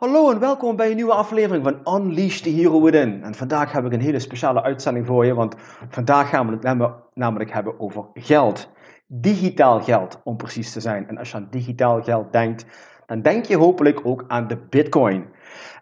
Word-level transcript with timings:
Hallo 0.00 0.30
en 0.30 0.38
welkom 0.38 0.76
bij 0.76 0.90
een 0.90 0.96
nieuwe 0.96 1.12
aflevering 1.12 1.64
van 1.64 1.96
Unleash 1.96 2.40
the 2.40 2.48
Hero 2.48 2.82
Within. 2.82 3.22
En 3.22 3.34
vandaag 3.34 3.72
heb 3.72 3.84
ik 3.84 3.92
een 3.92 4.00
hele 4.00 4.18
speciale 4.18 4.62
uitzending 4.62 5.06
voor 5.06 5.26
je, 5.26 5.34
want 5.34 5.54
vandaag 5.88 6.28
gaan 6.28 6.46
we 6.46 6.52
het 6.52 6.92
namelijk 7.14 7.52
hebben 7.52 7.80
over 7.80 8.04
geld. 8.14 8.70
Digitaal 9.06 9.80
geld, 9.80 10.20
om 10.24 10.36
precies 10.36 10.72
te 10.72 10.80
zijn. 10.80 11.08
En 11.08 11.18
als 11.18 11.30
je 11.30 11.36
aan 11.36 11.46
digitaal 11.50 12.02
geld 12.02 12.32
denkt, 12.32 12.64
dan 13.06 13.22
denk 13.22 13.44
je 13.44 13.56
hopelijk 13.56 14.00
ook 14.02 14.24
aan 14.28 14.46
de 14.46 14.56
Bitcoin. 14.56 15.26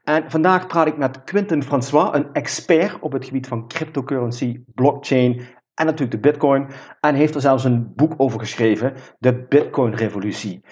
En 0.04 0.30
vandaag 0.30 0.66
praat 0.66 0.86
ik 0.86 0.96
met 0.96 1.24
Quinten 1.24 1.62
François, 1.62 2.14
een 2.14 2.32
expert 2.32 2.98
op 3.00 3.12
het 3.12 3.24
gebied 3.24 3.46
van 3.46 3.68
cryptocurrency, 3.68 4.64
blockchain 4.74 5.42
en 5.74 5.86
natuurlijk 5.86 6.22
de 6.22 6.30
Bitcoin. 6.30 6.66
En 7.00 7.14
heeft 7.14 7.34
er 7.34 7.40
zelfs 7.40 7.64
een 7.64 7.92
boek 7.94 8.14
over 8.16 8.40
geschreven, 8.40 8.94
de 9.18 9.34
Bitcoin-revolutie. 9.34 10.64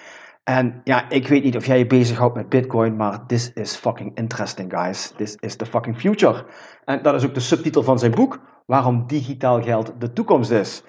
En 0.47 0.81
ja, 0.83 1.09
ik 1.09 1.27
weet 1.27 1.43
niet 1.43 1.55
of 1.55 1.65
jij 1.65 1.77
je 1.77 1.87
bezighoudt 1.87 2.35
met 2.35 2.49
Bitcoin, 2.49 2.95
maar 2.95 3.25
this 3.25 3.53
is 3.53 3.75
fucking 3.75 4.11
interesting, 4.15 4.73
guys. 4.73 5.13
This 5.15 5.35
is 5.39 5.55
the 5.55 5.65
fucking 5.65 5.99
future. 5.99 6.45
En 6.85 7.01
dat 7.01 7.13
is 7.13 7.25
ook 7.25 7.33
de 7.33 7.39
subtitel 7.39 7.83
van 7.83 7.99
zijn 7.99 8.11
boek, 8.11 8.39
Waarom 8.65 9.03
digitaal 9.07 9.63
geld 9.63 9.93
de 9.99 10.13
toekomst 10.13 10.51
is. 10.51 10.83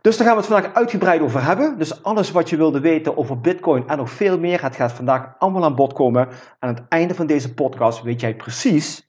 Dus 0.00 0.16
daar 0.16 0.26
gaan 0.26 0.36
we 0.36 0.42
het 0.42 0.52
vandaag 0.52 0.74
uitgebreid 0.74 1.20
over 1.20 1.44
hebben. 1.44 1.78
Dus 1.78 2.02
alles 2.02 2.30
wat 2.30 2.50
je 2.50 2.56
wilde 2.56 2.80
weten 2.80 3.16
over 3.16 3.40
Bitcoin 3.40 3.88
en 3.88 3.96
nog 3.96 4.10
veel 4.10 4.38
meer, 4.38 4.62
het 4.62 4.76
gaat 4.76 4.92
vandaag 4.92 5.34
allemaal 5.38 5.64
aan 5.64 5.74
bod 5.74 5.92
komen. 5.92 6.28
Aan 6.58 6.74
het 6.74 6.82
einde 6.88 7.14
van 7.14 7.26
deze 7.26 7.54
podcast 7.54 8.02
weet 8.02 8.20
jij 8.20 8.34
precies 8.36 9.08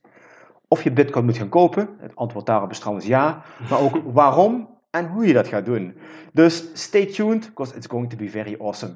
of 0.68 0.82
je 0.82 0.92
Bitcoin 0.92 1.24
moet 1.24 1.36
gaan 1.36 1.48
kopen. 1.48 1.88
Het 1.98 2.16
antwoord 2.16 2.46
daarop 2.46 2.70
is 2.70 2.78
trouwens 2.78 3.06
ja. 3.06 3.42
Maar 3.70 3.80
ook 3.80 4.00
waarom 4.04 4.68
en 4.90 5.08
hoe 5.08 5.26
je 5.26 5.32
dat 5.32 5.48
gaat 5.48 5.64
doen. 5.64 5.96
Dus 6.32 6.64
stay 6.72 7.06
tuned, 7.06 7.46
because 7.46 7.76
it's 7.76 7.86
going 7.86 8.10
to 8.10 8.16
be 8.16 8.28
very 8.28 8.56
awesome. 8.60 8.92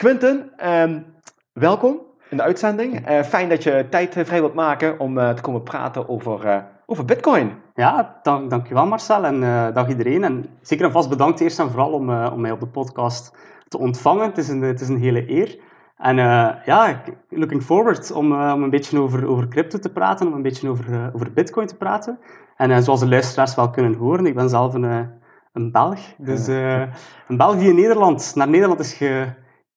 Quinten, 0.00 0.50
um, 0.66 1.04
welkom 1.52 2.00
in 2.28 2.36
de 2.36 2.42
uitzending. 2.42 3.08
Uh, 3.10 3.22
fijn 3.22 3.48
dat 3.48 3.62
je 3.62 3.86
tijd 3.90 4.16
uh, 4.16 4.24
vrij 4.24 4.40
wilt 4.40 4.54
maken 4.54 4.98
om 4.98 5.18
uh, 5.18 5.30
te 5.30 5.42
komen 5.42 5.62
praten 5.62 6.08
over, 6.08 6.64
over 6.86 7.04
Bitcoin. 7.04 7.52
Ja, 7.74 8.18
dank, 8.22 8.50
dankjewel 8.50 8.86
Marcel 8.86 9.24
en 9.24 9.40
dag 9.72 9.88
iedereen. 9.88 10.24
En 10.24 10.44
zeker 10.60 10.84
en 10.84 10.92
vast 10.92 11.08
bedankt 11.08 11.40
eerst 11.40 11.58
en 11.58 11.70
vooral 11.70 11.92
om, 11.92 12.24
om 12.24 12.40
mij 12.40 12.50
op 12.50 12.60
de 12.60 12.66
podcast 12.66 13.36
te 13.68 13.78
ontvangen. 13.78 14.26
Het 14.26 14.38
is 14.38 14.48
een, 14.48 14.62
het 14.62 14.80
is 14.80 14.88
een 14.88 14.98
hele 14.98 15.30
eer. 15.30 15.58
En 15.96 16.16
ja, 16.64 17.02
looking 17.28 17.62
forward 17.62 18.12
om, 18.12 18.32
om 18.32 18.62
een 18.62 18.70
beetje 18.70 19.00
over, 19.00 19.28
over 19.28 19.48
crypto 19.48 19.78
te 19.78 19.92
praten, 19.92 20.26
om 20.26 20.32
een 20.32 20.42
beetje 20.42 20.68
over, 20.68 21.10
over 21.14 21.32
Bitcoin 21.32 21.66
te 21.66 21.76
praten. 21.76 22.18
En 22.56 22.82
zoals 22.82 23.00
de 23.00 23.08
luisteraars 23.08 23.54
wel 23.54 23.70
kunnen 23.70 23.94
horen, 23.94 24.26
ik 24.26 24.34
ben 24.34 24.48
zelf 24.48 24.74
een, 24.74 25.10
een 25.52 25.72
Belg. 25.72 26.00
Dus 26.18 26.46
een 26.46 27.36
Belg 27.36 27.56
die 27.56 27.68
in 27.68 27.74
Nederland, 27.74 28.32
naar 28.34 28.48
Nederland 28.48 28.80
is 28.80 28.92
ge 28.92 29.26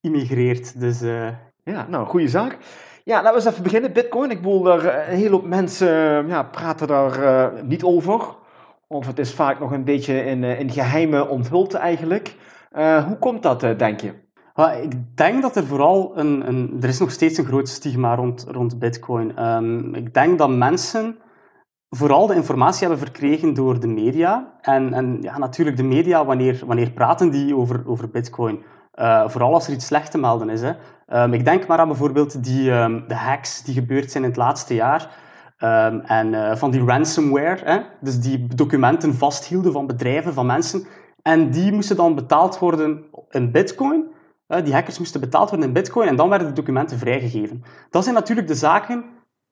immigreert. 0.04 0.80
Dus, 0.80 1.02
uh... 1.02 1.28
Ja, 1.64 1.86
nou, 1.90 2.06
goede 2.06 2.28
zaak. 2.28 2.58
Ja, 3.04 3.16
laten 3.16 3.30
we 3.30 3.36
eens 3.36 3.46
even 3.46 3.64
beginnen. 3.64 3.94
Bitcoin, 3.94 4.32
ik 4.32 4.42
bedoel, 4.42 4.68
er, 4.68 4.88
eh, 4.88 5.10
een 5.10 5.18
hele 5.18 5.36
hoop 5.36 5.48
mensen 5.48 6.28
ja, 6.28 6.44
praten 6.44 6.88
daar 6.88 7.52
niet 7.66 7.84
over. 7.84 8.36
Of 8.88 9.08
het 9.08 9.20
is 9.20 9.34
vaak 9.34 9.60
nog 9.60 9.72
een 9.72 9.84
beetje 9.84 10.26
in, 10.26 10.44
in 10.44 10.70
geheime 10.70 11.28
onthuld 11.28 11.74
eigenlijk. 11.74 12.36
Hoe 13.08 13.18
komt 13.20 13.44
dat, 13.44 13.60
denk 13.60 14.00
je? 14.00 14.14
ik 14.82 15.18
denk 15.18 15.42
dat 15.42 15.56
er 15.56 15.66
vooral 15.66 16.18
een, 16.18 16.48
een, 16.48 16.78
Er 16.82 16.90
is 16.90 17.00
nog 17.00 17.12
steeds 17.12 17.38
een 17.38 17.46
groot 17.46 17.70
stigma 17.70 18.16
rond, 18.16 18.46
rond 18.48 18.80
Bitcoin. 18.80 19.46
Um, 19.46 19.96
ik 19.96 20.14
denk 20.14 20.38
dat 20.38 20.50
mensen 20.50 21.18
vooral 21.90 22.28
de 22.28 22.36
informatie 22.36 22.88
hebben 22.88 23.08
verkregen 23.08 23.54
door 23.54 23.80
de 23.80 23.88
media. 23.88 24.58
En, 24.62 24.94
en 24.94 25.18
ja, 25.22 25.38
natuurlijk, 25.38 25.78
de 25.78 25.84
media, 25.84 26.26
wanneer, 26.26 26.62
wanneer 26.66 26.92
praten 26.92 27.32
die 27.32 27.56
over, 27.56 27.84
over 27.88 28.10
Bitcoin? 28.10 28.64
Uh, 29.00 29.30
vooral 29.30 29.54
als 29.54 29.68
er 29.68 29.74
iets 29.74 29.86
slecht 29.86 30.12
te 30.12 30.18
melden 30.18 30.50
is. 30.50 30.62
Hè. 30.62 30.72
Um, 31.24 31.34
ik 31.34 31.46
denk 31.46 31.68
maar 31.68 31.78
aan 31.78 31.88
bijvoorbeeld 31.88 32.44
die, 32.44 32.72
um, 32.72 33.04
de 33.08 33.16
hacks 33.16 33.64
die 33.64 33.74
gebeurd 33.74 34.12
zijn 34.12 34.24
in 34.24 34.30
het 34.30 34.38
laatste 34.40 34.74
jaar. 34.74 35.10
Um, 35.60 36.00
en 36.00 36.34
uh, 36.34 36.56
van 36.56 36.72
die 36.72 36.86
ransomware, 36.86 37.60
hè. 37.64 37.80
dus 38.02 38.20
die 38.20 38.48
documenten 38.56 39.14
vasthielden 39.14 39.72
van 39.72 39.88
bedrijven, 39.88 40.34
van 40.34 40.46
mensen. 40.46 40.86
En 41.22 41.50
die 41.52 41.72
moesten 41.72 41.96
dan 41.96 42.16
betaald 42.16 42.60
worden 42.60 43.04
in 43.30 43.52
bitcoin. 43.52 44.12
Uh, 44.48 44.64
die 44.64 44.74
hackers 44.74 45.00
moesten 45.00 45.20
betaald 45.20 45.50
worden 45.50 45.68
in 45.68 45.74
bitcoin 45.74 46.08
en 46.08 46.16
dan 46.16 46.30
werden 46.30 46.48
de 46.48 46.54
documenten 46.54 46.98
vrijgegeven. 46.98 47.64
Dat 47.90 48.04
zijn 48.04 48.16
natuurlijk 48.16 48.48
de 48.48 48.56
zaken 48.56 49.06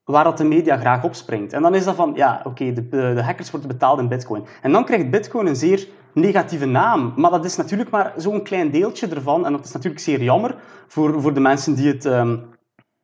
waar 0.04 0.24
dat 0.24 0.38
de 0.38 0.44
media 0.44 0.76
graag 0.76 1.04
op 1.04 1.14
springt. 1.14 1.52
En 1.52 1.62
dan 1.62 1.74
is 1.74 1.84
dat 1.84 1.94
van, 1.94 2.12
ja, 2.14 2.40
oké, 2.44 2.72
de, 2.72 2.88
de 2.88 3.22
hackers 3.22 3.50
worden 3.50 3.68
betaald 3.68 3.98
in 3.98 4.08
bitcoin. 4.08 4.44
En 4.62 4.72
dan 4.72 4.84
krijgt 4.84 5.10
bitcoin 5.10 5.46
een 5.46 5.56
zeer 5.56 5.88
negatieve 6.14 6.66
naam. 6.66 7.12
Maar 7.16 7.30
dat 7.30 7.44
is 7.44 7.56
natuurlijk 7.56 7.90
maar 7.90 8.12
zo'n 8.16 8.42
klein 8.42 8.70
deeltje 8.70 9.06
ervan. 9.06 9.46
En 9.46 9.52
dat 9.52 9.64
is 9.64 9.72
natuurlijk 9.72 10.02
zeer 10.02 10.22
jammer 10.22 10.56
voor, 10.86 11.20
voor 11.20 11.34
de 11.34 11.40
mensen 11.40 11.74
die 11.74 11.88
het, 11.88 12.04
um, 12.04 12.44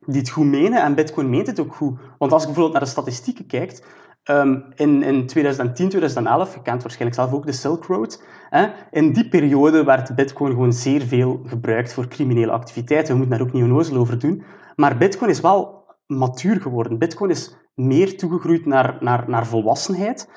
die 0.05 0.19
het 0.19 0.29
goed 0.29 0.45
menen. 0.45 0.81
En 0.81 0.95
Bitcoin 0.95 1.29
meent 1.29 1.47
het 1.47 1.59
ook 1.59 1.75
goed. 1.75 1.99
Want 2.17 2.31
als 2.31 2.41
je 2.41 2.47
bijvoorbeeld 2.47 2.77
naar 2.77 2.85
de 2.85 2.91
statistieken 2.91 3.45
kijkt, 3.45 3.83
um, 4.29 4.65
in, 4.75 5.03
in 5.03 5.27
2010, 5.27 5.89
2011, 5.89 6.53
je 6.53 6.61
kent 6.61 6.81
waarschijnlijk 6.81 7.19
zelf 7.19 7.33
ook 7.33 7.45
de 7.45 7.51
Silk 7.51 7.85
Road, 7.85 8.23
hè, 8.49 8.67
in 8.91 9.13
die 9.13 9.29
periode 9.29 9.83
werd 9.83 10.15
Bitcoin 10.15 10.51
gewoon 10.51 10.73
zeer 10.73 11.01
veel 11.01 11.41
gebruikt 11.45 11.93
voor 11.93 12.07
criminele 12.07 12.51
activiteiten. 12.51 13.13
We 13.13 13.19
moeten 13.19 13.37
daar 13.37 13.47
ook 13.47 13.53
niet 13.53 13.63
onnozel 13.63 13.97
over 13.97 14.19
doen. 14.19 14.43
Maar 14.75 14.97
Bitcoin 14.97 15.29
is 15.29 15.41
wel 15.41 15.85
matuur 16.07 16.61
geworden. 16.61 16.97
Bitcoin 16.97 17.29
is 17.29 17.55
meer 17.75 18.17
toegegroeid 18.17 18.65
naar, 18.65 18.97
naar, 18.99 19.29
naar 19.29 19.45
volwassenheid. 19.45 20.29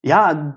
Ja, 0.00 0.56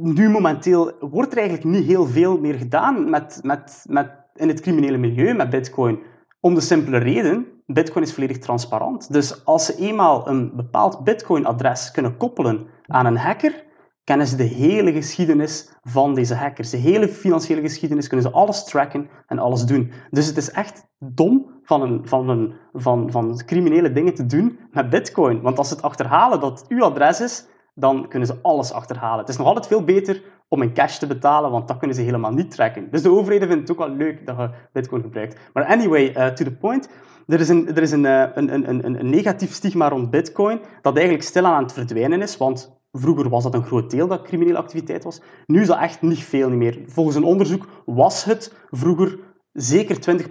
nu 0.00 0.28
momenteel 0.28 0.92
wordt 1.00 1.32
er 1.32 1.38
eigenlijk 1.38 1.68
niet 1.76 1.86
heel 1.86 2.06
veel 2.06 2.38
meer 2.38 2.54
gedaan 2.54 3.10
met, 3.10 3.40
met, 3.42 3.84
met, 3.88 4.10
in 4.34 4.48
het 4.48 4.60
criminele 4.60 4.96
milieu 4.96 5.34
met 5.34 5.50
Bitcoin. 5.50 5.98
Om 6.40 6.54
de 6.54 6.60
simpele 6.60 6.98
reden, 6.98 7.46
Bitcoin 7.66 8.04
is 8.04 8.14
volledig 8.14 8.38
transparant. 8.38 9.12
Dus 9.12 9.44
als 9.44 9.66
ze 9.66 9.76
eenmaal 9.76 10.28
een 10.28 10.56
bepaald 10.56 11.04
Bitcoin-adres 11.04 11.90
kunnen 11.90 12.16
koppelen 12.16 12.66
aan 12.86 13.06
een 13.06 13.16
hacker, 13.16 13.64
kennen 14.04 14.26
ze 14.26 14.36
de 14.36 14.42
hele 14.42 14.92
geschiedenis 14.92 15.72
van 15.82 16.14
deze 16.14 16.34
hackers. 16.34 16.70
De 16.70 16.76
hele 16.76 17.08
financiële 17.08 17.60
geschiedenis 17.60 18.06
kunnen 18.06 18.26
ze 18.26 18.32
alles 18.32 18.64
tracken 18.64 19.08
en 19.26 19.38
alles 19.38 19.64
doen. 19.64 19.92
Dus 20.10 20.26
het 20.26 20.36
is 20.36 20.50
echt 20.50 20.86
dom 20.98 21.60
van, 21.62 21.82
een, 21.82 22.08
van, 22.08 22.28
een, 22.28 22.54
van, 22.72 23.10
van 23.10 23.42
criminele 23.44 23.92
dingen 23.92 24.14
te 24.14 24.26
doen 24.26 24.58
met 24.70 24.90
Bitcoin. 24.90 25.40
Want 25.40 25.58
als 25.58 25.68
ze 25.68 25.74
het 25.74 25.82
achterhalen 25.82 26.40
dat 26.40 26.64
uw 26.68 26.82
adres 26.82 27.20
is, 27.20 27.46
dan 27.80 28.08
kunnen 28.08 28.28
ze 28.28 28.38
alles 28.42 28.72
achterhalen. 28.72 29.18
Het 29.18 29.28
is 29.28 29.36
nog 29.36 29.46
altijd 29.46 29.66
veel 29.66 29.84
beter 29.84 30.22
om 30.48 30.62
in 30.62 30.72
cash 30.72 30.98
te 30.98 31.06
betalen, 31.06 31.50
want 31.50 31.68
dat 31.68 31.76
kunnen 31.76 31.96
ze 31.96 32.02
helemaal 32.02 32.32
niet 32.32 32.50
tracken. 32.50 32.90
Dus 32.90 33.02
de 33.02 33.10
overheden 33.10 33.48
vinden 33.48 33.66
het 33.66 33.70
ook 33.70 33.86
wel 33.86 33.96
leuk 33.96 34.26
dat 34.26 34.36
je 34.36 34.50
Bitcoin 34.72 35.02
gebruikt. 35.02 35.36
Maar 35.52 35.64
anyway, 35.64 36.16
uh, 36.16 36.26
to 36.26 36.44
the 36.44 36.56
point. 36.56 36.88
Er 37.26 37.40
is, 37.40 37.48
een, 37.48 37.68
er 37.76 37.82
is 37.82 37.90
een, 37.90 38.04
een, 38.04 38.54
een, 38.54 38.68
een, 38.68 39.00
een 39.00 39.10
negatief 39.10 39.52
stigma 39.52 39.88
rond 39.88 40.10
Bitcoin 40.10 40.60
dat 40.82 40.94
eigenlijk 40.94 41.26
stilaan 41.26 41.54
aan 41.54 41.62
het 41.62 41.72
verdwijnen 41.72 42.22
is, 42.22 42.36
want 42.36 42.80
Vroeger 42.92 43.28
was 43.28 43.42
dat 43.42 43.54
een 43.54 43.64
groot 43.64 43.90
deel 43.90 44.06
dat 44.06 44.22
criminele 44.22 44.58
activiteit 44.58 45.04
was. 45.04 45.20
Nu 45.46 45.60
is 45.60 45.66
dat 45.66 45.78
echt 45.78 46.02
niet 46.02 46.18
veel 46.18 46.50
meer. 46.50 46.78
Volgens 46.86 47.16
een 47.16 47.24
onderzoek 47.24 47.66
was 47.84 48.24
het 48.24 48.54
vroeger 48.70 49.18
zeker 49.52 49.96
20%, 49.96 50.30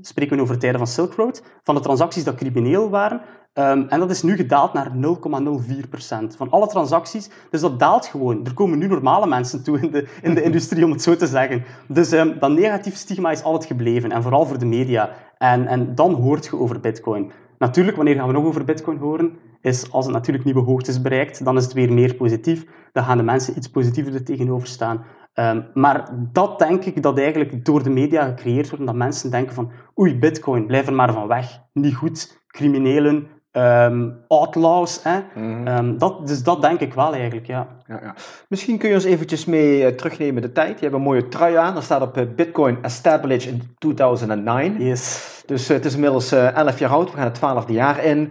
spreken 0.00 0.36
we 0.36 0.42
over 0.42 0.58
tijden 0.58 0.78
van 0.78 0.88
Silk 0.88 1.12
Road, 1.12 1.42
van 1.62 1.74
de 1.74 1.80
transacties 1.80 2.24
dat 2.24 2.34
crimineel 2.34 2.90
waren. 2.90 3.20
Um, 3.58 3.88
en 3.88 3.98
dat 3.98 4.10
is 4.10 4.22
nu 4.22 4.36
gedaald 4.36 4.72
naar 4.72 4.90
0,04% 4.90 6.36
van 6.36 6.50
alle 6.50 6.66
transacties. 6.66 7.30
Dus 7.50 7.60
dat 7.60 7.78
daalt 7.78 8.06
gewoon. 8.06 8.46
Er 8.46 8.54
komen 8.54 8.78
nu 8.78 8.86
normale 8.86 9.26
mensen 9.26 9.62
toe 9.62 9.80
in 9.80 9.90
de, 9.90 10.08
in 10.22 10.34
de 10.34 10.42
industrie, 10.48 10.84
om 10.84 10.90
het 10.90 11.02
zo 11.02 11.16
te 11.16 11.26
zeggen. 11.26 11.64
Dus 11.88 12.12
um, 12.12 12.38
dat 12.38 12.50
negatief 12.50 12.96
stigma 12.96 13.30
is 13.30 13.42
altijd 13.42 13.64
gebleven. 13.64 14.12
En 14.12 14.22
vooral 14.22 14.46
voor 14.46 14.58
de 14.58 14.66
media. 14.66 15.10
En, 15.38 15.66
en 15.66 15.94
dan 15.94 16.12
hoort 16.14 16.44
je 16.44 16.56
over 16.56 16.80
bitcoin. 16.80 17.32
Natuurlijk, 17.58 17.96
wanneer 17.96 18.14
gaan 18.14 18.26
we 18.26 18.32
nog 18.32 18.44
over 18.44 18.64
bitcoin 18.64 18.98
horen? 18.98 19.32
Is 19.60 19.92
als 19.92 20.04
het 20.04 20.14
natuurlijk 20.14 20.44
nieuwe 20.44 20.60
hoogtes 20.60 21.02
bereikt, 21.02 21.44
dan 21.44 21.56
is 21.56 21.64
het 21.64 21.72
weer 21.72 21.92
meer 21.92 22.14
positief. 22.14 22.66
Dan 22.92 23.04
gaan 23.04 23.16
de 23.16 23.22
mensen 23.22 23.56
iets 23.56 23.68
positiever 23.68 24.14
er 24.14 24.24
tegenover 24.24 24.68
staan. 24.68 25.04
Um, 25.34 25.66
maar 25.74 26.10
dat 26.32 26.58
denk 26.58 26.84
ik 26.84 27.02
dat 27.02 27.18
eigenlijk 27.18 27.64
door 27.64 27.82
de 27.82 27.90
media 27.90 28.24
gecreëerd 28.24 28.70
wordt, 28.70 28.86
dat 28.86 28.94
mensen 28.94 29.30
denken 29.30 29.54
van 29.54 29.70
oei, 30.00 30.18
bitcoin, 30.18 30.66
blijf 30.66 30.86
er 30.86 30.92
maar 30.92 31.12
van 31.12 31.26
weg. 31.26 31.60
Niet 31.72 31.94
goed, 31.94 32.42
criminelen, 32.48 33.26
ehm, 33.54 34.10
outlaws. 34.28 35.02
Hè. 35.02 35.20
Mhm. 35.34 35.66
Ehm, 35.66 35.98
dat, 35.98 36.26
dus 36.26 36.42
dat 36.42 36.62
denk 36.62 36.80
ik 36.80 36.94
wel 36.94 37.12
eigenlijk, 37.14 37.46
ja. 37.46 37.66
Ja, 37.86 38.00
ja. 38.02 38.14
Misschien 38.48 38.78
kun 38.78 38.88
je 38.88 38.94
ons 38.94 39.04
eventjes 39.04 39.44
mee 39.44 39.84
eh, 39.84 39.94
terugnemen 39.94 40.42
de 40.42 40.52
tijd. 40.52 40.78
Je 40.78 40.84
hebt 40.84 40.96
een 40.96 41.02
mooie 41.02 41.28
trui 41.28 41.54
aan. 41.54 41.76
Er 41.76 41.82
staat 41.82 42.02
op 42.02 42.16
eh, 42.16 42.24
Bitcoin 42.36 42.82
established 42.82 43.52
in 43.52 43.74
2009. 43.78 44.84
Yes. 44.84 45.42
Dus 45.46 45.68
eh, 45.68 45.76
het 45.76 45.84
is 45.84 45.94
inmiddels 45.94 46.32
eh 46.32 46.56
11 46.56 46.78
jaar 46.78 46.90
oud. 46.90 47.10
We 47.10 47.16
gaan 47.16 47.54
het 47.56 47.66
12e 47.68 47.72
jaar 47.72 48.04
in. 48.04 48.30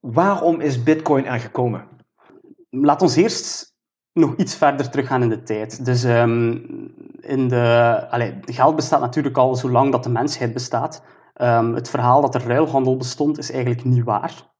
Waarom 0.00 0.60
is 0.60 0.82
Bitcoin 0.82 1.26
er 1.26 1.40
gekomen? 1.40 1.84
Laat 2.70 3.02
ons 3.02 3.16
eerst 3.16 3.74
nog 4.12 4.36
iets 4.36 4.54
verder 4.54 4.90
teruggaan 4.90 5.22
in 5.22 5.28
de 5.28 5.42
tijd. 5.42 5.84
Dus 5.84 6.04
ehm, 6.04 6.50
in 7.20 7.48
de, 7.48 8.06
allee, 8.10 8.38
geld 8.40 8.76
bestaat 8.76 9.00
natuurlijk 9.00 9.36
al 9.36 9.54
zolang 9.54 9.92
dat 9.92 10.02
de 10.02 10.10
mensheid 10.10 10.52
bestaat. 10.52 11.02
Het 11.74 11.90
verhaal 11.90 12.20
dat 12.20 12.34
er 12.34 12.46
ruilhandel 12.46 12.96
bestond 12.96 13.38
is 13.38 13.50
eigenlijk 13.50 13.84
niet 13.84 14.04
waar. 14.04 14.53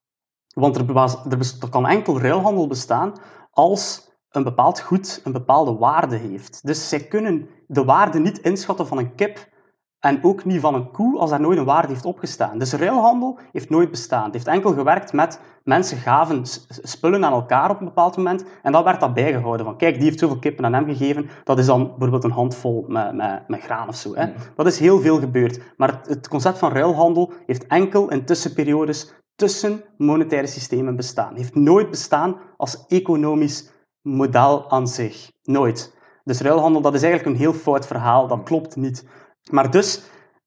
Want 0.54 0.76
er, 0.76 0.84
bewaas- 0.84 1.24
er, 1.60 1.68
kan 1.70 1.86
enkel 1.86 2.20
ruilhandel 2.20 2.66
bestaan 2.66 3.12
als 3.50 4.12
een 4.30 4.42
bepaald 4.42 4.80
goed 4.80 5.20
een 5.24 5.32
bepaalde 5.32 5.74
waarde 5.74 6.16
heeft. 6.16 6.66
Dus 6.66 6.88
zij 6.88 7.00
kunnen 7.00 7.48
de 7.66 7.84
waarde 7.84 8.18
niet 8.18 8.38
inschatten 8.38 8.86
van 8.86 8.98
een 8.98 9.14
kip 9.14 9.52
en 10.00 10.24
ook 10.24 10.44
niet 10.44 10.60
van 10.60 10.74
een 10.74 10.90
koe 10.90 11.18
als 11.18 11.30
daar 11.30 11.40
nooit 11.40 11.58
een 11.58 11.64
waarde 11.64 11.88
heeft 11.88 12.04
opgestaan. 12.04 12.58
Dus 12.58 12.72
ruilhandel 12.72 13.38
heeft 13.52 13.70
nooit 13.70 13.90
bestaan. 13.90 14.24
Het 14.24 14.32
heeft 14.32 14.46
enkel 14.46 14.72
gewerkt 14.72 15.12
met 15.12 15.40
mensen 15.62 15.96
gaven 15.96 16.42
spullen 16.68 17.24
aan 17.24 17.32
elkaar 17.32 17.70
op 17.70 17.78
een 17.78 17.86
bepaald 17.86 18.16
moment 18.16 18.44
en 18.62 18.72
dan 18.72 18.84
werd 18.84 19.00
dat 19.00 19.14
bijgehouden. 19.14 19.66
Van 19.66 19.76
kijk, 19.76 19.94
die 19.94 20.04
heeft 20.04 20.18
zoveel 20.18 20.38
kippen 20.38 20.64
aan 20.64 20.72
hem 20.72 20.86
gegeven, 20.86 21.28
dat 21.44 21.58
is 21.58 21.66
dan 21.66 21.82
bijvoorbeeld 21.88 22.24
een 22.24 22.30
handvol 22.30 22.84
met, 22.88 23.14
met, 23.14 23.48
met 23.48 23.60
graan 23.60 23.88
of 23.88 23.96
zo. 23.96 24.14
Hè. 24.14 24.32
Dat 24.56 24.66
is 24.66 24.78
heel 24.78 25.00
veel 25.00 25.18
gebeurd. 25.18 25.60
Maar 25.76 25.88
het, 25.88 26.08
het 26.08 26.28
concept 26.28 26.58
van 26.58 26.72
ruilhandel 26.72 27.32
heeft 27.46 27.66
enkel 27.66 28.10
in 28.10 28.24
tussenperiodes 28.24 29.14
tussen 29.34 29.84
monetaire 29.96 30.46
systemen 30.46 30.96
bestaan. 30.96 31.36
Heeft 31.36 31.54
nooit 31.54 31.90
bestaan 31.90 32.36
als 32.56 32.86
economisch 32.86 33.70
model 34.02 34.70
aan 34.70 34.88
zich. 34.88 35.32
Nooit. 35.42 35.94
Dus 36.24 36.40
ruilhandel, 36.40 36.80
dat 36.80 36.94
is 36.94 37.02
eigenlijk 37.02 37.32
een 37.32 37.42
heel 37.42 37.52
fout 37.52 37.86
verhaal. 37.86 38.26
Dat 38.26 38.42
klopt 38.42 38.76
niet. 38.76 39.06
Maar 39.50 39.70
dus, 39.70 40.02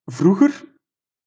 vroeger 0.05 0.63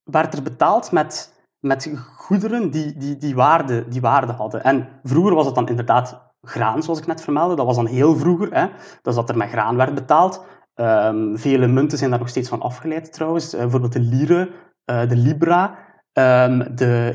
werd 0.02 0.34
er 0.34 0.42
betaald 0.42 0.92
met, 0.92 1.34
met 1.58 1.92
goederen 2.16 2.70
die, 2.70 2.96
die, 2.96 3.16
die, 3.16 3.34
waarde, 3.34 3.88
die 3.88 4.00
waarde 4.00 4.32
hadden. 4.32 4.64
En 4.64 4.88
vroeger 5.02 5.34
was 5.34 5.46
het 5.46 5.54
dan 5.54 5.68
inderdaad 5.68 6.32
graan, 6.42 6.82
zoals 6.82 6.98
ik 6.98 7.06
net 7.06 7.22
vermeldde. 7.22 7.56
Dat 7.56 7.66
was 7.66 7.76
dan 7.76 7.86
heel 7.86 8.16
vroeger. 8.16 8.54
Hè? 8.54 8.66
Dus 9.02 9.14
dat 9.14 9.28
er 9.28 9.36
met 9.36 9.48
graan 9.48 9.76
werd 9.76 9.94
betaald. 9.94 10.44
Ehm, 10.74 11.36
vele 11.36 11.66
munten 11.66 11.98
zijn 11.98 12.10
daar 12.10 12.18
nog 12.18 12.28
steeds 12.28 12.48
van 12.48 12.60
afgeleid 12.60 13.12
trouwens. 13.12 13.52
Eh, 13.52 13.60
bijvoorbeeld 13.60 13.92
de 13.92 14.00
lire, 14.00 14.50
eh, 14.84 15.08
de 15.08 15.16
libra, 15.16 15.78
ehm, 16.12 16.74
de 16.74 17.12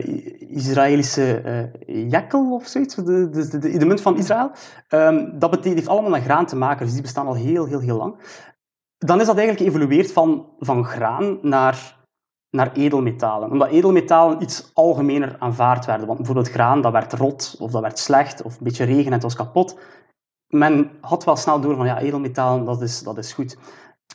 Israëlische 0.49 1.41
eh 1.41 2.09
jekel 2.11 2.53
of 2.53 2.67
zoiets, 2.67 2.95
de, 2.95 3.03
de, 3.03 3.29
de, 3.29 3.57
de, 3.57 3.77
de 3.77 3.85
munt 3.85 4.01
van 4.01 4.17
Israël. 4.17 4.51
Ehm, 4.87 5.39
dat 5.39 5.49
betekent, 5.49 5.75
heeft 5.75 5.87
allemaal 5.87 6.09
met 6.09 6.23
graan 6.23 6.45
te 6.45 6.55
maken, 6.55 6.85
dus 6.85 6.93
die 6.93 7.01
bestaan 7.01 7.27
al 7.27 7.35
heel, 7.35 7.65
heel, 7.65 7.79
heel 7.79 7.97
lang. 7.97 8.15
Dan 8.97 9.19
is 9.19 9.25
dat 9.25 9.37
eigenlijk 9.37 9.69
geëvolueerd 9.69 10.11
van, 10.11 10.49
van 10.59 10.85
graan 10.85 11.37
naar, 11.41 11.97
naar 12.49 12.71
edelmetalen. 12.73 13.51
Omdat 13.51 13.69
edelmetalen 13.69 14.41
iets 14.41 14.71
algemener 14.73 15.35
aanvaard 15.39 15.85
werden. 15.85 16.05
Want 16.05 16.17
bijvoorbeeld 16.17 16.49
graan, 16.49 16.81
dat 16.81 16.91
werd 16.91 17.13
rot, 17.13 17.55
of 17.59 17.71
dat 17.71 17.81
werd 17.81 17.99
slecht, 17.99 18.41
of 18.41 18.57
een 18.57 18.63
beetje 18.63 18.85
regen 18.85 19.05
en 19.05 19.11
het 19.13 19.23
was 19.23 19.35
kapot. 19.35 19.79
Men 20.47 20.91
had 21.01 21.23
wel 21.23 21.35
snel 21.35 21.59
door 21.59 21.75
van, 21.75 21.85
ja, 21.85 21.99
edelmetalen, 21.99 22.65
dat 22.65 22.81
is, 22.81 23.03
dat 23.03 23.17
is 23.17 23.33
goed. 23.33 23.57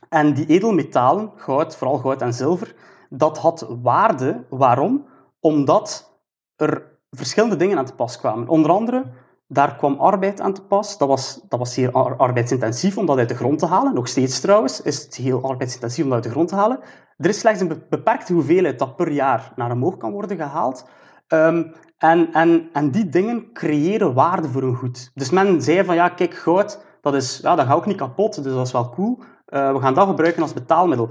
En 0.08 0.34
die 0.34 0.46
edelmetalen, 0.46 1.32
goud, 1.36 1.76
vooral 1.76 1.98
goud 1.98 2.22
en 2.22 2.34
zilver, 2.34 2.74
dat 3.10 3.38
had 3.38 3.66
waarde. 3.82 4.44
Waarom? 4.48 5.06
Omdat 5.40 6.12
er 6.56 6.98
verschillende 7.10 7.56
dingen 7.56 7.78
aan 7.78 7.84
te 7.84 7.94
pas 7.94 8.18
kwamen. 8.18 8.48
Onder 8.48 8.70
andere, 8.70 9.04
daar 9.48 9.76
kwam 9.76 9.98
arbeid 9.98 10.40
aan 10.40 10.52
te 10.52 10.62
pas. 10.62 10.98
Dat 10.98 11.08
was, 11.08 11.40
dat 11.48 11.58
was 11.58 11.74
zeer 11.74 11.92
ar- 11.92 12.16
arbeidsintensief 12.16 12.98
om 12.98 13.06
dat 13.06 13.18
uit 13.18 13.28
de 13.28 13.34
grond 13.34 13.58
te 13.58 13.66
halen. 13.66 13.94
Nog 13.94 14.08
steeds 14.08 14.40
trouwens 14.40 14.82
is 14.82 15.04
het 15.04 15.16
heel 15.16 15.42
arbeidsintensief 15.42 16.04
om 16.04 16.10
dat 16.10 16.18
uit 16.18 16.26
de 16.26 16.30
grond 16.30 16.48
te 16.48 16.54
halen. 16.54 16.80
Er 17.16 17.28
is 17.28 17.38
slechts 17.38 17.60
een 17.60 17.68
be- 17.68 17.86
beperkte 17.88 18.32
hoeveelheid 18.32 18.78
dat 18.78 18.96
per 18.96 19.10
jaar 19.12 19.52
naar 19.56 19.70
omhoog 19.72 19.96
kan 19.96 20.12
worden 20.12 20.36
gehaald. 20.36 20.88
Ehm, 21.26 21.62
en, 21.98 22.32
en, 22.32 22.68
en 22.72 22.90
die 22.90 23.08
dingen 23.08 23.52
creëren 23.52 24.14
waarde 24.14 24.48
voor 24.48 24.62
een 24.62 24.76
goed. 24.76 25.10
Dus 25.14 25.30
men 25.30 25.62
zei 25.62 25.84
van, 25.84 25.94
ja, 25.94 26.08
kijk, 26.08 26.34
goud, 26.34 26.84
dat, 27.00 27.14
is, 27.14 27.38
ja, 27.42 27.54
dat 27.54 27.66
gaat 27.66 27.76
ook 27.76 27.86
niet 27.86 27.96
kapot, 27.96 28.42
dus 28.42 28.52
dat 28.54 28.66
is 28.66 28.72
wel 28.72 28.90
cool. 28.90 29.18
Eh, 29.46 29.72
we 29.72 29.80
gaan 29.80 29.94
dat 29.94 30.08
gebruiken 30.08 30.42
als 30.42 30.52
betaalmiddel. 30.52 31.08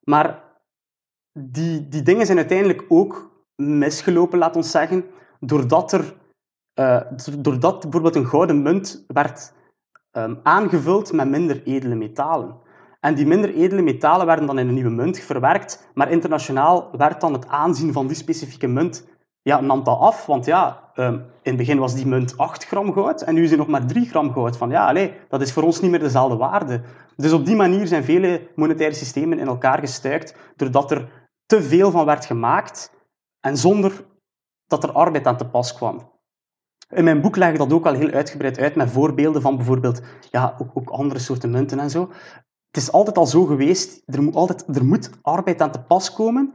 Maar 0.00 0.42
die, 1.38 1.88
die 1.88 2.02
dingen 2.02 2.26
zijn 2.26 2.38
uiteindelijk 2.38 2.84
ook 2.88 3.30
misgelopen, 3.56 4.38
laat 4.38 4.56
ons 4.56 4.70
zeggen, 4.70 5.04
doordat 5.40 5.92
er 5.92 6.14
eh, 6.74 7.00
doordat 7.38 7.80
bijvoorbeeld 7.80 8.14
een 8.14 8.26
gouden 8.26 8.62
munt 8.62 9.04
werd 9.06 9.52
ehm, 10.10 10.34
aangevuld 10.42 11.12
met 11.12 11.28
minder 11.28 11.62
edele 11.64 11.94
metalen. 11.94 12.56
En 13.00 13.14
die 13.14 13.26
minder 13.26 13.54
edele 13.54 13.82
metalen 13.82 14.26
werden 14.26 14.46
dan 14.46 14.58
in 14.58 14.68
een 14.68 14.74
nieuwe 14.74 14.90
munt 14.90 15.18
verwerkt, 15.18 15.88
maar 15.94 16.10
internationaal 16.10 16.88
werd 16.96 17.20
dan 17.20 17.32
het 17.32 17.46
aanzien 17.46 17.92
van 17.92 18.06
die 18.06 18.16
specifieke 18.16 18.66
munt, 18.66 19.06
ja, 19.42 19.60
nam 19.60 19.84
dat 19.84 19.98
af, 19.98 20.26
want 20.26 20.44
ja, 20.44 20.90
ehm, 20.94 21.14
in 21.14 21.22
het 21.42 21.56
begin 21.56 21.78
was 21.78 21.94
die 21.94 22.06
munt 22.06 22.38
8 22.38 22.66
gram 22.66 22.92
goud 22.92 23.22
en 23.22 23.34
nu 23.34 23.42
is 23.42 23.50
er 23.50 23.56
nog 23.56 23.68
maar 23.68 23.86
3 23.86 24.08
gram 24.08 24.32
goud. 24.32 24.56
Van 24.56 24.70
ja, 24.70 24.86
allee, 24.86 25.12
dat 25.28 25.40
is 25.40 25.52
voor 25.52 25.62
ons 25.62 25.80
niet 25.80 25.90
meer 25.90 26.00
dezelfde 26.00 26.36
waarde. 26.36 26.80
Dus 27.16 27.32
op 27.32 27.46
die 27.46 27.56
manier 27.56 27.86
zijn 27.86 28.04
vele 28.04 28.48
monetaire 28.54 28.94
systemen 28.94 29.38
in 29.38 29.46
elkaar 29.46 29.78
gestuikt, 29.78 30.34
doordat 30.56 30.90
er 30.90 31.08
te 31.48 31.62
veel 31.62 31.90
van 31.90 32.04
werd 32.04 32.24
gemaakt 32.24 32.90
en 33.40 33.56
zonder 33.56 34.04
dat 34.66 34.82
er 34.82 34.92
arbeid 34.92 35.26
aan 35.26 35.36
te 35.36 35.48
pas 35.48 35.74
kwam. 35.74 36.12
In 36.88 37.04
mijn 37.04 37.20
boek 37.20 37.36
leg 37.36 37.50
ik 37.50 37.58
dat 37.58 37.72
ook 37.72 37.86
al 37.86 37.92
heel 37.92 38.10
uitgebreid 38.10 38.58
uit 38.58 38.74
met 38.74 38.90
voorbeelden 38.90 39.42
van 39.42 39.56
bijvoorbeeld 39.56 40.00
ja, 40.30 40.54
ook, 40.58 40.70
ook 40.74 40.90
andere 40.90 41.20
soorten 41.20 41.50
munten 41.50 41.78
en 41.78 41.90
zo. 41.90 42.10
Het 42.66 42.76
is 42.82 42.92
altijd 42.92 43.18
al 43.18 43.26
zo 43.26 43.44
geweest, 43.44 44.02
er 44.06 44.22
moet, 44.22 44.34
altijd, 44.34 44.76
er 44.76 44.84
moet 44.84 45.10
arbeid 45.22 45.60
aan 45.60 45.70
te 45.70 45.80
pas 45.80 46.12
komen, 46.12 46.54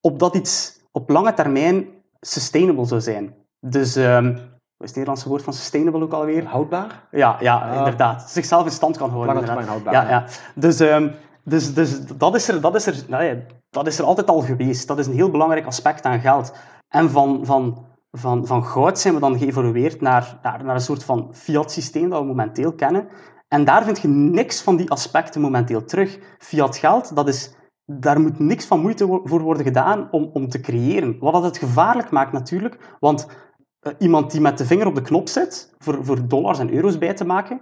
opdat 0.00 0.34
iets 0.34 0.80
op 0.92 1.08
lange 1.10 1.34
termijn 1.34 1.88
sustainable 2.20 2.84
zou 2.84 3.00
zijn. 3.00 3.34
Dus, 3.60 3.96
ehm, 3.96 4.24
wat 4.24 4.34
is 4.78 4.86
het 4.86 4.94
Nederlandse 4.94 5.28
woord 5.28 5.42
van 5.42 5.52
sustainable 5.52 6.02
ook 6.02 6.12
alweer? 6.12 6.44
Houdbaar? 6.44 7.08
Ja, 7.10 7.36
ja 7.40 7.58
Ah. 7.58 7.76
inderdaad. 7.76 8.30
Zichzelf 8.30 8.64
in 8.64 8.70
stand 8.70 8.96
kan 8.96 9.10
houden. 9.10 9.34
Lange 9.34 9.46
termijn 9.46 9.68
houdbaar. 9.68 9.92
Ja, 9.92 10.08
ja. 10.08 10.24
Dus, 10.54 10.80
ehm, 10.80 11.12
dus, 11.48 11.74
dus 11.74 12.06
dat, 12.06 12.34
is 12.34 12.48
er, 12.48 12.60
dat, 12.60 12.74
is 12.74 12.86
er, 12.86 13.04
ja, 13.08 13.36
dat 13.70 13.86
is 13.86 13.98
er 13.98 14.04
altijd 14.04 14.28
al 14.28 14.40
geweest. 14.40 14.86
Dat 14.86 14.98
is 14.98 15.06
een 15.06 15.12
heel 15.14 15.30
belangrijk 15.30 15.66
aspect 15.66 16.04
aan 16.04 16.20
geld. 16.20 16.52
En 16.88 17.10
van, 17.10 17.46
van, 17.46 17.86
van, 18.10 18.46
van 18.46 18.64
goud 18.64 18.98
zijn 18.98 19.14
we 19.14 19.20
dan 19.20 19.38
geëvolueerd 19.38 20.00
naar, 20.00 20.38
naar, 20.42 20.74
een 20.74 20.80
soort 20.80 21.04
van 21.04 21.28
fiat-systeem 21.34 22.08
dat 22.08 22.20
we 22.20 22.26
momenteel 22.26 22.72
kennen. 22.72 23.08
En 23.48 23.64
daar 23.64 23.84
vind 23.84 24.00
je 24.00 24.08
niks 24.08 24.62
van 24.62 24.76
die 24.76 24.90
aspecten 24.90 25.40
momenteel 25.40 25.84
terug. 25.84 26.18
Fiat 26.38 26.76
geld, 26.76 27.16
dat 27.16 27.28
is, 27.28 27.54
daar 27.84 28.20
moet 28.20 28.38
niks 28.38 28.66
van 28.66 28.80
moeite 28.80 29.20
voor 29.24 29.40
worden 29.40 29.64
gedaan 29.64 30.08
om, 30.10 30.30
om 30.32 30.48
te 30.48 30.60
creëren. 30.60 31.18
Wat 31.18 31.32
dat 31.32 31.44
het 31.44 31.58
gevaarlijk 31.58 32.10
maakt 32.10 32.32
natuurlijk, 32.32 32.96
want 33.00 33.26
eh, 33.80 33.92
iemand 33.98 34.30
die 34.30 34.40
met 34.40 34.58
de 34.58 34.66
vinger 34.66 34.86
op 34.86 34.94
de 34.94 35.02
knop 35.02 35.28
zit 35.28 35.74
voor, 35.78 36.04
voor 36.04 36.28
dollars 36.28 36.58
en 36.58 36.72
euro's 36.72 36.98
bij 36.98 37.14
te 37.14 37.24
maken, 37.24 37.60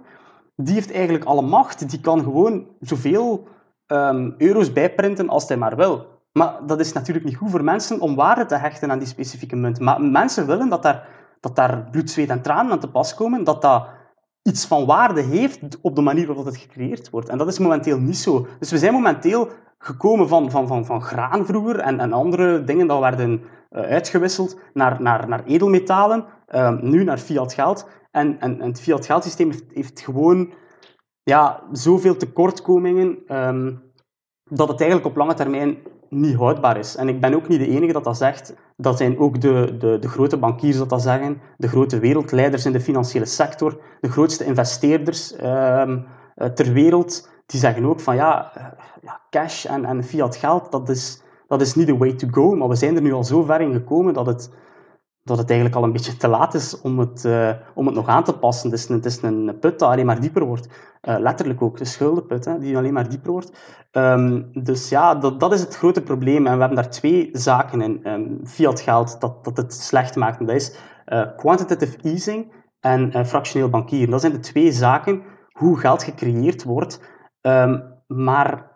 die 0.55 0.73
heeft 0.73 0.91
eigenlijk 0.91 1.25
alle 1.25 1.41
macht. 1.41 1.89
Die 1.89 2.01
kan 2.01 2.23
gewoon 2.23 2.67
zoveel 2.79 3.47
ehm, 3.87 4.31
euro's 4.37 4.73
bijprinten 4.73 5.29
als 5.29 5.47
hij 5.47 5.57
maar 5.57 5.75
wil. 5.75 6.05
Maar 6.31 6.59
dat 6.65 6.79
is 6.79 6.93
natuurlijk 6.93 7.25
niet 7.25 7.35
goed 7.35 7.51
voor 7.51 7.63
mensen 7.63 7.99
om 7.99 8.15
waarde 8.15 8.45
te 8.45 8.55
hechten 8.55 8.91
aan 8.91 8.99
die 8.99 9.07
specifieke 9.07 9.55
munt. 9.55 9.79
Maar 9.79 10.01
mensen 10.01 10.47
willen 10.47 10.69
dat 10.69 10.83
daar, 10.83 11.07
dat 11.39 11.55
daar 11.55 11.87
bloed, 11.91 12.09
zweet 12.09 12.29
en 12.29 12.41
tranen 12.41 12.71
aan 12.71 12.79
te 12.79 12.89
pas 12.89 13.15
komen, 13.15 13.43
dat 13.43 13.61
dat 13.61 13.87
iets 14.41 14.65
van 14.65 14.85
waarde 14.85 15.21
heeft 15.21 15.59
op 15.81 15.95
de 15.95 16.01
manier 16.01 16.27
waarop 16.27 16.45
het 16.45 16.57
gecreëerd 16.57 17.09
wordt. 17.09 17.29
En 17.29 17.37
dat 17.37 17.47
is 17.47 17.59
momenteel 17.59 17.99
niet 17.99 18.17
zo. 18.17 18.47
Dus 18.59 18.71
we 18.71 18.77
zijn 18.77 18.93
momenteel 18.93 19.49
gekomen 19.77 20.27
van, 20.27 20.51
van, 20.51 20.67
van, 20.67 20.85
van 20.85 21.01
graan 21.01 21.45
vroeger 21.45 21.79
en, 21.79 21.99
en 21.99 22.13
andere 22.13 22.63
dingen 22.63 22.87
dat 22.87 22.99
werden 22.99 23.43
eh, 23.69 23.81
uitgewisseld 23.81 24.59
naar, 24.73 25.01
naar, 25.01 25.27
naar 25.27 25.43
edelmetalen, 25.45 26.25
ehm, 26.47 26.77
nu 26.81 27.03
naar 27.03 27.17
fiat 27.17 27.53
geld. 27.53 27.89
En, 28.11 28.39
en, 28.39 28.61
het 28.61 28.81
fiat 28.81 29.05
geldsysteem 29.05 29.49
heeft, 29.49 29.65
heeft 29.73 29.99
gewoon 29.99 30.53
ja, 31.25 31.63
zoveel 31.71 32.17
tekortkomingen 32.17 33.17
ehm, 33.27 33.73
dat 34.49 34.67
het 34.67 34.79
eigenlijk 34.79 35.09
op 35.09 35.15
lange 35.15 35.33
termijn 35.33 35.77
niet 36.09 36.35
houdbaar 36.35 36.77
is. 36.77 36.95
En 36.95 37.07
ik 37.07 37.21
ben 37.21 37.33
ook 37.33 37.47
niet 37.47 37.59
de 37.59 37.67
enige 37.67 37.93
dat 37.93 38.03
dat 38.03 38.17
zegt. 38.17 38.55
Dat 38.77 38.97
zijn 38.97 39.19
ook 39.19 39.41
de, 39.41 39.75
de, 39.79 39.99
de 39.99 40.07
grote 40.07 40.37
bankiers 40.37 40.77
dat 40.77 40.89
dat 40.89 41.01
zeggen, 41.01 41.41
de 41.57 41.67
grote 41.67 41.99
wereldleiders 41.99 42.65
in 42.65 42.71
de 42.71 42.79
financiële 42.79 43.25
sector, 43.25 43.79
de 44.01 44.09
grootste 44.09 44.45
investeerders 44.45 45.35
ehm, 45.35 45.99
eh, 46.35 46.47
ter 46.47 46.73
wereld, 46.73 47.29
die 47.45 47.59
zeggen 47.59 47.85
ook 47.85 47.99
van 47.99 48.15
ja, 48.15 48.51
eh, 48.53 48.65
ja 49.01 49.21
cash 49.29 49.65
en, 49.65 49.85
en 49.85 50.03
fiat 50.03 50.35
geld, 50.35 50.71
dat 50.71 50.89
is, 50.89 51.21
dat 51.47 51.61
is 51.61 51.75
niet 51.75 51.87
de 51.87 51.97
way 51.97 52.13
to 52.13 52.27
go. 52.31 52.55
Maar 52.55 52.67
we 52.67 52.75
zijn 52.75 52.95
er 52.95 53.01
nu 53.01 53.13
al 53.13 53.23
zo 53.23 53.43
ver 53.43 53.61
in 53.61 53.73
gekomen 53.73 54.13
dat 54.13 54.25
het, 54.25 54.53
dat 55.25 55.37
het 55.37 55.49
eigenlijk 55.49 55.79
al 55.79 55.83
een 55.83 55.91
beetje 55.91 56.17
te 56.17 56.27
laat 56.27 56.53
is 56.53 56.81
om 56.81 56.99
het, 56.99 57.23
uh, 57.25 57.51
om 57.73 57.85
het 57.85 57.95
nog 57.95 58.07
aan 58.07 58.23
te 58.23 58.37
passen. 58.37 58.69
Het 58.69 58.79
is 58.79 58.89
een, 58.89 58.95
het 58.95 59.05
is 59.05 59.21
een 59.21 59.57
put 59.59 59.79
die 59.79 59.87
alleen 59.87 60.05
maar 60.05 60.19
dieper 60.19 60.45
wordt. 60.45 60.67
Uh, 61.01 61.15
letterlijk 61.19 61.61
ook, 61.61 61.77
de 61.77 61.85
schuldenput, 61.85 62.45
hè, 62.45 62.59
die 62.59 62.77
alleen 62.77 62.93
maar 62.93 63.09
dieper 63.09 63.31
wordt. 63.31 63.51
Um, 63.91 64.49
dus 64.53 64.89
ja, 64.89 65.15
dat, 65.15 65.39
dat 65.39 65.53
is 65.53 65.59
het 65.61 65.75
grote 65.75 66.01
probleem. 66.01 66.47
En 66.47 66.53
we 66.53 66.59
hebben 66.59 66.75
daar 66.75 66.89
twee 66.89 67.29
zaken 67.31 67.81
in. 67.81 68.07
Um, 68.07 68.39
fiat 68.43 68.79
geld 68.79 69.21
dat, 69.21 69.43
dat 69.43 69.57
het 69.57 69.73
slecht 69.73 70.15
maakt. 70.15 70.39
En 70.39 70.45
dat 70.45 70.55
is 70.55 70.77
uh, 71.05 71.35
quantitative 71.35 71.97
easing 72.01 72.51
en 72.79 73.25
fractioneel 73.25 73.69
bankieren. 73.69 74.09
Dat 74.09 74.21
zijn 74.21 74.33
de 74.33 74.39
twee 74.39 74.71
zaken 74.71 75.23
hoe 75.51 75.79
geld 75.79 76.03
gecreëerd 76.03 76.63
wordt. 76.63 77.01
Um, 77.41 77.83
maar 78.07 78.74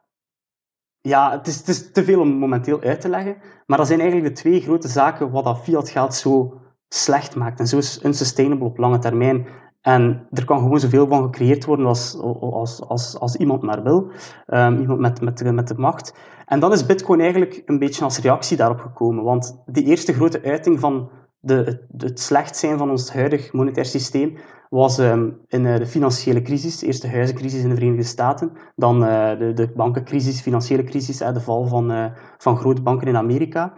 ja, 1.01 1.31
het 1.31 1.47
is, 1.47 1.57
het 1.57 1.67
is 1.67 1.91
te 1.91 2.03
veel 2.03 2.19
om 2.19 2.29
momenteel 2.29 2.81
uit 2.81 3.01
te 3.01 3.09
leggen. 3.09 3.37
Maar 3.65 3.77
dat 3.77 3.87
zijn 3.87 3.99
eigenlijk 3.99 4.35
de 4.35 4.41
twee 4.41 4.61
grote 4.61 4.87
zaken 4.87 5.31
wat 5.31 5.43
dat 5.43 5.59
fiat 5.59 5.89
geld 5.89 6.13
zo 6.13 6.61
slecht 6.87 7.35
maakt 7.35 7.59
en 7.59 7.67
zo 7.67 7.75
unsustainable 8.07 8.65
op 8.65 8.77
lange 8.77 8.99
termijn. 8.99 9.47
En 9.81 10.27
er 10.31 10.45
kan 10.45 10.59
gewoon 10.59 10.79
zoveel 10.79 11.07
van 11.07 11.23
gecreëerd 11.23 11.65
worden 11.65 11.85
als, 11.85 12.17
als, 12.39 12.81
als, 12.81 13.19
als 13.19 13.35
iemand 13.35 13.61
maar 13.61 13.83
wil. 13.83 14.11
Um, 14.47 14.79
iemand 14.79 14.99
met, 14.99 15.21
met, 15.21 15.53
met 15.53 15.67
de 15.67 15.77
macht. 15.77 16.13
En 16.45 16.59
dan 16.59 16.71
is 16.71 16.85
Bitcoin 16.85 17.19
eigenlijk 17.19 17.61
een 17.65 17.79
beetje 17.79 18.03
als 18.03 18.19
reactie 18.19 18.57
daarop 18.57 18.79
gekomen. 18.79 19.23
Want 19.23 19.61
de 19.65 19.83
eerste 19.83 20.13
grote 20.13 20.43
uiting 20.43 20.79
van 20.79 21.09
de, 21.39 21.85
het, 21.97 22.19
slecht 22.19 22.57
zijn 22.57 22.77
van 22.77 22.89
ons 22.89 23.13
huidig 23.13 23.53
monetair 23.53 23.85
systeem 23.85 24.37
was 24.69 24.97
um, 24.97 25.41
in 25.47 25.65
uh, 25.65 25.77
de 25.77 25.85
financiële 25.85 26.41
crisis, 26.41 26.99
de 26.99 27.09
huizencrisis 27.09 27.63
in 27.63 27.69
de 27.69 27.75
Verenigde 27.75 28.03
Staten, 28.03 28.51
dan 28.75 29.03
uh, 29.03 29.39
de, 29.39 29.53
de 29.53 29.71
bankencrisis, 29.75 30.41
financiële 30.41 30.83
crisis, 30.83 31.21
uh, 31.21 31.33
de 31.33 31.41
val 31.41 31.65
van, 31.65 31.91
uh, 31.91 32.05
van 32.37 32.57
grote 32.57 32.81
banken 32.81 33.07
in 33.07 33.17
Amerika, 33.17 33.73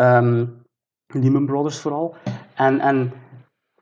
um, 0.00 0.62
Lehman 1.06 1.46
Brothers 1.46 1.80
vooral. 1.80 2.14
En, 2.54 2.80
en 2.80 3.12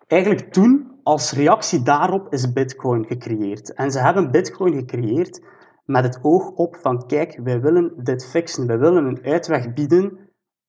eigenlijk 0.06 0.52
toen, 0.52 0.99
als 1.02 1.32
reactie 1.32 1.82
daarop, 1.82 2.32
is 2.32 2.52
Bitcoin 2.52 3.06
gecreëerd. 3.06 3.75
En 3.75 3.90
ze 3.90 3.99
hebben 3.99 4.30
Bitcoin 4.30 4.75
gecreëerd 4.75 5.40
met 5.84 6.04
het 6.04 6.18
oog 6.22 6.50
op 6.50 6.76
van, 6.76 7.06
kijk, 7.06 7.40
wij 7.42 7.60
willen 7.60 7.92
dit 8.04 8.26
fixen, 8.26 8.66
wij 8.66 8.78
willen 8.78 9.04
een 9.04 9.22
uitweg 9.22 9.72
bieden 9.72 10.18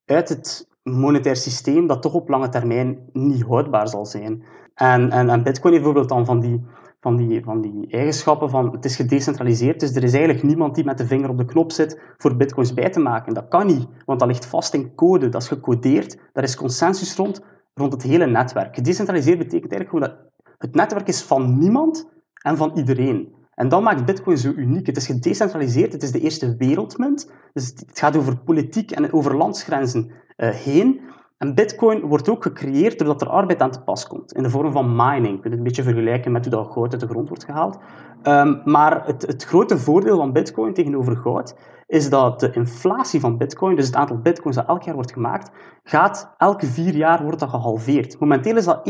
uit 0.06 0.30
het 0.30 0.70
monetair 0.84 1.36
systeem 1.36 1.88
dat 1.88 2.02
toch 2.02 2.14
op 2.14 2.30
lange 2.30 2.50
termijn 2.50 3.00
niet 3.14 3.44
houdbaar 3.44 3.88
zal 3.88 4.06
zijn. 4.06 4.44
En, 4.76 5.12
en, 5.12 5.30
en 5.30 5.44
Bitcoin 5.44 5.74
bijvoorbeeld 5.74 6.10
dan 6.10 6.26
van 6.26 6.40
die, 6.40 6.66
van, 7.00 7.16
die, 7.16 7.44
van 7.44 7.62
die 7.62 7.88
eigenschappen 7.88 8.50
van 8.50 8.72
het 8.72 8.86
is 8.86 8.96
gedecentraliseerd, 8.96 9.80
dus 9.80 9.96
er 9.96 10.04
is 10.04 10.14
eigenlijk 10.14 10.44
niemand 10.44 10.76
die 10.76 10.86
met 10.86 10.98
de 10.98 11.08
vinger 11.08 11.30
op 11.30 11.38
de 11.38 11.46
knop 11.46 11.72
zit 11.72 12.00
voor 12.18 12.36
bitcoins 12.36 12.74
bij 12.74 12.90
te 12.90 13.00
maken. 13.00 13.34
Dat 13.34 13.48
kan 13.48 13.66
niet, 13.66 13.88
want 14.06 14.20
dat 14.20 14.28
ligt 14.28 14.46
vast 14.46 14.74
in 14.74 14.96
code, 14.96 15.30
dat 15.30 15.42
is 15.42 15.48
gecodeerd, 15.48 16.18
daar 16.34 16.44
is 16.44 16.56
consensus 16.56 17.16
rond, 17.16 17.44
rond 17.74 17.94
het 17.94 18.04
hele 18.04 18.26
netwerk. 18.26 18.76
Gedecentraliseerd 18.76 19.38
betekent 19.38 19.72
eigenlijk 19.72 19.90
gewoon 19.90 20.10
dat 20.10 20.32
het 20.58 20.76
netwerk 20.76 21.08
is 21.08 21.22
van 21.22 21.58
niemand 21.58 22.10
en 22.42 22.58
van 22.58 22.72
iedereen. 22.76 23.40
En 23.56 23.70
dat 23.70 23.82
maakt 23.82 24.06
Bitcoin 24.06 24.38
zo 24.38 24.52
uniek. 24.56 24.86
Het 24.86 24.98
is 24.98 25.06
gedecentraliseerd, 25.06 25.94
het 25.94 26.04
is 26.04 26.12
de 26.12 26.20
eerste 26.20 26.56
wereldmunt. 26.56 27.32
Dus 27.54 27.68
het 27.68 28.00
gaat 28.00 28.18
over 28.18 28.38
politiek 28.38 28.92
en 28.92 29.14
over 29.14 29.38
landsgrenzen 29.38 30.12
heen. 30.50 31.02
En 31.38 31.56
Bitcoin 31.56 32.02
wordt 32.02 32.30
ook 32.30 32.44
gecreëerd 32.44 32.98
doordat 32.98 33.22
er 33.22 33.30
arbeid 33.30 33.62
aan 33.62 33.72
te 33.72 33.82
pas 33.82 34.08
komt, 34.08 34.34
in 34.34 34.44
de 34.44 34.50
vorm 34.50 34.72
van 34.72 34.96
mining. 34.96 35.36
Je 35.36 35.40
kunt 35.40 35.44
het 35.44 35.54
een 35.54 35.64
beetje 35.64 35.84
vergelijken 35.84 36.32
met 36.32 36.46
hoe 36.46 36.54
dat 36.54 36.72
goud 36.72 36.92
uit 36.92 37.02
de 37.02 37.08
grond 37.08 37.28
wordt 37.28 37.44
gehaald. 37.44 37.78
Um, 38.24 38.62
maar 38.66 39.06
het, 39.06 39.22
het, 39.22 39.44
grote 39.44 39.78
voordeel 39.78 40.18
van 40.18 40.32
Bitcoin 40.32 40.74
tegenover 40.74 41.18
goud 41.18 41.56
is 41.88 42.10
dat 42.10 42.40
de 42.40 42.52
inflatie 42.52 43.20
van 43.20 43.38
Bitcoin, 43.38 43.76
dus 43.76 43.86
het 43.86 43.96
aantal 43.96 44.18
Bitcoins 44.18 44.56
dat 44.56 44.68
elk 44.68 44.84
jaar 44.84 44.96
wordt 44.96 45.14
gemaakt, 45.14 45.52
gaat 45.84 46.34
elke 46.38 46.66
vier 46.66 46.96
jaar 46.96 47.24
wordt 47.24 47.40
dat 47.40 47.50
gehalveerd. 47.50 48.20
Momenteel 48.20 48.58
is 48.58 48.66
dat 48.66 48.90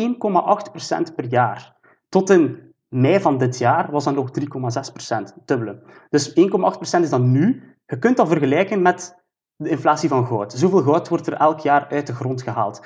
1,8% 1.09 1.15
per 1.15 1.25
jaar. 1.25 1.75
Tot 2.09 2.29
in 2.29 2.73
mei 2.87 3.19
van 3.19 3.37
dit 3.37 3.57
jaar 3.57 3.91
was 3.91 4.03
dat 4.03 4.15
nog 4.15 4.29
3,6%, 4.39 5.45
dubbele. 5.45 5.83
Dus 6.09 6.29
1,8% 6.29 6.99
is 7.01 7.09
dat 7.09 7.21
nu. 7.21 7.63
Je 7.85 7.99
kunt 7.99 8.17
dat 8.17 8.27
vergelijken 8.27 8.81
met 8.81 9.20
de 9.61 9.69
inflatie 9.69 10.09
van 10.09 10.25
goud. 10.25 10.53
Zoveel 10.53 10.81
goud 10.81 11.07
wordt 11.07 11.27
er 11.27 11.33
elk 11.33 11.59
jaar 11.59 11.87
uit 11.89 12.07
de 12.07 12.15
grond 12.15 12.41
gehaald. 12.41 12.81
1,8% 12.83 12.85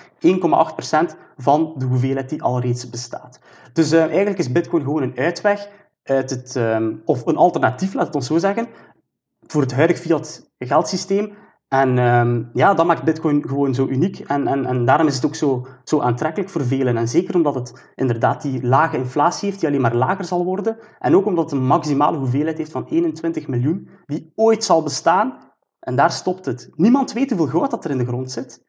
van 1.37 1.73
de 1.77 1.85
hoeveelheid 1.85 2.29
die 2.29 2.43
al 2.43 2.59
reeds 2.59 2.89
bestaat. 2.89 3.39
Dus 3.73 3.93
uh, 3.93 4.01
eigenlijk 4.01 4.37
is 4.37 4.51
Bitcoin 4.51 4.83
gewoon 4.83 5.01
een 5.01 5.17
uitweg 5.17 5.69
uit 6.03 6.29
het, 6.29 6.55
um, 6.55 7.01
of 7.05 7.25
een 7.25 7.37
alternatief, 7.37 7.93
laat 7.93 8.05
het 8.05 8.15
ons 8.15 8.27
zo 8.27 8.37
zeggen, 8.37 8.67
voor 9.47 9.61
het 9.61 9.73
huidige 9.73 10.01
fiat 10.01 10.49
geldsysteem. 10.59 11.33
En 11.67 11.97
um, 11.97 12.49
ja, 12.53 12.73
dat 12.73 12.85
maakt 12.85 13.03
Bitcoin 13.03 13.47
gewoon 13.47 13.73
zo 13.73 13.87
uniek. 13.87 14.19
En, 14.19 14.47
en, 14.47 14.65
en 14.65 14.85
daarom 14.85 15.07
is 15.07 15.15
het 15.15 15.25
ook 15.25 15.35
zo, 15.35 15.67
zo 15.83 15.99
aantrekkelijk 15.99 16.51
voor 16.51 16.65
velen. 16.65 16.97
En 16.97 17.07
zeker 17.07 17.35
omdat 17.35 17.55
het 17.55 17.91
inderdaad 17.95 18.41
die 18.41 18.67
lage 18.67 18.97
inflatie 18.97 19.47
heeft, 19.47 19.59
die 19.59 19.69
alleen 19.69 19.81
maar 19.81 19.95
lager 19.95 20.25
zal 20.25 20.45
worden. 20.45 20.77
En 20.99 21.15
ook 21.15 21.25
omdat 21.25 21.51
het 21.51 21.59
een 21.59 21.65
maximale 21.65 22.17
hoeveelheid 22.17 22.57
heeft 22.57 22.71
van 22.71 22.85
21 22.85 23.47
miljoen, 23.47 23.89
die 24.05 24.31
ooit 24.35 24.63
zal 24.63 24.83
bestaan 24.83 25.37
en 25.85 25.95
daar 25.95 26.11
stopt 26.11 26.45
het. 26.45 26.69
Niemand 26.75 27.13
weet 27.13 27.29
hoeveel 27.29 27.59
goud 27.59 27.71
dat 27.71 27.85
er 27.85 27.91
in 27.91 27.97
de 27.97 28.05
grond 28.05 28.31
zit. 28.31 28.63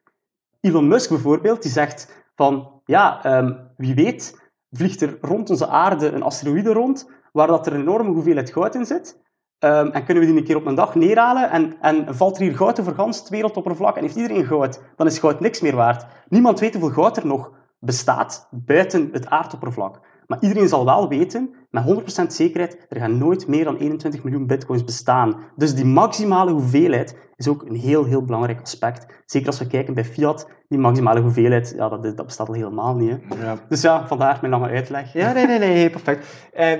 Elon 0.61 0.87
Musk 0.87 1.09
bijvoorbeeld, 1.09 1.61
die 1.61 1.71
zegt 1.71 2.25
van, 2.35 2.81
ja, 2.85 3.37
um, 3.37 3.69
wie 3.77 3.95
weet 3.95 4.49
vliegt 4.71 5.01
er 5.01 5.17
rond 5.21 5.49
onze 5.49 5.67
aarde 5.67 6.11
een 6.11 6.23
asteroïde 6.23 6.73
rond, 6.73 7.09
waar 7.31 7.47
dat 7.47 7.67
er 7.67 7.73
een 7.73 7.81
enorme 7.81 8.11
hoeveelheid 8.11 8.51
goud 8.51 8.75
in 8.75 8.85
zit. 8.85 9.25
Um, 9.59 9.91
en 9.91 10.05
kunnen 10.05 10.23
we 10.23 10.29
die 10.29 10.39
een 10.39 10.45
keer 10.45 10.55
op 10.55 10.65
een 10.65 10.75
dag 10.75 10.95
neerhalen 10.95 11.49
en, 11.49 11.77
en 11.81 12.15
valt 12.15 12.35
er 12.37 12.43
hier 12.43 12.55
goud 12.55 12.79
over 12.79 12.93
gans 12.93 13.19
het 13.19 13.29
wereldoppervlak 13.29 13.95
en 13.95 14.01
heeft 14.01 14.15
iedereen 14.15 14.45
goud, 14.45 14.81
dan 14.95 15.07
is 15.07 15.19
goud 15.19 15.39
niks 15.39 15.61
meer 15.61 15.75
waard. 15.75 16.05
Niemand 16.29 16.59
weet 16.59 16.73
hoeveel 16.73 17.03
goud 17.03 17.17
er 17.17 17.25
nog 17.25 17.51
bestaat 17.79 18.47
buiten 18.51 19.09
het 19.11 19.27
aardoppervlak. 19.27 19.99
Maar 20.27 20.41
iedereen 20.41 20.67
zal 20.67 20.85
wel 20.85 21.07
weten, 21.07 21.55
met 21.85 22.23
100% 22.23 22.25
zekerheid, 22.27 22.85
er 22.89 22.99
gaan 22.99 23.17
nooit 23.17 23.47
meer 23.47 23.63
dan 23.63 23.77
21 23.77 24.23
miljoen 24.23 24.47
bitcoins 24.47 24.83
bestaan. 24.83 25.35
Dus 25.55 25.75
die 25.75 25.85
maximale 25.85 26.51
hoeveelheid 26.51 27.17
is 27.35 27.47
ook 27.47 27.61
een 27.61 27.75
heel, 27.75 28.05
heel 28.05 28.25
belangrijk 28.25 28.61
aspect. 28.61 29.05
Zeker 29.25 29.47
als 29.47 29.59
we 29.59 29.67
kijken 29.67 29.93
bij 29.93 30.05
fiat, 30.05 30.49
die 30.67 30.79
maximale 30.79 31.21
hoeveelheid, 31.21 31.73
ja, 31.77 31.89
dat, 31.89 32.03
dat 32.03 32.25
bestaat 32.25 32.47
al 32.47 32.53
helemaal 32.53 32.95
niet. 32.95 33.09
Hè. 33.09 33.45
Ja. 33.45 33.57
Dus 33.69 33.81
ja, 33.81 34.07
vandaar 34.07 34.37
mijn 34.41 34.53
lange 34.53 34.69
uitleg. 34.69 35.13
Ja, 35.13 35.31
nee, 35.31 35.45
nee, 35.45 35.59
nee, 35.59 35.89
perfect. 35.89 36.49
Uh, 36.57 36.71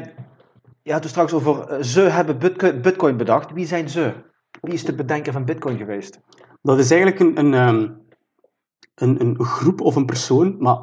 je 0.83 0.91
had 0.91 1.01
het 1.01 1.11
straks 1.11 1.33
over, 1.33 1.71
uh, 1.71 1.83
ze 1.83 2.01
hebben 2.01 2.37
bitcoin 2.81 3.17
bedacht. 3.17 3.51
Wie 3.51 3.65
zijn 3.65 3.89
ze? 3.89 4.13
Wie 4.61 4.73
is 4.73 4.85
de 4.85 4.95
bedenker 4.95 5.33
van 5.33 5.45
bitcoin 5.45 5.77
geweest? 5.77 6.19
Dat 6.61 6.79
is 6.79 6.91
eigenlijk 6.91 7.21
een, 7.21 7.45
een, 7.45 7.53
ehm, 7.53 7.89
een, 8.95 9.21
een 9.21 9.43
groep 9.43 9.81
of 9.81 9.95
een 9.95 10.05
persoon, 10.05 10.55
maar 10.59 10.77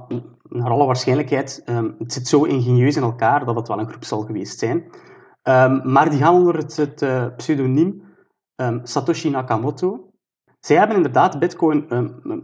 naar 0.49 0.71
alle 0.71 0.87
waarschijnlijkheid, 0.87 1.63
um, 1.67 1.95
het 1.99 2.13
zit 2.13 2.29
zo 2.29 2.45
ingenieus 2.45 2.97
in 2.97 3.03
elkaar 3.03 3.45
dat 3.45 3.57
het 3.57 3.69
wel 3.69 3.79
een 3.79 3.89
groep 3.89 4.05
zal 4.05 4.21
geweest 4.21 4.59
zijn. 4.59 4.85
Um, 5.43 5.93
maar 5.93 6.11
die 6.11 6.19
gaan 6.19 6.35
onder 6.35 6.57
het, 6.57 6.77
het 6.77 7.03
uh, 7.03 7.27
pseudoniem 7.37 8.03
um, 8.57 8.81
Satoshi 8.83 9.31
Nakamoto. 9.31 10.09
Zij 10.61 10.77
hebben 10.77 10.97
inderdaad 10.97 11.39
Bitcoin 11.39 11.87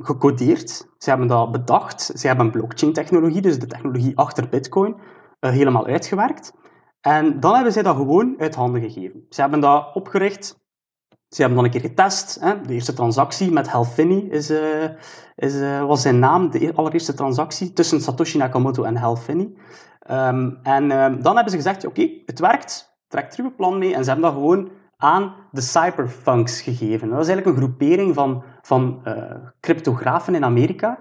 gecodeerd. 0.01 0.89
Ze 0.99 1.09
hebben 1.11 1.29
dat 1.29 1.53
bedacht. 1.53 2.01
Ze 2.15 2.27
hebben 2.27 2.51
blockchain-technologie, 2.51 3.41
dus 3.41 3.59
de 3.59 3.67
technologie 3.67 4.19
achter 4.19 4.49
Bitcoin, 4.49 4.95
uh, 5.41 5.51
helemaal 5.51 5.87
uitgewerkt. 5.87 6.53
En 7.01 7.41
dan 7.41 7.55
hebben 7.55 7.73
zij 7.73 7.83
dat 7.83 7.97
gewoon 7.97 8.35
uit 8.39 8.55
handen 8.55 8.81
gegeven. 8.81 9.27
Ze 9.29 9.41
hebben 9.41 9.61
dat 9.61 9.95
opgericht 9.95 10.60
ze 11.31 11.41
hebben 11.41 11.55
dan 11.55 11.65
een 11.65 11.81
keer 11.81 11.91
getest. 11.91 12.39
Hè. 12.41 12.61
De 12.61 12.75
eerste 12.75 12.93
transactie 12.93 13.53
met 13.53 13.69
Hal 13.69 13.87
is, 14.31 14.51
uh, 14.51 14.85
is, 15.37 15.55
uh, 15.55 15.85
was 15.85 16.03
zijn 16.03 16.19
naam, 16.19 16.51
de 16.51 16.67
e-, 16.67 16.73
allereerste 16.75 17.15
transactie 17.15 17.73
tussen 17.73 18.01
Satoshi 18.01 18.39
Nakamoto 18.39 18.83
en 18.83 18.97
Hal 18.97 19.19
Um, 19.29 19.55
ehm, 20.01 20.51
en 20.63 20.91
um, 20.91 21.23
dan 21.23 21.35
hebben 21.35 21.51
ze 21.51 21.57
gezegd, 21.57 21.87
oké, 21.87 22.11
het 22.27 22.39
werkt, 22.39 22.99
trek 23.09 23.33
er 23.33 23.45
uw 23.45 23.55
plan 23.55 23.79
mee. 23.79 23.95
En 23.95 24.05
ze 24.05 24.11
hebben 24.11 24.31
dat 24.31 24.41
gewoon 24.41 24.71
aan 24.97 25.35
de 25.51 25.61
cyberfunks 25.61 26.61
gegeven. 26.61 27.09
Dat 27.09 27.21
is 27.21 27.29
eigenlijk 27.29 27.47
een 27.47 27.63
groepering 27.63 28.15
van, 28.15 28.43
van 28.63 29.01
uh, 29.05 29.15
cryptografen 29.61 30.35
in 30.35 30.45
Amerika. 30.45 30.99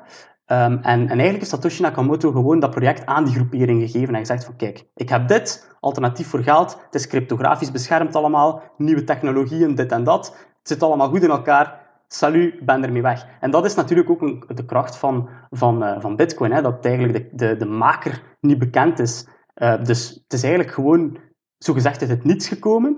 Um, 0.51 0.57
en, 0.57 0.81
en, 0.81 1.09
eigenlijk 1.09 1.41
is 1.41 1.49
Satoshi 1.49 1.81
Nakamoto 1.81 2.31
gewoon 2.31 2.59
dat 2.59 2.71
project 2.71 3.05
aan 3.05 3.23
die 3.23 3.33
groepering 3.33 3.81
gegeven 3.81 4.13
en 4.13 4.19
gezegd 4.19 4.45
van 4.45 4.55
kijk, 4.55 4.85
ik 4.95 5.09
heb 5.09 5.27
dit, 5.27 5.75
alternatief 5.79 6.27
voor 6.27 6.43
geld, 6.43 6.81
het 6.85 6.95
is 6.95 7.07
cryptografisch 7.07 7.71
beschermd 7.71 8.15
allemaal, 8.15 8.61
nieuwe 8.77 9.03
technologieën, 9.03 9.75
dit 9.75 9.91
en 9.91 10.03
dat, 10.03 10.27
het 10.27 10.67
zit 10.67 10.83
allemaal 10.83 11.09
goed 11.09 11.23
in 11.23 11.29
elkaar, 11.29 11.87
salut, 12.07 12.65
ben 12.65 12.83
ermee 12.83 13.01
weg. 13.01 13.27
En 13.39 13.51
dat 13.51 13.65
is 13.65 13.75
natuurlijk 13.75 14.09
ook 14.09 14.21
een, 14.21 14.43
de 14.47 14.65
kracht 14.65 14.97
van, 14.97 15.29
van, 15.49 15.83
uh, 15.83 15.99
van 15.99 16.15
bitcoin, 16.15 16.51
hè, 16.51 16.61
dat 16.61 16.85
eigenlijk 16.85 17.13
de, 17.31 17.47
de, 17.47 17.57
de 17.57 17.65
maker 17.65 18.21
niet 18.39 18.59
bekend 18.59 18.99
is. 18.99 19.27
Uh, 19.55 19.83
dus 19.83 20.09
het 20.23 20.33
is 20.33 20.43
eigenlijk 20.43 20.73
gewoon, 20.73 21.17
zogezegd 21.57 22.01
uit 22.01 22.09
het 22.09 22.23
niets 22.23 22.47
gekomen 22.47 22.97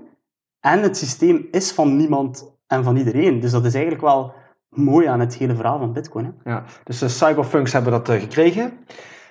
en 0.60 0.82
het 0.82 0.96
systeem 0.96 1.48
is 1.50 1.72
van 1.72 1.96
niemand 1.96 2.56
en 2.66 2.84
van 2.84 2.96
iedereen. 2.96 3.40
Dus 3.40 3.50
dat 3.50 3.64
is 3.64 3.74
eigenlijk 3.74 4.04
wel 4.04 4.34
mooi 4.74 5.06
aan 5.06 5.20
het 5.20 5.36
hele 5.36 5.54
verhaal 5.54 5.78
van 5.78 5.92
Bitcoin. 5.92 6.24
Hè? 6.24 6.50
Ja, 6.50 6.64
dus 6.84 6.98
de 6.98 7.08
cyberfunks 7.08 7.72
hebben 7.72 7.92
dat 7.92 8.10
uh, 8.10 8.20
gekregen. 8.20 8.78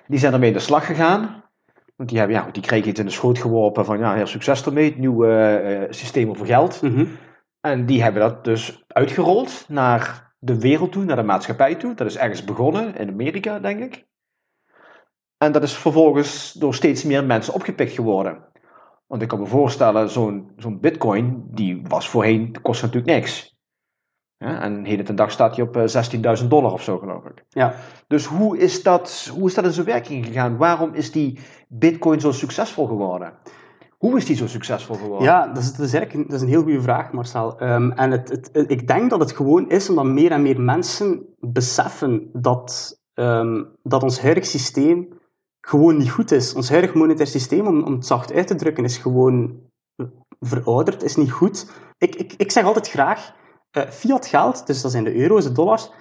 Die 0.08 0.20
zijn 0.20 0.34
ermee 0.34 0.50
in 0.50 0.56
de 0.56 0.62
slag 0.62 0.86
gegaan. 0.86 1.44
Want 1.96 2.10
die, 2.10 2.20
hebben, 2.20 2.38
ja, 2.38 2.50
die 2.52 2.62
kregen 2.62 2.90
iets 2.90 3.00
in 3.00 3.06
de 3.06 3.12
schoot 3.12 3.40
geworpen 3.40 3.86
van 3.86 4.00
ja, 4.00 4.14
heel 4.14 4.28
succes 4.28 4.66
ermee. 4.66 4.96
Nieuwe 4.98 5.62
uh, 5.64 5.94
systemen 5.94 6.36
voor 6.36 6.46
geld. 6.46 6.82
Mm 6.82 6.96
-hmm. 6.96 7.08
En 7.62 7.86
die 7.86 8.04
hebben 8.04 8.22
dat 8.22 8.44
dus 8.44 8.84
uitgerold 8.88 9.66
naar 9.68 10.34
de 10.40 10.60
wereld 10.60 10.92
toe, 10.92 11.04
naar 11.04 11.16
de 11.16 11.24
maatschappij 11.24 11.76
toe. 11.76 11.94
Dat 11.94 12.08
is 12.08 12.18
ergens 12.18 12.44
begonnen, 12.44 12.96
in 12.96 13.10
Amerika, 13.10 13.60
denk 13.60 13.80
ik. 13.80 14.06
En 15.38 15.52
dat 15.52 15.64
is 15.64 15.74
vervolgens 15.74 16.54
door 16.54 16.74
steeds 16.74 17.04
meer 17.04 17.24
mensen 17.24 17.54
opgepikt 17.54 17.92
geworden. 17.92 18.50
Want 19.08 19.22
ik 19.22 19.28
kan 19.28 19.40
me 19.40 19.46
voorstellen, 19.46 20.10
zo'n 20.10 20.52
zo'n 20.58 20.80
bitcoin, 20.80 21.44
die 21.52 21.82
was 21.88 22.10
voorheen, 22.10 22.62
kost 22.62 22.82
natuurlijk 22.82 23.12
niks. 23.12 23.60
Ja, 24.42 24.62
en 24.62 24.86
heden 24.86 25.06
ten 25.06 25.16
dag 25.16 25.32
staat 25.32 25.56
hij 25.56 25.66
op 25.66 25.78
16.000 26.42 26.48
dollar 26.48 26.72
of 26.72 26.84
zo, 26.84 26.98
geloof 26.98 27.26
ik. 27.26 27.44
Ja. 27.50 27.74
Dus 28.08 28.26
hoe 28.26 28.58
is, 28.58 28.84
dat, 28.84 29.32
hoe 29.34 29.48
is 29.48 29.54
dat 29.54 29.66
in 29.66 29.72
zijn 29.72 29.86
werking 29.86 30.26
gegaan? 30.26 30.58
Waarom 30.58 30.94
is 30.94 31.12
die 31.12 31.40
bitcoin 31.68 32.20
zo 32.20 32.32
succesvol 32.32 32.88
geworden? 32.88 33.34
Hoe 33.98 34.18
is 34.18 34.26
die 34.26 34.36
zo 34.36 34.48
succesvol 34.48 34.96
geworden? 34.96 35.28
Ja, 35.28 35.48
dat 35.48 35.58
is, 35.58 35.74
dat 35.74 35.86
is 35.86 35.94
eigenlijk 35.94 36.14
een, 36.14 36.26
dat 36.28 36.36
is 36.36 36.42
een 36.42 36.48
heel 36.48 36.64
goede 36.64 36.82
vraag, 36.82 37.12
Marcel. 37.12 37.62
Um, 37.64 37.92
en 37.92 38.12
het, 38.12 38.30
het, 38.30 38.72
ik 38.72 38.88
denk 38.88 39.10
dat 39.10 39.20
het 39.20 39.32
gewoon 39.32 39.70
is 39.70 39.90
omdat 39.90 40.06
meer 40.06 40.32
en 40.32 40.42
meer 40.42 40.62
mensen 40.62 41.26
beseffen 41.40 42.30
dat, 42.34 43.00
um, 43.14 43.68
dat 43.84 44.04
ons 44.04 44.22
huidig 44.22 44.46
systeem 44.46 45.08
gewoon 45.60 45.98
niet 45.98 46.12
goed 46.12 46.32
is. 46.32 46.54
Ons 46.54 46.70
huidig 46.70 46.94
monetair 46.94 47.28
systeem, 47.28 47.68
om, 47.68 47.84
om 47.84 47.94
het 47.94 48.06
zacht 48.06 48.34
uit 48.34 48.48
te 48.48 48.56
drukken, 48.56 48.84
is 48.84 48.98
gewoon 48.98 49.60
verouderd, 50.40 51.04
is 51.04 51.16
niet 51.16 51.32
goed. 51.32 51.72
Ik, 51.98 52.16
ik, 52.16 52.34
ik 52.38 52.52
zeg 52.52 52.64
altijd 52.64 52.90
graag, 52.90 53.34
uh, 53.78 53.90
fiat 53.90 54.26
geld, 54.26 54.68
dus 54.68 54.82
dat 54.82 54.92
zijn 54.92 55.04
de 55.04 55.16
euro's, 55.16 55.44
de 55.44 55.52
dollars, 55.52 55.92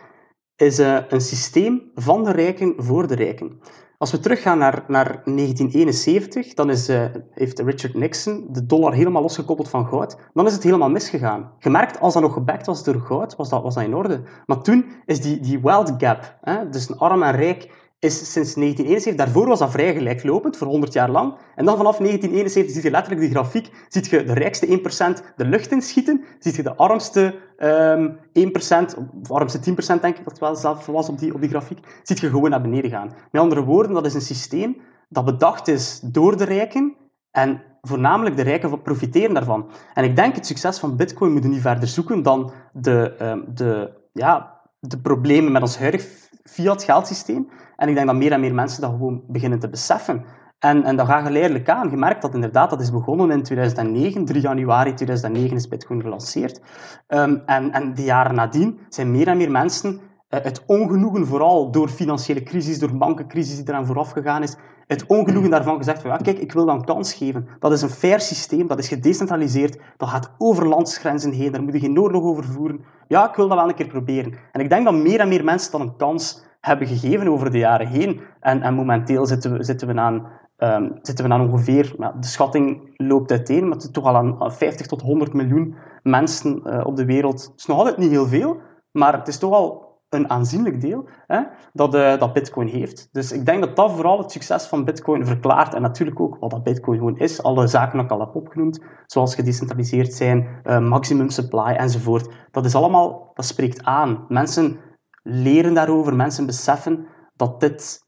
is 0.56 0.78
uh, 0.78 0.98
een 1.08 1.20
systeem 1.20 1.90
van 1.94 2.24
de 2.24 2.32
rijken 2.32 2.74
voor 2.76 3.06
de 3.06 3.14
rijken. 3.14 3.60
Als 3.98 4.10
we 4.10 4.18
teruggaan 4.18 4.58
naar, 4.58 4.84
naar 4.88 5.22
1971, 5.24 6.54
dan 6.54 6.70
is, 6.70 6.88
uh, 6.88 7.04
heeft 7.30 7.58
Richard 7.58 7.94
Nixon 7.94 8.46
de 8.50 8.66
dollar 8.66 8.92
helemaal 8.92 9.22
losgekoppeld 9.22 9.68
van 9.68 9.86
goud. 9.86 10.16
Dan 10.32 10.46
is 10.46 10.52
het 10.52 10.62
helemaal 10.62 10.90
misgegaan. 10.90 11.52
Gemerkt, 11.58 12.00
als 12.00 12.12
dat 12.14 12.22
nog 12.22 12.32
gebackt 12.32 12.66
was 12.66 12.84
door 12.84 13.00
goud, 13.00 13.36
was 13.36 13.48
dat, 13.48 13.62
was 13.62 13.74
dat 13.74 13.84
in 13.84 13.94
orde. 13.94 14.22
Maar 14.46 14.62
toen 14.62 14.84
is 15.06 15.20
die, 15.20 15.40
die 15.40 15.60
wealth 15.60 15.94
gap, 15.98 16.38
hè, 16.40 16.68
dus 16.68 16.88
een 16.88 16.98
arm 16.98 17.22
en 17.22 17.36
rijk, 17.36 17.79
is 18.00 18.32
sinds 18.32 18.54
1971, 18.54 19.14
daarvoor 19.14 19.46
was 19.46 19.58
dat 19.58 19.70
vrij 19.70 19.94
gelijklopend, 19.94 20.56
voor 20.56 20.66
100 20.66 20.92
jaar 20.92 21.10
lang. 21.10 21.34
En 21.54 21.64
dan 21.64 21.76
vanaf 21.76 21.96
1971 21.96 22.74
zie 22.74 22.82
je 22.82 22.90
letterlijk 22.90 23.20
die 23.20 23.30
grafiek, 23.30 23.70
ziet 23.88 24.06
je 24.06 24.24
de 24.24 24.32
rijkste 24.32 24.66
1% 24.66 25.34
de 25.36 25.44
lucht 25.44 25.72
in 25.72 25.82
schieten, 25.82 26.24
ziet 26.38 26.56
je 26.56 26.62
de 26.62 26.76
armste 26.76 27.34
um, 27.58 28.16
1%, 28.16 28.98
of 29.22 29.30
armste 29.30 29.58
10% 29.58 30.00
denk 30.00 30.16
ik 30.16 30.24
dat 30.24 30.32
het 30.32 30.38
wel 30.38 30.56
zelf 30.56 30.86
was 30.86 31.08
op 31.08 31.18
die, 31.18 31.34
op 31.34 31.40
die 31.40 31.50
grafiek, 31.50 31.78
ziet 32.02 32.20
je 32.20 32.28
gewoon 32.28 32.50
naar 32.50 32.62
beneden 32.62 32.90
gaan. 32.90 33.12
Met 33.30 33.42
andere 33.42 33.64
woorden, 33.64 33.94
dat 33.94 34.06
is 34.06 34.14
een 34.14 34.20
systeem 34.20 34.76
dat 35.08 35.24
bedacht 35.24 35.68
is 35.68 36.00
door 36.04 36.36
de 36.36 36.44
rijken 36.44 36.96
en 37.30 37.62
voornamelijk 37.80 38.36
de 38.36 38.42
rijken 38.42 38.82
profiteren 38.82 39.34
daarvan. 39.34 39.70
En 39.94 40.04
ik 40.04 40.16
denk 40.16 40.34
het 40.34 40.46
succes 40.46 40.78
van 40.78 40.96
Bitcoin 40.96 41.32
moeten 41.32 41.50
niet 41.50 41.60
verder 41.60 41.88
zoeken 41.88 42.22
dan 42.22 42.52
de, 42.72 43.16
um, 43.22 43.44
de, 43.54 43.92
ja, 44.12 44.60
de 44.78 44.98
problemen 44.98 45.52
met 45.52 45.62
ons 45.62 45.78
huidig 45.78 46.29
fiat 46.42 46.82
geldsysteem. 46.82 47.48
En 47.76 47.88
ik 47.88 47.94
denk 47.94 48.06
dat 48.06 48.16
meer 48.16 48.32
en 48.32 48.40
meer 48.40 48.54
mensen 48.54 48.80
dat 48.80 48.90
gewoon 48.90 49.22
beginnen 49.26 49.58
te 49.58 49.68
beseffen. 49.68 50.24
En, 50.58 50.84
en 50.84 50.96
dat 50.96 51.06
gaat 51.06 51.26
geleidelijk 51.26 51.68
aan. 51.68 51.90
Je 51.90 51.96
merkt 51.96 52.22
dat 52.22 52.34
inderdaad, 52.34 52.70
dat 52.70 52.80
is 52.80 52.90
begonnen 52.90 53.30
in 53.30 53.42
2009. 53.42 54.24
3 54.24 54.40
januari 54.40 54.94
2009 54.94 55.56
is 55.56 55.68
Bitcoin 55.68 56.00
gelanceerd. 56.00 56.60
Um, 57.08 57.42
en, 57.46 57.72
en 57.72 57.94
de 57.94 58.04
jaren 58.04 58.34
nadien 58.34 58.78
zijn 58.88 59.10
meer 59.10 59.28
en 59.28 59.36
meer 59.36 59.50
mensen 59.50 59.90
uh, 59.92 60.40
het 60.40 60.62
ongenoegen, 60.66 61.26
vooral 61.26 61.70
door 61.70 61.88
financiële 61.88 62.42
crisis, 62.42 62.78
door 62.78 62.96
bankencrisis 62.96 63.56
die 63.56 63.68
eraan 63.68 63.86
vooraf 63.86 64.10
gegaan 64.10 64.42
is, 64.42 64.56
het 64.90 65.06
ongenoegen 65.06 65.50
daarvan 65.50 65.76
gezegd 65.76 66.02
van, 66.02 66.10
ja, 66.10 66.16
kijk, 66.16 66.38
ik 66.38 66.52
wil 66.52 66.66
dat 66.66 66.74
een 66.74 66.84
kans 66.84 67.14
geven. 67.14 67.48
Dat 67.58 67.72
is 67.72 67.82
een 67.82 67.90
fair 67.90 68.20
systeem, 68.20 68.66
dat 68.66 68.78
is 68.78 68.88
gedecentraliseerd, 68.88 69.78
dat 69.96 70.08
gaat 70.08 70.30
over 70.38 70.68
landsgrenzen 70.68 71.32
heen, 71.32 71.52
daar 71.52 71.62
moet 71.62 71.72
je 71.72 71.80
geen 71.80 72.00
oorlog 72.00 72.22
over 72.22 72.44
voeren. 72.44 72.84
Ja, 73.08 73.28
ik 73.28 73.34
wil 73.34 73.48
dat 73.48 73.58
wel 73.58 73.68
een 73.68 73.74
keer 73.74 73.86
proberen. 73.86 74.34
En 74.52 74.60
ik 74.60 74.68
denk 74.68 74.84
dat 74.84 74.94
meer 74.94 75.20
en 75.20 75.28
meer 75.28 75.44
mensen 75.44 75.72
dan 75.72 75.80
een 75.80 75.96
kans 75.96 76.44
hebben 76.60 76.86
gegeven 76.86 77.28
over 77.28 77.50
de 77.50 77.58
jaren 77.58 77.86
heen. 77.86 78.20
En, 78.40 78.62
en 78.62 78.74
momenteel 78.74 79.26
zitten 79.26 79.52
we, 79.52 79.64
zitten 79.64 79.88
we 79.88 80.00
aan 80.00 80.38
Um, 80.62 80.98
zitten 81.02 81.24
we 81.24 81.32
aan 81.32 81.50
ongeveer, 81.50 81.94
de 81.98 82.26
schatting 82.26 82.94
loopt 82.96 83.30
uiteen, 83.30 83.68
maar 83.68 83.78
toch 83.78 84.04
al 84.04 84.16
aan 84.16 84.52
50 84.52 84.86
tot 84.86 85.02
100 85.02 85.32
miljoen 85.32 85.74
mensen 86.02 86.62
uh, 86.66 86.86
op 86.86 86.96
de 86.96 87.04
wereld. 87.04 87.42
Het 87.42 87.52
is 87.56 87.66
nog 87.66 87.78
altijd 87.78 87.96
niet 87.96 88.10
heel 88.10 88.26
veel, 88.26 88.56
maar 88.90 89.12
het 89.12 89.28
is 89.28 89.38
toch 89.38 89.52
al 89.52 89.89
een 90.10 90.30
aanzienlijk 90.30 90.80
deel 90.80 91.08
hè, 91.26 91.40
dat, 91.72 91.94
uh, 91.94 92.18
dat 92.18 92.32
Bitcoin 92.32 92.68
heeft. 92.68 93.08
Dus 93.12 93.32
ik 93.32 93.46
denk 93.46 93.60
dat 93.60 93.76
dat 93.76 93.92
vooral 93.92 94.18
het 94.18 94.30
succes 94.30 94.66
van 94.66 94.84
Bitcoin 94.84 95.26
verklaart. 95.26 95.74
En 95.74 95.82
natuurlijk 95.82 96.20
ook 96.20 96.36
wat 96.40 96.50
dat 96.50 96.62
Bitcoin 96.62 96.98
gewoon 96.98 97.18
is. 97.18 97.42
Alle 97.42 97.66
zaken 97.66 97.92
die 97.92 98.06
ik 98.06 98.10
al 98.10 98.20
heb 98.20 98.34
opgenoemd, 98.34 98.80
zoals 99.06 99.34
gedecentraliseerd 99.34 100.14
zijn, 100.14 100.60
uh, 100.64 100.78
maximum 100.78 101.30
supply 101.30 101.74
enzovoort. 101.76 102.28
Dat 102.50 102.64
is 102.64 102.74
allemaal, 102.74 103.30
dat 103.34 103.44
spreekt 103.44 103.84
aan. 103.84 104.24
Mensen 104.28 104.80
leren 105.22 105.74
daarover, 105.74 106.14
mensen 106.14 106.46
beseffen 106.46 107.06
dat 107.34 107.60
dit 107.60 108.06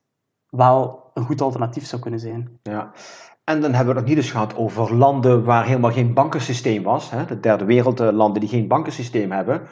wel 0.49 1.11
een 1.15 1.25
goed 1.25 1.41
alternatief 1.41 1.87
zou 1.87 2.03
kunnen 2.03 2.21
zijn. 2.21 2.59
Ja. 2.63 2.93
En 3.45 3.61
dan 3.61 3.73
hebben 3.73 3.95
we 3.95 4.01
het 4.01 4.09
niet 4.09 4.19
eens 4.19 4.31
gehad 4.31 4.57
over 4.57 4.95
landen 4.95 5.45
waar 5.45 5.65
helemaal 5.65 5.93
geen 5.93 6.15
bankensysteem 6.15 6.83
was. 6.83 7.11
Hè? 7.11 7.25
De 7.25 7.41
derde 7.41 7.65
wereld, 7.65 7.99
landen 7.99 8.41
die 8.41 8.51
geen 8.51 8.69
bankensysteem 8.69 9.31
hebben. 9.31 9.63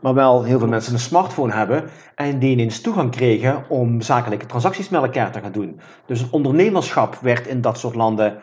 Maar 0.00 0.14
wel 0.14 0.42
heel 0.42 0.58
veel 0.58 0.68
mensen 0.68 0.92
een 0.92 0.98
smartphone 0.98 1.52
hebben. 1.52 1.90
En 2.14 2.38
die 2.38 2.50
ineens 2.50 2.80
toegang 2.80 3.10
kregen 3.10 3.64
om 3.68 4.00
zakelijke 4.00 4.46
transacties 4.46 4.88
met 4.88 5.02
elkaar 5.02 5.32
te 5.32 5.40
gaan 5.40 5.52
doen. 5.52 5.80
Dus 6.06 6.20
het 6.20 6.30
ondernemerschap 6.30 7.14
werd 7.14 7.46
in 7.46 7.60
dat 7.60 7.78
soort 7.78 7.94
landen 7.94 8.40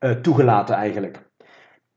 uh, 0.00 0.10
toegelaten 0.10 0.74
eigenlijk. 0.74 1.28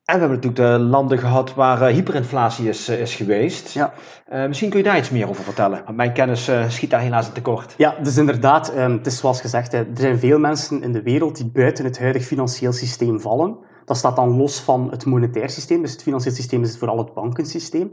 En 0.05 0.13
we 0.13 0.19
hebben 0.19 0.39
natuurlijk 0.39 0.79
de 0.79 0.85
landen 0.85 1.17
gehad 1.17 1.53
waar 1.53 1.81
uh, 1.81 1.95
hyperinflatie 1.95 2.69
is, 2.69 2.89
uh, 2.89 2.99
is 2.99 3.15
geweest. 3.15 3.71
Ja. 3.73 3.93
Uh, 4.33 4.47
misschien 4.47 4.69
kun 4.69 4.79
je 4.79 4.85
daar 4.85 4.97
iets 4.97 5.09
meer 5.09 5.29
over 5.29 5.43
vertellen. 5.43 5.81
Want 5.85 5.97
mijn 5.97 6.13
kennis 6.13 6.51
schiet 6.67 6.89
daar 6.89 6.99
helaas 6.99 7.27
in 7.27 7.33
tekort. 7.33 7.73
Ja, 7.77 7.95
dus 8.01 8.17
inderdaad, 8.17 8.75
um, 8.77 8.91
het 8.97 9.05
is 9.05 9.17
zoals 9.17 9.41
gezegd, 9.41 9.71
hè, 9.71 9.77
er 9.77 9.87
zijn 9.93 10.19
veel 10.19 10.39
mensen 10.39 10.81
in 10.83 10.91
de 10.91 11.01
wereld 11.01 11.35
die 11.35 11.51
buiten 11.51 11.85
het 11.85 11.99
huidig 11.99 12.23
financieel 12.23 12.73
systeem 12.73 13.19
vallen. 13.19 13.57
Dat 13.85 13.97
staat 13.97 14.15
dan 14.15 14.37
los 14.37 14.59
van 14.59 14.91
het 14.91 15.05
monetair 15.05 15.49
systeem. 15.49 15.81
Dus 15.81 15.91
het 15.91 16.01
financieel 16.01 16.35
systeem 16.35 16.63
is 16.63 16.77
vooral 16.77 16.97
het 16.97 17.13
bankensysteem. 17.13 17.91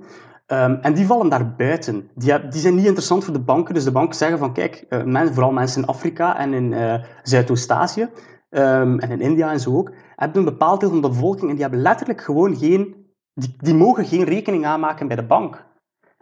Um, 0.53 0.79
en 0.81 0.95
die 0.95 1.07
vallen 1.07 1.29
daar 1.29 1.55
buiten. 1.55 2.11
Die, 2.15 2.49
die, 2.49 2.61
zijn 2.61 2.75
niet 2.75 2.85
interessant 2.85 3.25
voor 3.25 3.33
de 3.33 3.41
banken. 3.41 3.75
Dus 3.75 3.85
de 3.85 3.93
banken 3.93 4.17
zeggen 4.17 4.39
van, 4.39 4.53
kijk, 4.53 4.87
men, 5.05 5.35
vooral 5.35 5.53
mensen 5.53 5.83
in 5.83 5.89
Afrika 5.89 6.39
en 6.39 6.53
in 6.53 6.75
Zuidoost-Azië 7.23 8.09
um, 8.51 8.99
en 8.99 9.11
in 9.11 9.21
India 9.21 9.53
en 9.53 9.61
zo 9.61 9.77
ook, 9.77 9.93
hebben 10.17 10.39
een 10.39 10.45
bepaald 10.45 10.81
deel 10.81 10.89
van 10.89 11.01
de 11.01 11.09
bevolking 11.09 11.49
en 11.49 11.55
die 11.55 11.63
hebben 11.63 11.83
letterlijk 11.83 12.21
gewoon 12.21 12.57
geen, 12.57 13.07
die, 13.35 13.57
die 13.59 13.75
mogen 13.75 14.05
geen 14.05 14.25
rekening 14.25 14.67
aanmaken 14.67 15.07
bij 15.07 15.17
de 15.17 15.27
bank 15.27 15.69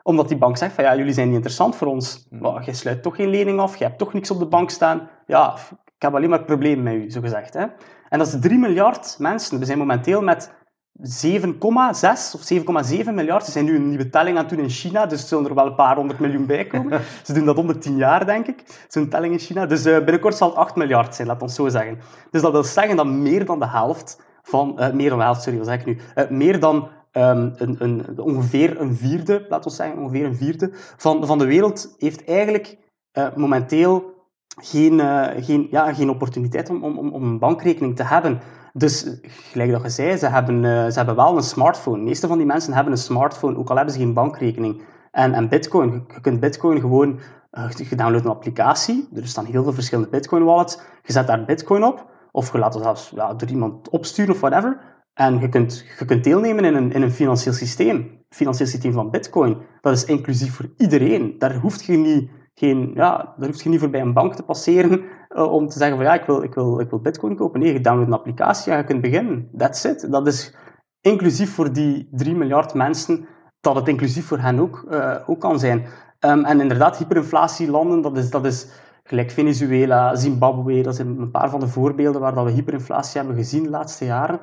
omdat 0.09 0.29
die 0.29 0.39
bank 0.39 0.57
zegt 0.57 0.73
van 0.73 0.85
ja, 0.85 0.97
jullie 0.97 1.13
zijn 1.13 1.27
niet 1.27 1.37
interessant 1.37 1.77
voor 1.77 1.87
ons. 1.87 2.27
Hmm. 2.29 2.41
Maar 2.41 2.65
jij 2.65 2.75
sluit 2.75 3.03
toch 3.03 3.17
geen 3.17 3.29
lening 3.29 3.61
af, 3.61 3.77
je 3.77 3.85
hebt 3.85 3.99
toch 3.99 4.13
niks 4.13 4.31
op 4.31 4.39
de 4.39 4.47
bank 4.47 4.71
staan. 4.71 5.09
Ja, 5.27 5.57
ik 5.97 6.03
heb 6.03 6.15
alleen 6.15 6.31
maar 6.31 6.45
problemen 6.45 6.85
met 6.85 6.95
u, 6.95 7.11
zo 7.11 7.21
gezegd. 7.21 7.55
Hè? 7.55 7.67
En 8.09 8.19
dat 8.19 8.27
is 8.27 8.41
3 8.41 8.59
miljard 8.59 9.17
mensen. 9.19 9.59
We 9.59 9.65
zijn 9.65 9.79
momenteel 9.79 10.23
met 10.23 10.53
7,6 10.99 12.35
of 12.35 12.53
7,7 12.53 13.15
miljard. 13.15 13.45
Ze 13.45 13.51
zijn 13.51 13.65
nu 13.65 13.75
een 13.77 13.89
nieuwe 13.89 14.09
telling 14.09 14.37
aan 14.37 14.45
het 14.45 14.55
doen 14.55 14.63
in 14.63 14.71
China, 14.71 15.07
dus 15.07 15.23
er 15.23 15.29
zullen 15.29 15.49
er 15.49 15.55
wel 15.55 15.67
een 15.67 15.75
paar 15.75 15.97
honderd 15.97 16.19
miljoen 16.19 16.47
bij 16.47 16.67
komen. 16.67 17.01
Ze 17.25 17.33
doen 17.33 17.45
dat 17.45 17.57
om 17.57 17.67
de 17.67 17.79
10 17.79 17.97
jaar, 17.97 18.27
denk 18.27 18.47
ik, 18.47 18.85
zo'n 18.89 19.09
telling 19.09 19.33
in 19.33 19.39
China. 19.39 19.67
Dus 19.67 19.87
uh, 19.87 19.97
binnenkort 19.97 20.37
zal 20.37 20.49
het 20.49 20.57
8 20.57 20.77
miljard 20.77 21.15
zijn, 21.15 21.29
laat 21.29 21.43
ons 21.43 21.55
zo 21.55 21.69
zeggen. 21.69 21.99
Dus 22.31 22.43
dat 22.43 22.53
wil 22.53 22.65
zeggen 22.65 22.97
dat 22.97 23.07
meer 23.07 23.45
dan 23.45 23.59
de 23.59 23.69
helft 23.69 24.21
van... 24.43 24.77
Uh, 24.79 24.93
meer 24.93 25.09
dan 25.09 25.19
de 25.19 25.25
helft, 25.25 25.43
sorry, 25.43 25.59
wat 25.59 25.67
zeg 25.67 25.81
ik 25.81 25.87
nu? 25.87 25.99
Uh, 26.15 26.29
meer 26.31 26.61
dan 26.61 26.89
um, 27.13 27.53
een, 27.57 27.77
een, 27.79 28.21
ongeveer 28.21 28.81
een 28.81 28.95
vierde, 28.95 29.47
laat 29.49 29.65
ons 29.65 29.77
zeggen, 29.77 29.99
ongeveer 29.99 30.25
een 30.25 30.37
vierde 30.37 30.71
van, 30.97 31.27
van 31.27 31.39
de 31.39 31.47
wereld 31.47 31.95
heeft 31.99 32.25
eigenlijk 32.25 32.77
momenteel 33.35 34.17
geen, 34.61 35.01
geen, 35.43 35.67
ja, 35.71 35.93
geen 35.93 36.11
opportuniteit 36.11 36.71
om, 36.71 36.85
om, 36.85 36.99
om 36.99 37.23
een 37.23 37.39
bankrekening 37.39 37.97
te 37.97 38.05
hebben. 38.05 38.41
Dus, 38.79 39.21
gelijk 39.23 39.71
dat 39.71 39.83
je 39.83 39.89
zei, 39.89 40.17
ze 40.17 40.27
hebben, 40.27 40.55
uh, 40.55 40.87
ze 40.87 40.97
hebben 40.97 41.17
wel 41.17 41.37
een 41.37 41.43
smartphone. 41.43 41.99
De 41.99 42.05
meeste 42.05 42.27
van 42.27 42.39
die 42.39 42.47
mensen 42.47 42.73
hebben 42.73 42.93
een 42.93 42.99
smartphone, 42.99 43.57
ook 43.57 43.71
al 43.71 43.77
hebben 43.77 43.95
ze 43.95 44.01
geen 44.01 44.15
bankrekening. 44.15 44.83
En, 45.11 45.35
en 45.35 45.49
bitcoin, 45.49 46.05
je 46.15 46.21
kunt 46.21 46.41
bitcoin 46.41 46.81
gewoon, 46.81 47.21
uh, 47.53 47.71
je 47.71 47.97
downloadt 47.97 48.25
een 48.25 48.31
applicatie, 48.31 49.09
er 49.15 49.27
staan 49.27 49.45
heel 49.45 49.63
veel 49.63 49.73
verschillende 49.73 50.11
bitcoin 50.11 50.45
wallets, 50.45 50.79
je 51.03 51.13
zet 51.13 51.27
daar 51.27 51.45
bitcoin 51.45 51.85
op, 51.85 52.07
of 52.33 52.53
je 52.53 52.59
laat 52.59 52.75
het 52.75 52.83
zelfs 52.83 53.13
ja, 53.15 53.35
door 53.35 53.49
iemand 53.49 53.89
opsturen 53.89 54.35
of 54.35 54.41
whatever, 54.41 54.81
en 55.15 55.39
je 55.39 55.49
kunt, 55.49 55.85
je 55.99 56.05
kunt 56.05 56.25
deelnemen 56.25 56.65
in 56.65 56.75
een, 56.75 56.93
in 56.93 57.03
een 57.03 57.11
financieel 57.11 57.55
systeem. 57.55 58.25
financieel 58.29 58.69
systeem 58.69 58.93
van 58.93 59.11
bitcoin, 59.11 59.57
dat 59.81 59.93
is 59.93 60.05
inclusief 60.05 60.55
voor 60.55 60.71
iedereen. 60.77 61.35
Daar 61.39 61.55
hoeft 61.55 61.85
je 61.85 61.97
niet 61.97 62.31
geen, 62.55 62.91
ja, 62.95 63.35
daar 63.37 63.49
hoef 63.49 63.63
je 63.63 63.69
niet 63.69 63.81
voorbij 63.81 64.01
een 64.01 64.13
bank 64.13 64.35
te 64.35 64.43
passeren 64.43 65.03
uh, 65.37 65.53
om 65.53 65.69
te 65.69 65.79
zeggen 65.79 65.97
van 65.97 66.07
ja, 66.07 66.15
ik 66.15 66.25
wil, 66.27 66.43
ik, 66.43 66.55
wil, 66.55 66.81
ik 66.81 66.91
wil 66.91 67.01
bitcoin 67.01 67.37
kopen. 67.37 67.61
Nee, 67.61 67.73
je 67.73 67.81
downloadt 67.81 68.09
een 68.09 68.17
applicatie 68.17 68.73
en 68.73 68.79
je 68.79 68.85
kunt 68.85 69.01
beginnen. 69.01 69.51
That's 69.57 69.85
it. 69.85 70.11
Dat 70.11 70.27
is 70.27 70.55
inclusief 71.01 71.55
voor 71.55 71.73
die 71.73 72.09
3 72.11 72.35
miljard 72.35 72.75
mensen, 72.75 73.27
dat 73.61 73.77
het 73.77 73.89
inclusief 73.89 74.27
voor 74.27 74.39
hen 74.39 74.59
ook, 74.59 74.87
uh, 74.91 75.17
ook 75.27 75.41
kan 75.41 75.59
zijn. 75.59 75.87
Um, 76.21 76.45
en 76.45 76.61
inderdaad, 76.61 76.97
hyperinflatielanden, 76.97 78.01
dat 78.01 78.17
is, 78.17 78.31
dat 78.31 78.45
is 78.45 78.67
gelijk 79.05 79.31
Venezuela, 79.31 80.15
Zimbabwe, 80.15 80.83
dat 80.83 80.97
zijn 80.97 81.09
een 81.09 81.31
paar 81.31 81.51
van 81.51 81.61
de 81.61 81.69
voorbeelden 81.69 82.21
waar 82.21 82.35
dat 82.35 82.45
we 82.45 82.51
hyperinflatie 82.51 83.19
hebben 83.19 83.37
gezien 83.37 83.63
de 83.63 83.71
laatste 83.71 84.05
jaren. 84.05 84.41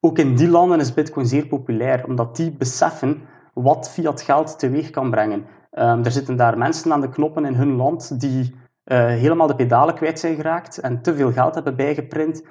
Ook 0.00 0.18
in 0.18 0.36
die 0.36 0.48
landen 0.48 0.80
is 0.80 0.94
bitcoin 0.94 1.26
zeer 1.26 1.46
populair, 1.46 2.06
omdat 2.06 2.36
die 2.36 2.50
beseffen 2.50 3.20
wat 3.54 3.90
fiat 3.90 4.20
geld 4.20 4.58
teweeg 4.58 4.90
kan 4.90 5.10
brengen. 5.10 5.46
Um, 5.72 6.04
er 6.04 6.10
zitten 6.10 6.36
daar 6.36 6.58
mensen 6.58 6.92
aan 6.92 7.00
de 7.00 7.08
knoppen 7.08 7.44
in 7.44 7.54
hun 7.54 7.76
land 7.76 8.20
die 8.20 8.54
helemaal 8.94 9.46
de 9.46 9.54
pedalen 9.54 9.94
kwijt 9.94 10.18
zijn 10.18 10.34
geraakt 10.34 10.78
en 10.78 11.02
te 11.02 11.14
veel 11.14 11.32
geld 11.32 11.54
hebben 11.54 11.76
bijgeprint, 11.76 12.42
uh, 12.42 12.48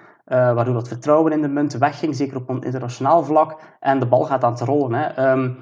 waardoor 0.54 0.74
dat 0.74 0.88
vertrouwen 0.88 1.32
in 1.32 1.42
de 1.42 1.48
munt 1.48 1.74
wegging, 1.74 2.16
zeker 2.16 2.38
op 2.38 2.50
een 2.50 2.62
internationaal 2.62 3.24
vlak, 3.24 3.60
en 3.80 4.00
de 4.00 4.08
bal 4.08 4.24
gaat 4.24 4.44
aan 4.44 4.52
het 4.52 4.62
rollen. 4.62 4.94
Hè. 4.94 5.32
Um, 5.32 5.58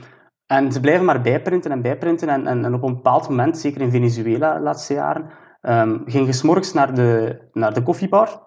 en 0.46 0.72
ze 0.72 0.80
blijven 0.80 1.06
maar 1.06 1.22
bijprinten 1.22 1.72
en 1.72 1.82
bijprinten. 1.82 2.30
En, 2.30 2.48
en, 2.48 2.74
op 2.74 2.84
een 2.84 2.94
bepaald 2.94 3.30
moment, 3.30 3.58
zeker 3.58 3.82
in 3.82 3.92
Venezuela 3.92 4.54
de 4.54 4.60
laatste 4.60 4.94
jaren, 4.94 5.30
um, 5.62 6.04
ging 6.06 6.26
je 6.26 6.34
s'morgens 6.34 6.74
naar 6.74 6.94
de, 6.94 7.40
naar 7.54 7.74
de 7.74 7.84
koffiebar. 7.84 8.42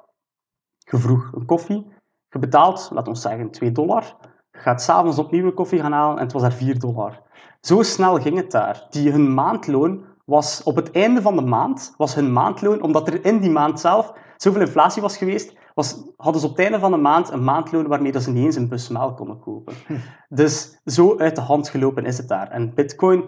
Je 0.79 0.97
vroeg 0.97 1.33
een 1.33 1.47
koffie. 1.47 1.93
Je 2.29 2.39
betaalt, 2.39 2.91
laat 2.93 3.09
ons 3.09 3.23
zeggen, 3.23 3.51
2 3.51 3.73
dollar. 3.73 4.17
Je 4.51 4.59
gaat 4.59 4.83
s'avonds 4.83 5.19
opnieuw 5.19 5.47
een 5.47 5.55
koffie 5.55 5.81
gaan 5.81 5.93
halen 5.93 6.17
en 6.17 6.23
het 6.23 6.33
was 6.33 6.43
daar 6.43 6.53
4 6.53 6.79
dollar. 6.79 7.23
Zo 7.61 7.83
snel 7.83 8.21
ging 8.21 8.37
het 8.37 8.51
daar. 8.51 8.87
Die, 8.91 9.11
hun 9.11 9.35
maandloon 9.35 10.05
was 10.29 10.63
op 10.63 10.77
het 10.77 10.91
einde 10.91 11.23
van 11.23 11.37
de 11.37 11.43
maand, 11.43 11.95
was 11.97 12.15
hun 12.15 12.33
maandloon, 12.33 12.83
omdat 12.83 13.09
er 13.09 13.25
in 13.25 13.39
die 13.39 13.51
maand 13.51 13.81
zelf 13.81 14.13
zoveel 14.37 14.61
inflatie 14.61 15.03
was 15.03 15.17
geweest, 15.17 15.53
was, 15.75 16.03
hadden 16.17 16.41
ze 16.41 16.47
op 16.47 16.57
het 16.57 16.65
einde 16.65 16.79
van 16.79 16.91
de 16.91 16.97
maand 16.97 17.31
een 17.31 17.45
maandloon 17.45 17.87
waarmee 17.87 18.21
ze 18.21 18.31
niet 18.31 18.45
eens 18.45 18.57
een 18.57 18.69
bus 18.69 18.89
melk 18.89 19.17
konden 19.17 19.39
kopen. 19.39 19.75
Hm. 19.87 19.95
Dus 20.29 20.81
zo 20.85 21.19
uit 21.19 21.35
de 21.35 21.41
hand 21.41 21.69
gelopen 21.69 22.05
is 22.05 22.19
het 22.19 22.29
daar. 22.29 22.51
En 22.51 22.75
Bitcoin 22.75 23.25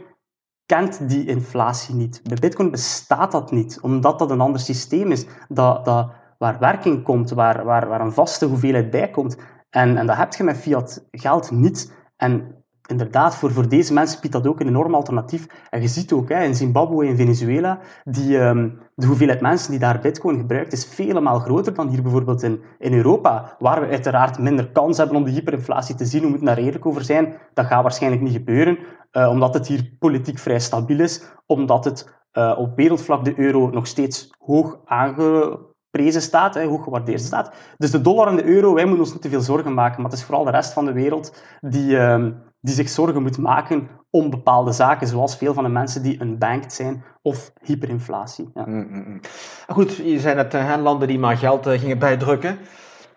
kent 0.66 1.08
die 1.08 1.26
inflatie 1.26 1.94
niet. 1.94 2.20
Bij 2.22 2.36
Bitcoin 2.40 2.70
bestaat 2.70 3.32
dat 3.32 3.50
niet, 3.50 3.78
omdat 3.80 4.18
dat 4.18 4.30
een 4.30 4.40
ander 4.40 4.60
systeem 4.60 5.10
is, 5.10 5.26
dat, 5.48 5.84
dat, 5.84 6.10
waar 6.38 6.58
werking 6.58 7.02
komt, 7.02 7.30
waar, 7.30 7.64
waar, 7.64 7.88
waar 7.88 8.00
een 8.00 8.12
vaste 8.12 8.46
hoeveelheid 8.46 8.90
bij 8.90 9.10
komt. 9.10 9.36
En, 9.70 9.96
en 9.96 10.06
dat 10.06 10.16
heb 10.16 10.34
je 10.34 10.44
met 10.44 10.56
fiat 10.56 11.06
geld 11.10 11.50
niet. 11.50 11.92
En 12.16 12.59
inderdaad, 12.90 13.36
voor, 13.36 13.52
voor 13.52 13.68
deze 13.68 13.92
mensen 13.92 14.20
biedt 14.20 14.32
dat 14.32 14.46
ook 14.46 14.60
een 14.60 14.68
enorm 14.68 14.94
alternatief. 14.94 15.46
En 15.70 15.80
je 15.80 15.88
ziet 15.88 16.12
ook 16.12 16.28
hè, 16.28 16.44
in 16.44 16.54
Zimbabwe 16.54 17.06
en 17.06 17.16
Venezuela, 17.16 17.78
die, 18.04 18.38
um, 18.38 18.78
de 18.94 19.06
hoeveelheid 19.06 19.40
mensen 19.40 19.70
die 19.70 19.80
daar 19.80 20.00
bitcoin 20.00 20.38
gebruikt, 20.38 20.72
is 20.72 20.86
vele 20.86 21.20
maal 21.20 21.38
groter 21.38 21.74
dan 21.74 21.88
hier 21.88 22.02
bijvoorbeeld 22.02 22.42
in, 22.42 22.60
in 22.78 22.92
Europa, 22.92 23.56
waar 23.58 23.80
we 23.80 23.86
uiteraard 23.86 24.38
minder 24.38 24.70
kans 24.70 24.96
hebben 24.96 25.16
om 25.16 25.24
de 25.24 25.30
hyperinflatie 25.30 25.94
te 25.94 26.04
zien. 26.04 26.22
We 26.22 26.28
moeten 26.28 26.46
daar 26.46 26.58
eerlijk 26.58 26.86
over 26.86 27.04
zijn. 27.04 27.34
Dat 27.54 27.66
gaat 27.66 27.82
waarschijnlijk 27.82 28.22
niet 28.22 28.32
gebeuren, 28.32 28.78
uh, 29.12 29.28
omdat 29.28 29.54
het 29.54 29.66
hier 29.66 29.92
politiek 29.98 30.38
vrij 30.38 30.60
stabiel 30.60 31.00
is, 31.00 31.22
omdat 31.46 31.84
het 31.84 32.18
uh, 32.32 32.54
op 32.58 32.76
wereldvlak 32.76 33.24
de 33.24 33.38
euro 33.38 33.70
nog 33.70 33.86
steeds 33.86 34.30
hoog 34.38 34.78
aangeprezen 34.84 36.22
staat, 36.22 36.62
hoog 36.62 36.84
gewaardeerd 36.84 37.20
staat. 37.20 37.52
Dus 37.76 37.90
de 37.90 38.00
dollar 38.00 38.28
en 38.28 38.36
de 38.36 38.44
euro, 38.44 38.74
wij 38.74 38.84
moeten 38.84 39.04
ons 39.04 39.12
niet 39.12 39.22
te 39.22 39.28
veel 39.28 39.40
zorgen 39.40 39.74
maken, 39.74 40.02
maar 40.02 40.10
het 40.10 40.18
is 40.18 40.24
vooral 40.24 40.44
de 40.44 40.50
rest 40.50 40.72
van 40.72 40.84
de 40.84 40.92
wereld 40.92 41.42
die, 41.60 41.90
uh, 41.90 42.26
die 42.60 42.74
zich 42.74 42.88
zorgen 42.88 43.22
moet 43.22 43.38
maken 43.38 43.88
om 44.10 44.30
bepaalde 44.30 44.72
zaken, 44.72 45.06
zoals 45.06 45.36
veel 45.36 45.54
van 45.54 45.64
de 45.64 45.70
mensen 45.70 46.02
die 46.02 46.20
unbanked 46.20 46.72
zijn 46.72 47.04
of 47.22 47.52
hyperinflatie. 47.62 48.50
Ja. 48.54 48.64
Mm, 48.66 48.86
mm, 48.90 49.04
mm. 49.06 49.20
Goed, 49.68 49.96
je 49.96 50.20
zei 50.20 50.34
net 50.34 50.54
uh, 50.54 50.74
landen 50.82 51.08
die 51.08 51.18
maar 51.18 51.36
geld 51.36 51.66
uh, 51.66 51.78
gingen 51.78 51.98
bijdrukken. 51.98 52.58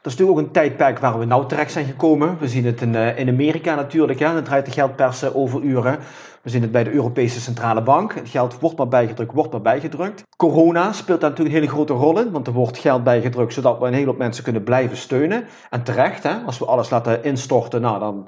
Dat 0.02 0.12
is 0.12 0.18
natuurlijk 0.18 0.40
ook 0.40 0.46
een 0.46 0.62
tijdperk 0.62 1.00
waar 1.00 1.20
we 1.20 1.26
nou 1.26 1.48
terecht 1.48 1.72
zijn 1.72 1.86
gekomen. 1.86 2.38
We 2.40 2.48
zien 2.48 2.66
het 2.66 2.82
in, 2.82 2.94
uh, 2.94 3.20
in 3.20 3.30
Amerika 3.30 3.76
natuurlijk, 3.76 4.20
hè. 4.20 4.34
dan 4.34 4.44
draait 4.44 4.66
de 4.66 4.72
geldpers 4.72 5.34
over 5.34 5.62
uren. 5.62 6.00
We 6.42 6.50
zien 6.50 6.62
het 6.62 6.72
bij 6.72 6.84
de 6.84 6.92
Europese 6.92 7.42
Centrale 7.42 7.82
Bank. 7.82 8.14
Het 8.14 8.30
geld 8.30 8.60
wordt 8.60 8.78
maar 8.78 8.88
bijgedrukt, 8.88 9.34
wordt 9.34 9.52
maar 9.52 9.62
bijgedrukt. 9.62 10.24
Corona 10.38 10.92
speelt 10.92 11.22
daar 11.22 11.30
natuurlijk 11.30 11.56
een 11.56 11.62
hele 11.62 11.76
grote 11.76 11.94
rol 11.94 12.20
in, 12.20 12.32
want 12.32 12.48
er 12.48 12.54
wordt 12.54 12.78
geld 12.78 13.04
bijgedrukt 13.04 13.54
zodat 13.54 13.80
we 13.80 13.88
een 13.88 13.94
hele 13.94 14.06
hoop 14.06 14.18
mensen 14.18 14.44
kunnen 14.44 14.64
blijven 14.64 14.98
steunen. 14.98 15.46
En 15.70 15.84
terecht, 15.84 16.24
hè, 16.24 16.36
als 16.46 16.60
we 16.60 16.66
alles 16.66 16.90
laten 16.90 17.24
instorten, 17.24 17.82
nou 17.82 18.00
dan 18.00 18.28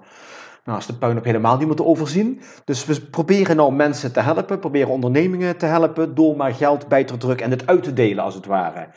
nou, 0.65 0.77
als 0.77 0.87
de 0.87 0.93
puinhoop 0.93 1.23
helemaal 1.23 1.57
niet 1.57 1.67
moeten 1.67 1.85
overzien. 1.85 2.41
Dus 2.63 2.85
we 2.85 3.01
proberen 3.01 3.55
nou 3.55 3.73
mensen 3.73 4.13
te 4.13 4.19
helpen, 4.19 4.59
proberen 4.59 4.89
ondernemingen 4.89 5.57
te 5.57 5.65
helpen 5.65 6.15
door 6.15 6.35
maar 6.35 6.53
geld 6.53 6.87
bij 6.87 7.03
te 7.03 7.17
drukken 7.17 7.45
en 7.45 7.51
het 7.51 7.67
uit 7.67 7.83
te 7.83 7.93
delen 7.93 8.23
als 8.23 8.33
het 8.33 8.45
ware. 8.45 8.87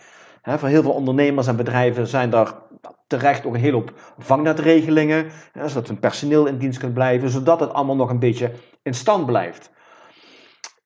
Voor 0.43 0.69
heel 0.69 0.83
veel 0.83 0.93
ondernemers 0.93 1.47
en 1.47 1.57
bedrijven 1.57 2.07
zijn 2.07 2.31
daar 2.31 2.55
terecht 3.07 3.47
ook 3.47 3.55
een 3.55 3.61
hele 3.61 3.77
hoop 3.77 3.93
vangnetregelingen, 4.19 5.27
zodat 5.67 5.89
hun 5.89 5.99
personeel 5.99 6.47
in 6.47 6.59
dienst 6.59 6.79
kan 6.79 6.93
blijven, 6.93 7.31
zodat 7.31 7.61
het 7.61 7.73
allemaal 7.73 7.97
nog 7.97 8.11
een 8.11 8.19
beetje 8.19 8.53
in 8.83 8.95
stand 8.95 9.27
blijft. 9.27 9.71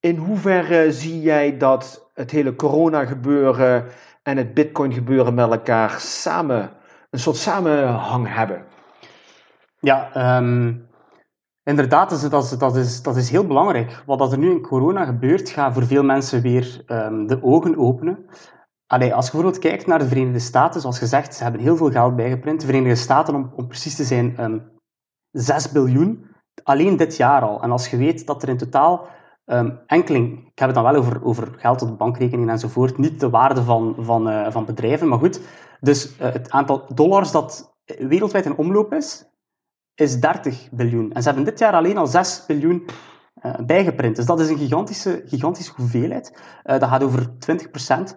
In 0.00 0.16
hoeverre 0.16 0.92
zie 0.92 1.20
jij 1.20 1.56
dat 1.56 2.10
het 2.14 2.30
hele 2.30 2.56
corona 2.56 3.04
gebeuren 3.04 3.84
en 4.22 4.36
het 4.36 4.54
bitcoin 4.54 4.92
gebeuren 4.92 5.34
met 5.34 5.50
elkaar 5.50 6.00
samen, 6.00 6.70
een 7.10 7.18
soort 7.18 7.36
samenhang 7.36 8.34
hebben? 8.34 8.64
Ja, 9.86 10.36
um, 10.36 10.88
inderdaad, 11.62 12.12
is, 12.12 12.28
dat, 12.28 12.44
is, 12.44 12.58
dat, 12.58 12.76
is, 12.76 13.02
dat 13.02 13.16
is 13.16 13.30
heel 13.30 13.46
belangrijk. 13.46 14.02
Wat 14.06 14.32
er 14.32 14.38
nu 14.38 14.50
in 14.50 14.60
corona 14.60 15.04
gebeurt, 15.04 15.50
gaat 15.50 15.72
voor 15.72 15.86
veel 15.86 16.02
mensen 16.02 16.42
weer 16.42 16.84
um, 16.86 17.26
de 17.26 17.42
ogen 17.42 17.78
openen. 17.78 18.26
Als 18.86 19.02
je 19.04 19.08
bijvoorbeeld 19.08 19.58
kijkt 19.58 19.86
naar 19.86 19.98
de 19.98 20.08
Verenigde 20.08 20.38
Staten, 20.38 20.80
zoals 20.80 20.98
gezegd, 20.98 21.34
ze 21.34 21.42
hebben 21.42 21.60
heel 21.60 21.76
veel 21.76 21.90
geld 21.90 22.16
bijgeprint. 22.16 22.60
De 22.60 22.66
Verenigde 22.66 22.96
Staten, 22.96 23.34
om, 23.34 23.52
om 23.56 23.66
precies 23.66 23.96
te 23.96 24.04
zijn, 24.04 24.42
um, 24.42 24.70
6 25.30 25.72
biljoen. 25.72 26.26
Alleen 26.62 26.96
dit 26.96 27.16
jaar 27.16 27.42
al. 27.42 27.62
En 27.62 27.70
als 27.70 27.88
je 27.88 27.96
weet 27.96 28.26
dat 28.26 28.42
er 28.42 28.48
in 28.48 28.56
totaal 28.56 29.06
um, 29.46 29.80
enkeling, 29.86 30.38
ik 30.38 30.58
heb 30.58 30.68
het 30.68 30.74
dan 30.74 30.84
wel 30.84 30.94
over, 30.94 31.24
over 31.24 31.54
geld 31.56 31.82
op 31.82 31.88
de 31.88 31.94
bankrekening 31.94 32.50
enzovoort, 32.50 32.98
niet 32.98 33.20
de 33.20 33.30
waarde 33.30 33.62
van, 33.62 33.94
van, 33.98 34.28
uh, 34.28 34.50
van 34.50 34.64
bedrijven, 34.64 35.08
maar 35.08 35.18
goed. 35.18 35.40
Dus 35.80 36.18
uh, 36.18 36.32
het 36.32 36.50
aantal 36.50 36.94
dollars 36.94 37.30
dat 37.30 37.76
wereldwijd 37.84 38.46
in 38.46 38.56
omloop 38.56 38.92
is, 38.92 39.31
is 40.02 40.20
30 40.20 40.68
biljoen. 40.70 41.12
En 41.12 41.22
ze 41.22 41.28
hebben 41.28 41.44
dit 41.44 41.58
jaar 41.58 41.72
alleen 41.72 41.96
al 41.96 42.06
6 42.06 42.44
biljoen 42.46 42.86
uh, 43.42 43.54
bijgeprint. 43.66 44.16
Dus 44.16 44.26
dat 44.26 44.40
is 44.40 44.48
een 44.48 44.58
gigantische, 44.58 45.22
gigantische 45.26 45.72
hoeveelheid. 45.76 46.32
Uh, 46.64 46.78
dat 46.78 46.88
gaat 46.88 47.02
over 47.02 47.26
20%. 48.12 48.16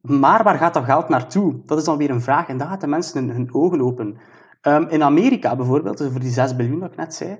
Maar 0.00 0.42
waar 0.42 0.58
gaat 0.58 0.74
dat 0.74 0.84
geld 0.84 1.08
naartoe? 1.08 1.62
Dat 1.66 1.78
is 1.78 1.84
dan 1.84 1.96
weer 1.96 2.10
een 2.10 2.22
vraag. 2.22 2.48
En 2.48 2.56
daar 2.56 2.68
gaat 2.68 2.80
de 2.80 2.86
mensen 2.86 3.26
hun, 3.26 3.36
hun 3.36 3.54
ogen 3.54 3.80
open. 3.80 4.18
Um, 4.62 4.88
in 4.88 5.02
Amerika 5.02 5.56
bijvoorbeeld, 5.56 5.98
dus 5.98 6.10
voor 6.10 6.20
die 6.20 6.30
6 6.30 6.56
biljoen 6.56 6.80
dat 6.80 6.90
ik 6.90 6.96
net 6.96 7.14
zei, 7.14 7.38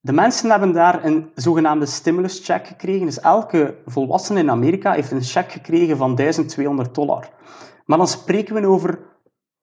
de 0.00 0.12
mensen 0.12 0.50
hebben 0.50 0.72
daar 0.72 1.04
een 1.04 1.30
zogenaamde 1.34 1.86
stimulus 1.86 2.44
check 2.44 2.66
gekregen. 2.66 3.06
Dus 3.06 3.20
elke 3.20 3.82
volwassene 3.86 4.38
in 4.38 4.50
Amerika 4.50 4.92
heeft 4.92 5.10
een 5.10 5.22
check 5.22 5.52
gekregen 5.52 5.96
van 5.96 6.14
1200 6.14 6.94
dollar. 6.94 7.30
Maar 7.84 7.98
dan 7.98 8.08
spreken 8.08 8.54
we 8.54 8.66
over 8.66 8.98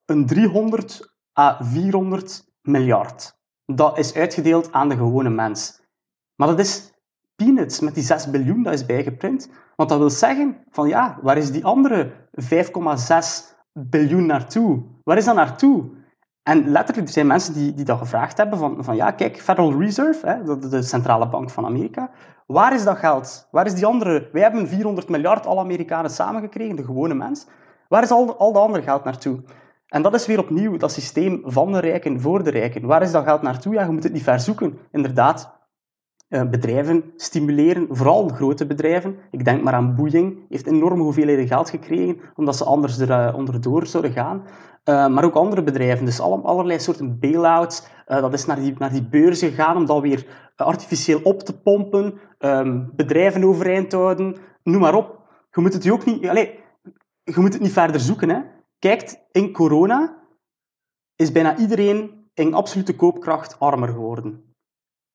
een 0.05 0.25
300 0.25 1.15
à 1.39 1.57
400 1.61 2.46
miljard. 2.67 3.39
Dat 3.65 3.97
is 3.97 4.15
uitgedeeld 4.15 4.71
aan 4.71 4.89
de 4.89 4.95
gewone 4.95 5.29
mens. 5.29 5.81
Maar 6.35 6.47
dat 6.47 6.59
is 6.59 6.93
peanuts 7.35 7.79
met 7.79 7.93
die 7.93 8.03
6 8.03 8.29
biljoen 8.29 8.63
dat 8.63 8.73
is 8.73 8.85
bijgeprint. 8.85 9.49
Want 9.75 9.89
dat 9.89 9.97
wil 9.97 10.09
zeggen 10.09 10.57
van 10.69 10.87
ja, 10.87 11.19
waar 11.21 11.37
is 11.37 11.51
die 11.51 11.65
andere 11.65 12.11
5,6 12.41 13.57
biljoen 13.73 14.25
naartoe? 14.25 14.83
Waar 15.03 15.17
is 15.17 15.25
dat 15.25 15.35
naartoe? 15.35 15.89
En 16.43 16.69
letterlijk, 16.69 17.07
er 17.07 17.13
zijn 17.13 17.27
mensen 17.27 17.53
die, 17.53 17.73
die 17.73 17.85
dat 17.85 17.97
gevraagd 17.97 18.37
hebben 18.37 18.59
van, 18.59 18.83
van 18.83 18.95
ja, 18.95 19.11
kijk, 19.11 19.41
Federal 19.41 19.79
Reserve, 19.79 20.27
hè, 20.27 20.43
de, 20.43 20.67
de 20.67 20.81
centrale 20.81 21.29
bank 21.29 21.49
van 21.49 21.65
Amerika, 21.65 22.09
waar 22.45 22.73
is 22.73 22.83
dat 22.83 22.97
geld? 22.97 23.47
Waar 23.51 23.65
is 23.65 23.73
die 23.73 23.85
andere? 23.85 24.29
Wij 24.31 24.41
hebben 24.41 24.67
400 24.67 25.09
miljard 25.09 25.45
alle 25.45 25.59
Amerikanen 25.59 26.11
samengekregen, 26.11 26.75
de 26.75 26.83
gewone 26.83 27.13
mens. 27.13 27.47
Waar 27.87 28.03
is 28.03 28.11
al, 28.11 28.37
al 28.37 28.53
dat 28.53 28.63
andere 28.63 28.83
geld 28.83 29.03
naartoe? 29.03 29.39
En 29.87 30.01
dat 30.01 30.13
is 30.13 30.25
weer 30.25 30.39
opnieuw 30.39 30.77
dat 30.77 30.91
systeem 30.91 31.41
van 31.43 31.71
de 31.71 31.79
rijken 31.79 32.21
voor 32.21 32.43
de 32.43 32.49
rijken. 32.49 32.85
Waar 32.85 33.01
is 33.01 33.11
dat 33.11 33.23
geld 33.23 33.41
naartoe? 33.41 33.73
Ja, 33.73 33.83
je 33.83 33.91
moet 33.91 34.03
het 34.03 34.13
niet 34.13 34.23
ver 34.23 34.39
zoeken. 34.39 34.77
Inderdaad, 34.91 35.55
eh, 36.27 36.49
bedrijven 36.49 37.03
stimuleren, 37.15 37.87
vooral 37.89 38.27
grote 38.27 38.65
bedrijven. 38.65 39.17
Ik 39.31 39.45
denk 39.45 39.63
maar 39.63 39.73
aan 39.73 39.95
Boeing, 39.95 40.45
heeft 40.49 40.67
enorme 40.67 41.03
hoeveelheden 41.03 41.47
geld 41.47 41.69
gekregen, 41.69 42.19
omdat 42.35 42.55
ze 42.55 42.63
anders 42.63 42.99
er 42.99 43.09
uh, 43.09 43.35
onderdoor 43.35 43.85
zouden 43.85 44.11
gaan. 44.11 44.43
Uh, 44.85 45.07
maar 45.07 45.23
ook 45.23 45.35
andere 45.35 45.63
bedrijven, 45.63 46.05
dus 46.05 46.19
alle, 46.19 46.41
allerlei 46.41 46.79
soorten 46.79 47.19
bail-outs. 47.19 47.87
dat 48.05 48.33
is 48.33 48.45
naar 48.45 48.59
die, 48.59 48.75
naar 48.77 48.91
die 48.91 49.07
beurzen 49.07 49.49
gegaan 49.49 49.75
om 49.75 49.85
dat 49.85 50.01
weer 50.01 50.25
artificieel 50.55 51.19
op 51.23 51.43
te 51.43 51.59
pompen, 51.61 52.19
ehm, 52.39 52.83
bedrijven 52.95 53.43
overeind 53.43 53.89
te 53.89 53.97
houden, 53.97 54.35
noem 54.63 54.81
maar 54.81 54.95
op. 54.95 55.19
Je 55.51 55.61
moet 55.61 55.73
het 55.73 55.89
ook 55.89 56.05
niet, 56.05 56.27
allez, 56.27 56.49
je 57.23 57.39
moet 57.39 57.53
het 57.53 57.61
niet 57.61 57.71
verder 57.71 57.99
zoeken. 57.99 58.29
Hè 58.29 58.39
kijkt, 58.79 59.19
in 59.31 59.51
corona 59.51 60.17
is 61.15 61.31
bijna 61.31 61.57
iedereen 61.57 62.29
in 62.33 62.53
absolute 62.53 62.95
koopkracht 62.95 63.59
armer 63.59 63.89
geworden. 63.89 64.55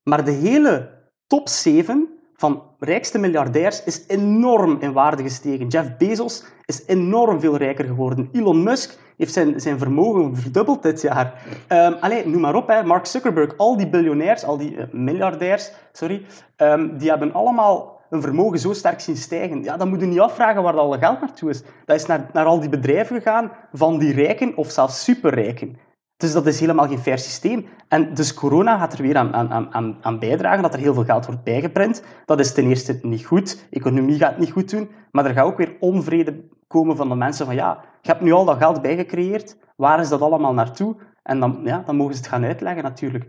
Maar 0.02 0.24
de 0.24 0.30
hele 0.30 1.00
top 1.26 1.48
7 1.48 2.08
van 2.34 2.62
rijkste 2.78 3.18
miljardairs 3.18 3.84
is 3.84 4.04
enorm 4.06 4.76
in 4.80 4.92
waarde 4.92 5.22
gestegen. 5.22 5.66
Jeff 5.66 5.96
Bezos 5.96 6.44
is 6.64 6.86
enorm 6.86 7.40
veel 7.40 7.56
rijker 7.56 7.84
geworden. 7.84 8.28
Elon 8.32 8.62
Musk 8.62 8.98
heeft 9.16 9.32
zijn, 9.32 9.60
zijn 9.60 9.78
vermogen 9.78 10.36
verdubbeld 10.36 10.82
dit 10.82 11.00
jaar. 11.00 11.42
Um, 11.68 11.92
allee, 11.92 12.26
noem 12.26 12.40
maar 12.40 12.54
op, 12.54 12.68
hè. 12.68 12.84
Mark 12.84 13.06
Zuckerberg, 13.06 13.56
al 13.56 13.76
die 13.76 13.88
biljonairs, 13.88 14.44
al 14.44 14.56
die 14.56 14.76
uh, 14.76 14.84
miljardairs, 14.92 15.72
sorry, 15.92 16.26
um, 16.56 16.98
die 16.98 17.08
hebben 17.08 17.32
allemaal 17.32 17.91
een 18.12 18.22
vermogen 18.22 18.58
zo 18.58 18.72
sterk 18.72 19.00
zien 19.00 19.16
stijgen. 19.16 19.62
Ja, 19.62 19.76
dan 19.76 19.88
moet 19.88 20.00
je 20.00 20.06
niet 20.06 20.20
afvragen 20.20 20.62
waar 20.62 20.72
dat 20.72 20.80
alle 20.80 20.98
geld 20.98 21.20
naartoe 21.20 21.50
is. 21.50 21.62
Dat 21.84 21.96
is 21.96 22.06
naar, 22.06 22.30
naar 22.32 22.44
al 22.44 22.60
die 22.60 22.68
bedrijven 22.68 23.16
gegaan 23.16 23.52
van 23.72 23.98
die 23.98 24.12
rijken 24.12 24.56
of 24.56 24.70
zelfs 24.70 25.04
superrijken. 25.04 25.76
Dus 26.16 26.32
dat 26.32 26.46
is 26.46 26.60
helemaal 26.60 26.88
geen 26.88 26.98
fair 26.98 27.18
systeem. 27.18 27.66
En 27.88 28.14
dus 28.14 28.34
corona 28.34 28.78
gaat 28.78 28.92
er 28.92 29.02
weer 29.02 29.16
aan, 29.16 29.34
aan, 29.34 29.72
aan, 29.72 29.98
aan 30.00 30.18
bijdragen 30.18 30.62
dat 30.62 30.74
er 30.74 30.80
heel 30.80 30.94
veel 30.94 31.04
geld 31.04 31.26
wordt 31.26 31.44
bijgeprint. 31.44 32.02
Dat 32.24 32.40
is 32.40 32.52
ten 32.52 32.68
eerste 32.68 32.98
niet 33.02 33.24
goed. 33.24 33.66
Economie 33.70 34.18
gaat 34.18 34.30
het 34.30 34.38
niet 34.38 34.52
goed 34.52 34.70
doen. 34.70 34.90
Maar 35.10 35.26
er 35.26 35.34
gaat 35.34 35.46
ook 35.46 35.56
weer 35.56 35.76
onvrede 35.80 36.44
komen 36.66 36.96
van 36.96 37.08
de 37.08 37.14
mensen 37.14 37.46
van 37.46 37.54
ja, 37.54 37.84
je 38.02 38.10
hebt 38.10 38.22
nu 38.22 38.32
al 38.32 38.44
dat 38.44 38.56
geld 38.56 38.82
bijgecreëerd. 38.82 39.56
Waar 39.76 40.00
is 40.00 40.08
dat 40.08 40.20
allemaal 40.20 40.54
naartoe? 40.54 40.96
En 41.22 41.40
dan, 41.40 41.60
ja, 41.64 41.82
dan 41.86 41.96
mogen 41.96 42.14
ze 42.14 42.20
het 42.20 42.28
gaan 42.28 42.44
uitleggen 42.44 42.82
natuurlijk. 42.82 43.26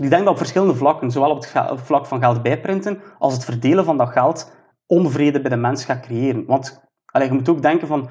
Ik 0.00 0.10
denk 0.10 0.22
dat 0.22 0.32
op 0.32 0.36
verschillende 0.36 0.74
vlakken, 0.74 1.10
zowel 1.10 1.30
op 1.30 1.46
het 1.52 1.80
vlak 1.80 2.06
van 2.06 2.20
geld 2.20 2.42
bijprinten, 2.42 3.02
als 3.18 3.32
het 3.32 3.44
verdelen 3.44 3.84
van 3.84 3.96
dat 3.96 4.08
geld, 4.08 4.52
onvrede 4.86 5.40
bij 5.40 5.50
de 5.50 5.56
mens 5.56 5.84
gaat 5.84 6.00
creëren. 6.00 6.46
Want 6.46 6.88
Allee, 7.10 7.28
je 7.28 7.34
moet 7.34 7.48
ook 7.48 7.62
denken 7.62 7.86
van 7.86 8.08
20% 8.08 8.10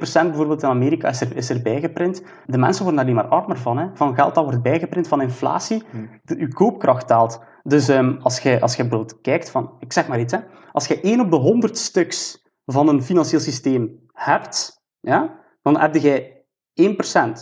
bijvoorbeeld 0.00 0.62
in 0.62 0.68
Amerika 0.68 1.08
is 1.08 1.20
er, 1.20 1.36
is 1.36 1.50
er 1.50 1.62
bijgeprint. 1.62 2.22
De 2.46 2.58
mensen 2.58 2.84
worden 2.84 3.04
daar 3.04 3.14
alleen 3.14 3.28
maar 3.30 3.40
armer 3.40 3.58
van. 3.58 3.78
Hè? 3.78 3.86
Van 3.94 4.14
geld 4.14 4.34
dat 4.34 4.44
wordt 4.44 4.62
bijgeprint, 4.62 5.08
van 5.08 5.20
inflatie. 5.20 5.82
Hmm. 5.90 6.20
De, 6.22 6.38
je 6.38 6.48
koopkracht 6.48 7.08
daalt. 7.08 7.40
Dus 7.62 7.88
um, 7.88 8.18
als 8.22 8.38
je 8.38 8.60
als 8.60 8.76
je 8.76 8.82
bijvoorbeeld 8.82 9.20
kijkt 9.20 9.50
van... 9.50 9.74
Ik 9.78 9.92
zeg 9.92 10.08
maar 10.08 10.20
iets, 10.20 10.32
hè. 10.32 10.38
Als 10.72 10.86
je 10.86 11.00
1 11.00 11.20
op 11.20 11.30
de 11.30 11.36
100 11.36 11.78
stuks 11.78 12.44
van 12.64 12.88
een 12.88 13.02
financieel 13.02 13.40
systeem 13.40 14.00
hebt, 14.12 14.82
ja, 15.00 15.40
dan 15.62 15.80
heb 15.80 15.94
je 15.94 16.44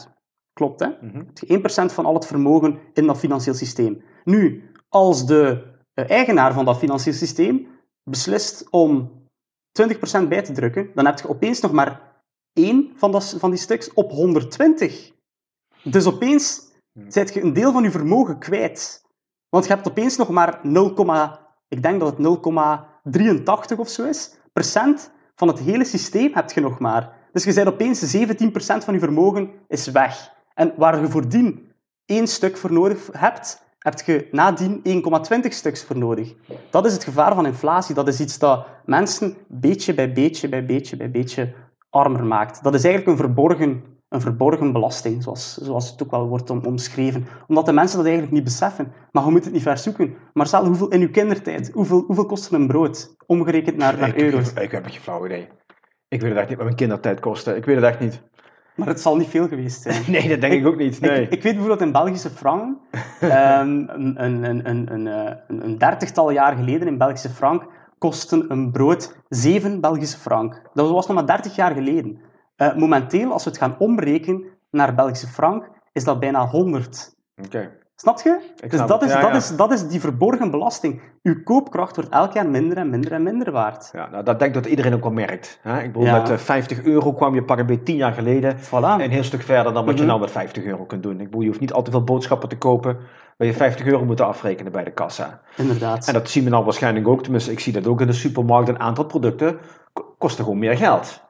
1%. 0.08 0.13
Klopt, 0.54 0.80
hè? 0.80 0.86
Mm 1.00 1.10
-hmm. 1.10 1.26
1% 1.90 1.92
van 1.92 2.04
al 2.04 2.14
het 2.14 2.26
vermogen 2.26 2.78
in 2.92 3.06
dat 3.06 3.18
financieel 3.18 3.54
systeem. 3.54 4.02
Nu, 4.24 4.70
als 4.88 5.26
de 5.26 5.72
uh, 5.94 6.10
eigenaar 6.10 6.52
van 6.52 6.64
dat 6.64 6.78
financieel 6.78 7.14
systeem 7.14 7.66
beslist 8.02 8.70
om 8.70 9.10
20% 9.82 10.28
bij 10.28 10.42
te 10.42 10.52
drukken, 10.52 10.90
dan 10.94 11.06
heb 11.06 11.18
je 11.18 11.28
opeens 11.28 11.60
nog 11.60 11.72
maar 11.72 12.22
één 12.52 12.92
van, 12.96 13.12
dat, 13.12 13.36
van 13.38 13.50
die 13.50 13.58
stuks 13.58 13.92
op 13.92 14.10
120. 14.10 15.12
Dus 15.82 16.06
opeens 16.06 16.60
hmm. 16.92 17.10
zet 17.10 17.34
je 17.34 17.42
een 17.42 17.52
deel 17.52 17.72
van 17.72 17.82
je 17.82 17.90
vermogen 17.90 18.38
kwijt. 18.38 19.02
Want 19.48 19.66
je 19.66 19.72
hebt 19.72 19.88
opeens 19.88 20.16
nog 20.16 20.28
maar 20.28 20.60
0, 20.62 20.94
ik 21.68 21.82
denk 21.82 22.00
dat 22.00 22.16
het 22.16 23.74
0,83 23.74 23.78
of 23.78 23.88
zo 23.88 24.04
is, 24.04 24.34
procent 24.52 25.10
van 25.34 25.48
het 25.48 25.58
hele 25.58 25.84
systeem 25.84 26.34
heb 26.34 26.50
je 26.50 26.60
nog 26.60 26.78
maar. 26.78 27.28
Dus 27.32 27.44
je 27.44 27.54
bent 27.54 27.68
opeens 27.68 28.16
17% 28.16 28.20
van 28.58 28.94
je 28.94 29.00
vermogen 29.00 29.50
is 29.68 29.86
weg. 29.86 30.33
En 30.54 30.72
waar 30.76 31.00
je 31.00 31.08
voordien 31.08 31.72
één 32.04 32.26
stuk 32.26 32.56
voor 32.56 32.72
nodig 32.72 33.08
hebt, 33.12 33.62
heb 33.78 34.00
je 34.00 34.28
nadien 34.30 34.82
1,20 35.44 35.48
stuks 35.48 35.84
voor 35.84 35.98
nodig. 35.98 36.34
Dat 36.70 36.86
is 36.86 36.92
het 36.92 37.04
gevaar 37.04 37.34
van 37.34 37.46
inflatie. 37.46 37.94
Dat 37.94 38.08
is 38.08 38.20
iets 38.20 38.38
dat 38.38 38.66
mensen 38.84 39.36
beetje 39.48 39.94
bij 39.94 40.12
beetje 40.12 40.48
bij 40.48 40.64
beetje 40.64 40.96
bij 40.96 41.10
beetje 41.10 41.54
armer 41.90 42.24
maakt. 42.24 42.62
Dat 42.62 42.74
is 42.74 42.84
eigenlijk 42.84 43.18
een 43.18 43.24
verborgen, 43.24 43.84
een 44.08 44.20
verborgen 44.20 44.72
belasting, 44.72 45.22
zoals, 45.22 45.56
zoals 45.56 45.90
het 45.90 46.02
ook 46.02 46.10
wel 46.10 46.28
wordt 46.28 46.50
omschreven. 46.50 47.26
Omdat 47.46 47.66
de 47.66 47.72
mensen 47.72 47.96
dat 47.96 48.06
eigenlijk 48.06 48.34
niet 48.34 48.44
beseffen. 48.44 48.92
Maar 49.10 49.24
je 49.24 49.30
moet 49.30 49.44
het 49.44 49.52
niet 49.52 49.62
ver 49.62 49.78
zoeken. 49.78 50.14
Marcel, 50.32 50.66
hoeveel 50.66 50.88
in 50.88 51.00
uw 51.00 51.10
kindertijd, 51.10 51.70
hoeveel, 51.72 52.04
hoeveel 52.06 52.26
kost 52.26 52.52
een 52.52 52.66
brood? 52.66 53.16
Omgerekend 53.26 53.76
naar, 53.76 53.98
naar 53.98 54.16
euro's. 54.16 54.50
Ik, 54.50 54.58
ik 54.58 54.70
heb 54.70 54.86
geen 54.86 55.00
flauw 55.00 55.24
idee. 55.24 55.48
Ik 56.08 56.20
weet 56.20 56.30
het 56.30 56.38
echt 56.38 56.48
niet 56.48 56.56
wat 56.56 56.66
mijn 56.66 56.76
kindertijd 56.76 57.20
kostte. 57.20 57.56
Ik 57.56 57.64
weet 57.64 57.76
het 57.76 57.84
echt 57.84 58.00
niet. 58.00 58.22
Maar 58.74 58.88
het 58.88 59.00
zal 59.00 59.16
niet 59.16 59.28
veel 59.28 59.48
geweest 59.48 59.82
zijn. 59.82 60.02
nee, 60.12 60.28
dat 60.28 60.40
denk 60.40 60.52
ik, 60.52 60.66
ook 60.66 60.76
niet. 60.76 61.00
Nee. 61.00 61.22
Ik, 61.22 61.30
ik, 61.30 61.42
weet 61.42 61.52
bijvoorbeeld 61.52 61.80
in 61.80 61.92
Belgische 61.92 62.30
frank, 62.30 62.78
um, 63.22 63.30
een, 63.88 64.24
een, 64.24 64.68
een, 64.68 64.92
een, 64.92 65.64
een 65.64 65.78
dertigtal 65.78 66.30
jaar 66.30 66.56
geleden 66.56 66.88
in 66.88 66.98
Belgische 66.98 67.28
frank, 67.28 67.66
kostte 67.98 68.44
een 68.48 68.70
brood 68.72 69.16
7 69.28 69.80
Belgische 69.80 70.18
frank. 70.18 70.62
Dat 70.74 70.90
was 70.90 71.06
nog 71.06 71.16
maar 71.16 71.26
30 71.26 71.54
jaar 71.56 71.74
geleden. 71.74 72.20
Uh, 72.56 72.76
momenteel, 72.76 73.32
als 73.32 73.44
we 73.44 73.50
het 73.50 73.58
gaan 73.58 73.76
omrekenen 73.78 74.44
naar 74.70 74.94
Belgische 74.94 75.26
frank, 75.26 75.70
is 75.92 76.04
dat 76.04 76.20
bijna 76.20 76.46
100. 76.46 77.16
Oké. 77.44 77.70
Snap 77.96 78.20
je? 78.20 78.40
dus 78.68 78.86
dat 78.86 79.02
is, 79.02 79.12
dat, 79.12 79.34
Is, 79.34 79.56
dat 79.56 79.72
is 79.72 79.88
die 79.88 80.00
verborgen 80.00 80.50
belasting. 80.50 81.00
Uw 81.22 81.42
koopkracht 81.42 81.96
wordt 81.96 82.10
elk 82.10 82.32
jaar 82.32 82.48
minder 82.48 82.76
en 82.78 82.90
minder 82.90 83.12
en 83.12 83.22
minder 83.22 83.52
waard. 83.52 83.90
Ja, 83.92 84.08
nou, 84.10 84.24
dat 84.24 84.38
denk 84.38 84.54
ik 84.54 84.62
dat 84.62 84.70
iedereen 84.70 84.94
ook 84.94 85.02
wel 85.02 85.12
merkt. 85.12 85.58
Hè? 85.62 85.82
Ik 85.82 85.92
bedoel, 85.92 86.10
met 86.10 86.40
50 86.40 86.78
eh, 86.78 86.84
euro 86.84 87.12
kwam 87.12 87.34
je 87.34 87.44
pakken 87.44 87.66
bij 87.66 87.76
10 87.76 87.96
jaar 87.96 88.12
geleden 88.12 88.56
voilà. 88.58 89.00
een 89.00 89.10
heel 89.10 89.24
stuk 89.24 89.42
verder 89.42 89.72
dan 89.72 89.84
wat 89.84 89.94
je 89.94 90.00
mhm. 90.00 90.08
nou 90.08 90.20
met 90.20 90.30
50 90.30 90.64
euro 90.64 90.84
kunt 90.84 91.02
doen. 91.02 91.20
Ik 91.20 91.24
bedoel, 91.24 91.40
je 91.40 91.46
hoeft 91.46 91.60
niet 91.60 91.72
al 91.72 91.82
te 91.82 91.90
veel 91.90 92.04
boodschappen 92.04 92.48
te 92.48 92.58
kopen 92.58 92.96
waar 93.36 93.46
je 93.46 93.54
50 93.54 93.86
euro 93.86 94.04
moet 94.04 94.20
afrekenen 94.20 94.72
bij 94.72 94.84
de 94.84 94.92
kassa. 94.92 95.40
Inderdaad. 95.56 96.06
En 96.06 96.12
dat 96.12 96.30
zien 96.30 96.44
we 96.44 96.50
nou 96.50 96.64
waarschijnlijk 96.64 97.08
ook. 97.08 97.22
Tenminste, 97.22 97.52
ik 97.52 97.60
zie 97.60 97.72
dat 97.72 97.86
ook 97.86 98.00
in 98.00 98.06
de 98.06 98.12
supermarkt. 98.12 98.68
Een 98.68 98.80
aantal 98.80 99.04
producten 99.04 99.58
kosten 100.18 100.44
gewoon 100.44 100.58
meer 100.58 100.76
geld. 100.76 101.22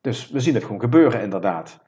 Dus 0.00 0.30
we 0.30 0.40
zien 0.40 0.54
het 0.54 0.64
gewoon 0.64 0.80
gebeuren, 0.80 1.22
inderdaad. 1.22 1.78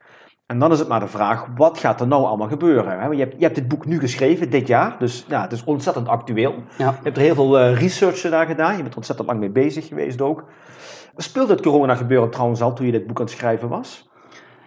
En 0.50 0.58
dan 0.58 0.72
is 0.72 0.78
het 0.78 0.88
maar 0.88 1.00
de 1.00 1.06
vraag, 1.06 1.46
wat 1.56 1.78
gaat 1.78 2.00
er 2.00 2.06
nou 2.06 2.24
allemaal 2.24 2.48
gebeuren? 2.48 3.16
Je 3.16 3.22
hebt, 3.22 3.34
je 3.38 3.42
hebt 3.42 3.54
dit 3.54 3.68
boek 3.68 3.86
nu 3.86 3.98
geschreven, 3.98 4.50
dit 4.50 4.66
jaar, 4.66 4.96
dus 4.98 5.24
ja, 5.28 5.42
het 5.42 5.52
is 5.52 5.64
ontzettend 5.64 6.08
actueel. 6.08 6.54
Ja. 6.78 6.86
Je 6.86 7.02
hebt 7.02 7.16
er 7.16 7.22
heel 7.22 7.34
veel 7.34 7.60
uh, 7.60 7.78
research 7.78 8.20
daar 8.20 8.46
gedaan, 8.46 8.70
je 8.70 8.78
bent 8.78 8.90
er 8.90 8.96
ontzettend 8.96 9.28
lang 9.28 9.40
mee 9.40 9.50
bezig 9.50 9.86
geweest 9.86 10.20
ook. 10.20 10.44
Speelde 11.16 11.52
het 11.52 11.62
corona 11.62 11.94
gebeuren 11.94 12.30
trouwens 12.30 12.62
al 12.62 12.72
toen 12.72 12.86
je 12.86 12.92
dit 12.92 13.06
boek 13.06 13.18
aan 13.18 13.24
het 13.24 13.34
schrijven 13.34 13.68
was? 13.68 14.10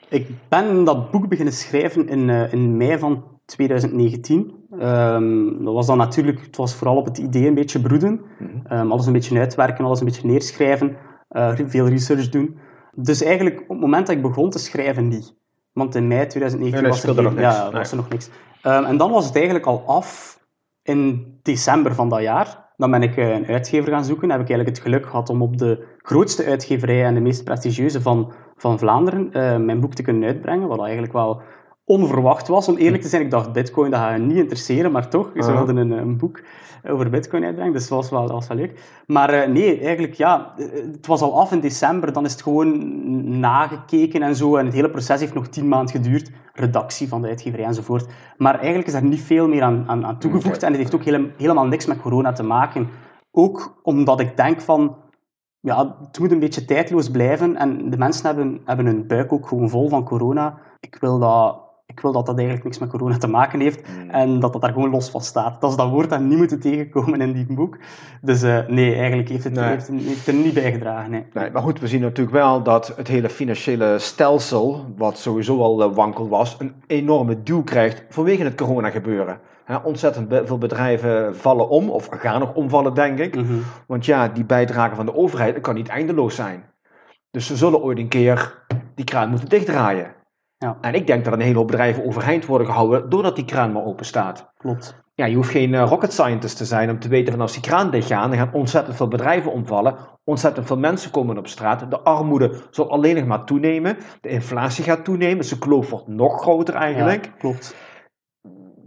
Ik 0.10 0.30
ben 0.50 0.84
dat 0.84 1.12
boek 1.12 1.28
beginnen 1.28 1.54
schrijven 1.54 2.08
in, 2.08 2.28
uh, 2.28 2.54
in 2.54 2.78
mei 2.78 2.98
van 2.98 3.24
2019. 3.46 4.38
Um, 4.72 4.80
ehm, 4.80 5.64
dat 5.64 5.74
was 5.74 5.88
dan 5.88 5.98
natuurlijk, 5.98 6.42
het 6.42 6.58
was 6.58 6.76
vooral 6.76 6.98
op 6.98 7.06
het 7.06 7.18
idee 7.18 7.48
een 7.48 7.54
beetje 7.54 7.82
broeden. 7.82 8.22
Mhm. 8.40 8.80
um, 8.80 8.92
alles 8.92 9.06
een 9.06 9.14
beetje 9.14 9.40
uitwerken, 9.40 9.86
alles 9.86 10.00
een 10.00 10.06
beetje 10.06 10.28
neerschrijven, 10.28 10.98
uh, 11.32 11.52
veel 11.66 11.88
research 11.88 12.30
doen. 12.30 12.58
Dus 12.96 13.24
eigenlijk 13.24 13.62
op 13.62 13.70
het 13.70 13.80
moment 13.80 14.08
dat 14.08 14.16
ik 14.16 14.22
begon 14.22 14.50
te 14.50 14.60
schrijven 14.60 15.08
niet. 15.08 15.42
Want 15.74 15.96
in 15.96 16.08
mei 16.08 16.28
2019 16.28 16.90
was, 16.90 17.04
er, 17.04 17.24
nog 17.24 17.40
ja, 17.40 17.72
was 17.72 17.92
er 17.92 17.98
nog 17.98 18.10
niks. 18.10 18.30
Um, 18.64 18.84
en 18.86 18.98
dan 18.98 19.12
was 19.12 19.26
het 19.26 19.36
eigenlijk 19.36 19.66
al 19.66 19.84
af 19.86 20.40
in 20.84 21.34
december 21.42 21.96
van 21.96 22.10
dat 22.10 22.22
jaar. 22.22 22.72
Dan 22.78 22.92
ben 22.92 23.04
ik 23.04 23.18
eh, 23.18 23.30
een 23.30 23.48
uitgever 23.48 23.92
gaan 23.92 24.06
zoeken. 24.06 24.28
Dan 24.28 24.38
heb 24.38 24.48
ik 24.48 24.54
eigenlijk 24.54 24.78
het 24.78 24.88
geluk 24.88 25.06
gehad 25.06 25.30
om 25.30 25.42
op 25.42 25.58
de 25.58 25.86
grootste 25.98 26.46
uitgeverij 26.46 27.06
en 27.06 27.14
de 27.14 27.20
meest 27.20 27.44
prestigieuze 27.44 28.02
van, 28.02 28.34
van 28.56 28.80
Vlaanderen 28.80 29.26
uh, 29.26 29.58
mijn 29.58 29.80
boek 29.80 29.94
te 29.94 30.04
kunnen 30.04 30.30
uitbrengen. 30.30 30.68
Wat 30.68 30.82
eigenlijk 30.82 31.14
wel 31.14 31.42
onverwacht 31.86 32.48
was. 32.48 32.68
Om 32.68 32.76
eerlijk 32.76 33.04
te 33.04 33.10
zijn, 33.10 33.22
ik 33.22 33.32
dacht, 33.32 33.54
bitcoin, 33.54 33.92
dat 33.92 34.00
gaat 34.00 34.18
je 34.18 34.20
niet 34.20 34.38
interesseren, 34.38 34.92
maar 34.92 35.10
toch, 35.10 35.32
ze 35.34 35.40
uh 35.40 35.56
wilden 35.56 35.78
een, 35.78 35.92
een, 35.92 36.18
boek 36.18 36.42
over 36.88 37.10
bitcoin 37.10 37.44
uitbrengen, 37.44 37.74
dus 37.74 37.88
dat 37.88 37.98
was 37.98 38.10
wel, 38.10 38.28
was 38.28 38.48
wel 38.48 38.58
leuk. 38.58 39.02
Maar 39.08 39.34
uh, 39.34 39.54
nee, 39.54 39.80
eigenlijk, 39.80 40.14
ja, 40.14 40.54
het 40.92 41.08
was 41.08 41.22
al 41.22 41.40
af 41.40 41.52
in 41.52 41.60
december, 41.60 42.14
dan 42.14 42.26
is 42.26 42.32
het 42.32 42.42
gewoon 42.42 43.40
nagekeken 43.40 44.22
en 44.22 44.36
zo, 44.36 44.56
en 44.56 44.66
het 44.66 44.74
hele 44.74 44.90
proces 44.90 45.20
heeft 45.20 45.34
nog 45.34 45.48
tien 45.48 45.68
maanden 45.68 45.96
geduurd, 45.96 46.32
redactie 46.54 47.08
van 47.08 47.22
de 47.22 47.28
uitgeverij 47.28 47.66
enzovoort. 47.66 48.08
Maar 48.38 48.56
eigenlijk 48.56 48.88
is 48.88 48.94
daar 48.94 49.04
niet 49.04 49.22
veel 49.22 49.48
meer 49.48 49.64
aan, 49.64 49.84
aan, 49.88 50.06
aan 50.06 50.20
toegevoegd, 50.20 50.64
en 50.64 50.70
het 50.70 50.78
heeft 50.78 50.96
ook 50.96 51.04
hele, 51.04 51.32
helemaal 51.38 51.68
niks 51.68 51.86
met 51.86 52.02
corona 52.02 52.32
te 52.32 52.44
maken. 52.44 52.90
Ook 53.32 53.80
omdat 53.84 54.20
ik 54.20 54.38
denk 54.38 54.62
van, 54.62 54.96
ja, 55.60 55.98
het 56.08 56.20
moet 56.20 56.32
een 56.32 56.40
beetje 56.40 56.66
tijdloos 56.66 57.12
blijven, 57.12 57.56
en 57.56 57.90
de 57.90 57.98
mensen 57.98 58.26
hebben, 58.26 58.62
hebben 58.66 58.86
hun 58.86 59.08
buik 59.08 59.34
ook 59.34 59.48
gewoon 59.48 59.70
vol 59.70 59.90
van 59.90 60.04
corona. 60.04 60.58
Ik 60.80 60.98
wil 61.00 61.20
dat 61.20 61.63
ik 61.96 62.00
wil 62.00 62.12
dat 62.12 62.26
dat 62.26 62.36
eigenlijk 62.36 62.66
niks 62.66 62.80
met 62.80 62.90
corona 62.90 63.18
te 63.18 63.28
maken 63.28 63.60
heeft 63.60 63.88
mm. 63.88 64.10
en 64.10 64.40
dat 64.40 64.54
dat 64.54 64.62
daar 64.62 64.74
gewoon 64.74 64.90
los 64.90 65.10
van 65.10 65.22
staat. 65.22 65.62
Dat 65.62 65.70
is 65.70 65.78
dat 65.78 65.90
woord 65.90 66.10
dat 66.10 66.20
niet 66.20 66.38
moeten 66.38 66.60
tegenkomen 66.60 67.22
in 67.22 67.32
die 67.34 67.56
boek. 67.56 67.78
Dus 68.22 68.44
uh, 68.44 68.68
nee, 68.68 68.96
eigenlijk 68.96 69.30
heeft 69.30 69.44
het, 69.44 69.60
heeft 69.60 69.88
het, 69.88 70.28
er 70.28 70.34
niet 70.34 70.54
bijgedragen. 70.54 71.12
Nee. 71.12 71.26
nee. 71.34 71.52
maar 71.52 71.62
goed, 71.62 71.80
we 71.80 71.88
zien 71.88 72.02
natuurlijk 72.02 72.36
wel 72.36 72.64
dat 72.64 72.94
het 72.96 73.08
hele 73.08 73.30
financiële 73.30 74.00
stelsel, 74.00 74.86
wat 74.98 75.18
sowieso 75.18 75.62
al 75.62 75.90
uh, 75.90 75.96
wankel 75.96 76.30
was, 76.30 76.56
een 76.60 76.74
enorme 76.88 77.44
duw 77.44 77.64
krijgt 77.64 78.04
vanwege 78.10 78.44
het 78.44 78.56
corona 78.56 78.90
gebeuren. 78.90 79.40
ontzettend 79.84 80.34
veel 80.46 80.58
bedrijven 80.58 81.36
vallen 81.36 81.70
om, 81.70 81.90
of 81.90 82.08
gaan 82.12 82.40
nog 82.40 82.54
omvallen, 82.54 82.94
denk 82.94 83.20
ik. 83.20 83.36
Mhm. 83.36 83.54
Want 83.88 84.06
ja, 84.06 84.28
die 84.28 84.46
bijdrage 84.46 84.96
van 84.96 85.06
de 85.06 85.16
overheid 85.16 85.62
kan 85.62 85.76
niet 85.76 85.88
eindeloos 85.88 86.36
zijn. 86.36 86.64
Dus 87.32 87.48
ze 87.48 87.56
zullen 87.56 87.82
ooit 87.82 87.98
een 87.98 88.08
keer 88.08 88.64
die 88.96 89.06
kraan 89.06 89.30
moeten 89.30 89.50
dichtdraaien. 89.50 90.14
Ja. 90.64 90.78
En 90.82 90.94
ik 90.94 91.08
denk 91.08 91.24
dat 91.24 91.34
een 91.34 91.40
hele 91.40 91.58
hoop 91.58 91.68
bedrijven 91.68 92.06
overeind 92.06 92.46
worden 92.46 92.68
gehouden 92.68 93.10
doordat 93.10 93.36
die 93.36 93.46
kraan 93.46 93.72
maar 93.72 93.84
open 93.84 94.06
staat. 94.06 94.52
Klopt. 94.58 95.02
Ja, 95.16 95.26
je 95.26 95.36
hoeft 95.36 95.50
geen 95.50 95.74
uh, 95.74 95.84
rocket 95.88 96.14
scientist 96.14 96.58
te 96.58 96.66
zijn 96.66 96.90
om 96.90 97.00
te 97.00 97.08
weten 97.08 97.34
van 97.34 97.42
als 97.42 97.54
die 97.54 97.62
kraan 97.62 97.92
dicht 97.92 98.08
gaat, 98.08 98.30
dan 98.30 98.38
gaan 98.38 98.54
ontzettend 98.54 98.96
veel 98.96 99.08
bedrijven 99.08 99.52
omvallen, 99.52 99.96
ontzettend 100.24 100.68
veel 100.68 100.78
mensen 100.78 101.12
komen 101.12 101.38
op 101.38 101.48
straat, 101.48 101.92
de 101.92 102.00
armoede 102.00 102.62
zal 102.70 102.92
alleen 102.92 103.16
nog 103.16 103.26
maar 103.26 103.44
toenemen, 103.44 103.98
de 104.22 104.30
inflatie 104.30 104.84
gaat 104.84 105.04
toenemen, 105.06 105.38
dus 105.38 105.50
de 105.50 105.58
kloof 105.58 105.90
wordt 105.90 106.08
nog 106.08 106.42
groter 106.42 106.74
eigenlijk. 106.74 107.26
Ja, 107.26 107.32
klopt. 107.38 107.76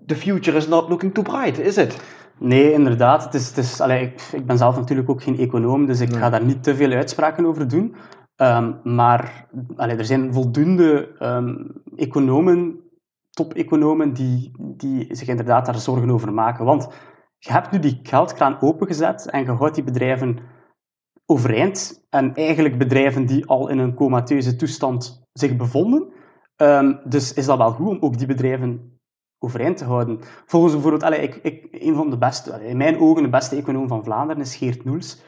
The 0.06 0.16
future 0.16 0.56
is 0.56 0.68
not 0.68 0.88
looking 0.88 1.14
too 1.14 1.24
bright, 1.24 1.58
is 1.58 1.76
it? 1.76 2.00
Nee, 2.38 2.72
inderdaad. 2.72 3.24
Het 3.24 3.34
is, 3.34 3.48
het 3.48 3.58
is, 3.58 3.80
allez, 3.80 4.02
ik, 4.02 4.22
ik, 4.32 4.46
ben 4.46 4.58
zelf 4.58 4.76
natuurlijk 4.76 5.10
ook 5.10 5.22
geen 5.22 5.38
econoom, 5.38 5.86
dus 5.86 6.00
ik 6.00 6.14
ga 6.14 6.30
daar 6.30 6.44
niet 6.44 6.62
te 6.62 6.74
veel 6.74 6.92
uitspraken 6.92 7.46
over 7.46 7.68
doen. 7.68 7.96
Um, 8.36 8.80
maar 8.82 9.46
er 9.76 10.04
zijn 10.04 10.32
voldoende 10.32 11.16
um, 11.20 11.82
economen, 11.96 12.80
top-economen, 13.30 14.12
die, 14.12 14.52
die 14.58 15.14
zich 15.14 15.28
inderdaad 15.28 15.66
daar 15.66 15.78
zorgen 15.78 16.10
over 16.10 16.32
maken. 16.32 16.64
Want 16.64 16.88
je 17.38 17.52
hebt 17.52 17.70
nu 17.70 17.78
die 17.78 18.00
geldkraan 18.02 18.60
opengezet 18.60 19.30
en 19.30 19.44
je 19.44 19.50
houdt 19.50 19.74
die 19.74 19.84
bedrijven 19.84 20.38
overeind. 21.26 22.06
En 22.10 22.34
eigenlijk 22.34 22.78
bedrijven 22.78 23.26
die 23.26 23.46
al 23.46 23.68
in 23.68 23.78
een 23.78 23.94
comateuze 23.94 24.56
toestand 24.56 25.22
zich 25.32 25.56
bevonden, 25.56 26.14
Ehm, 26.56 26.94
dus 27.04 27.32
is 27.32 27.46
dat 27.46 27.58
wel 27.58 27.72
goed 27.72 27.88
om 27.88 27.98
ook 28.00 28.18
die 28.18 28.26
bedrijven 28.26 29.00
overeind 29.38 29.76
te 29.76 29.84
houden. 29.84 30.18
Volgens 30.46 30.72
bijvoorbeeld, 30.72 31.14
ik, 31.14 31.34
ik, 31.34 31.68
een 31.70 31.94
van 31.94 32.10
de 32.10 32.18
beste, 32.18 32.66
in 32.66 32.76
mijn 32.76 33.00
ogen 33.00 33.22
de 33.22 33.28
beste 33.28 33.56
econoom 33.56 33.88
van 33.88 34.04
Vlaanderen 34.04 34.42
is 34.42 34.56
Geert 34.56 34.84
Noels. 34.84 35.22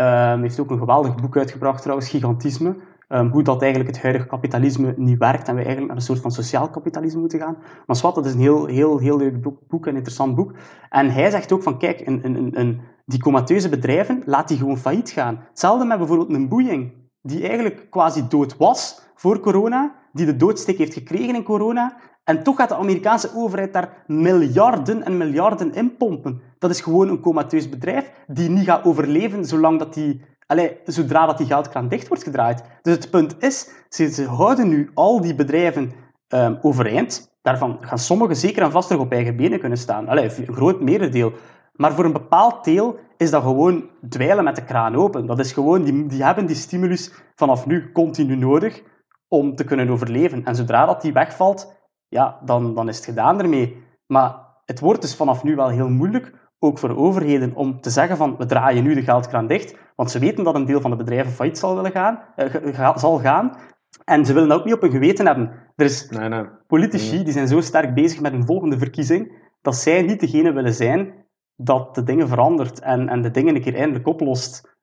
Um, 0.00 0.40
heeft 0.42 0.60
ook 0.60 0.70
een 0.70 0.78
geweldig 0.78 1.14
boek 1.14 1.36
uitgebracht 1.36 1.82
trouwens, 1.82 2.08
Gigantisme. 2.08 2.76
Um, 3.08 3.30
hoe 3.30 3.42
dat 3.42 3.62
eigenlijk 3.62 3.90
het 3.94 4.02
huidige 4.02 4.26
kapitalisme 4.26 4.94
niet 4.96 5.18
werkt 5.18 5.48
en 5.48 5.54
we 5.54 5.60
eigenlijk 5.60 5.86
naar 5.86 5.96
een 5.96 6.02
soort 6.02 6.20
van 6.20 6.30
sociaal 6.30 6.70
kapitalisme 6.70 7.20
moeten 7.20 7.38
gaan. 7.38 7.56
Maar 7.86 7.96
zwart, 7.96 8.14
dat 8.14 8.26
is 8.26 8.32
een 8.32 8.40
heel, 8.40 8.66
heel, 8.66 8.98
heel 8.98 9.16
leuk 9.16 9.66
boek, 9.68 9.86
een 9.86 9.94
interessant 9.94 10.34
boek. 10.34 10.52
En 10.90 11.10
hij 11.10 11.30
zegt 11.30 11.52
ook 11.52 11.62
van, 11.62 11.78
kijk, 11.78 12.06
een, 12.06 12.20
een, 12.24 12.60
een, 12.60 12.80
die 13.04 13.20
comateuze 13.20 13.68
bedrijven, 13.68 14.22
laat 14.24 14.48
die 14.48 14.58
gewoon 14.58 14.76
failliet 14.76 15.10
gaan. 15.10 15.44
Hetzelfde 15.48 15.84
met 15.84 15.98
bijvoorbeeld 15.98 16.34
een 16.34 16.48
boeing, 16.48 16.92
die 17.22 17.48
eigenlijk 17.48 17.86
quasi 17.90 18.28
dood 18.28 18.56
was 18.56 19.02
voor 19.14 19.40
corona, 19.40 19.94
die 20.12 20.26
de 20.26 20.36
doodsteek 20.36 20.78
heeft 20.78 20.92
gekregen 20.92 21.34
in 21.34 21.42
corona, 21.42 21.96
en 22.28 22.42
toch 22.42 22.56
gaat 22.56 22.68
de 22.68 22.74
Amerikaanse 22.74 23.30
overheid 23.34 23.72
daar 23.72 24.04
miljarden 24.06 25.04
en 25.04 25.16
miljarden 25.16 25.74
in 25.74 25.96
pompen. 25.96 26.40
Dat 26.58 26.70
is 26.70 26.80
gewoon 26.80 27.08
een 27.08 27.20
comateus 27.20 27.68
bedrijf 27.68 28.10
die 28.26 28.50
niet 28.50 28.64
gaat 28.64 28.84
overleven 28.84 29.44
zolang 29.44 29.78
dat 29.78 29.94
die, 29.94 30.20
allez, 30.46 30.72
zodra 30.84 31.26
dat 31.26 31.38
die 31.38 31.46
geldkraan 31.46 31.88
dicht 31.88 32.08
wordt 32.08 32.22
gedraaid. 32.22 32.64
Dus 32.82 32.94
het 32.94 33.10
punt 33.10 33.36
is, 33.38 33.68
ze, 33.88 34.24
houden 34.24 34.68
nu 34.68 34.90
al 34.94 35.20
die 35.20 35.34
bedrijven 35.34 35.92
um, 36.28 36.58
overeind. 36.62 37.36
Daarvan 37.42 37.78
gaan 37.80 37.98
sommigen 37.98 38.36
zeker 38.36 38.62
en 38.62 38.70
vast 38.70 38.88
terug 38.88 39.02
op 39.02 39.12
eigen 39.12 39.36
benen 39.36 39.60
kunnen 39.60 39.78
staan. 39.78 40.08
Allez, 40.08 40.38
een 40.38 40.54
groot 40.54 40.80
merendeel. 40.80 41.32
Maar 41.72 41.92
voor 41.92 42.04
een 42.04 42.12
bepaald 42.12 42.64
deel 42.64 42.98
is 43.16 43.30
dat 43.30 43.42
gewoon 43.42 43.84
dweilen 44.08 44.44
met 44.44 44.56
de 44.56 44.64
kraan 44.64 44.96
open. 44.96 45.26
Dat 45.26 45.38
is 45.38 45.52
gewoon, 45.52 45.82
die, 45.82 46.06
die 46.06 46.24
hebben 46.24 46.46
die 46.46 46.56
stimulus 46.56 47.12
vanaf 47.34 47.66
nu 47.66 47.92
continu 47.92 48.36
nodig 48.36 48.82
om 49.28 49.54
te 49.54 49.64
kunnen 49.64 49.88
overleven. 49.88 50.44
En 50.44 50.54
zodra 50.54 50.86
dat 50.86 51.02
die 51.02 51.12
wegvalt, 51.12 51.76
ja, 52.08 52.38
dan, 52.44 52.74
dan 52.74 52.88
is 52.88 52.96
het 52.96 53.04
gedaan 53.04 53.40
ermee. 53.40 53.82
Maar 54.06 54.34
het 54.64 54.80
wordt 54.80 55.00
dus 55.00 55.16
vanaf 55.16 55.42
nu 55.42 55.56
wel 55.56 55.68
heel 55.68 55.88
moeilijk, 55.88 56.32
ook 56.58 56.78
voor 56.78 56.96
overheden, 56.96 57.54
om 57.54 57.80
te 57.80 57.90
zeggen 57.90 58.16
van 58.16 58.36
we 58.36 58.46
draaien 58.46 58.84
nu 58.84 58.94
de 58.94 59.02
geldkraan 59.02 59.46
dicht, 59.46 59.76
want 59.96 60.10
ze 60.10 60.18
weten 60.18 60.44
dat 60.44 60.54
een 60.54 60.64
deel 60.64 60.80
van 60.80 60.90
de 60.90 60.96
bedrijven 60.96 61.32
failliet 61.32 61.58
zal, 61.58 61.74
willen 61.74 61.90
gaan, 61.90 62.20
uh, 62.36 62.96
zal 62.96 63.18
gaan. 63.18 63.56
En 64.04 64.24
ze 64.24 64.32
willen 64.32 64.48
dat 64.48 64.58
ook 64.58 64.64
niet 64.64 64.74
op 64.74 64.80
hun 64.80 64.90
geweten 64.90 65.26
hebben. 65.26 65.50
Er 65.76 65.84
is 65.84 66.08
nee, 66.08 66.28
nee. 66.28 66.44
politici 66.66 67.24
die 67.24 67.32
zijn 67.32 67.48
zo 67.48 67.60
sterk 67.60 67.94
bezig 67.94 68.20
met 68.20 68.32
een 68.32 68.46
volgende 68.46 68.78
verkiezing, 68.78 69.32
dat 69.62 69.76
zij 69.76 70.02
niet 70.02 70.20
degene 70.20 70.52
willen 70.52 70.74
zijn 70.74 71.26
dat 71.56 71.94
de 71.94 72.02
dingen 72.02 72.28
verandert 72.28 72.80
en, 72.80 73.08
en 73.08 73.22
de 73.22 73.30
dingen 73.30 73.54
een 73.54 73.62
keer 73.62 73.74
eindelijk 73.74 74.06
oplost 74.06 74.77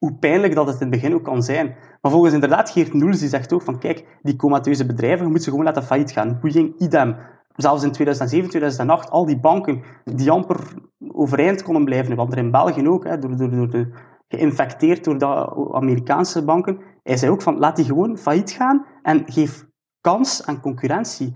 hoe 0.00 0.14
pijnlijk 0.14 0.54
dat 0.54 0.66
het 0.66 0.80
in 0.80 0.80
het 0.80 0.90
begin 0.90 1.14
ook 1.14 1.24
kan 1.24 1.42
zijn. 1.42 1.76
Maar 2.00 2.12
volgens 2.12 2.34
inderdaad 2.34 2.70
Geert 2.70 2.94
Noels, 2.94 3.18
die 3.18 3.28
zegt 3.28 3.52
ook 3.52 3.62
van 3.62 3.78
kijk, 3.78 4.18
die 4.22 4.36
comateuze 4.36 4.86
bedrijven, 4.86 5.24
je 5.24 5.30
moet 5.30 5.42
ze 5.42 5.50
gewoon 5.50 5.64
laten 5.64 5.82
failliet 5.82 6.10
gaan. 6.10 6.38
Boeing, 6.40 6.78
idem. 6.78 7.16
Zelfs 7.56 7.82
in 7.82 7.92
2007, 7.92 8.48
2008, 8.48 9.10
al 9.10 9.26
die 9.26 9.40
banken 9.40 9.82
die 10.04 10.30
amper 10.30 10.74
overeind 11.12 11.62
konden 11.62 11.84
blijven, 11.84 12.16
want 12.16 12.32
er 12.32 12.38
in 12.38 12.50
België 12.50 12.88
ook, 12.88 13.04
hè, 13.04 13.18
door, 13.18 13.36
door, 13.36 13.50
door 13.50 13.70
de, 13.70 13.88
geïnfecteerd 14.28 15.04
door 15.04 15.18
de 15.18 15.26
Amerikaanse 15.72 16.44
banken. 16.44 16.78
Hij 17.02 17.16
zei 17.16 17.30
ook 17.30 17.42
van 17.42 17.58
laat 17.58 17.76
die 17.76 17.84
gewoon 17.84 18.18
failliet 18.18 18.50
gaan 18.50 18.86
en 19.02 19.22
geef 19.26 19.66
kans 20.00 20.46
aan 20.46 20.60
concurrentie. 20.60 21.34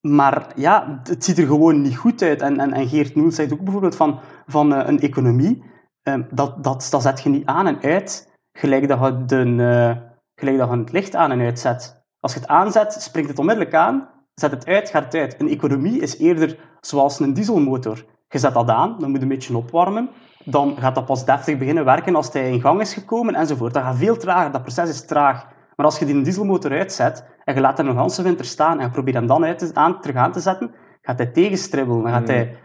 Maar 0.00 0.52
ja, 0.54 1.00
het 1.02 1.24
ziet 1.24 1.38
er 1.38 1.46
gewoon 1.46 1.80
niet 1.80 1.96
goed 1.96 2.22
uit. 2.22 2.42
En, 2.42 2.58
en, 2.58 2.72
en 2.72 2.88
Geert 2.88 3.14
Noels 3.14 3.34
zegt 3.34 3.52
ook 3.52 3.62
bijvoorbeeld 3.62 3.96
van, 3.96 4.18
van 4.46 4.72
uh, 4.72 4.82
een 4.86 5.00
economie 5.00 5.62
Ehm, 6.02 6.22
dat, 6.30 6.64
dat, 6.64 6.88
dat 6.90 7.02
zet 7.02 7.22
je 7.22 7.28
niet 7.28 7.46
aan 7.46 7.66
en 7.66 7.82
uit, 7.82 8.32
gelijk 8.52 8.88
dat, 8.88 8.98
je 9.00 9.24
de, 9.24 9.44
uh, 9.44 9.96
gelijk 10.34 10.58
dat 10.58 10.70
je 10.70 10.76
het 10.76 10.92
licht 10.92 11.14
aan 11.14 11.30
en 11.30 11.40
uitzet. 11.40 12.04
Als 12.20 12.34
je 12.34 12.40
het 12.40 12.48
aanzet, 12.48 12.92
springt 12.92 13.28
het 13.28 13.38
onmiddellijk 13.38 13.74
aan, 13.74 14.08
zet 14.34 14.50
het 14.50 14.66
uit, 14.66 14.90
gaat 14.90 15.04
het 15.04 15.14
uit. 15.14 15.40
Een 15.40 15.48
economie 15.48 16.00
is 16.00 16.18
eerder 16.18 16.58
zoals 16.80 17.20
een 17.20 17.34
dieselmotor. 17.34 18.04
Je 18.28 18.38
zet 18.38 18.54
dat 18.54 18.68
aan, 18.68 18.96
dan 18.98 19.08
moet 19.08 19.16
je 19.16 19.22
een 19.22 19.28
beetje 19.28 19.56
opwarmen, 19.56 20.10
dan 20.44 20.76
gaat 20.78 20.94
dat 20.94 21.04
pas 21.04 21.24
deftig 21.24 21.58
beginnen 21.58 21.84
werken 21.84 22.14
als 22.14 22.32
hij 22.32 22.50
in 22.50 22.60
gang 22.60 22.80
is 22.80 22.94
gekomen, 22.94 23.34
enzovoort. 23.34 23.74
Dat 23.74 23.82
gaat 23.82 23.96
veel 23.96 24.16
trager, 24.16 24.52
dat 24.52 24.62
proces 24.62 24.88
is 24.88 25.06
traag. 25.06 25.46
Maar 25.76 25.86
als 25.86 25.98
je 25.98 26.04
die 26.04 26.22
dieselmotor 26.22 26.70
uitzet, 26.70 27.24
en 27.44 27.54
je 27.54 27.60
laat 27.60 27.78
hem 27.78 27.88
een 27.88 27.98
hele 27.98 28.22
winter 28.22 28.44
staan, 28.44 28.78
en 28.78 28.84
je 28.84 28.90
probeert 28.90 29.16
hem 29.16 29.26
dan 29.26 29.44
uit 29.44 29.58
te, 29.58 29.70
aan, 29.74 30.00
terug 30.00 30.16
aan 30.16 30.32
te 30.32 30.40
zetten, 30.40 30.74
gaat 31.02 31.18
hij 31.18 31.26
tegenstribbelen, 31.26 32.02
dan 32.02 32.12
gaat 32.12 32.28
hmm. 32.28 32.36
hij 32.36 32.56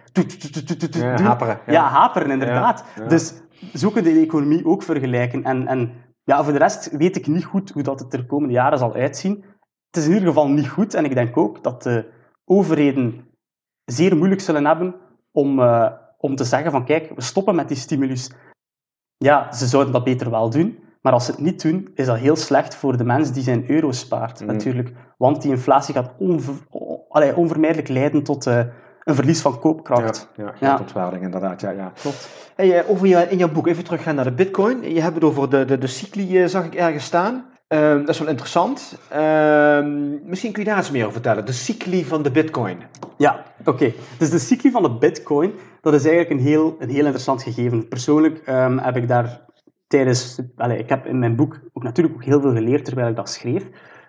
haperen. 1.22 1.60
Ja, 1.66 1.88
haperen, 1.88 2.32
inderdaad. 2.32 2.84
Dus 3.08 3.34
zo 3.74 3.90
kun 3.90 4.04
je 4.04 4.14
de 4.14 4.20
economie 4.20 4.66
ook 4.66 4.84
vergelijken. 4.84 5.44
En, 5.44 5.68
en 5.68 5.92
ja, 6.24 6.44
voor 6.44 6.54
de 6.54 6.60
rest 6.60 6.98
weet 6.98 7.16
ik 7.16 7.28
niet 7.28 7.46
goed 7.46 7.72
hoe 7.72 7.84
dat 7.84 8.00
het 8.00 8.14
er 8.14 8.20
de 8.20 8.26
komende 8.26 8.54
jaren 8.54 8.78
zal 8.78 8.94
uitzien. 8.94 9.44
Het 9.90 9.98
is 9.98 10.06
in 10.06 10.14
ieder 10.14 10.28
geval 10.28 10.50
niet 10.50 10.70
goed. 10.70 10.94
En 10.94 11.06
ik 11.06 11.14
denk 11.14 11.38
ook 11.38 11.64
dat 11.64 11.84
de 11.84 12.06
overheden 12.46 13.28
zeer 13.86 14.18
moeilijk 14.18 14.42
zullen 14.42 14.66
hebben 14.66 14.96
om, 15.32 15.60
uh, 15.60 15.92
om 16.18 16.36
te 16.36 16.44
zeggen 16.44 16.72
van 16.72 16.86
kijk, 16.86 17.12
we 17.16 17.22
stoppen 17.22 17.56
met 17.56 17.68
die 17.68 17.78
stimulus. 17.78 18.32
Ja, 19.18 19.54
ze 19.54 19.66
zouden 19.68 19.94
dat 19.94 20.04
beter 20.04 20.30
wel 20.30 20.50
doen. 20.50 20.80
Maar 21.02 21.14
als 21.14 21.26
ze 21.26 21.32
het 21.32 21.42
niet 21.42 21.62
doen, 21.62 21.90
is 21.94 22.06
dat 22.06 22.18
heel 22.18 22.36
slecht 22.36 22.76
voor 22.76 22.98
de 22.98 23.04
mens 23.04 23.32
die 23.32 23.44
zijn 23.44 23.70
euro 23.70 23.92
spaart, 23.92 24.42
mm. 24.42 24.48
natuurlijk. 24.48 24.94
Want 25.18 25.42
die 25.42 25.52
inflatie 25.52 25.94
gaat 25.94 26.14
onver, 26.18 26.54
allee, 27.10 27.36
onvermijdelijk 27.36 27.88
leiden 27.88 28.24
tot 28.24 28.46
uh, 28.46 28.64
een 29.08 29.16
verlies 29.16 29.42
van 29.42 29.60
koopkracht. 29.60 30.28
Ja, 30.36 30.54
ja, 30.60 30.80
ja. 30.94 31.12
inderdaad. 31.12 31.62
Ja, 31.62 31.70
ja. 31.70 31.92
Klopt. 32.02 32.30
Hey, 32.56 32.84
uh, 32.84 32.90
over 32.90 33.08
je, 33.08 33.30
in 33.30 33.38
jouw 33.38 33.52
boek, 33.52 33.68
even 33.68 33.84
teruggaan 33.84 34.16
naar 34.16 34.24
de 34.24 34.32
bitcoin. 34.32 34.94
Je 34.94 35.02
hebt 35.02 35.16
het 35.16 35.24
over 35.24 35.50
de, 35.50 35.66
de, 35.66 35.78
de 35.78 35.88
cycli, 35.88 36.42
uh, 36.42 36.48
zag 36.48 36.66
ik 36.66 36.76
ergens 36.76 37.04
staan. 37.04 37.46
Uh, 37.70 37.92
dat 37.92 38.10
is 38.10 38.20
wel 38.20 38.28
interessant. 38.28 38.98
Ehm, 39.10 40.30
misschien 40.30 40.52
kun 40.52 40.64
je 40.64 40.70
daar 40.70 40.78
eens 40.78 40.92
meer 40.92 41.02
over 41.02 41.14
vertellen. 41.14 41.46
De 41.46 41.52
cycli 41.52 42.06
van 42.06 42.24
de 42.24 42.32
bitcoin. 42.32 42.78
Ja, 43.18 43.44
oké. 43.66 43.94
Dus 44.18 44.30
de 44.30 44.40
cycli 44.40 44.72
van 44.72 44.84
de 44.84 44.98
bitcoin, 44.98 45.54
dat 45.82 45.94
is 45.94 46.06
eigenlijk 46.06 46.40
een 46.40 46.48
heel, 46.48 46.76
een 46.80 46.90
heel 46.90 47.04
interessant 47.04 47.44
gegeven. 47.44 47.88
Persoonlijk 47.88 48.48
um, 48.48 48.78
heb 48.78 48.96
ik 48.96 49.08
daar 49.08 49.42
tijdens... 49.88 50.40
Allez, 50.56 50.80
ik 50.80 50.90
heb 50.90 51.06
in 51.06 51.20
mijn 51.20 51.36
boek 51.36 51.60
ook 51.74 51.84
natuurlijk 51.84 52.16
ook 52.16 52.24
heel 52.24 52.42
veel 52.42 52.54
geleerd 52.54 52.86
terwijl 52.86 53.08
ik 53.08 53.16
dat 53.16 53.30
schreef. 53.30 53.64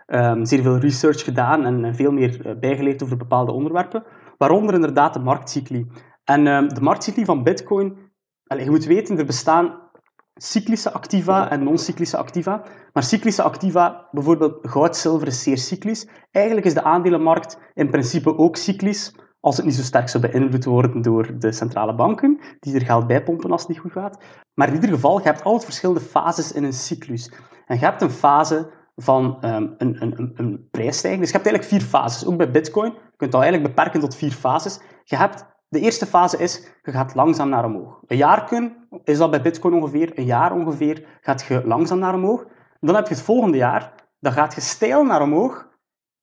Um, 0.06 0.44
zeer 0.44 0.62
veel 0.62 0.78
research 0.78 1.24
gedaan 1.24 1.64
en, 1.64 1.94
veel 1.94 2.12
meer 2.12 2.46
uh, 2.46 2.52
bijgeleerd 2.60 3.02
over 3.02 3.16
bepaalde 3.16 3.52
onderwerpen 3.52 4.04
waaronder 4.38 4.74
inderdaad 4.74 5.14
de 5.14 5.20
marktcycli. 5.20 5.86
En 6.24 6.46
uh, 6.46 6.68
de 6.68 6.80
marktcycli 6.80 7.24
van 7.24 7.42
Bitcoin, 7.42 7.96
je 8.42 8.70
moet 8.70 8.84
weten, 8.84 9.18
er 9.18 9.26
bestaan 9.26 9.88
cyclische 10.34 10.92
activa 10.92 11.50
en 11.50 11.62
non-cyclische 11.62 12.16
activa. 12.16 12.62
Maar 12.92 13.02
cyclische 13.02 13.42
activa, 13.42 14.08
bijvoorbeeld 14.10 14.58
goud, 14.62 14.96
zilver, 14.96 15.26
is 15.26 15.42
zeer 15.42 15.58
cyclisch. 15.58 16.08
Eigenlijk 16.30 16.66
is 16.66 16.74
de 16.74 16.82
aandelenmarkt 16.82 17.58
in 17.74 17.90
principe 17.90 18.36
ook 18.36 18.56
cyclisch, 18.56 19.14
als 19.40 19.56
het 19.56 19.66
niet 19.66 19.74
zo 19.74 19.82
sterk 19.82 20.08
zou 20.08 20.28
beïnvloed 20.30 20.64
worden 20.64 21.02
door 21.02 21.38
de 21.38 21.52
centrale 21.52 21.94
banken, 21.94 22.40
die 22.60 22.74
er 22.74 22.84
geld 22.84 23.06
bij 23.06 23.22
pompen 23.22 23.50
als 23.50 23.60
het 23.60 23.70
niet 23.70 23.78
goed 23.78 23.92
gaat. 23.92 24.24
Maar 24.54 24.68
in 24.68 24.74
ieder 24.74 24.90
geval, 24.90 25.18
je 25.18 25.24
hebt 25.24 25.44
altijd 25.44 25.64
verschillende 25.64 26.00
fases 26.00 26.52
in 26.52 26.64
een 26.64 26.72
cyclus. 26.72 27.32
En 27.66 27.78
je 27.78 27.84
hebt 27.84 28.02
een 28.02 28.10
fase 28.10 28.70
van 29.00 29.38
um, 29.40 29.74
een, 29.78 29.96
een, 30.02 30.32
een 30.34 30.68
prijsstijging. 30.70 31.22
Dus 31.22 31.30
je 31.30 31.36
hebt 31.36 31.48
eigenlijk 31.48 31.64
vier 31.64 31.88
fases, 31.90 32.26
ook 32.26 32.36
bij 32.36 32.50
Bitcoin. 32.50 32.92
Je 32.92 33.16
kunt 33.16 33.32
dat 33.32 33.42
eigenlijk 33.42 33.74
beperken 33.74 34.00
tot 34.00 34.14
vier 34.14 34.30
fases. 34.30 34.80
Je 35.04 35.16
hebt, 35.16 35.46
de 35.68 35.80
eerste 35.80 36.06
fase 36.06 36.38
is, 36.38 36.68
je 36.82 36.92
gaat 36.92 37.14
langzaam 37.14 37.48
naar 37.48 37.64
omhoog. 37.64 38.00
Een 38.06 38.16
jaar 38.16 38.44
kun, 38.44 38.76
is 39.04 39.18
dat 39.18 39.30
bij 39.30 39.42
Bitcoin 39.42 39.74
ongeveer, 39.74 40.18
een 40.18 40.24
jaar 40.24 40.52
ongeveer, 40.52 41.06
gaat 41.20 41.42
je 41.42 41.62
langzaam 41.64 41.98
naar 41.98 42.14
omhoog. 42.14 42.46
Dan 42.80 42.94
heb 42.94 43.08
je 43.08 43.14
het 43.14 43.22
volgende 43.22 43.56
jaar, 43.56 43.92
dan 44.20 44.32
gaat 44.32 44.54
je 44.54 44.60
stijl 44.60 45.04
naar 45.04 45.22
omhoog. 45.22 45.67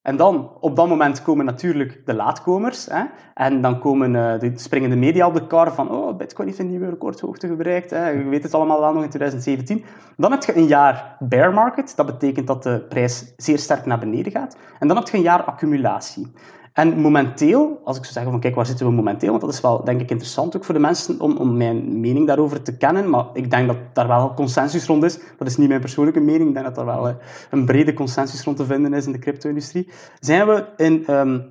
En 0.06 0.16
dan, 0.16 0.52
op 0.60 0.76
dat 0.76 0.88
moment 0.88 1.22
komen 1.22 1.46
natuurlijk 1.46 2.02
de 2.06 2.14
laatkomers. 2.14 2.86
Hè? 2.86 3.04
En 3.34 3.62
dan 3.62 3.80
komen, 3.80 4.14
uh, 4.14 4.40
de, 4.40 4.52
springen 4.56 4.90
de 4.90 4.96
media 4.96 5.28
op 5.28 5.34
de 5.34 5.48
kar 5.48 5.74
van 5.74 5.92
oh, 5.92 6.18
Bitcoin 6.18 6.48
heeft 6.48 6.60
een 6.60 6.70
nieuwe 6.70 6.90
recordhoogte 6.90 7.56
bereikt. 7.56 7.90
Hè? 7.90 8.10
Je 8.10 8.24
weet 8.24 8.44
het 8.44 8.54
allemaal 8.54 8.80
wel 8.80 8.94
nog 8.94 9.04
in 9.04 9.10
2017. 9.10 9.86
Dan 10.18 10.32
heb 10.32 10.44
je 10.44 10.56
een 10.56 10.68
jaar 10.68 11.18
bear 11.20 11.54
market. 11.54 11.94
Dat 11.96 12.06
betekent 12.06 12.48
dat 12.48 12.64
de 12.64 12.86
prijs 12.90 13.34
zeer 13.38 13.58
sterk 13.58 13.86
naar 13.86 14.00
beneden 14.00 14.32
gaat. 14.32 14.58
En 14.80 14.88
dan 14.88 14.98
heb 14.98 15.08
je 15.08 15.18
een 15.18 15.24
jaar 15.24 15.44
accumulatie. 15.44 16.34
En 16.76 17.00
momenteel, 17.00 17.82
als 17.84 17.98
ik 17.98 18.04
zou 18.04 18.14
zeggen 18.14 18.32
van 18.32 18.42
kijk, 18.42 18.56
waar 18.56 18.66
zitten 18.66 18.86
we 18.86 18.92
momenteel? 18.92 19.30
Want 19.30 19.42
dat 19.42 19.54
is 19.54 19.62
wel, 19.62 19.84
denk 19.84 20.02
ik, 20.02 20.10
interessant 20.10 20.56
ook 20.56 20.64
voor 20.64 20.74
de 20.74 20.80
mensen 20.80 21.20
om, 21.20 21.38
om 21.38 21.58
mijn 21.58 22.00
mening 22.00 22.28
daarover 22.28 22.62
te 22.62 22.78
kennen. 22.78 23.10
Maar 23.10 23.26
ik 23.34 23.52
denk 23.52 23.68
dat 23.68 23.78
daar 23.94 24.08
wel 24.08 24.34
consensus 24.34 24.86
rond 24.86 25.04
is. 25.04 25.20
Dat 25.38 25.48
is 25.48 25.58
niet 25.58 25.68
mijn 25.68 25.80
persoonlijke 25.80 26.20
mening. 26.20 26.48
Ik 26.48 26.54
denk 26.54 26.66
dat 26.66 26.78
er 26.78 26.86
wel 26.86 27.08
eh, 27.08 27.16
een 27.50 27.66
brede 27.66 27.94
consensus 27.94 28.44
rond 28.44 28.58
te 28.58 28.66
vinden 28.66 28.94
is 28.94 29.06
in 29.06 29.12
de 29.12 29.20
crypto-industrie. 29.20 29.90
Zijn 30.20 30.48
we 30.48 30.66
in, 30.78 31.14
um, 31.14 31.46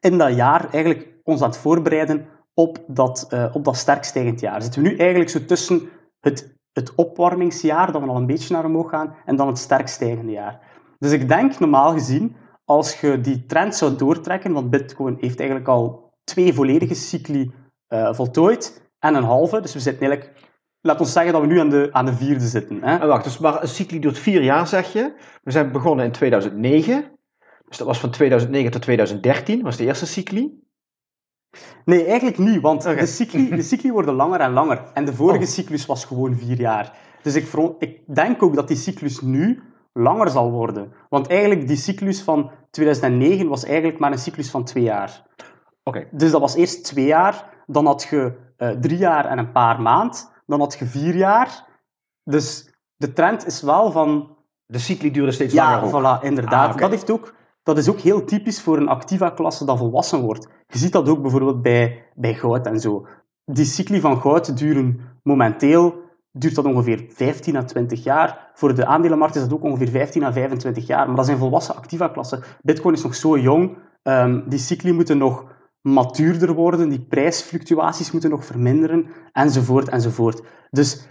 in 0.00 0.18
dat 0.18 0.34
jaar 0.34 0.72
eigenlijk 0.72 1.08
ons 1.22 1.42
aan 1.42 1.48
het 1.48 1.58
voorbereiden 1.58 2.26
op 2.54 2.84
dat, 2.86 3.28
uh, 3.30 3.44
op 3.52 3.64
dat 3.64 3.76
sterk 3.76 4.04
stijgend 4.04 4.40
jaar? 4.40 4.62
Zitten 4.62 4.82
we 4.82 4.88
nu 4.88 4.96
eigenlijk 4.96 5.30
zo 5.30 5.44
tussen 5.44 5.88
het, 6.20 6.54
het 6.72 6.94
opwarmingsjaar, 6.94 7.92
dat 7.92 8.02
we 8.02 8.08
al 8.08 8.16
een 8.16 8.26
beetje 8.26 8.54
naar 8.54 8.64
omhoog 8.64 8.90
gaan, 8.90 9.14
en 9.24 9.36
dan 9.36 9.46
het 9.46 9.58
sterk 9.58 9.88
stijgende 9.88 10.32
jaar? 10.32 10.60
Dus 10.98 11.12
ik 11.12 11.28
denk, 11.28 11.58
normaal 11.58 11.92
gezien, 11.92 12.36
als 12.68 13.00
je 13.00 13.20
die 13.20 13.46
trend 13.46 13.76
zou 13.76 13.96
doortrekken, 13.96 14.52
want 14.52 14.70
Bitcoin 14.70 15.16
heeft 15.20 15.38
eigenlijk 15.38 15.68
al 15.68 16.12
twee 16.24 16.54
volledige 16.54 16.94
cycli 16.94 17.52
uh, 17.88 18.14
voltooid 18.14 18.90
en 18.98 19.14
een 19.14 19.24
halve, 19.24 19.60
dus 19.60 19.72
we 19.72 19.80
zitten 19.80 20.06
eigenlijk 20.06 20.48
Laat 20.80 21.00
ons 21.00 21.12
zeggen 21.12 21.32
dat 21.32 21.40
we 21.40 21.46
nu 21.46 21.60
aan 21.60 21.70
de, 21.70 21.88
aan 21.92 22.06
de 22.06 22.14
vierde 22.14 22.46
zitten. 22.46 22.82
Hè? 22.82 22.98
En 22.98 23.08
wacht, 23.08 23.24
dus 23.24 23.38
maar 23.38 23.62
een 23.62 23.68
cycli 23.68 23.98
duurt 23.98 24.18
vier 24.18 24.42
jaar, 24.42 24.66
zeg 24.66 24.92
je. 24.92 25.12
We 25.42 25.50
zijn 25.50 25.72
begonnen 25.72 26.04
in 26.04 26.12
2009. 26.12 27.10
Dus 27.68 27.78
dat 27.78 27.86
was 27.86 28.00
van 28.00 28.10
2009 28.10 28.70
tot 28.70 28.82
2013, 28.82 29.62
was 29.62 29.76
de 29.76 29.84
eerste 29.84 30.06
cycli. 30.06 30.62
Nee, 31.84 32.04
eigenlijk 32.04 32.38
niet, 32.38 32.60
want 32.60 32.82
de, 32.82 33.06
cycli, 33.06 33.48
de 33.48 33.62
cycli 33.72 33.92
worden 33.92 34.14
langer 34.14 34.40
en 34.40 34.52
langer. 34.52 34.90
En 34.94 35.04
de 35.04 35.14
vorige 35.14 35.44
Oh. 35.44 35.48
cyclus 35.48 35.86
was 35.86 36.04
gewoon 36.04 36.36
vier 36.36 36.60
jaar. 36.60 36.98
Dus 37.22 37.34
ik, 37.34 37.52
ik 37.78 38.14
denk 38.14 38.42
ook 38.42 38.54
dat 38.54 38.68
die 38.68 38.76
cyclus 38.76 39.20
nu 39.20 39.62
langer 39.92 40.30
zal 40.30 40.50
worden. 40.50 40.92
Want 41.08 41.26
eigenlijk, 41.26 41.66
die 41.66 41.76
cyclus 41.76 42.22
van 42.22 42.50
2009 42.70 43.48
was 43.48 43.64
eigenlijk 43.64 43.98
maar 43.98 44.12
een 44.12 44.18
cyclus 44.18 44.50
van 44.50 44.64
twee 44.64 44.82
jaar. 44.82 45.26
Oké. 45.82 46.08
Dus 46.10 46.30
dat 46.30 46.40
was 46.40 46.54
eerst 46.54 46.84
twee 46.84 47.06
jaar, 47.06 47.64
dan 47.66 47.86
had 47.86 48.06
je 48.10 48.32
eh, 48.56 48.70
drie 48.70 48.98
jaar 48.98 49.24
en 49.24 49.38
een 49.38 49.52
paar 49.52 49.82
maand, 49.82 50.32
dan 50.46 50.60
had 50.60 50.76
je 50.78 50.86
vier 50.86 51.16
jaar. 51.16 51.66
Dus 52.24 52.74
de 52.96 53.12
trend 53.12 53.46
is 53.46 53.62
wel 53.62 53.90
van 53.90 54.36
De 54.66 54.78
cycli 54.78 55.10
duurde 55.10 55.32
steeds 55.32 55.54
ja, 55.54 55.70
langer 55.70 55.84
ook. 55.84 56.20
voilà, 56.20 56.24
inderdaad. 56.24 56.72
Ah, 56.74 56.80
dat, 56.80 56.90
heeft 56.90 57.10
ook, 57.10 57.34
dat 57.62 57.78
is 57.78 57.88
ook 57.88 57.98
heel 57.98 58.24
typisch 58.24 58.60
voor 58.60 58.76
een 58.76 58.88
activa-klasse 58.88 59.64
dat 59.64 59.78
volwassen 59.78 60.20
wordt. 60.20 60.48
Je 60.66 60.78
ziet 60.78 60.92
dat 60.92 61.08
ook 61.08 61.22
bijvoorbeeld 61.22 61.62
bij, 61.62 62.04
bij 62.14 62.34
goud 62.34 62.66
en 62.66 62.80
zo. 62.80 63.06
Die 63.44 63.64
cycli 63.64 64.00
van 64.00 64.20
goud 64.20 64.58
duren 64.58 65.00
momenteel 65.22 65.94
duurt 66.32 66.54
dat 66.54 66.64
ongeveer 66.64 67.04
15 67.08 67.56
à 67.56 67.64
20 67.64 68.04
jaar. 68.04 68.50
Voor 68.54 68.74
de 68.74 68.86
aandelenmarkt 68.86 69.34
is 69.34 69.42
dat 69.42 69.52
ook 69.52 69.62
ongeveer 69.62 69.88
15 69.88 70.24
à 70.24 70.32
25 70.32 70.86
jaar. 70.86 71.06
Maar 71.06 71.16
dat 71.16 71.26
zijn 71.26 71.38
volwassen 71.38 71.76
activa-klassen. 71.76 72.42
Bitcoin 72.62 72.94
is 72.94 73.02
nog 73.02 73.14
zo 73.14 73.38
jong. 73.38 73.78
Ehm, 74.02 74.48
die 74.48 74.58
cycli 74.58 74.92
moeten 74.92 75.18
nog 75.18 75.56
matuurder 75.80 76.54
worden. 76.54 76.88
Die 76.88 77.06
prijsfluctuaties 77.06 78.10
moeten 78.10 78.30
nog 78.30 78.44
verminderen. 78.44 79.06
Enzovoort, 79.32 79.88
enzovoort. 79.88 80.42
Dus 80.70 81.08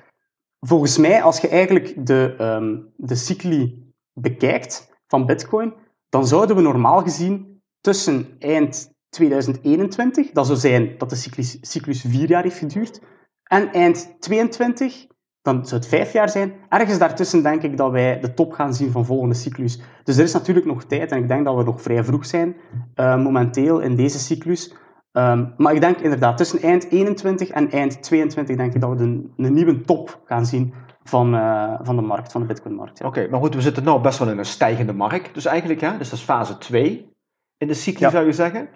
volgens 0.59 0.97
mij, 0.97 1.22
als 1.22 1.39
je 1.39 1.47
eigenlijk 1.47 2.05
de, 2.05 2.36
ehm, 2.38 2.76
de 2.95 3.15
cycli 3.15 3.91
bekijkt 4.13 4.95
van 5.07 5.26
Bitcoin, 5.26 5.74
dan 6.09 6.28
zouden 6.28 6.55
we 6.55 6.61
normaal 6.61 7.01
gezien 7.01 7.61
tussen 7.82 8.36
eind 8.39 8.95
2021, 9.09 10.32
dat 10.32 10.45
zou 10.45 10.57
zijn 10.57 10.97
dat 10.97 11.09
de 11.09 11.15
cyclus, 11.15 11.57
cyclus 11.61 12.01
vier 12.01 12.30
jaar 12.30 12.43
heeft 12.43 12.57
geduurd, 12.57 13.01
en 13.47 13.71
eind 13.71 14.15
22, 14.19 15.07
dan 15.41 15.65
zou 15.65 15.81
het 15.81 15.89
vijf 15.89 16.13
jaar 16.13 16.29
zijn. 16.29 16.53
Ergens 16.69 16.97
daartussen 16.97 17.43
denk 17.43 17.61
ik 17.63 17.77
dat 17.77 17.91
wij 17.91 18.19
de 18.19 18.33
top 18.33 18.51
gaan 18.51 18.73
zien 18.73 18.91
van 18.91 19.05
volgende 19.05 19.35
cyclus. 19.35 19.81
Dus 20.03 20.17
er 20.17 20.23
is 20.23 20.33
natuurlijk 20.33 20.65
nog 20.65 20.83
tijd 20.83 21.11
en 21.11 21.17
ik 21.17 21.27
denk 21.27 21.45
dat 21.45 21.55
we 21.55 21.63
nog 21.63 21.81
vrij 21.81 22.03
vroeg 22.03 22.25
zijn 22.25 22.55
eh, 22.95 23.23
momenteel 23.23 23.79
in 23.79 23.95
deze 23.95 24.19
cyclus. 24.19 24.75
Ehm, 25.11 25.45
maar 25.57 25.73
ik 25.73 25.81
denk 25.81 25.97
inderdaad, 25.97 26.37
tussen 26.37 26.61
eind 26.61 26.89
21 26.91 27.49
en 27.49 27.71
eind 27.71 28.03
22 28.03 28.55
denk 28.55 28.73
ik 28.73 28.81
dat 28.81 28.89
we 28.89 28.95
de, 28.95 29.29
een 29.37 29.53
nieuwe 29.53 29.81
top 29.81 30.21
gaan 30.25 30.45
zien 30.45 30.73
van, 31.03 31.35
eh, 31.35 31.73
van 31.81 31.95
de 31.95 32.01
markt, 32.01 32.31
van 32.31 32.41
de 32.41 32.47
Bitcoin-markt. 32.47 32.97
Ja. 32.97 33.07
Oké, 33.07 33.27
maar 33.29 33.39
goed, 33.39 33.55
we 33.55 33.61
zitten 33.61 33.83
nu 33.83 33.99
best 33.99 34.19
wel 34.19 34.29
in 34.29 34.37
een 34.37 34.45
stijgende 34.45 34.93
markt. 34.93 35.33
Dus 35.33 35.45
eigenlijk, 35.45 35.81
hè, 35.81 35.97
dus 35.97 36.09
dat 36.09 36.19
is 36.19 36.25
fase 36.25 36.57
2 36.57 37.15
in 37.57 37.67
de 37.67 37.73
cycli, 37.73 38.05
Ja. 38.05 38.11
zou 38.11 38.25
je 38.25 38.31
zeggen. 38.31 38.69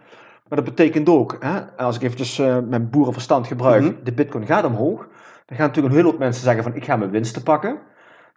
Maar 0.51 0.63
dat 0.63 0.75
betekent 0.75 1.09
ook, 1.09 1.37
hè, 1.39 1.59
als 1.77 1.95
ik 1.95 2.01
eventjes 2.01 2.39
eh, 2.39 2.57
mijn 2.59 2.89
boerenverstand 2.89 3.47
gebruik, 3.47 3.81
Mhm. 3.81 3.93
de 4.03 4.13
bitcoin 4.13 4.45
gaat 4.45 4.63
omhoog. 4.65 4.97
Dan 5.45 5.57
gaan 5.57 5.67
natuurlijk 5.67 5.93
een 5.93 5.99
hele 5.99 6.11
hoop 6.11 6.19
mensen 6.19 6.43
zeggen 6.43 6.63
van, 6.63 6.75
ik 6.75 6.85
ga 6.85 6.95
mijn 6.95 7.11
winsten 7.11 7.43
pakken. 7.43 7.79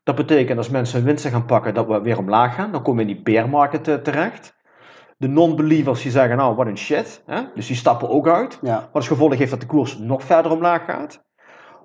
Dat 0.02 0.14
betekent 0.14 0.58
als 0.58 0.68
mensen 0.68 0.96
hun 0.96 1.06
winsten 1.06 1.30
gaan 1.30 1.44
pakken, 1.44 1.74
dat 1.74 1.86
we 1.86 2.00
weer 2.00 2.18
omlaag 2.18 2.54
gaan. 2.54 2.72
Dan 2.72 2.82
komen 2.82 3.04
we 3.04 3.10
in 3.10 3.14
die 3.16 3.24
bear 3.24 3.48
market 3.48 3.88
eh, 3.88 3.94
terecht. 3.94 4.54
De 5.16 5.28
non-believers 5.28 6.02
die 6.02 6.10
zeggen, 6.10 6.36
nou, 6.36 6.54
wat 6.56 6.66
een 6.66 6.78
shit. 6.78 7.22
Hè? 7.26 7.40
Dus 7.54 7.66
die 7.66 7.76
stappen 7.76 8.08
ook 8.08 8.28
uit. 8.28 8.58
Ja. 8.62 8.74
Wat 8.80 8.88
als 8.92 9.08
gevolg 9.08 9.34
heeft 9.34 9.50
dat 9.50 9.60
de 9.60 9.66
koers 9.66 9.98
nog 9.98 10.22
verder 10.22 10.52
omlaag 10.52 10.84
gaat. 10.84 11.24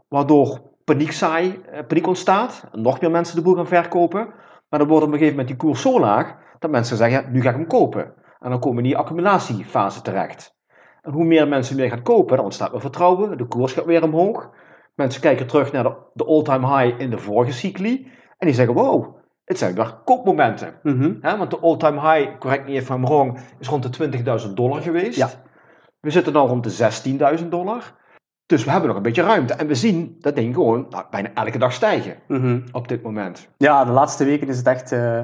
Waardoor 0.08 0.60
paniekzaai, 0.84 1.62
eh, 1.72 1.80
paniek 1.88 2.08
ontstaat. 2.08 2.64
En 2.72 2.82
nog 2.82 3.02
meer 3.02 3.12
mensen 3.12 3.36
de 3.36 3.42
boel 3.42 3.56
gaan 3.56 3.68
verkopen. 3.68 4.28
Maar 4.70 4.80
dan 4.80 4.88
wordt 4.88 5.06
op 5.06 5.12
een 5.12 5.18
gegeven 5.18 5.38
moment 5.40 5.48
die 5.48 5.58
koers 5.68 5.82
zo 5.82 6.00
laag 6.00 6.36
dat 6.60 6.72
mensen 6.72 6.98
zeggen, 6.98 7.22
ja, 7.22 7.30
nu 7.30 7.42
ga 7.42 7.50
ik 7.50 7.56
hem 7.56 7.68
kopen. 7.68 8.14
En 8.40 8.50
dan 8.50 8.60
komen 8.60 8.76
we 8.78 8.84
in 8.84 8.90
die 8.90 8.98
accumulatiefase 8.98 10.02
terecht. 10.02 10.58
En 11.02 11.12
hoe 11.12 11.26
meer 11.26 11.48
mensen 11.48 11.76
meer 11.76 11.90
gaan 11.90 12.02
kopen, 12.02 12.36
dan 12.36 12.46
ontstaat 12.46 12.72
weer 12.72 12.82
vertrouwen. 12.82 13.38
De 13.38 13.46
koers 13.46 13.74
gaat 13.74 13.86
weer 13.86 14.04
omhoog. 14.04 14.50
Mensen 14.96 15.22
kijken 15.22 15.48
terug 15.48 15.72
naar 15.72 15.84
de, 15.84 15.96
de 16.14 16.26
all-time 16.26 16.78
high 16.78 17.00
in 17.00 17.10
de 17.10 17.18
vorige 17.18 17.52
cycli. 17.52 18.12
En 18.38 18.48
die 18.48 18.56
zeggen, 18.56 18.74
wow, 18.76 19.16
het 19.46 19.58
zijn 19.58 19.76
weer 19.76 20.00
koopmomenten. 20.06 20.74
Mhm. 20.84 21.38
Want 21.38 21.52
de 21.52 21.60
all-time 21.60 22.02
high, 22.02 22.38
correct 22.38 22.66
me 22.66 22.72
if 22.74 22.90
I'm 22.90 23.06
wrong, 23.06 23.40
is 23.60 23.68
rond 23.68 23.98
de 23.98 24.44
20.000 24.48 24.54
dollar 24.54 24.82
geweest. 24.82 25.18
Ja. 25.18 25.30
We 26.00 26.10
zitten 26.10 26.34
nu 26.34 26.40
rond 26.40 26.64
de 26.64 27.38
16.000 27.40 27.48
dollar. 27.50 27.98
Dus 28.46 28.64
we 28.64 28.72
hebben 28.72 28.88
nog 28.88 28.98
een 28.98 29.04
beetje 29.04 29.24
ruimte. 29.24 29.54
En 29.54 29.68
we 29.68 29.76
zien 29.76 30.16
dat 30.20 30.36
ding 30.36 30.54
gewoon 30.54 30.86
nou, 30.90 31.06
bijna 31.10 31.30
elke 31.34 31.58
dag 31.58 31.74
stijgen 31.74 32.18
Mhm. 32.28 32.60
op 32.72 32.88
dit 32.88 33.04
moment. 33.04 33.50
Ja, 33.58 33.86
de 33.86 33.92
laatste 33.92 34.26
weken 34.26 34.48
is 34.48 34.58
het 34.58 34.68
echt 34.68 34.92
eh, 34.92 35.22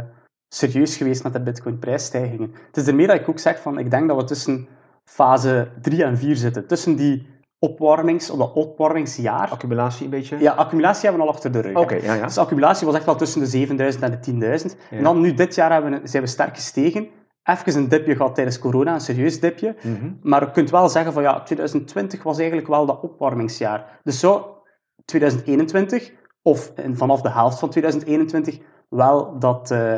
serieus 0.49 0.97
geweest 0.97 1.23
met 1.23 1.33
de 1.33 1.41
Bitcoin-prijsstijgingen. 1.41 2.51
Het 2.67 2.77
is 2.77 2.87
ermee 2.87 3.07
dat 3.07 3.15
ik 3.19 3.29
ook 3.29 3.39
zeg 3.39 3.61
van, 3.61 3.77
ik 3.79 3.91
denk 3.91 4.07
dat 4.07 4.17
we 4.17 4.23
tussen 4.23 4.67
fase 5.03 5.71
3 5.81 6.03
en 6.03 6.17
4 6.17 6.35
zitten. 6.35 6.67
Tussen 6.67 6.95
die 6.95 7.33
opwarmings, 7.59 8.29
op 8.29 8.37
dat 8.39 8.53
opwarmingsjaar. 8.53 9.49
Accumulatie 9.49 10.03
een 10.03 10.09
beetje. 10.09 10.37
Ja, 10.39 10.51
accumulatie 10.53 11.01
hebben 11.01 11.21
we 11.21 11.27
al 11.27 11.33
achter 11.33 11.51
de 11.51 11.59
rug. 11.59 11.75
Oké, 11.75 11.95
ja, 11.95 12.13
ja. 12.13 12.25
Dus 12.25 12.37
accumulatie 12.37 12.85
was 12.85 12.95
echt 12.95 13.05
wel 13.05 13.15
tussen 13.15 13.39
de 13.41 13.45
7000 13.47 14.03
en 14.03 14.11
de 14.11 14.59
10.000. 14.63 14.75
Ja. 14.89 14.97
En 14.97 15.03
dan 15.03 15.21
nu 15.21 15.33
dit 15.33 15.55
jaar 15.55 15.71
hebben 15.71 15.91
we, 16.01 16.07
zijn 16.07 16.23
we 16.23 16.29
sterk 16.29 16.55
gestegen. 16.55 17.07
Even 17.43 17.75
een 17.75 17.89
dipje 17.89 18.15
gehad 18.15 18.35
tijdens 18.35 18.59
corona, 18.59 18.93
een 18.93 18.99
serieus 19.01 19.39
dipje. 19.39 19.75
Mhm. 19.83 20.11
Maar 20.21 20.41
je 20.41 20.51
kunt 20.51 20.69
wel 20.69 20.89
zeggen 20.89 21.13
van 21.13 21.23
ja, 21.23 21.43
2020 21.43 22.23
was 22.23 22.37
eigenlijk 22.37 22.67
wel 22.67 22.85
dat 22.85 23.01
opwarmingsjaar. 23.01 23.99
Dus 24.03 24.19
zou 24.19 24.41
2021, 25.05 26.11
of 26.41 26.71
in- 26.75 26.95
vanaf 26.97 27.21
de 27.21 27.29
helft 27.29 27.59
van 27.59 27.69
2021, 27.69 28.57
wel 28.89 29.39
dat 29.39 29.71
eh, 29.71 29.95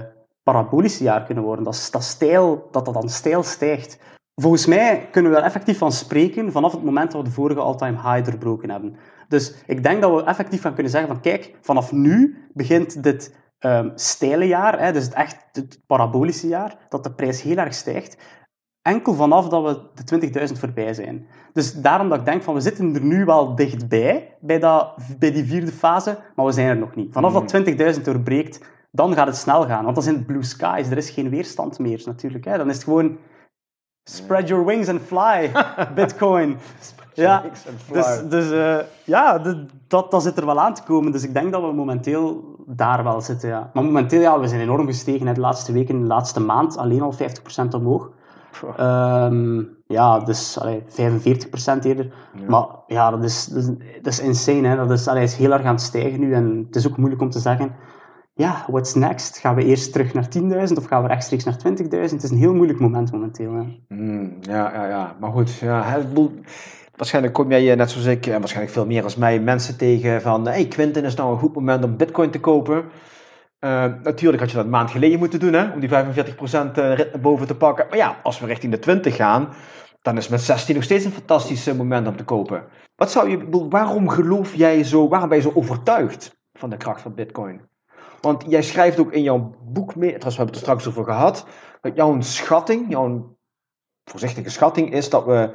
parabolische 0.51 1.03
jaar 1.03 1.23
kunnen 1.23 1.43
worden. 1.43 1.63
Dat, 1.65 1.73
is- 1.73 1.91
dat, 1.91 2.03
stijl, 2.03 2.67
dat 2.71 2.85
dat 2.85 2.93
dan 2.93 3.09
stijl 3.09 3.43
stijgt. 3.43 3.99
Volgens 4.41 4.65
mij 4.65 5.07
kunnen 5.11 5.31
we 5.31 5.37
daar 5.37 5.45
effectief 5.45 5.77
van 5.77 5.91
spreken 5.91 6.51
vanaf 6.51 6.71
het 6.71 6.83
moment 6.83 7.11
dat 7.11 7.21
we 7.21 7.27
de 7.27 7.33
vorige 7.33 7.59
all-time 7.59 8.01
high 8.01 8.29
doorbroken 8.29 8.69
hebben. 8.69 8.95
Dus 9.27 9.53
ik 9.65 9.83
denk 9.83 10.01
dat 10.01 10.13
we 10.15 10.23
effectief 10.23 10.61
van 10.61 10.73
kunnen 10.73 10.91
zeggen 10.91 11.09
van 11.09 11.21
kijk, 11.21 11.55
vanaf 11.61 11.91
nu 11.91 12.37
begint 12.53 13.03
dit 13.03 13.35
steile 13.95 14.47
jaar, 14.47 14.79
hè, 14.79 14.91
dus 14.91 15.03
het 15.03 15.13
echt 15.13 15.37
het 15.51 15.79
parabolische 15.87 16.47
jaar, 16.47 16.77
dat 16.89 17.03
de 17.03 17.11
prijs 17.11 17.41
heel 17.41 17.57
erg 17.57 17.73
stijgt 17.73 18.17
enkel 18.87 19.13
vanaf 19.13 19.49
dat 19.49 19.63
we 19.63 20.03
de 20.03 20.47
20.000 20.47 20.59
voorbij 20.59 20.93
zijn. 20.93 21.25
Dus 21.53 21.73
daarom 21.73 22.09
dat 22.09 22.19
ik 22.19 22.25
denk 22.25 22.43
van, 22.43 22.53
we 22.53 22.59
zitten 22.59 22.95
er 22.95 23.03
nu 23.03 23.25
wel 23.25 23.55
dichtbij, 23.55 24.35
bij, 24.39 24.59
dat, 24.59 24.95
bij 25.19 25.31
die 25.31 25.43
vierde 25.43 25.71
fase, 25.71 26.17
maar 26.35 26.45
we 26.45 26.51
zijn 26.51 26.67
er 26.67 26.77
nog 26.77 26.95
niet. 26.95 27.13
Vanaf 27.13 27.33
dat 27.33 27.95
20.000 27.97 28.01
doorbreekt, 28.03 28.61
dan 28.91 29.13
gaat 29.13 29.27
het 29.27 29.35
snel 29.35 29.65
gaan. 29.65 29.83
Want 29.83 29.95
dan 29.95 30.03
zijn 30.03 30.15
het 30.15 30.25
blue 30.25 30.43
skies, 30.43 30.89
er 30.89 30.97
is 30.97 31.09
geen 31.09 31.29
weerstand 31.29 31.79
meer 31.79 32.01
natuurlijk. 32.05 32.45
Hè. 32.45 32.57
Dan 32.57 32.69
is 32.69 32.75
het 32.75 32.83
gewoon, 32.83 33.17
spread 34.03 34.47
your 34.47 34.65
wings 34.65 34.89
and 34.89 35.01
fly, 35.01 35.51
bitcoin. 35.95 36.57
Ja, 37.13 37.41
wings 37.41 37.67
and 37.67 37.81
fly. 37.81 37.95
dus, 37.95 38.29
dus 38.29 38.51
eh, 38.51 38.85
ja, 39.03 39.39
dat, 39.87 40.11
dat 40.11 40.23
zit 40.23 40.37
er 40.37 40.45
wel 40.45 40.59
aan 40.59 40.73
te 40.73 40.83
komen. 40.83 41.11
Dus 41.11 41.23
ik 41.23 41.33
denk 41.33 41.51
dat 41.51 41.61
we 41.61 41.73
momenteel 41.73 42.55
daar 42.65 43.03
wel 43.03 43.21
zitten. 43.21 43.49
Ja. 43.49 43.69
Maar 43.73 43.83
momenteel, 43.83 44.21
ja, 44.21 44.39
we 44.39 44.47
zijn 44.47 44.61
enorm 44.61 44.85
gestegen 44.85 45.27
hè, 45.27 45.33
de 45.33 45.39
laatste 45.39 45.71
weken, 45.71 46.01
de 46.01 46.07
laatste 46.07 46.39
maand, 46.39 46.77
alleen 46.77 47.01
al 47.01 47.13
50% 47.13 47.69
omhoog. 47.69 48.09
Ehm, 48.77 49.63
ja, 49.87 50.19
dus 50.19 50.59
allee, 50.59 50.83
45% 50.87 51.85
eerder. 51.85 52.13
Maar 52.47 52.65
ja, 52.87 53.09
dat 53.09 53.23
is, 53.23 53.45
dat 53.45 53.63
is, 53.63 53.67
dat 54.01 54.13
is 54.13 54.19
insane. 54.19 54.67
Hè. 54.67 54.75
Dat 54.75 54.91
is, 54.91 55.07
allee, 55.07 55.23
is 55.23 55.35
heel 55.35 55.51
erg 55.51 55.63
aan 55.63 55.73
het 55.73 55.81
stijgen 55.81 56.19
nu. 56.19 56.33
En 56.33 56.63
het 56.67 56.75
is 56.75 56.87
ook 56.87 56.97
moeilijk 56.97 57.21
om 57.21 57.29
te 57.29 57.39
zeggen, 57.39 57.75
ja, 58.37 58.65
what's 58.67 58.93
next? 58.93 59.37
Gaan 59.37 59.55
we 59.55 59.65
eerst 59.65 59.91
terug 59.91 60.13
naar 60.13 60.27
10.000 60.69 60.77
of 60.77 60.85
gaan 60.85 61.01
we 61.01 61.07
rechtstreeks 61.07 61.43
naar 61.43 61.57
20.000? 61.57 61.89
Het 61.89 62.23
is 62.23 62.29
een 62.29 62.37
heel 62.37 62.53
moeilijk 62.53 62.79
moment 62.79 63.11
momenteel. 63.11 63.51
Mm, 63.87 64.37
ja, 64.41 64.73
ja, 64.73 64.87
ja. 64.87 65.15
Maar 65.19 65.31
goed, 65.31 65.55
ja, 65.55 66.01
waarschijnlijk 66.95 67.33
kom 67.33 67.51
jij 67.51 67.75
net 67.75 67.91
zoals 67.91 68.07
ik, 68.07 68.25
en 68.25 68.39
waarschijnlijk 68.39 68.73
veel 68.73 68.85
meer 68.85 69.03
als 69.03 69.15
mij, 69.15 69.39
mensen 69.39 69.77
tegen 69.77 70.21
van, 70.21 70.47
hey 70.47 70.67
Quinten, 70.67 71.05
is 71.05 71.15
nou 71.15 71.31
een 71.31 71.39
goed 71.39 71.55
moment 71.55 71.83
om 71.83 71.97
bitcoin 71.97 72.29
te 72.29 72.39
kopen? 72.39 72.85
Eh, 73.59 73.85
natuurlijk 74.03 74.41
had 74.41 74.49
je 74.49 74.55
dat 74.55 74.65
een 74.65 74.71
maand 74.71 74.91
geleden 74.91 75.19
moeten 75.19 75.39
doen, 75.39 75.53
hè, 75.53 75.71
om 75.73 75.79
die 75.79 75.89
45% 75.89 76.77
eh, 76.77 77.21
boven 77.21 77.47
te 77.47 77.55
pakken. 77.55 77.85
Maar 77.89 77.97
ja, 77.97 78.19
als 78.23 78.39
we 78.39 78.45
richting 78.45 78.71
de 78.71 78.79
20 78.79 79.15
gaan, 79.15 79.49
dan 80.01 80.17
is 80.17 80.27
met 80.27 80.41
16 80.41 80.75
nog 80.75 80.83
steeds 80.83 81.05
een 81.05 81.11
fantastisch 81.11 81.73
moment 81.73 82.07
om 82.07 82.15
te 82.15 82.23
kopen. 82.23 82.63
Wat 82.95 83.11
zou 83.11 83.29
je, 83.29 83.67
waarom 83.69 84.09
geloof 84.09 84.55
jij 84.55 84.83
zo, 84.83 85.07
waarom 85.07 85.29
ben 85.29 85.37
je 85.37 85.43
zo 85.43 85.51
overtuigd 85.53 86.39
van 86.53 86.69
de 86.69 86.77
kracht 86.77 87.01
van 87.01 87.15
bitcoin? 87.15 87.61
Want 88.21 88.43
jij 88.47 88.61
schrijft 88.61 88.99
ook 88.99 89.11
in 89.11 89.23
jouw 89.23 89.55
boek 89.61 89.95
mee, 89.95 90.09
trouwens 90.09 90.35
we 90.37 90.43
hebben 90.43 90.45
het 90.45 90.55
er 90.55 90.61
straks 90.61 90.87
over 90.87 91.13
gehad, 91.13 91.45
dat 91.81 91.95
jouw 91.95 92.21
schatting, 92.21 92.89
jouw 92.89 93.37
voorzichtige 94.03 94.49
schatting 94.49 94.93
is 94.93 95.09
dat 95.09 95.25
we 95.25 95.51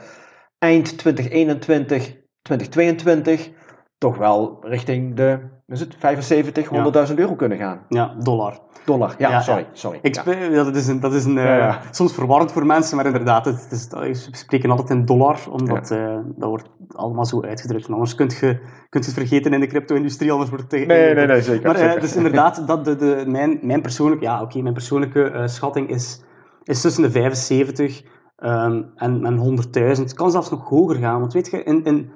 eind 0.59 0.99
2021, 0.99 2.17
2022 2.43 3.51
toch 3.99 4.17
wel 4.17 4.59
richting 4.61 5.17
de 5.17 5.51
is 5.73 5.81
het, 5.81 5.95
75, 5.99 6.69
100.000 7.09 7.15
euro 7.15 7.35
kunnen 7.35 7.59
gaan. 7.59 7.81
Ja, 7.89 8.15
dollar. 8.19 8.59
Dollar, 8.85 9.15
ja, 9.19 9.31
Ja, 9.31 9.41
sorry. 9.41 9.67
sorry. 9.73 9.99
Ik 10.03 10.15
Ja. 10.15 10.65
dat 10.65 10.77
is, 10.77 10.87
een, 10.87 11.01
dat 11.01 11.13
is 11.13 11.25
een, 11.25 11.39
eh, 11.39 11.77
soms 11.91 12.15
verwarrend 12.15 12.53
voor 12.53 12.67
mensen, 12.67 12.97
maar 12.97 13.07
inderdaad, 13.07 13.45
het 13.45 13.69
is, 13.71 13.89
we 13.91 14.37
spreken 14.37 14.71
altijd 14.71 14.91
in 14.91 15.05
dollar, 15.05 15.39
omdat 15.51 15.91
eh, 15.91 16.17
dat 16.37 16.49
wordt 16.49 16.69
allemaal 16.89 17.27
zo 17.27 17.43
uitgedrukt. 17.43 17.87
En 17.87 17.93
anders 17.93 18.15
kunt 18.15 18.33
je, 18.33 18.59
kunt 18.89 19.05
je 19.05 19.11
het 19.11 19.19
vergeten 19.21 19.53
in 19.53 19.61
de 19.61 19.67
crypto-industrie, 19.67 20.33
anders 20.33 20.51
wordt 20.51 20.65
het 20.65 20.73
tegen. 20.73 20.89
Nee, 20.89 21.15
nee, 21.15 21.27
nee, 21.27 21.43
zeker. 21.43 21.67
Maar 21.67 21.77
eh, 21.77 21.85
zeker. 21.85 22.01
dus 22.01 22.17
inderdaad, 22.17 22.67
dat 22.67 22.85
de, 22.85 22.97
de, 22.97 23.25
mijn, 23.27 23.59
mijn 23.63 23.83
persoonlijke, 23.83 24.25
ja, 24.25 24.43
oké, 24.43 24.61
mijn 24.63 24.75
persoonlijke 24.75 25.43
schatting 25.47 25.89
is 25.89 26.23
is 26.65 26.81
tussen 26.81 27.03
de 27.03 27.11
75 27.11 28.03
um, 28.39 28.91
en, 28.97 29.25
en 29.25 29.39
100.000. 29.39 29.83
Het 29.83 30.15
kan 30.15 30.31
zelfs 30.31 30.51
nog 30.51 30.69
hoger 30.69 30.97
gaan. 30.97 31.21
Want 31.21 31.33
weet 31.33 31.51
je, 31.51 31.63
in, 31.63 31.85
in, 31.85 32.11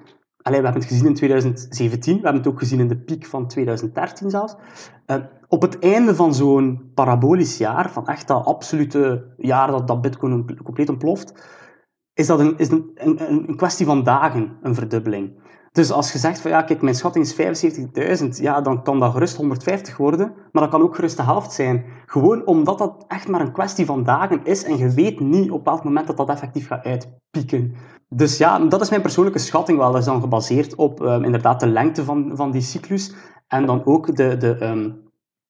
we 0.51 0.55
hebben 0.55 0.83
het 0.83 0.91
gezien 0.91 1.07
in 1.07 1.15
2017, 1.15 2.17
we 2.17 2.23
hebben 2.23 2.43
het 2.43 2.53
ook 2.53 2.59
gezien 2.59 2.81
in 2.81 2.89
de 2.89 2.99
piek 2.99 3.27
van 3.27 3.49
2013 3.49 4.31
zelfs. 4.31 4.55
Uh, 5.07 5.17
op 5.49 5.63
het 5.63 5.79
einde 5.79 6.15
van 6.15 6.35
zo'n 6.35 6.91
parabolisch 6.95 7.59
jaar, 7.59 7.91
van 7.91 8.07
echt 8.07 8.29
dat 8.29 8.45
absolute 8.45 9.35
jaar 9.37 9.71
dat, 9.71 9.89
dat 9.89 10.01
Bitcoin 10.01 10.59
compleet 10.65 10.89
ontploft, 10.89 11.49
is 12.15 12.27
dat 12.27 12.41
een, 12.41 12.59
is 12.59 12.71
een, 12.71 12.91
een 13.49 13.57
kwestie 13.57 13.87
van 13.87 14.03
dagen, 14.03 14.57
een 14.63 14.75
verdubbeling. 14.75 15.45
Dus 15.77 15.93
als 15.93 16.13
je 16.13 16.19
zegt 16.19 16.41
van 16.41 16.51
ja, 16.51 16.63
kijk, 16.63 16.83
mijn 16.83 16.95
schatting 16.95 17.25
is 17.25 18.21
75.000, 18.23 18.29
ja, 18.29 18.61
dan 18.61 18.83
kan 18.83 19.01
dat 19.01 19.13
gerust 19.13 19.37
150 19.37 19.97
worden, 19.97 20.33
maar 20.53 20.63
dat 20.63 20.71
kan 20.71 20.83
ook 20.83 20.95
gerust 20.95 21.17
de 21.17 21.23
helft 21.23 21.53
zijn. 21.53 21.85
Gewoon 22.07 22.47
omdat 22.47 22.79
dat 22.79 23.05
echt 23.09 23.29
maar 23.29 23.41
een 23.41 23.53
kwestie 23.53 23.87
van 23.87 24.05
dagen 24.05 24.45
is 24.45 24.65
en 24.65 24.77
je 24.77 24.91
weet 24.91 25.21
niet 25.21 25.51
op 25.51 25.65
welk 25.65 25.85
moment 25.85 26.07
dat 26.07 26.17
dat 26.17 26.29
effectief 26.29 26.67
gaat 26.67 26.85
uitpieken. 26.85 27.75
Dus 28.09 28.39
ja, 28.39 28.59
dat 28.59 28.81
is 28.81 28.91
mijn 28.91 29.03
persoonlijke 29.03 29.39
schatting 29.39 29.79
wel. 29.79 29.91
Dat 29.91 30.01
is 30.01 30.07
dan 30.07 30.21
gebaseerd 30.21 30.75
op 30.75 31.01
um, 31.01 31.25
inderdaad 31.25 31.61
de 31.61 31.67
lengte 31.67 32.05
van, 32.05 32.31
van 32.35 32.51
die 32.51 32.61
cyclus 32.61 33.15
en 33.47 33.67
dan 33.67 33.85
ook 33.85 34.17
de, 34.17 34.37
de, 34.37 34.65
um, 34.65 35.07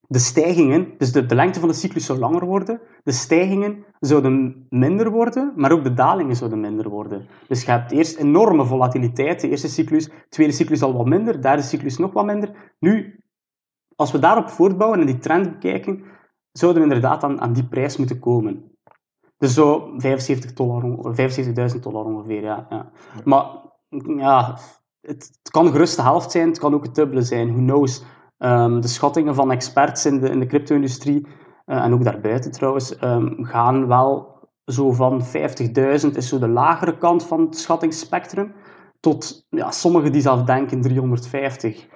de 0.09 0.18
stijgingen, 0.18 0.94
dus 0.98 1.12
de, 1.12 1.26
de 1.26 1.34
lengte 1.34 1.61
van 1.61 1.68
de 1.68 1.74
cyclus 1.74 2.07
zou 2.07 2.18
langer 2.18 2.44
worden, 2.44 2.80
de 3.02 3.12
stijgingen 3.12 3.84
zouden 4.00 4.66
minder 4.68 5.11
worden, 5.11 5.52
maar 5.57 5.72
ook 5.72 5.84
de 5.84 5.94
dalingen 5.94 6.36
zouden 6.36 6.61
minder 6.61 6.88
worden. 6.88 7.26
Dus 7.48 7.64
je 7.64 7.70
hebt 7.70 7.92
eerst 7.92 8.16
enorme 8.16 8.64
volatiliteit, 8.64 9.40
de 9.40 9.48
eerste 9.48 9.68
cyclus, 9.68 10.04
de 10.04 10.26
tweede 10.28 10.52
cyclus 10.52 10.82
al 10.82 10.96
wat 10.96 11.07
minder, 11.07 11.32
de 11.32 11.38
derde 11.38 11.62
cyclus 11.62 11.96
nog 11.96 12.12
wat 12.12 12.24
minder. 12.24 12.74
Nu, 12.78 13.20
als 13.96 14.12
we 14.12 14.18
daarop 14.18 14.48
voortbouwen 14.48 15.00
en 15.00 15.07
die 15.07 15.18
trend 15.18 15.50
bekijken, 15.50 16.04
zouden 16.52 16.82
we 16.82 16.88
inderdaad 16.88 17.22
aan, 17.22 17.40
aan 17.40 17.52
die 17.52 17.68
prijs 17.68 17.96
moeten 17.96 18.18
komen. 18.18 18.76
Dus 19.39 19.55
zo 19.55 19.93
75 19.97 20.53
dollar, 20.53 21.14
75.000 21.74 21.80
dollar 21.80 22.05
ongeveer, 22.05 22.43
ja, 22.43 22.66
ja. 22.70 22.91
Maar 23.24 23.47
ja, 24.16 24.59
het, 25.01 25.30
het, 25.43 25.51
kan 25.51 25.70
gerust 25.70 25.97
de 25.97 26.03
helft 26.03 26.30
zijn, 26.30 26.49
het 26.49 26.59
kan 26.59 26.74
ook 26.74 26.84
het 26.84 26.95
dubbele 26.95 27.22
zijn, 27.22 27.49
who 27.53 27.59
knows. 27.59 28.03
Um, 28.39 28.80
de 28.80 28.89
schattingen 28.89 29.34
van 29.34 29.51
experts 29.51 30.07
in 30.07 30.20
de, 30.20 30.30
in 30.30 30.41
de 30.41 30.47
crypto-industrie, 30.47 31.26
uh, 31.66 31.84
en 31.84 31.93
ook 31.93 32.05
daarbuiten 32.05 32.51
trouwens, 32.51 33.03
um, 33.03 33.45
gaan 33.45 33.87
wel 33.87 34.34
zo 34.64 34.93
van 34.93 35.24
50.000 35.24 35.30
is 36.12 36.28
zo 36.28 36.39
de 36.39 36.49
lagere 36.49 36.99
kant 36.99 37.24
van 37.24 37.41
het 37.41 37.59
schattingsspectrum, 37.59 38.55
tot 39.01 39.47
ja, 39.49 39.70
sommigen 39.70 40.12
die 40.12 40.20
zelf 40.20 40.43
denken 40.43 40.80
350. 40.80 41.87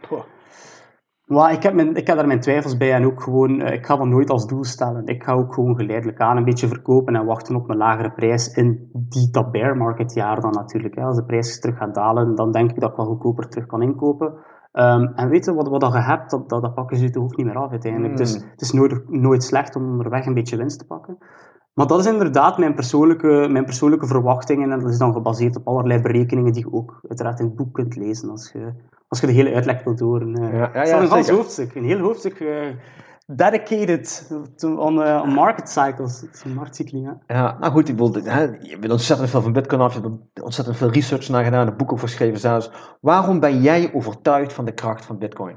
Maar 1.30 1.52
ik 1.52 1.62
heb, 1.62 1.74
mijn, 1.74 1.94
ik 1.94 2.06
heb 2.06 2.16
daar 2.16 2.26
mijn 2.26 2.40
twijfels 2.40 2.76
bij 2.76 2.92
en 2.92 3.06
ook 3.06 3.22
gewoon, 3.22 3.60
uh, 3.60 3.72
ik 3.72 3.86
ga 3.86 3.96
dat 3.96 4.06
nooit 4.06 4.30
als 4.30 4.46
doel 4.46 4.64
stellen. 4.64 5.06
Ik 5.06 5.22
ga 5.22 5.32
ook 5.32 5.54
gewoon 5.54 5.76
geleidelijk 5.76 6.20
aan 6.20 6.36
een 6.36 6.44
beetje 6.44 6.68
verkopen 6.68 7.16
en 7.16 7.24
wachten 7.24 7.56
op 7.56 7.66
mijn 7.66 7.78
lagere 7.78 8.10
prijs 8.12 8.54
in 8.54 8.90
die, 8.92 9.30
dat 9.30 9.50
bear 9.50 9.76
market 9.76 10.14
jaar 10.14 10.40
dan 10.40 10.50
natuurlijk. 10.50 10.94
Hè. 10.94 11.02
Als 11.02 11.16
de 11.16 11.24
prijs 11.24 11.60
terug 11.60 11.76
gaat 11.76 11.94
dalen, 11.94 12.34
dan 12.34 12.52
denk 12.52 12.70
ik 12.70 12.80
dat 12.80 12.90
ik 12.90 12.96
wel 12.96 13.06
goedkoper 13.06 13.48
terug 13.48 13.66
kan 13.66 13.82
inkopen. 13.82 14.26
Um, 14.72 15.12
en 15.14 15.28
weten 15.28 15.54
wat, 15.54 15.68
wat 15.68 15.92
je 15.92 15.98
hebt, 15.98 16.30
dat, 16.30 16.48
dat, 16.48 16.62
dat 16.62 16.74
pakken 16.74 16.96
ze 16.96 17.04
je 17.12 17.18
hoofd 17.18 17.36
niet 17.36 17.46
meer 17.46 17.56
af 17.56 17.70
uiteindelijk. 17.70 18.16
Dus 18.16 18.36
hmm. 18.36 18.48
het 18.50 18.60
is 18.60 18.72
nooit, 18.72 19.08
nooit 19.08 19.42
slecht 19.42 19.76
om 19.76 19.90
onderweg 19.90 20.26
een 20.26 20.34
beetje 20.34 20.56
winst 20.56 20.78
te 20.78 20.86
pakken. 20.86 21.18
Maar 21.74 21.86
dat 21.86 22.00
is 22.00 22.06
inderdaad 22.06 22.58
mijn 22.58 22.74
persoonlijke, 22.74 23.46
mijn 23.50 23.64
persoonlijke 23.64 24.06
verwachtingen. 24.06 24.72
En 24.72 24.80
dat 24.80 24.90
is 24.90 24.98
dan 24.98 25.12
gebaseerd 25.12 25.56
op 25.56 25.66
allerlei 25.66 26.00
berekeningen 26.00 26.52
die 26.52 26.64
je 26.64 26.72
ook 26.72 27.00
uiteraard 27.08 27.38
in 27.38 27.46
het 27.46 27.54
boek 27.54 27.74
kunt 27.74 27.96
lezen 27.96 28.30
als 28.30 28.52
je, 28.52 28.72
als 29.08 29.20
je 29.20 29.26
de 29.26 29.32
hele 29.32 29.54
uitleg 29.54 29.84
wilt 29.84 30.00
horen. 30.00 30.42
Uh, 30.42 30.52
ja, 30.52 30.70
ja, 30.74 30.84
ja, 30.84 31.02
een 31.02 31.24
heel 31.24 31.36
hoofdstuk. 31.36 31.74
Een 31.74 31.84
heel 31.84 31.98
hoofdstuk 31.98 32.40
uh, 32.40 32.66
dedicated 33.26 34.30
to, 34.56 34.76
on, 34.76 34.96
uh, 34.96 35.20
on 35.24 35.32
market 35.32 35.68
cycles. 35.68 36.24
Marktcycling, 36.54 37.06
ja. 37.06 37.18
ja, 37.26 37.56
nou 37.60 37.72
goed, 37.72 37.88
ik 37.88 37.96
bedoel, 37.96 38.22
hè, 38.22 38.42
je 38.42 38.78
bent 38.80 38.92
ontzettend 38.92 39.30
veel 39.30 39.42
van 39.42 39.52
Bitcoin 39.52 39.80
af, 39.80 39.94
je 39.94 40.00
hebt 40.00 40.42
ontzettend 40.42 40.76
veel 40.76 40.90
research 40.90 41.28
naar 41.28 41.44
gedaan, 41.44 41.66
een 41.66 41.76
boek 41.76 41.92
over 41.92 42.08
geschreven 42.08 42.40
zelfs. 42.40 42.70
Waarom 43.00 43.40
ben 43.40 43.60
jij 43.60 43.90
overtuigd 43.94 44.52
van 44.52 44.64
de 44.64 44.72
kracht 44.72 45.04
van 45.04 45.18
Bitcoin? 45.18 45.56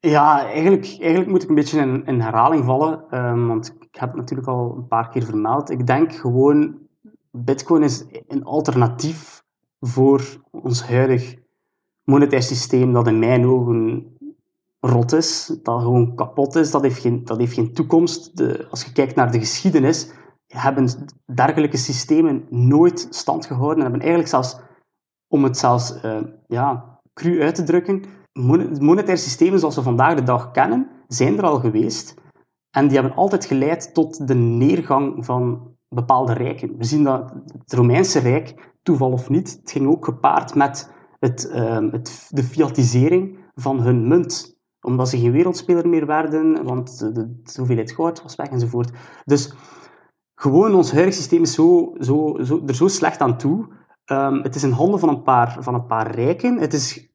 Ja, 0.00 0.44
eigenlijk, 0.44 0.96
eigenlijk 1.00 1.30
moet 1.30 1.42
ik 1.42 1.48
een 1.48 1.54
beetje 1.54 1.80
in, 1.80 2.06
in 2.06 2.20
herhaling 2.20 2.64
vallen, 2.64 3.18
um, 3.24 3.46
want 3.46 3.76
ik 3.80 4.00
heb 4.00 4.08
het 4.08 4.18
natuurlijk 4.18 4.48
al 4.48 4.74
een 4.76 4.86
paar 4.86 5.08
keer 5.08 5.24
vermeld. 5.24 5.70
Ik 5.70 5.86
denk 5.86 6.14
gewoon, 6.14 6.78
Bitcoin 7.30 7.82
is 7.82 8.04
een 8.28 8.44
alternatief 8.44 9.44
voor 9.80 10.22
ons 10.50 10.86
huidig 10.86 11.36
monetair 12.04 12.42
systeem 12.42 12.92
dat 12.92 13.06
in 13.06 13.18
mijn 13.18 13.46
ogen 13.46 14.16
rot 14.80 15.12
is, 15.12 15.58
dat 15.62 15.82
gewoon 15.82 16.14
kapot 16.14 16.54
is, 16.54 16.70
dat 16.70 16.82
heeft 16.82 17.00
geen, 17.00 17.24
dat 17.24 17.38
heeft 17.38 17.54
geen 17.54 17.72
toekomst. 17.72 18.36
De, 18.36 18.66
als 18.70 18.84
je 18.84 18.92
kijkt 18.92 19.14
naar 19.14 19.30
de 19.30 19.38
geschiedenis, 19.38 20.10
hebben 20.46 20.88
dergelijke 21.34 21.76
systemen 21.76 22.46
nooit 22.48 23.06
stand 23.10 23.46
gehouden 23.46 23.76
en 23.76 23.82
hebben 23.82 24.00
eigenlijk 24.00 24.30
zelfs, 24.30 24.60
om 25.28 25.44
het 25.44 25.58
zelfs 25.58 26.04
uh, 26.04 26.20
ja, 26.46 26.98
cru 27.14 27.42
uit 27.42 27.54
te 27.54 27.62
drukken, 27.62 28.04
monetaire 28.80 29.16
systemen 29.16 29.58
zoals 29.58 29.74
we 29.74 29.82
vandaag 29.82 30.14
de 30.14 30.22
dag 30.22 30.50
kennen, 30.50 30.88
zijn 31.08 31.38
er 31.38 31.44
al 31.44 31.60
geweest. 31.60 32.14
En 32.70 32.88
die 32.88 32.98
hebben 32.98 33.16
altijd 33.16 33.44
geleid 33.44 33.94
tot 33.94 34.28
de 34.28 34.34
neergang 34.34 35.24
van 35.24 35.74
bepaalde 35.88 36.32
rijken. 36.32 36.76
We 36.76 36.84
zien 36.84 37.04
dat 37.04 37.32
het 37.58 37.72
Romeinse 37.72 38.18
Rijk, 38.18 38.72
toeval 38.82 39.12
of 39.12 39.28
niet, 39.28 39.58
het 39.60 39.70
ging 39.70 39.88
ook 39.88 40.04
gepaard 40.04 40.54
met 40.54 40.92
het, 41.18 41.50
uh, 41.54 41.90
het, 41.90 42.28
de 42.28 42.42
fiatisering 42.42 43.38
van 43.54 43.80
hun 43.80 44.08
munt 44.08 44.58
omdat 44.80 45.08
ze 45.08 45.18
geen 45.18 45.32
wereldspeler 45.32 45.88
meer 45.88 46.06
werden, 46.06 46.64
want 46.64 46.98
de, 46.98 47.12
de, 47.12 47.40
de 47.42 47.52
hoeveelheid 47.56 47.92
goud 47.92 48.22
was 48.22 48.36
weg 48.36 48.48
enzovoort. 48.48 48.90
Dus 49.24 49.52
gewoon 50.34 50.74
ons 50.74 50.92
huidig 50.92 51.14
systeem 51.14 51.42
is 51.42 51.54
zo, 51.54 51.94
zo, 51.98 52.38
zo, 52.42 52.62
er 52.66 52.74
zo 52.74 52.88
slecht 52.88 53.20
aan 53.20 53.38
toe. 53.38 53.68
Um, 54.06 54.42
het 54.42 54.54
is 54.54 54.62
in 54.62 54.70
handen 54.70 55.00
van 55.00 55.08
een 55.08 55.22
paar, 55.22 55.56
van 55.60 55.74
een 55.74 55.86
paar 55.86 56.14
rijken. 56.14 56.58
Het, 56.58 56.72
is, 56.72 57.09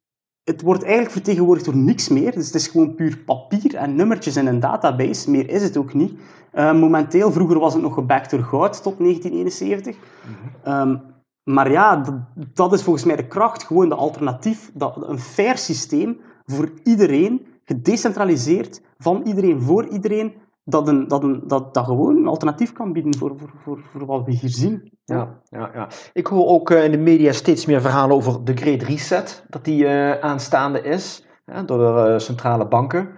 het 0.45 0.61
wordt 0.61 0.83
eigenlijk 0.83 1.11
vertegenwoordigd 1.11 1.65
door 1.65 1.75
niks 1.75 2.09
meer. 2.09 2.31
Dus 2.31 2.45
het 2.45 2.55
is 2.55 2.67
gewoon 2.67 2.95
puur 2.95 3.17
papier 3.17 3.75
en 3.75 3.95
nummertjes 3.95 4.35
in 4.37 4.47
een 4.47 4.59
database. 4.59 5.31
Meer 5.31 5.49
is 5.49 5.63
het 5.63 5.77
ook 5.77 5.93
niet. 5.93 6.19
Uh, 6.53 6.73
momenteel, 6.73 7.31
vroeger 7.31 7.59
was 7.59 7.73
het 7.73 7.81
nog 7.81 7.93
gebackt 7.93 8.29
door 8.29 8.43
goud 8.43 8.83
tot 8.83 8.97
1971. 8.97 9.95
Mm 9.95 10.01
-hmm. 10.63 10.89
um, 10.89 11.01
maar 11.43 11.71
ja, 11.71 11.95
dat, 11.95 12.15
dat, 12.53 12.73
is 12.73 12.83
volgens 12.83 13.05
mij 13.05 13.15
de 13.15 13.27
kracht, 13.27 13.63
gewoon 13.63 13.89
de 13.89 13.95
alternatief, 13.95 14.71
dat, 14.73 15.07
een 15.07 15.19
fair 15.19 15.57
systeem 15.57 16.19
voor 16.45 16.71
iedereen 16.83 17.45
gedecentraliseerd 17.63 18.81
van 18.97 19.21
iedereen 19.23 19.61
voor 19.61 19.87
iedereen, 19.87 20.33
dat, 20.63 20.87
een, 20.87 21.07
dat, 21.07 21.23
een, 21.23 21.43
dat, 21.47 21.73
dat 21.73 21.85
gewoon 21.85 22.17
een 22.17 22.27
alternatief 22.27 22.71
kan 22.71 22.93
bieden 22.93 23.17
voor, 23.17 23.37
voor, 23.37 23.51
voor, 23.63 23.79
voor 23.91 24.05
wat 24.05 24.25
we 24.25 24.31
hier 24.31 24.49
zien. 24.49 24.94
Ja, 25.05 25.39
ja, 25.49 25.69
ja. 25.73 25.87
Ik 26.13 26.27
hoor 26.27 26.47
ook 26.47 26.69
uh, 26.69 26.83
in 26.83 26.91
de 26.91 26.97
media 26.97 27.31
steeds 27.31 27.65
meer 27.65 27.81
verhalen 27.81 28.15
over 28.15 28.43
de 28.43 28.55
Great 28.55 28.81
Reset, 28.81 29.43
dat 29.49 29.65
die 29.65 29.83
uh, 29.83 30.19
aanstaande 30.19 30.81
is 30.81 31.25
door 31.65 31.77
de 31.77 32.11
uh, 32.11 32.19
centrale 32.19 32.67
banken. 32.67 33.09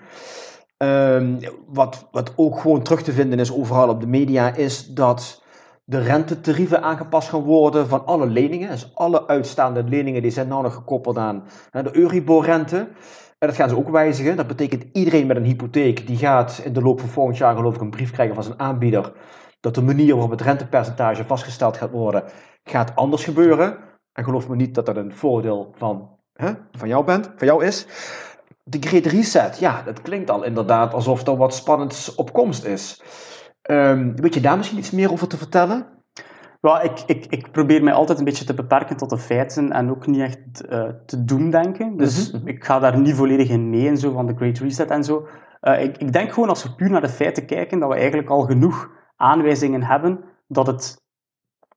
Um, 0.78 1.40
wat, 1.68 2.08
wat 2.12 2.34
ook 2.36 2.60
gewoon 2.60 2.82
terug 2.82 3.02
te 3.02 3.12
vinden 3.12 3.40
is 3.40 3.54
overal 3.54 3.90
op 3.90 4.02
de 4.02 4.08
media, 4.08 4.56
is 4.56 4.88
dat 4.88 5.44
de 5.84 6.00
rentetarieven 6.00 6.82
aangepast 6.82 7.30
gaan 7.30 7.44
worden 7.44 7.88
van 7.88 8.06
alle 8.06 8.28
leningen. 8.28 8.70
Dus 8.70 8.92
alle 8.94 9.28
uitstaande 9.28 9.84
leningen 9.84 10.22
die 10.22 10.32
zijn 10.32 10.48
nou 10.48 10.64
nog 10.64 10.74
gekoppeld 10.74 11.18
aan 11.18 11.44
de 11.72 11.96
Euribor-rente. 11.96 12.78
En 13.40 13.48
dat 13.48 13.56
gaan 13.56 13.70
ze 13.70 13.78
ook 13.78 13.90
wijzigen. 13.90 14.36
Dat 14.36 14.48
betekent 14.48 14.86
iedereen 14.94 15.28
met 15.28 15.38
een 15.38 15.44
hypotheek, 15.44 16.08
die 16.08 16.18
gaat 16.18 16.62
in 16.64 16.74
de 16.74 16.82
loop 16.82 17.00
van 17.00 17.10
volgend 17.10 17.38
jaar 17.38 17.56
geloof 17.56 17.76
ik 17.76 17.82
een 17.82 17.90
brief 17.90 18.12
krijgen 18.12 18.36
van 18.36 18.44
zijn 18.44 18.60
aanbieder, 18.60 19.14
dat 19.60 19.76
de 19.76 19.82
manier 19.82 20.14
waarop 20.14 20.32
het 20.32 20.42
rentepercentage 20.42 21.26
vastgesteld 21.26 21.78
gaat 21.78 21.92
worden, 21.92 22.24
gaat 22.64 22.96
anders 22.96 23.24
gebeuren. 23.24 23.78
En 24.14 24.24
geloof 24.24 24.50
me 24.50 24.56
niet 24.56 24.76
dat 24.76 24.86
dat 24.86 24.98
een 24.98 25.16
voordeel 25.16 25.74
van, 25.78 26.10
hè, 26.34 26.52
van 26.72 26.88
jou 26.88 27.06
bent, 27.06 27.32
van 27.36 27.48
jou 27.48 27.66
is. 27.66 27.88
De 28.64 28.88
Great 28.88 29.06
Reset, 29.06 29.60
ja, 29.60 29.82
dat 29.82 30.02
klinkt 30.02 30.30
al 30.30 30.44
inderdaad 30.44 30.94
alsof 30.94 31.28
er 31.28 31.38
wat 31.38 31.54
spannends 31.54 32.16
op 32.16 32.34
komst 32.34 32.66
is. 32.66 33.02
Um, 33.70 34.16
weet 34.16 34.34
je 34.34 34.42
daar 34.42 34.58
misschien 34.58 34.78
iets 34.78 34.92
meer 34.92 35.12
over 35.12 35.28
te 35.28 35.38
vertellen? 35.38 35.98
Well, 36.62 36.84
ik, 36.84 37.04
ik, 37.06 37.26
ik 37.26 37.52
probeer 37.52 37.84
mij 37.84 37.94
altijd 37.94 38.18
een 38.18 38.26
beetje 38.26 38.46
te 38.46 38.54
beperken 38.54 38.98
tot 38.98 39.10
de 39.10 39.18
feiten 39.18 39.72
en 39.72 39.90
ook 39.90 40.08
niet 40.08 40.22
echt 40.22 40.64
uh, 40.70 40.90
te 41.06 41.24
doemdenken. 41.24 41.98
Dus 41.98 42.32
mhm. 42.32 42.48
ik 42.48 42.64
ga 42.64 42.80
daar 42.80 43.00
niet 43.00 43.16
volledig 43.16 43.50
in 43.50 43.70
mee 43.70 43.88
en 43.88 43.98
zo 43.98 44.12
van 44.12 44.26
de 44.26 44.36
Great 44.36 44.58
Reset 44.58 44.90
en 44.90 45.04
zo. 45.04 45.28
Uh, 45.62 45.84
ik, 45.84 45.98
ik 45.98 46.14
denk 46.14 46.34
gewoon 46.34 46.50
als 46.50 46.64
we 46.64 46.76
puur 46.76 46.90
naar 46.90 47.02
de 47.02 47.10
feiten 47.10 47.46
kijken, 47.46 47.80
dat 47.80 47.90
we 47.90 47.96
eigenlijk 47.96 48.30
al 48.30 48.42
genoeg 48.42 48.90
aanwijzingen 49.18 49.84
hebben 49.84 50.24
dat 50.48 50.68
het 50.68 51.06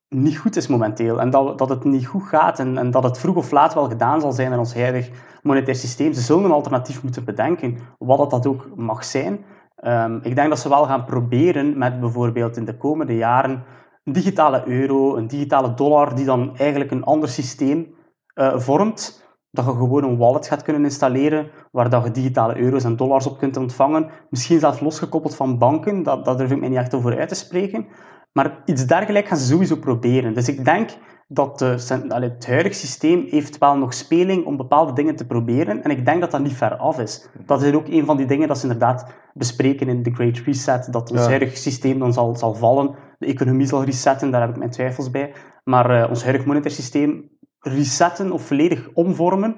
niet 0.09 0.39
goed 0.39 0.57
is 0.57 0.67
momenteel. 0.67 1.21
En 1.21 1.31
dat, 1.31 1.59
dat 1.59 1.69
het 1.69 1.85
niet 1.85 2.07
goed 2.07 2.23
gaat 2.23 2.59
en, 2.59 2.79
en 2.79 2.91
dat 2.91 3.03
het 3.03 3.19
vroeg 3.19 3.37
of 3.37 3.51
laat 3.51 3.75
wel 3.75 3.89
gedaan 3.89 4.21
zal 4.21 4.33
zijn 4.33 4.53
in 4.53 4.59
ons 4.59 4.75
huidig 4.75 5.11
monetair 5.43 5.77
systeem. 5.77 6.13
Ze 6.13 6.21
zullen 6.21 6.45
een 6.45 6.51
alternatief 6.51 7.03
moeten 7.03 7.25
bedenken, 7.25 7.79
wat 7.99 8.19
dat, 8.19 8.31
dat 8.31 8.47
ook 8.47 8.69
mag 8.75 9.05
zijn. 9.05 9.45
Um, 9.85 10.21
ik 10.23 10.35
denk 10.35 10.49
dat 10.49 10.59
ze 10.59 10.69
wel 10.69 10.85
gaan 10.85 11.05
proberen 11.05 11.79
met 11.79 12.01
bijvoorbeeld 12.01 12.57
in 12.57 12.65
de 12.65 12.77
komende 12.77 13.17
jaren 13.17 13.65
een 14.05 14.13
digitale 14.13 14.63
euro, 14.67 15.17
een 15.17 15.27
digitale 15.27 15.75
dollar, 15.75 16.15
die 16.15 16.25
dan 16.25 16.57
eigenlijk 16.57 16.91
een 16.91 17.05
ander 17.05 17.29
systeem 17.29 17.95
uh, 18.35 18.59
vormt. 18.59 19.29
Dat 19.51 19.65
je 19.65 19.71
gewoon 19.71 20.05
een 20.05 20.17
wallet 20.17 20.47
gaat 20.47 20.63
kunnen 20.63 20.85
installeren, 20.85 21.51
waar 21.73 21.91
dat 21.91 22.05
je 22.05 22.11
digitale 22.11 22.57
euro's 22.57 22.85
en 22.85 22.97
dollars 22.97 23.27
op 23.27 23.39
kunt 23.39 23.57
ontvangen. 23.57 24.11
Misschien 24.31 24.59
zelfs 24.59 24.81
losgekoppeld 24.81 25.37
van 25.37 25.59
banken, 25.59 26.03
dat, 26.03 26.25
dat 26.25 26.39
durf 26.39 26.51
ik 26.51 26.61
mij 26.61 26.69
niet 26.69 26.79
echt 26.79 26.95
over 26.95 27.19
uit 27.19 27.29
te 27.29 27.35
spreken. 27.35 27.87
Maar 28.33 28.63
iets 28.65 28.87
dergelijks 28.87 29.29
gaan 29.29 29.39
ze 29.39 29.47
sowieso 29.47 29.77
proberen. 29.77 30.35
Dus 30.35 30.49
ik 30.49 30.65
denk 30.65 30.91
dat 31.29 31.59
de, 31.59 31.77
het 32.09 32.47
huidige 32.47 32.75
systeem 32.75 33.27
heeft 33.29 33.59
wel 33.59 33.77
nog 33.77 33.95
speling 33.95 34.45
om 34.45 34.57
bepaalde 34.57 34.93
dingen 34.93 35.17
te 35.17 35.27
proberen. 35.27 35.83
En 35.83 35.91
ik 35.91 36.05
denk 36.05 36.21
dat 36.21 36.31
dat 36.31 36.43
niet 36.43 36.57
ver 36.57 36.77
af 36.77 36.99
is. 36.99 37.29
Dat 37.47 37.63
is 37.63 37.75
ook 37.75 37.89
een 37.89 38.05
van 38.05 38.17
die 38.17 38.27
dingen 38.27 38.49
dat 38.49 38.59
ze 38.59 38.63
inderdaad 38.63 39.07
bespreken 39.35 39.89
in 39.89 40.03
de 40.03 40.15
Great 40.15 40.39
Reset. 40.39 40.93
Dat 40.93 41.11
ons 41.11 41.21
ja. 41.21 41.29
huidige 41.29 41.57
systeem 41.57 41.99
dan 41.99 42.13
zal, 42.13 42.37
zal 42.37 42.55
vallen. 42.55 42.95
De 43.19 43.27
economie 43.27 43.67
zal 43.67 43.85
resetten, 43.85 44.31
daar 44.31 44.41
heb 44.41 44.51
ik 44.51 44.57
mijn 44.57 44.71
twijfels 44.71 45.11
bij. 45.11 45.33
Maar 45.65 46.03
uh, 46.03 46.09
ons 46.09 46.23
huidig 46.23 46.45
monetair 46.45 46.75
systeem 46.75 47.31
resetten 47.61 48.33
of 48.33 48.43
volledig 48.43 48.89
omvormen, 48.95 49.57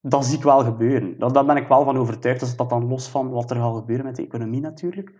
dat 0.00 0.24
zie 0.24 0.36
ik 0.36 0.44
wel 0.44 0.64
gebeuren. 0.64 1.18
Dat, 1.18 1.34
daar 1.34 1.44
ben 1.44 1.56
ik 1.56 1.68
wel 1.68 1.84
van 1.84 1.98
overtuigd. 1.98 2.40
Dus 2.40 2.56
dat 2.56 2.68
dan 2.68 2.88
los 2.88 3.08
van 3.08 3.30
wat 3.30 3.50
er 3.50 3.56
gaat 3.56 3.76
gebeuren 3.76 4.04
met 4.04 4.16
de 4.16 4.22
economie 4.22 4.60
natuurlijk. 4.60 5.12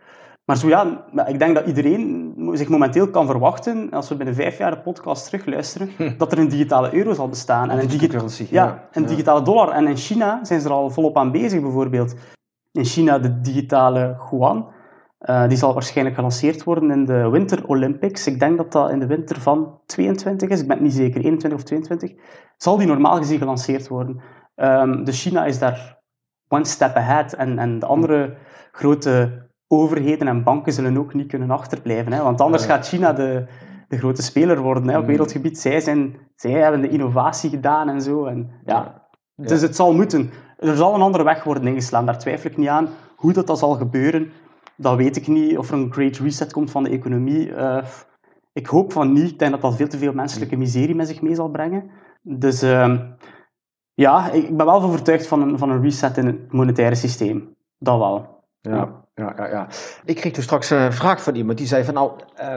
Maar 0.44 0.56
zo 0.56 0.68
ja, 0.68 1.04
ik 1.26 1.38
denk 1.38 1.54
dat 1.54 1.66
iedereen 1.66 2.34
zich 2.52 2.68
momenteel 2.68 3.10
kan 3.10 3.26
verwachten, 3.26 3.90
als 3.90 4.08
we 4.08 4.16
binnen 4.16 4.34
vijf 4.34 4.58
jaar 4.58 4.70
de 4.70 4.80
podcast 4.80 5.24
terugluisteren, 5.24 5.90
hm. 5.96 6.16
dat 6.16 6.32
er 6.32 6.38
een 6.38 6.48
digitale 6.48 6.94
euro 6.94 7.12
zal 7.12 7.28
bestaan. 7.28 7.70
En 7.70 7.78
een, 7.78 7.88
digitale 7.88 8.30
ja, 8.38 8.46
ja, 8.50 8.88
een 8.92 9.06
digitale 9.06 9.42
dollar. 9.42 9.68
En 9.68 9.86
in 9.86 9.96
China 9.96 10.44
zijn 10.44 10.60
ze 10.60 10.68
er 10.68 10.74
al 10.74 10.90
volop 10.90 11.16
aan 11.16 11.30
bezig, 11.30 11.60
bijvoorbeeld. 11.60 12.14
In 12.72 12.84
China 12.84 13.18
de 13.18 13.40
digitale 13.40 14.16
yuan. 14.30 14.66
Uh, 15.20 15.48
die 15.48 15.56
zal 15.56 15.72
waarschijnlijk 15.72 16.16
gelanceerd 16.16 16.64
worden 16.64 16.90
in 16.90 17.04
de 17.04 17.28
Winter 17.30 17.66
Olympics. 17.66 18.26
Ik 18.26 18.38
denk 18.38 18.56
dat 18.56 18.72
dat 18.72 18.90
in 18.90 18.98
de 18.98 19.06
winter 19.06 19.40
van 19.40 19.80
22 19.86 20.48
is. 20.48 20.60
Ik 20.60 20.66
ben 20.66 20.76
het 20.76 20.84
niet 20.84 20.94
zeker, 20.94 21.20
21 21.20 21.58
of 21.58 21.64
22. 21.64 22.12
Zal 22.56 22.76
die 22.76 22.86
normaal 22.86 23.16
gezien 23.16 23.38
gelanceerd 23.38 23.88
worden. 23.88 24.20
Um, 24.56 25.04
dus 25.04 25.22
China 25.22 25.44
is 25.44 25.58
daar 25.58 25.98
one 26.48 26.64
step 26.64 26.96
ahead. 26.96 27.32
En, 27.32 27.58
en 27.58 27.78
de 27.78 27.86
andere 27.86 28.36
grote 28.72 29.48
overheden 29.66 30.28
en 30.28 30.44
banken 30.44 30.72
zullen 30.72 30.98
ook 30.98 31.14
niet 31.14 31.28
kunnen 31.28 31.50
achterblijven. 31.50 32.12
Hè? 32.12 32.22
Want 32.22 32.40
anders 32.40 32.64
gaat 32.64 32.88
China 32.88 33.12
de, 33.12 33.46
de 33.88 33.98
grote 33.98 34.22
speler 34.22 34.60
worden 34.60 34.88
hè, 34.88 34.96
op 34.96 35.02
mm. 35.02 35.08
wereldgebied. 35.08 35.58
Zij, 35.58 35.80
zijn, 35.80 36.16
zij 36.34 36.50
hebben 36.50 36.80
de 36.80 36.88
innovatie 36.88 37.50
gedaan 37.50 37.88
en 37.88 38.02
zo. 38.02 38.24
En, 38.24 38.50
ja. 38.64 39.08
Dus 39.36 39.60
het 39.62 39.76
zal 39.76 39.94
moeten. 39.94 40.30
Er 40.58 40.76
zal 40.76 40.94
een 40.94 41.00
andere 41.00 41.24
weg 41.24 41.44
worden 41.44 41.66
ingeslaan, 41.66 42.06
daar 42.06 42.18
twijfel 42.18 42.50
ik 42.50 42.56
niet 42.56 42.68
aan. 42.68 42.88
Hoe 43.16 43.32
dat, 43.32 43.46
dat 43.46 43.58
zal 43.58 43.74
gebeuren, 43.74 44.32
dat 44.80 44.96
weet 44.96 45.16
ik 45.16 45.26
niet. 45.26 45.58
Of 45.58 45.68
er 45.68 45.74
een 45.74 45.92
great 45.92 46.16
reset 46.16 46.52
komt 46.52 46.70
van 46.70 46.82
de 46.82 46.90
economie. 46.90 47.48
Uh, 47.48 47.84
ik 48.52 48.66
hoop 48.66 48.92
van 48.92 49.12
niet. 49.12 49.30
Ik 49.30 49.38
denk 49.38 49.50
dat 49.50 49.60
dat 49.60 49.76
veel 49.76 49.88
te 49.88 49.98
veel 49.98 50.12
menselijke 50.12 50.56
miserie 50.56 50.94
met 50.94 51.08
zich 51.08 51.22
mee 51.22 51.34
zal 51.34 51.50
brengen. 51.50 51.90
Dus 52.22 52.62
uh, 52.62 53.00
ja, 53.94 54.30
ik 54.30 54.56
ben 54.56 54.66
wel 54.66 54.82
overtuigd 54.82 55.26
van 55.26 55.42
een, 55.42 55.58
van 55.58 55.70
een 55.70 55.82
reset 55.82 56.16
in 56.16 56.26
het 56.26 56.52
monetaire 56.52 56.94
systeem. 56.94 57.56
Dat 57.78 57.98
wel. 57.98 58.44
Ja, 58.60 59.04
ja, 59.14 59.34
ja. 59.36 59.46
ja. 59.46 59.68
Ik 60.04 60.16
kreeg 60.16 60.32
toen 60.32 60.42
straks 60.42 60.70
een 60.70 60.92
vraag 60.92 61.22
van 61.22 61.34
iemand 61.34 61.58
die 61.58 61.66
zei 61.66 61.84
van 61.84 61.94
nou, 61.94 62.12
uh, 62.40 62.54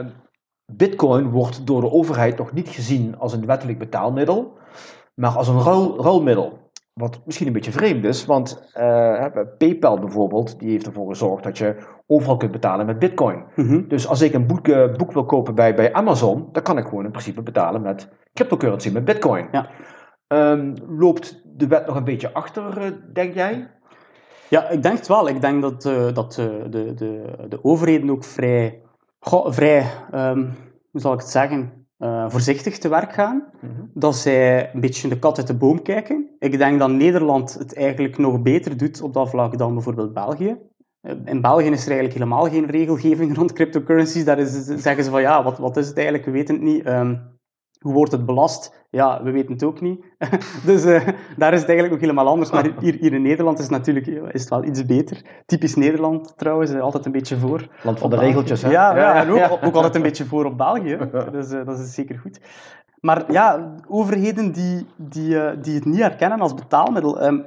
bitcoin 0.66 1.30
wordt 1.30 1.66
door 1.66 1.80
de 1.80 1.90
overheid 1.90 2.38
nog 2.38 2.52
niet 2.52 2.68
gezien 2.68 3.18
als 3.18 3.32
een 3.32 3.46
wettelijk 3.46 3.78
betaalmiddel, 3.78 4.58
maar 5.14 5.30
als 5.30 5.48
een 5.48 5.62
ruil, 5.62 6.02
ruilmiddel. 6.02 6.63
Wat 6.94 7.20
misschien 7.24 7.46
een 7.46 7.52
beetje 7.52 7.72
vreemd 7.72 8.04
is, 8.04 8.26
want 8.26 8.70
uh, 8.76 9.26
PayPal 9.58 9.98
bijvoorbeeld, 9.98 10.58
die 10.58 10.70
heeft 10.70 10.86
ervoor 10.86 11.08
gezorgd 11.08 11.44
dat 11.44 11.58
je 11.58 11.76
overal 12.06 12.36
kunt 12.36 12.52
betalen 12.52 12.86
met 12.86 12.98
bitcoin. 12.98 13.44
Mhm. 13.56 13.88
Dus 13.88 14.08
als 14.08 14.20
ik 14.20 14.32
een 14.32 14.46
boek, 14.46 14.68
uh, 14.68 14.92
boek, 14.92 15.12
wil 15.12 15.24
kopen 15.24 15.54
bij, 15.54 15.74
bij 15.74 15.92
Amazon, 15.92 16.48
dan 16.52 16.62
kan 16.62 16.78
ik 16.78 16.84
gewoon 16.84 17.04
in 17.04 17.10
principe 17.10 17.42
betalen 17.42 17.82
met 17.82 18.08
cryptocurrency, 18.32 18.90
met 18.90 19.04
bitcoin. 19.04 19.48
Ja. 19.52 19.68
Um, 20.28 20.74
loopt 20.88 21.42
de 21.44 21.66
wet 21.66 21.86
nog 21.86 21.96
een 21.96 22.04
beetje 22.04 22.32
achter, 22.32 22.84
uh, 22.84 22.90
denk 23.12 23.34
jij? 23.34 23.70
Ja, 24.48 24.68
ik 24.68 24.82
denk 24.82 24.96
het 24.96 25.08
wel. 25.08 25.28
Ik 25.28 25.40
denk 25.40 25.62
dat, 25.62 25.82
dat 26.14 26.32
de, 26.32 26.94
de, 26.94 27.24
de 27.48 27.64
overheden 27.64 28.10
ook 28.10 28.24
vrij, 28.24 28.82
goh, 29.18 29.52
vrij 29.52 29.90
um, 30.14 30.52
hoe 30.90 31.00
zal 31.00 31.12
ik 31.12 31.20
het 31.20 31.28
zeggen, 31.28 31.83
uh, 32.04 32.30
voorzichtig 32.30 32.78
te 32.78 32.88
werk 32.88 33.12
gaan. 33.12 33.44
Mm 33.60 33.70
-hmm. 33.76 33.90
Dat 33.94 34.16
zij 34.16 34.74
een 34.74 34.80
beetje 34.80 35.08
de 35.08 35.18
kat 35.18 35.38
uit 35.38 35.46
de 35.46 35.54
boom 35.54 35.82
kijken. 35.82 36.30
Ik 36.38 36.58
denk 36.58 36.78
dat 36.78 36.90
Nederland 36.90 37.54
het 37.54 37.76
eigenlijk 37.76 38.18
nog 38.18 38.42
beter 38.42 38.76
doet 38.76 39.02
op 39.02 39.12
dat 39.12 39.30
vlak 39.30 39.58
dan 39.58 39.74
bijvoorbeeld 39.74 40.14
België. 40.14 40.56
In 41.24 41.40
België 41.40 41.70
is 41.70 41.84
er 41.84 41.90
eigenlijk 41.90 42.12
helemaal 42.12 42.48
geen 42.48 42.66
regelgeving 42.66 43.36
rond 43.36 43.52
cryptocurrencies. 43.52 44.24
Daar 44.24 44.38
is, 44.38 44.64
zeggen 44.64 45.04
ze 45.04 45.10
van 45.10 45.20
ja, 45.20 45.42
wat, 45.42 45.58
wat 45.58 45.76
is 45.76 45.86
het 45.86 45.96
eigenlijk? 45.96 46.26
We 46.26 46.32
weten 46.32 46.54
het 46.54 46.64
niet. 46.64 46.86
Um, 46.86 47.33
hoe 47.84 47.92
wordt 47.92 48.12
het 48.12 48.26
belast? 48.26 48.86
Ja, 48.90 49.22
we 49.22 49.30
weten 49.30 49.52
het 49.52 49.62
ook 49.64 49.80
niet. 49.80 50.04
dus 50.66 50.84
uh, 50.84 51.08
daar 51.36 51.52
is 51.52 51.60
het 51.60 51.68
eigenlijk 51.68 51.90
nog 51.90 52.00
helemaal 52.00 52.28
anders. 52.28 52.50
Maar 52.50 52.70
hier, 52.80 52.96
hier 53.00 53.12
in 53.12 53.22
Nederland 53.22 53.58
is 53.58 53.64
het 53.64 53.72
natuurlijk 53.72 54.06
is 54.06 54.40
het 54.40 54.50
wel 54.50 54.64
iets 54.64 54.86
beter. 54.86 55.22
Typisch 55.46 55.74
Nederland 55.74 56.32
trouwens, 56.36 56.70
eh, 56.70 56.80
altijd 56.80 57.06
een 57.06 57.12
beetje 57.12 57.36
voor. 57.36 57.68
Land 57.82 57.98
van 57.98 58.10
de 58.10 58.16
regeltjes, 58.16 58.62
hè? 58.62 58.70
Ja, 58.70 58.96
ja, 58.96 59.14
en 59.14 59.30
ook, 59.30 59.58
ook, 59.66 59.74
altijd 59.74 59.94
een 59.94 60.02
beetje 60.02 60.24
voor 60.24 60.44
op 60.44 60.56
België. 60.56 60.98
Dus 61.32 61.52
uh, 61.52 61.66
dat 61.66 61.78
is 61.78 61.94
zeker 61.94 62.18
goed. 62.18 62.40
Maar 63.00 63.32
ja, 63.32 63.74
overheden 63.88 64.52
die, 64.52 64.86
die, 64.96 65.34
uh, 65.34 65.50
die 65.60 65.74
het 65.74 65.84
niet 65.84 66.00
herkennen 66.00 66.40
als 66.40 66.54
betaalmiddel, 66.54 67.22
um, 67.22 67.46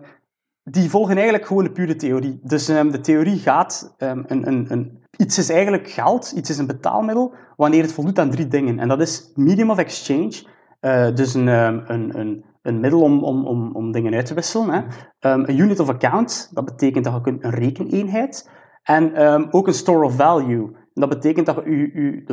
die 0.64 0.90
volgen 0.90 1.16
eigenlijk 1.16 1.46
gewoon 1.46 1.64
de 1.64 1.72
pure 1.72 1.96
theorie. 1.96 2.40
Dus 2.44 2.70
um, 2.70 2.92
de 2.92 3.00
theorie 3.00 3.40
gaat, 3.40 3.96
um, 3.98 4.24
een, 4.28 4.48
een, 4.48 4.66
een, 4.72 5.04
iets 5.18 5.38
is 5.38 5.50
eigenlijk 5.50 5.90
geld, 5.90 6.32
iets 6.32 6.50
is 6.50 6.58
een 6.58 6.68
betaalmiddel, 6.68 7.34
wanneer 7.56 7.82
het 7.82 7.94
voldoet 7.94 8.20
aan 8.20 8.30
drie 8.30 8.48
dingen. 8.48 8.80
En 8.80 8.88
dat 8.88 9.02
is 9.02 9.32
medium 9.36 9.70
of 9.70 9.78
exchange, 9.78 10.46
uh, 10.82 11.16
dus 11.16 11.34
een, 11.34 11.48
um, 11.48 11.84
een, 11.88 12.20
een, 12.20 12.46
een 12.62 12.80
middel 12.80 13.02
om, 13.02 13.24
om, 13.24 13.46
om, 13.46 13.76
om 13.76 13.92
dingen 13.92 14.14
uit 14.14 14.26
te 14.26 14.34
wisselen. 14.34 14.70
Hè. 14.70 14.82
een 15.30 15.60
unit 15.60 15.80
of 15.80 15.90
account, 15.90 16.50
dat 16.54 16.66
betekent 16.66 17.04
dat 17.04 17.22
je 17.24 17.32
een 17.32 17.52
rekeneenheid. 17.52 18.50
En 18.84 19.52
ook 19.52 19.68
een 19.68 19.74
store 19.74 20.06
of 20.06 20.16
value. 20.16 20.76
Dat 20.94 21.10
betekent 21.10 21.46
dat 21.46 21.62
je 21.66 22.24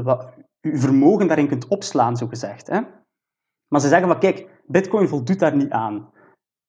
je, 0.60 0.78
vermogen 0.78 1.26
daarin 1.26 1.48
kunt 1.48 1.68
opslaan, 1.68 2.16
zo 2.16 2.26
gezegd. 2.26 2.66
Hè. 2.66 2.80
Maar 3.68 3.80
ze 3.80 3.88
zeggen 3.88 4.08
van, 4.08 4.18
kijk, 4.18 4.48
bitcoin 4.66 5.08
voldoet 5.08 5.38
daar 5.38 5.56
niet 5.56 5.70
aan 5.70 6.10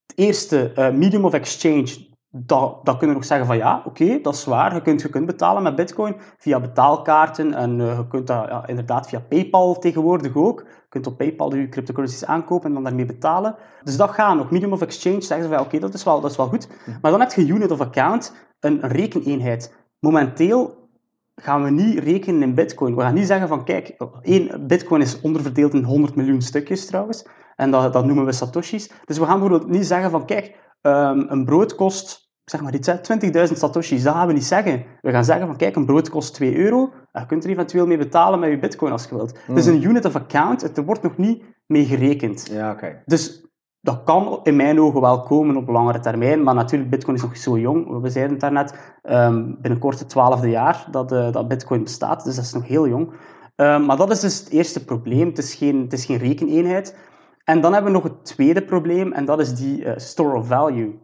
het 0.05 0.18
eerste 0.18 0.72
uh, 0.76 0.91
medium 0.91 1.26
of 1.26 1.34
exchange, 1.34 2.07
dat, 2.38 2.86
dat 2.86 2.97
kunnen 2.97 3.15
we 3.15 3.21
nog 3.21 3.25
zeggen 3.25 3.47
van 3.47 3.57
ja, 3.57 3.81
oké, 3.86 4.19
dat 4.21 4.33
is 4.33 4.45
waar. 4.45 4.73
Je 4.73 4.81
kunt, 4.81 5.01
je 5.01 5.09
kunt 5.09 5.25
betalen 5.25 5.63
met 5.63 5.75
bitcoin 5.75 6.15
via 6.38 6.59
betaalkaarten 6.59 7.53
en 7.53 7.79
uh, 7.79 7.97
je 7.97 8.07
kunt 8.07 8.27
dat 8.27 8.47
ja, 8.47 8.67
inderdaad 8.67 9.07
via 9.07 9.19
PayPal 9.19 9.79
tegenwoordig 9.79 10.36
ook. 10.36 10.59
Je 10.59 10.86
kunt 10.89 11.07
op 11.07 11.17
PayPal 11.17 11.55
je 11.55 11.69
cryptocurrencies 11.69 12.25
aankopen 12.25 12.67
en 12.67 12.73
dan 12.73 12.83
daarmee 12.83 13.05
betalen. 13.05 13.55
Dus 13.83 13.97
dat 13.97 14.11
gaat 14.11 14.36
nog. 14.36 14.51
Medium 14.51 14.73
of 14.73 14.81
exchange 14.81 15.21
zeggen 15.21 15.47
ze 15.47 15.53
van 15.53 15.65
oké, 15.65 15.79
dat, 15.79 15.93
is 15.93 16.03
wel, 16.03 16.21
dat 16.21 16.31
is 16.31 16.38
wel 16.38 16.47
goed. 16.47 16.67
Maar 17.01 17.11
dan 17.11 17.19
heb 17.19 17.31
je 17.31 17.47
unit 17.47 17.71
of 17.71 17.81
account, 17.81 18.36
een, 18.59 18.83
een 18.83 18.89
rekeneenheid. 18.89 19.75
Momenteel 19.99 20.89
gaan 21.36 21.63
we 21.63 21.69
niet 21.69 21.99
rekenen 21.99 22.41
in 22.41 22.55
bitcoin. 22.55 22.95
We 22.95 23.01
gaan 23.01 23.13
niet 23.13 23.27
zeggen 23.27 23.47
van, 23.47 23.63
kijk, 23.63 23.95
één, 24.21 24.67
bitcoin 24.67 25.01
is 25.01 25.21
onderverdeeld 25.21 25.73
in 25.73 25.83
100 25.83 26.15
miljoen 26.15 26.41
stukjes 26.41 26.86
trouwens. 26.86 27.27
En 27.55 27.71
dat, 27.71 27.93
dat 27.93 28.05
noemen 28.05 28.25
we 28.25 28.31
satoshis. 28.31 28.91
Dus 29.05 29.17
we 29.17 29.25
gaan 29.25 29.39
bijvoorbeeld 29.39 29.71
niet 29.71 29.86
zeggen 29.86 30.11
van, 30.11 30.25
kijk, 30.25 30.63
um, 30.81 31.25
een 31.29 31.45
brood 31.45 31.75
kost, 31.75 32.24
zeg 32.45 32.61
maar 32.61 32.73
iets, 32.73 32.89
20.000 32.89 33.57
satoshis. 33.57 34.03
Dat 34.03 34.13
gaan 34.13 34.27
we 34.27 34.33
niet 34.33 34.45
zeggen. 34.45 34.83
We 35.01 35.11
gaan 35.11 35.25
zeggen 35.25 35.47
van, 35.47 35.57
kijk, 35.57 35.75
een 35.75 35.85
brood 35.85 36.09
kost 36.09 36.33
2 36.33 36.57
euro. 36.57 36.91
Je 37.11 37.25
kunt 37.25 37.43
er 37.43 37.49
eventueel 37.49 37.87
mee 37.87 37.97
betalen 37.97 38.39
met 38.39 38.49
je 38.49 38.59
bitcoin 38.59 38.91
als 38.91 39.03
je 39.09 39.15
wilt. 39.15 39.37
Mm. 39.47 39.55
Dus 39.55 39.65
een 39.65 39.83
unit 39.83 40.05
of 40.05 40.15
account, 40.15 40.61
het, 40.61 40.77
er 40.77 40.85
wordt 40.85 41.01
nog 41.01 41.17
niet 41.17 41.43
mee 41.65 41.85
gerekend. 41.85 42.47
Ja, 42.51 42.71
oké. 42.71 43.01
Dus 43.05 43.45
dat 43.81 44.03
kan 44.03 44.39
in 44.43 44.55
mijn 44.55 44.79
ogen 44.79 45.01
wel 45.01 45.23
komen 45.23 45.55
op 45.55 45.67
langere 45.67 45.99
termijn, 45.99 46.43
maar 46.43 46.55
natuurlijk, 46.55 46.91
bitcoin 46.91 47.15
is 47.15 47.21
nog 47.21 47.37
zo 47.37 47.57
jong. 47.57 48.01
We 48.01 48.09
zeiden 48.09 48.31
het 48.31 48.41
daarnet, 48.41 48.95
um, 49.03 49.57
binnenkort 49.61 49.99
het 49.99 50.09
twaalfde 50.09 50.49
jaar 50.49 50.87
dat, 50.91 51.11
uh, 51.11 51.31
dat 51.31 51.47
bitcoin 51.47 51.83
bestaat, 51.83 52.23
dus 52.23 52.35
dat 52.35 52.45
is 52.45 52.53
nog 52.53 52.67
heel 52.67 52.87
jong. 52.87 53.13
Um, 53.55 53.85
maar 53.85 53.97
dat 53.97 54.11
is 54.11 54.19
dus 54.19 54.39
het 54.39 54.49
eerste 54.49 54.85
probleem, 54.85 55.27
het 55.27 55.37
is 55.37 55.53
geen, 55.53 55.81
het 55.81 55.93
is 55.93 56.05
geen 56.05 56.17
rekeneenheid. 56.17 56.97
En 57.43 57.61
dan 57.61 57.73
hebben 57.73 57.91
we 57.91 57.97
nog 57.97 58.07
het 58.07 58.25
tweede 58.25 58.63
probleem, 58.65 59.11
en 59.13 59.25
dat 59.25 59.39
is 59.39 59.53
die 59.53 59.83
uh, 59.83 59.91
store 59.95 60.37
of 60.37 60.47
value. 60.47 60.99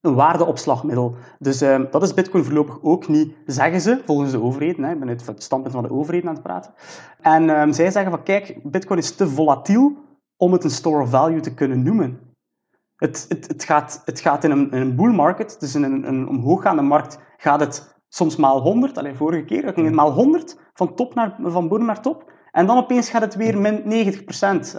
Een 0.00 0.14
waardeopslagmiddel. 0.14 1.14
Dus 1.38 1.60
um, 1.60 1.88
dat 1.90 2.02
is 2.02 2.14
bitcoin 2.14 2.44
voorlopig 2.44 2.78
ook 2.82 3.08
niet, 3.08 3.34
zeggen 3.46 3.80
ze, 3.80 4.02
volgens 4.04 4.30
de 4.30 4.42
overheden. 4.42 4.84
Hè. 4.84 4.92
Ik 4.92 4.98
ben 4.98 5.08
uit 5.08 5.26
het 5.26 5.42
standpunt 5.42 5.74
van 5.74 5.82
de 5.82 5.92
overheden 5.92 6.28
aan 6.28 6.34
het 6.34 6.42
praten. 6.42 6.74
En 7.20 7.74
zij 7.74 7.90
zeggen 7.90 8.10
van, 8.10 8.22
kijk, 8.22 8.60
bitcoin 8.62 8.98
is 8.98 9.14
te 9.14 9.28
volatiel 9.28 9.96
om 10.36 10.52
het 10.52 10.64
een 10.64 10.70
store 10.70 11.02
of 11.02 11.10
value 11.10 11.40
te 11.40 11.54
kunnen 11.54 11.82
noemen. 11.82 12.20
Het, 12.96 13.26
het, 13.28 13.48
het, 13.48 13.64
gaat, 13.64 14.02
het 14.04 14.20
gaat 14.20 14.44
in 14.44 14.50
een, 14.50 14.70
in 14.70 14.80
een 14.80 14.96
bull 14.96 15.12
market, 15.12 15.56
dus 15.60 15.74
in 15.74 15.82
een, 15.82 16.08
een 16.08 16.28
omhooggaande 16.28 16.82
markt, 16.82 17.18
gaat 17.36 17.60
het 17.60 17.96
soms 18.08 18.36
maal 18.36 18.60
100. 18.60 18.98
Alleen 18.98 19.16
vorige 19.16 19.44
keer 19.44 19.72
ging 19.72 19.86
het 19.86 19.94
maal 19.94 20.12
100, 20.12 20.58
van, 20.72 20.94
top 20.94 21.14
naar, 21.14 21.36
van 21.42 21.68
bodem 21.68 21.86
naar 21.86 22.02
top. 22.02 22.32
En 22.50 22.66
dan 22.66 22.76
opeens 22.76 23.10
gaat 23.10 23.22
het 23.22 23.34
weer 23.34 23.58
min 23.58 23.82
90 23.84 24.24
procent. 24.24 24.74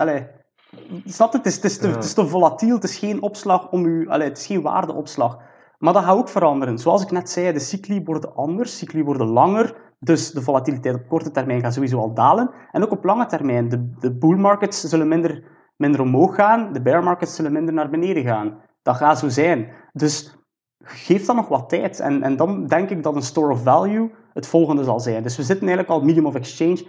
Snap 1.06 1.34
het? 1.34 1.46
Is, 1.46 1.56
het, 1.56 1.64
is 1.64 1.78
te, 1.78 1.88
het 1.88 2.04
is 2.04 2.14
te 2.14 2.28
volatiel, 2.28 2.76
het 2.76 2.84
is 2.84 2.98
geen 2.98 3.22
opslag 3.22 3.70
om 3.72 3.86
u, 3.86 4.10
allee, 4.10 4.28
het 4.28 4.38
is 4.38 4.46
geen 4.46 4.62
waardeopslag. 4.62 5.40
Maar 5.78 5.94
dat 5.94 6.04
gaat 6.04 6.18
ook 6.18 6.30
veranderen. 6.30 6.78
Zoals 6.78 7.02
ik 7.02 7.12
net 7.12 7.30
zei, 7.30 7.54
de 7.54 7.60
cycli 7.60 8.04
worden 8.04 8.36
anders, 8.36 8.78
cycli 8.78 9.04
worden 9.04 9.28
langer. 9.28 9.76
Dus 10.00 10.32
de 10.32 10.42
volatiliteit 10.42 10.96
op 10.96 11.08
korte 11.08 11.32
termijn 11.32 11.62
gaat 11.62 11.74
sowieso 11.74 12.00
al 12.00 12.14
dalen. 12.14 12.52
En 12.72 12.84
ook 12.84 12.92
op 12.92 13.04
lange 13.04 13.26
termijn. 13.26 13.70
De, 13.70 13.90
de 14.00 14.18
bull 14.18 14.38
markets 14.38 14.82
zullen 14.82 15.08
minder, 15.08 15.44
minder 15.76 16.02
omhoog 16.02 16.36
gaan, 16.36 16.74
de 16.74 16.82
bear 16.82 17.04
markets 17.04 17.36
zullen 17.36 17.52
minder 17.52 17.74
naar 17.74 17.90
beneden 17.90 18.24
gaan. 18.24 18.62
Dat 18.82 18.96
gaat 18.96 19.20
zo 19.20 19.30
zijn. 19.30 19.72
Dus 19.94 20.38
geef 20.84 21.26
dan 21.26 21.36
nog 21.36 21.48
wat 21.48 21.70
tijd. 21.70 22.00
En, 22.00 22.24
en 22.24 22.36
dan 22.36 22.68
denk 22.68 22.90
ik 22.90 23.04
dat 23.04 23.16
een 23.16 23.22
store 23.22 23.52
of 23.52 23.64
value 23.64 24.12
het 24.34 24.48
volgende 24.48 24.84
zal 24.84 25.00
zijn. 25.00 25.24
Dus 25.24 25.38
we 25.38 25.44
zitten 25.44 25.68
eigenlijk 25.68 26.00
al 26.00 26.06
medium 26.06 26.26
of 26.26 26.36
exchange. 26.36 26.88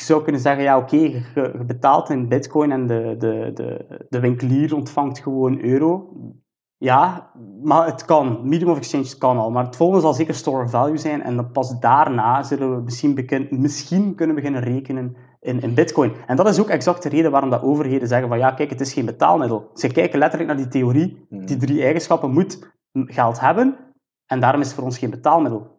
Je 0.00 0.06
zou 0.06 0.22
kunnen 0.22 0.40
zeggen, 0.40 0.62
ja 0.62 0.78
oké, 0.78 0.96
je, 0.96 1.22
je, 1.34 1.64
betaalt 1.66 2.10
in 2.10 2.28
bitcoin 2.28 2.72
en 2.72 2.86
de, 2.86 3.14
de, 3.18 3.50
de, 3.54 4.06
de 4.08 4.20
winkelier 4.20 4.74
ontvangt 4.74 5.18
gewoon 5.18 5.60
euro. 5.60 6.12
Ja, 6.76 7.30
maar 7.62 7.86
het 7.86 8.04
kan. 8.04 8.48
Medium 8.48 8.70
of 8.70 8.76
exchange 8.76 9.18
kan 9.18 9.38
al. 9.38 9.50
Maar 9.50 9.64
het 9.64 9.76
volgende 9.76 10.02
zal 10.02 10.14
zeker 10.14 10.34
store 10.34 10.64
of 10.64 10.70
value 10.70 10.96
zijn. 10.96 11.22
En 11.22 11.36
dan 11.36 11.50
pas 11.50 11.80
daarna 11.80 12.42
zullen 12.42 12.76
we 12.76 12.82
misschien, 12.82 13.48
misschien 13.50 14.14
kunnen 14.14 14.36
beginnen 14.36 14.62
rekenen 14.62 15.16
in, 15.40 15.60
in 15.60 15.74
bitcoin. 15.74 16.12
En 16.26 16.36
dat 16.36 16.48
is 16.48 16.60
ook 16.60 16.68
exact 16.68 17.02
de 17.02 17.08
reden 17.08 17.30
waarom 17.30 17.50
dat 17.50 17.62
overheden 17.62 18.08
zeggen 18.08 18.28
van 18.28 18.38
ja, 18.38 18.50
kijk, 18.50 18.70
het 18.70 18.80
is 18.80 18.92
geen 18.92 19.04
betaalmiddel. 19.04 19.70
Ze 19.74 19.88
kijken 19.88 20.18
letterlijk 20.18 20.50
naar 20.50 20.60
die 20.60 20.68
theorie. 20.68 21.26
Hmm. 21.28 21.46
Die 21.46 21.56
drie 21.56 21.82
eigenschappen 21.82 22.30
moet 22.30 22.72
geld 22.92 23.40
hebben. 23.40 23.76
En 24.26 24.40
daarom 24.40 24.60
is 24.60 24.66
het 24.66 24.76
voor 24.76 24.84
ons 24.84 24.98
geen 24.98 25.10
betaalmiddel. 25.10 25.78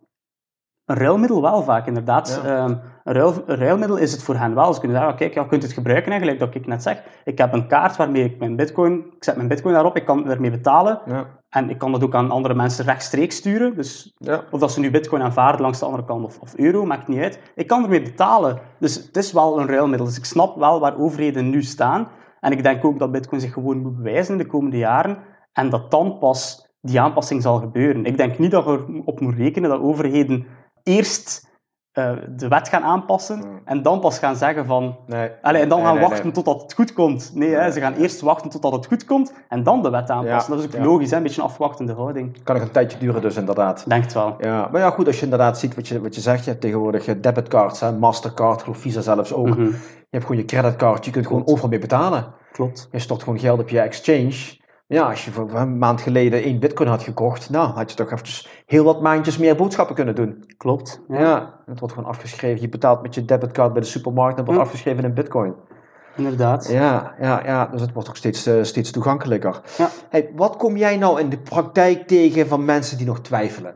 Een 0.86 0.97
ruilmiddel 0.97 1.41
wel 1.41 1.63
vaak, 1.63 1.88
inderdaad. 1.88 2.41
Ehm, 2.45 2.75
een, 3.03 3.13
ruil, 3.13 3.43
een, 3.45 3.55
ruilmiddel 3.55 3.97
is 3.97 4.11
het 4.11 4.23
voor 4.23 4.36
hen 4.36 4.55
wel. 4.55 4.73
Ze 4.73 4.79
kunnen 4.79 4.97
zeggen, 4.97 5.17
kijk, 5.17 5.34
je 5.34 5.47
kunt 5.47 5.63
het 5.63 5.73
gebruiken 5.73 6.11
eigenlijk, 6.11 6.39
dat 6.39 6.55
ik 6.55 6.67
net 6.67 6.84
zeg. 6.84 7.03
Ik 7.23 7.38
heb 7.38 7.53
een 7.53 7.67
kaart 7.67 7.95
waarmee 7.95 8.23
ik 8.23 8.39
mijn 8.39 8.55
bitcoin, 8.55 9.05
ik 9.15 9.23
zet 9.23 9.36
mijn 9.36 9.47
bitcoin 9.47 9.73
daarop, 9.73 9.95
ik 9.95 10.05
kan 10.05 10.29
ermee 10.29 10.51
betalen. 10.51 11.01
Ja. 11.05 11.25
En 11.49 11.69
ik 11.69 11.77
kan 11.77 11.91
dat 11.91 12.03
ook 12.03 12.15
aan 12.15 12.32
andere 12.32 12.53
mensen 12.53 12.86
rechtstreeks 12.86 13.36
sturen. 13.36 13.75
Dus 13.75 14.15
ja. 14.17 14.43
of 14.51 14.59
dat 14.59 14.71
ze 14.71 14.79
nu 14.79 14.91
bitcoin 14.91 15.21
aanvaarden 15.21 15.61
langs 15.61 15.79
de 15.79 15.86
andere 15.86 16.05
kant 16.05 16.25
of, 16.25 16.39
of, 16.39 16.57
euro, 16.57 16.86
maakt 16.86 17.07
niet 17.07 17.21
uit. 17.21 17.39
Ik 17.55 17.67
kan 17.67 17.84
ermee 17.84 18.01
betalen. 18.01 18.59
Dus 18.79 18.95
het 18.95 19.17
is 19.17 19.32
wel 19.32 19.59
een 19.59 19.67
ruilmiddel. 19.67 20.05
Dus 20.05 20.17
ik 20.17 20.25
snap 20.25 20.57
wel 20.57 20.79
waar 20.79 20.97
overheden 20.97 21.49
nu 21.49 21.63
staan. 21.63 22.07
En 22.39 22.51
ik 22.51 22.63
denk 22.63 22.86
ook 22.86 22.99
dat 22.99 23.11
bitcoin 23.11 23.41
zich 23.41 23.53
gewoon 23.53 23.82
moet 23.82 23.95
bewijzen 23.95 24.34
in 24.34 24.39
de 24.39 24.45
komende 24.45 24.77
jaren. 24.77 25.17
En 25.53 25.69
dat 25.69 25.91
dan 25.91 26.17
pas 26.19 26.69
die 26.82 27.01
aanpassing 27.01 27.41
zal 27.41 27.59
gebeuren. 27.59 28.05
Ik 28.05 28.17
denk 28.17 28.38
niet 28.38 28.51
dat 28.51 28.65
we 28.65 29.01
op 29.05 29.19
moeten 29.19 29.43
rekenen 29.43 29.69
dat 29.69 29.79
overheden 29.79 30.45
eerst 30.84 31.49
uh, 31.93 32.11
de 32.29 32.47
wet 32.47 32.69
gaan 32.69 32.84
aanpassen 32.84 33.61
en 33.65 33.82
dan 33.82 33.99
pas 33.99 34.19
gaan 34.19 34.36
zeggen 34.36 34.65
van... 34.65 34.97
Nee. 35.07 35.29
En 35.41 35.69
dan 35.69 35.82
gaan 35.82 35.99
wachten 35.99 36.34
totdat 36.34 36.61
het 36.61 36.73
goed 36.73 36.93
komt. 36.93 37.32
Nee, 37.34 37.49
hè, 37.49 37.71
ze 37.71 37.79
gaan 37.79 37.93
eerst 37.93 38.21
wachten 38.21 38.49
totdat 38.49 38.71
het 38.71 38.86
goed 38.86 39.05
komt 39.05 39.34
en 39.49 39.63
dan 39.63 39.82
de 39.82 39.89
wet 39.89 40.09
aanpassen. 40.09 40.55
dat 40.55 40.63
is 40.63 40.75
ook 40.75 40.86
logisch, 40.86 41.09
hè, 41.09 41.17
een 41.17 41.23
beetje 41.23 41.41
een 41.41 41.47
afwachtende 41.47 41.93
houding. 41.93 42.43
Kan 42.43 42.55
nog 42.55 42.63
een 42.63 42.71
tijdje 42.71 42.97
duren 42.97 43.21
dus, 43.21 43.36
inderdaad. 43.36 43.84
Denk 43.88 44.03
het 44.03 44.13
wel. 44.13 44.36
Ja, 44.39 44.69
maar 44.71 44.82
ja, 44.82 44.89
goed, 44.89 45.07
als 45.07 45.17
je 45.17 45.23
inderdaad 45.23 45.59
ziet 45.59 45.75
wat 45.75 45.88
je, 45.88 46.01
wat 46.01 46.15
je 46.15 46.21
zegt, 46.21 46.43
je 46.43 46.49
hebt 46.49 46.61
tegenwoordig 46.61 47.19
debitcards, 47.19 47.79
hè, 47.79 47.91
Mastercard, 47.91 48.63
Visa 48.71 49.01
zelfs 49.01 49.34
ook. 49.34 49.47
Mhm. 49.47 49.65
Je 49.65 50.17
hebt 50.17 50.25
gewoon 50.25 50.41
je 50.41 50.47
creditcard, 50.47 51.05
je 51.05 51.11
kunt 51.11 51.27
gewoon 51.27 51.47
overal 51.47 51.69
mee 51.69 51.79
betalen. 51.79 52.34
Klopt. 52.51 52.88
Je 52.91 52.99
stort 52.99 53.23
gewoon 53.23 53.39
geld 53.39 53.59
op 53.59 53.69
je 53.69 53.79
exchange 53.79 54.59
ja, 54.91 55.09
als 55.09 55.25
je 55.25 55.31
voor 55.31 55.53
een 55.53 55.77
maand 55.77 56.01
geleden 56.01 56.43
één 56.43 56.59
bitcoin 56.59 56.89
had 56.89 57.03
gekocht, 57.03 57.49
nou, 57.49 57.69
had 57.69 57.89
je 57.89 57.95
toch 57.95 58.11
even 58.11 58.49
heel 58.65 58.83
wat 58.83 59.01
maandjes 59.01 59.37
meer 59.37 59.55
boodschappen 59.55 59.95
kunnen 59.95 60.15
doen. 60.15 60.43
Klopt. 60.57 61.01
Ja. 61.07 61.59
het 61.65 61.79
wordt 61.79 61.93
gewoon 61.93 62.09
afgeschreven. 62.09 62.61
Je 62.61 62.69
betaalt 62.69 63.01
met 63.01 63.15
je 63.15 63.25
debitcard 63.25 63.73
bij 63.73 63.81
de 63.81 63.87
supermarkt 63.87 64.39
en 64.39 64.45
wordt 64.45 64.59
afgeschreven 64.59 65.03
in 65.03 65.13
bitcoin. 65.13 65.53
Inderdaad. 66.15 66.67
Ja, 66.67 67.15
ja, 67.19 67.41
ja, 67.45 67.65
dus 67.65 67.81
het 67.81 67.93
wordt 67.93 68.09
ook 68.09 68.15
steeds, 68.15 68.47
uh, 68.47 68.63
steeds 68.63 68.91
toegankelijker. 68.91 69.61
Ja. 69.77 69.89
Hey, 70.09 70.29
wat 70.35 70.57
kom 70.57 70.77
jij 70.77 70.97
nou 70.97 71.19
in 71.19 71.29
de 71.29 71.39
praktijk 71.39 72.07
tegen 72.07 72.47
van 72.47 72.65
mensen 72.65 72.97
die 72.97 73.05
nog 73.05 73.21
twijfelen? 73.21 73.75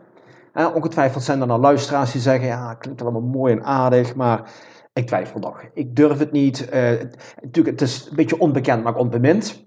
Eh, 0.54 0.68
ongetwijfeld 0.74 1.24
zijn 1.24 1.42
er 1.42 1.48
nou 1.48 1.62
luisteraars 1.62 2.12
die 2.12 2.22
zeggen, 2.22 2.48
ja, 2.48 2.74
klinkt 2.74 3.02
allemaal 3.02 3.22
mooi 3.22 3.54
en 3.54 3.64
aardig, 3.64 4.16
maar 4.16 4.52
ik 4.94 5.08
twijfel 5.08 5.40
nog. 5.40 5.64
Ik 5.74 5.96
durf 5.96 6.20
het 6.20 6.32
niet. 6.32 6.70
Uh, 6.74 6.90
natuurlijk, 7.42 7.80
het 7.80 7.82
is 7.82 8.08
een 8.10 8.16
beetje 8.16 8.40
onbekend, 8.40 8.84
maar 8.84 8.96
onbemind. 8.96 9.66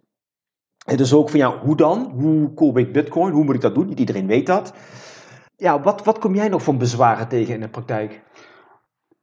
Het 0.91 1.01
is 1.01 1.13
ook 1.13 1.31
van 1.31 1.39
ja, 1.39 1.59
hoe 1.59 1.77
dan? 1.77 2.11
Hoe 2.15 2.55
koop 2.55 2.79
ik 2.79 2.93
bitcoin? 2.93 3.33
Hoe 3.33 3.45
moet 3.45 3.55
ik 3.55 3.61
dat 3.61 3.75
doen? 3.75 3.87
Niet 3.87 3.99
iedereen 3.99 4.27
weet 4.27 4.47
dat. 4.47 4.73
Ja, 5.57 5.81
wat, 5.81 6.05
wat 6.05 6.19
kom 6.19 6.35
jij 6.35 6.49
nog 6.49 6.63
van 6.63 6.79
bezwaren 6.79 7.29
tegen 7.29 7.55
in 7.55 7.61
de 7.61 7.69
praktijk? 7.69 8.25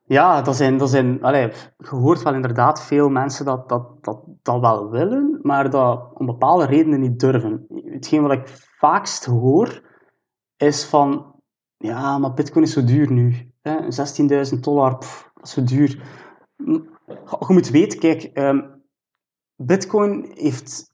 Ja, 0.03 0.41
dat 0.41 0.55
zijn, 0.55 0.77
dat 0.77 0.89
zijn 0.89 1.23
allez, 1.23 1.69
je 1.77 1.95
hoort 1.95 2.23
wel 2.23 2.33
inderdaad 2.33 2.83
veel 2.83 3.09
mensen 3.09 3.45
dat, 3.45 3.69
dat, 3.69 4.03
dat 4.03 4.23
dat 4.41 4.59
wel 4.59 4.89
willen, 4.89 5.39
maar 5.41 5.69
dat 5.69 6.11
om 6.13 6.25
bepaalde 6.25 6.65
redenen 6.65 6.99
niet 6.99 7.19
durven. 7.19 7.65
Hetgeen 7.85 8.21
wat 8.21 8.31
ik 8.31 8.47
vaakst 8.77 9.25
hoor, 9.25 9.81
is 10.57 10.85
van, 10.85 11.35
ja, 11.77 12.17
maar 12.17 12.33
bitcoin 12.33 12.65
is 12.65 12.73
zo 12.73 12.83
duur 12.83 13.11
nu. 13.11 13.51
16.000 14.53 14.59
dollar, 14.59 14.91
dat 14.91 15.43
is 15.43 15.51
zo 15.51 15.63
duur. 15.63 16.03
Je 17.17 17.45
moet 17.47 17.69
weten, 17.69 17.99
kijk, 17.99 18.29
um, 18.33 18.74
Bitcoin 19.55 20.33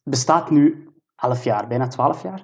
bestaat 0.03 0.49
nu 0.49 0.89
11 1.15 1.43
jaar, 1.43 1.67
bijna 1.67 1.87
12 1.87 2.23
jaar. 2.23 2.43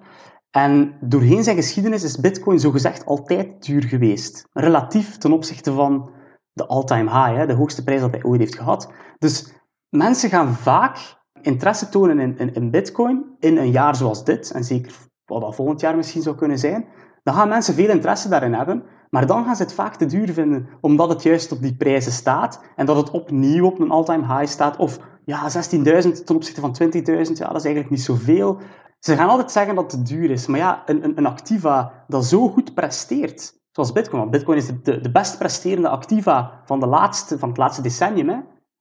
En 0.51 0.97
doorheen 1.01 1.43
zijn 1.43 1.55
geschiedenis 1.55 2.03
is 2.03 2.20
Bitcoin 2.20 2.59
zogezegd 2.59 3.05
altijd 3.05 3.65
duur 3.65 3.84
geweest. 3.84 4.47
Relatief 4.53 5.18
ten 5.18 5.32
opzichte 5.32 5.74
van 5.74 6.11
de 6.53 6.68
all-time 6.68 7.09
high, 7.09 7.38
hè, 7.38 7.45
de 7.45 7.53
hoogste 7.53 7.84
prijs 7.84 8.01
dat 8.01 8.11
hij 8.11 8.24
ooit 8.24 8.39
heeft 8.39 8.55
gehad. 8.55 8.91
Dus 9.18 9.53
mensen 9.89 10.30
gaan 10.30 10.53
vaak 10.53 11.18
interesse 11.41 11.89
tonen 11.89 12.20
in, 12.20 12.38
in, 12.38 12.53
in 12.53 12.72
Bitcoin 12.72 13.36
in 13.39 13.57
een 13.57 13.72
jaar 13.72 13.95
zoals 13.95 14.24
dit, 14.24 14.51
en 14.51 14.63
zeker 14.63 14.93
wat 15.26 15.41
dat 15.41 15.55
volgend 15.55 15.80
jaar 15.80 15.95
misschien 15.95 16.22
zou 16.22 16.36
kunnen 16.36 16.59
zijn. 16.59 16.88
Dan 17.28 17.36
gaan 17.36 17.47
mensen 17.47 17.73
veel 17.73 17.89
interesse 17.89 18.30
daarin 18.30 18.53
hebben, 18.53 18.84
maar 19.09 19.25
dan 19.25 19.45
gaan 19.45 19.55
ze 19.55 19.63
het 19.63 19.73
vaak 19.73 19.95
te 19.95 20.05
duur 20.05 20.34
vinden, 20.34 20.67
omdat 20.82 21.09
het 21.09 21.23
juist 21.23 21.51
op 21.51 21.61
die 21.61 21.75
prijzen 21.75 22.11
staat 22.11 22.61
en 22.75 22.86
dat 22.86 22.95
het 22.95 23.11
opnieuw 23.11 23.65
op 23.65 23.80
een 23.80 23.91
all-time 23.91 24.38
high 24.38 24.51
staat, 24.51 24.78
of 24.78 24.99
ja, 25.25 25.51
16.000 25.51 26.23
ten 26.25 26.36
opzichte 26.36 26.61
van 26.61 26.75
20.000, 26.84 26.91
ja, 26.91 27.47
dat 27.47 27.55
is 27.55 27.65
eigenlijk 27.65 27.89
niet 27.89 28.01
zoveel. 28.01 28.57
Ze 28.99 29.15
gaan 29.15 29.30
altijd 29.30 29.51
zeggen 29.51 29.75
dat 29.75 29.91
het 29.91 30.07
duur 30.07 30.30
is, 30.30 30.47
maar 30.47 30.59
ja, 30.59 30.84
een, 30.86 31.03
een, 31.03 31.17
een 31.17 31.25
activa 31.25 32.03
dat 32.07 32.25
zo 32.25 32.49
goed 32.49 32.73
presteert, 32.73 33.53
zoals 33.71 33.91
Bitcoin, 33.91 34.19
want 34.19 34.32
Bitcoin 34.32 34.57
is 34.57 34.67
de, 34.67 34.82
de, 34.82 35.01
de 35.01 35.11
best 35.11 35.38
presterende 35.38 35.89
activa 35.89 36.61
van, 36.65 36.80
de 36.80 36.88
laatste, 36.88 37.39
van 37.39 37.49
het 37.49 37.57
laatste 37.57 37.82
decennium, 37.82 38.30
hè. 38.30 38.38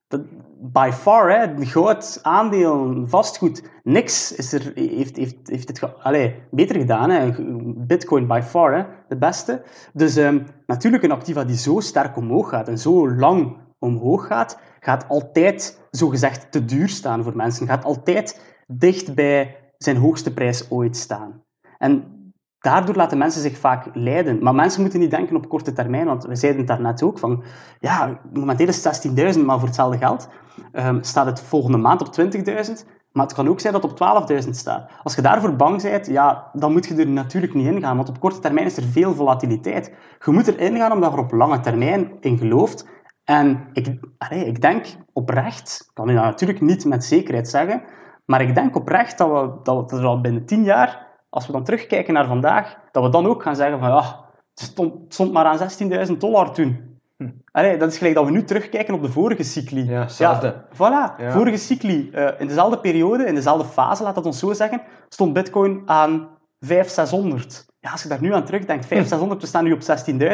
Dat, 0.07 0.21
by 0.59 0.89
far, 0.93 1.29
hè, 1.29 1.43
een 1.43 1.65
groot 1.65 2.19
aandeel 2.21 3.03
vastgoed, 3.07 3.63
niks 3.83 4.35
is 4.35 4.53
er, 4.53 4.71
heeft, 4.75 5.15
heeft, 5.15 5.35
heeft 5.43 5.67
het 5.67 6.03
allez, 6.03 6.31
beter 6.51 6.75
gedaan. 6.75 7.09
Hè. 7.09 7.31
Bitcoin 7.77 8.27
by 8.27 8.41
far, 8.43 8.75
hè, 8.75 8.83
de 9.07 9.17
beste. 9.17 9.63
Dus 9.93 10.17
um, 10.17 10.45
natuurlijk 10.65 11.03
een 11.03 11.11
activa 11.11 11.43
die 11.43 11.57
zo 11.57 11.79
sterk 11.79 12.17
omhoog 12.17 12.49
gaat 12.49 12.67
en 12.67 12.77
zo 12.77 13.09
lang 13.15 13.57
omhoog 13.79 14.27
gaat, 14.27 14.59
gaat 14.79 15.07
altijd 15.07 15.87
zogezegd 15.91 16.51
te 16.51 16.65
duur 16.65 16.89
staan 16.89 17.23
voor 17.23 17.35
mensen. 17.35 17.67
Gaat 17.67 17.85
altijd 17.85 18.55
dicht 18.67 19.15
bij 19.15 19.55
zijn 19.77 19.97
hoogste 19.97 20.33
prijs 20.33 20.71
ooit 20.71 20.97
staan. 20.97 21.43
En 21.77 22.16
daardoor 22.59 22.95
laten 22.95 23.17
mensen 23.17 23.41
zich 23.41 23.57
vaak 23.57 23.85
leiden. 23.93 24.43
Maar 24.43 24.55
mensen 24.55 24.81
moeten 24.81 24.99
niet 24.99 25.11
denken 25.11 25.35
op 25.35 25.49
korte 25.49 25.73
termijn, 25.73 26.05
want 26.05 26.25
we 26.25 26.35
zeiden 26.35 26.61
het 26.61 26.69
daarnet 26.69 27.03
ook 27.03 27.19
van, 27.19 27.43
ja, 27.79 28.19
momenteel 28.33 28.67
is 28.67 28.83
het 28.83 29.07
16.000, 29.35 29.45
maar 29.45 29.57
voor 29.57 29.67
hetzelfde 29.67 29.97
geld 29.97 30.29
um, 30.73 31.03
staat 31.03 31.25
het 31.25 31.41
volgende 31.41 31.77
maand 31.77 32.01
op 32.01 32.19
20.000. 32.19 32.95
Maar 33.11 33.25
het 33.25 33.35
kan 33.35 33.47
ook 33.47 33.59
zijn 33.59 33.73
dat 33.73 33.83
het 33.83 34.01
op 34.01 34.29
12.000 34.31 34.49
staat. 34.49 34.89
Als 35.03 35.15
je 35.15 35.21
daarvoor 35.21 35.55
bang 35.55 35.81
bent, 35.81 36.07
ja, 36.07 36.49
dan 36.53 36.71
moet 36.71 36.85
je 36.85 36.95
er 36.95 37.07
natuurlijk 37.07 37.53
niet 37.53 37.67
in 37.67 37.81
gaan, 37.81 37.95
want 37.95 38.09
op 38.09 38.19
korte 38.19 38.39
termijn 38.39 38.65
is 38.65 38.77
er 38.77 38.83
veel 38.83 39.13
volatiliteit. 39.13 39.91
Je 40.25 40.31
moet 40.31 40.47
erin 40.47 40.77
gaan 40.77 40.91
omdat 40.91 41.11
je 41.11 41.17
er 41.17 41.23
op 41.23 41.31
lange 41.31 41.59
termijn 41.59 42.11
in 42.19 42.37
gelooft 42.37 42.85
en 43.23 43.67
ik, 43.73 43.99
ik 44.29 44.61
denk 44.61 44.85
oprecht, 45.13 45.91
kan 45.93 46.07
je 46.07 46.13
dat 46.13 46.23
natuurlijk 46.23 46.61
niet 46.61 46.85
met 46.85 47.03
zekerheid 47.03 47.47
zeggen, 47.47 47.83
maar 48.25 48.41
ik 48.41 48.55
denk 48.55 48.75
oprecht 48.75 49.17
dat 49.17 49.29
we, 49.29 49.59
dat 49.63 49.91
we 49.91 49.97
al 49.97 50.21
binnen 50.21 50.45
tien 50.45 50.63
jaar, 50.63 51.06
als 51.37 51.45
we 51.45 51.51
dan 51.51 51.63
terugkijken 51.63 52.13
naar 52.13 52.27
vandaag, 52.27 52.77
dat 52.91 53.03
we 53.03 53.09
dan 53.09 53.25
ook 53.25 53.43
gaan 53.43 53.55
zeggen 53.55 53.79
van 53.79 53.89
ja, 53.89 54.25
het 54.53 54.59
stond, 54.59 55.13
stond 55.13 55.31
maar 55.31 55.45
aan 55.45 55.69
16.000 56.07 56.17
dollar 56.17 56.53
toen. 56.53 56.99
Hm. 57.17 57.77
dat 57.77 57.91
is 57.91 57.97
gelijk 57.97 58.15
dat 58.15 58.25
we 58.25 58.31
nu 58.31 58.43
terugkijken 58.43 58.93
op 58.93 59.01
de 59.01 59.11
vorige 59.11 59.43
cycli. 59.43 59.89
Ja, 59.89 59.99
hetzelfde. 59.99 60.65
Ja, 60.77 61.13
voilà, 61.15 61.31
vorige 61.31 61.57
cycli. 61.57 62.09
Uh, 62.13 62.27
in 62.37 62.47
dezelfde 62.47 62.79
periode, 62.79 63.25
in 63.25 63.35
dezelfde 63.35 63.67
fase, 63.67 64.03
laat 64.03 64.15
dat 64.15 64.25
ons 64.25 64.39
zo 64.39 64.53
zeggen, 64.53 64.81
stond 65.09 65.33
bitcoin 65.33 65.81
aan 65.85 66.27
500, 66.59 67.09
600 67.09 67.67
ja, 67.79 67.91
als 67.91 68.03
je 68.03 68.09
daar 68.09 68.21
nu 68.21 68.33
aan 68.33 68.45
terugdenkt, 68.45 68.85
500, 68.85 69.09
600, 69.09 69.41
we 69.41 69.47
staan 69.47 69.63
nu 69.63 69.71
op 69.71 69.81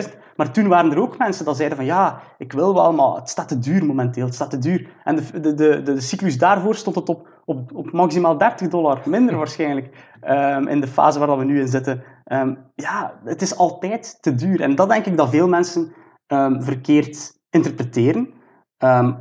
16.000. 0.08 0.18
Maar 0.36 0.51
toen 0.51 0.68
waren 0.68 0.91
er 0.91 0.99
ook 0.99 1.18
mensen 1.18 1.45
die 1.45 1.54
zeiden 1.54 1.78
van 1.78 1.86
ja, 1.86 2.22
ik 2.38 2.51
wil 2.51 2.74
wel, 2.74 2.93
maar 2.93 3.16
het 3.16 3.30
staat 3.30 3.47
te 3.47 3.60
duur 3.60 3.86
momenteel, 3.86 4.26
het 4.26 4.36
staat 4.36 4.49
te 4.49 4.58
duur. 4.58 4.89
En 5.04 5.16
de, 5.16 5.39
de, 5.39 5.54
de, 5.54 5.82
de 5.82 6.01
cyclus 6.01 6.38
daarvoor 6.38 6.76
stond 6.76 6.95
het 6.95 7.10
op, 7.10 7.28
op, 7.46 7.76
op 7.76 7.91
maximaal 7.91 8.38
30 8.38 8.68
dollar, 8.68 9.02
minder 9.06 9.38
waarschijnlijk, 9.38 10.18
um, 10.28 10.68
in 10.68 10.82
de 10.82 10.88
fase 10.88 11.20
waar 11.20 11.38
we 11.38 11.44
nu 11.44 11.60
in 11.60 11.68
zitten. 11.68 12.04
Um, 12.26 12.58
ja, 12.76 13.20
het 13.24 13.41
is 13.41 13.58
altijd 13.58 14.18
te 14.22 14.36
duur. 14.36 14.62
En 14.62 14.76
dat 14.76 14.89
denk 14.89 15.06
ik 15.06 15.18
dat 15.18 15.30
veel 15.30 15.48
mensen 15.48 15.94
um, 16.28 16.64
verkeerd 16.64 17.39
interpreteren. 17.50 18.34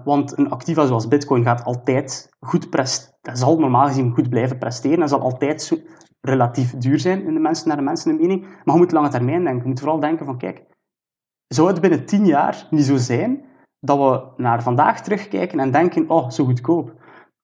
want 0.04 0.38
een 0.38 0.50
activa 0.50 0.86
zoals 0.86 1.08
Bitcoin 1.08 1.44
gaat 1.44 1.64
altijd 1.64 2.28
goed 2.40 2.70
presteren, 2.70 3.36
zal 3.36 3.58
normaal 3.58 3.86
gezien 3.86 4.14
goed 4.14 4.28
blijven 4.28 4.58
presteren 4.58 5.02
en 5.02 5.08
zal 5.08 5.20
altijd 5.20 5.82
relatief 6.20 6.76
duur 6.76 6.98
zijn 6.98 7.24
in 7.24 7.34
de 7.34 7.40
mensen, 7.40 7.68
naar 7.68 7.76
de 7.76 7.82
mensen 7.82 8.10
een 8.10 8.20
mening. 8.20 8.40
Maar 8.42 8.74
je 8.74 8.80
moet 8.80 8.92
lange 8.92 9.08
termijn 9.08 9.44
denken. 9.44 9.62
Je 9.62 9.68
moet 9.68 9.80
vooral 9.80 10.00
denken 10.00 10.26
van, 10.26 10.38
kijk, 10.38 10.62
zou 11.46 11.68
het 11.68 11.80
binnen 11.80 12.06
tien 12.06 12.26
jaar 12.26 12.66
niet 12.70 12.84
zo 12.84 12.96
zijn 12.96 13.44
dat 13.80 13.98
we 13.98 14.42
naar 14.42 14.62
vandaag 14.62 15.00
terugkijken 15.02 15.60
en 15.60 15.70
denken, 15.70 16.10
oh, 16.10 16.30
zo 16.30 16.44
goedkoop. 16.44 16.94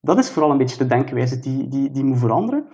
Dat 0.01 0.19
is 0.19 0.31
vooral 0.31 0.51
een 0.51 0.59
beetje 0.59 0.79
de 0.79 0.87
denkwijze 0.87 1.39
die, 1.39 1.69
die, 1.69 1.91
die 1.91 2.05
moet 2.05 2.19
veranderen. 2.19 2.67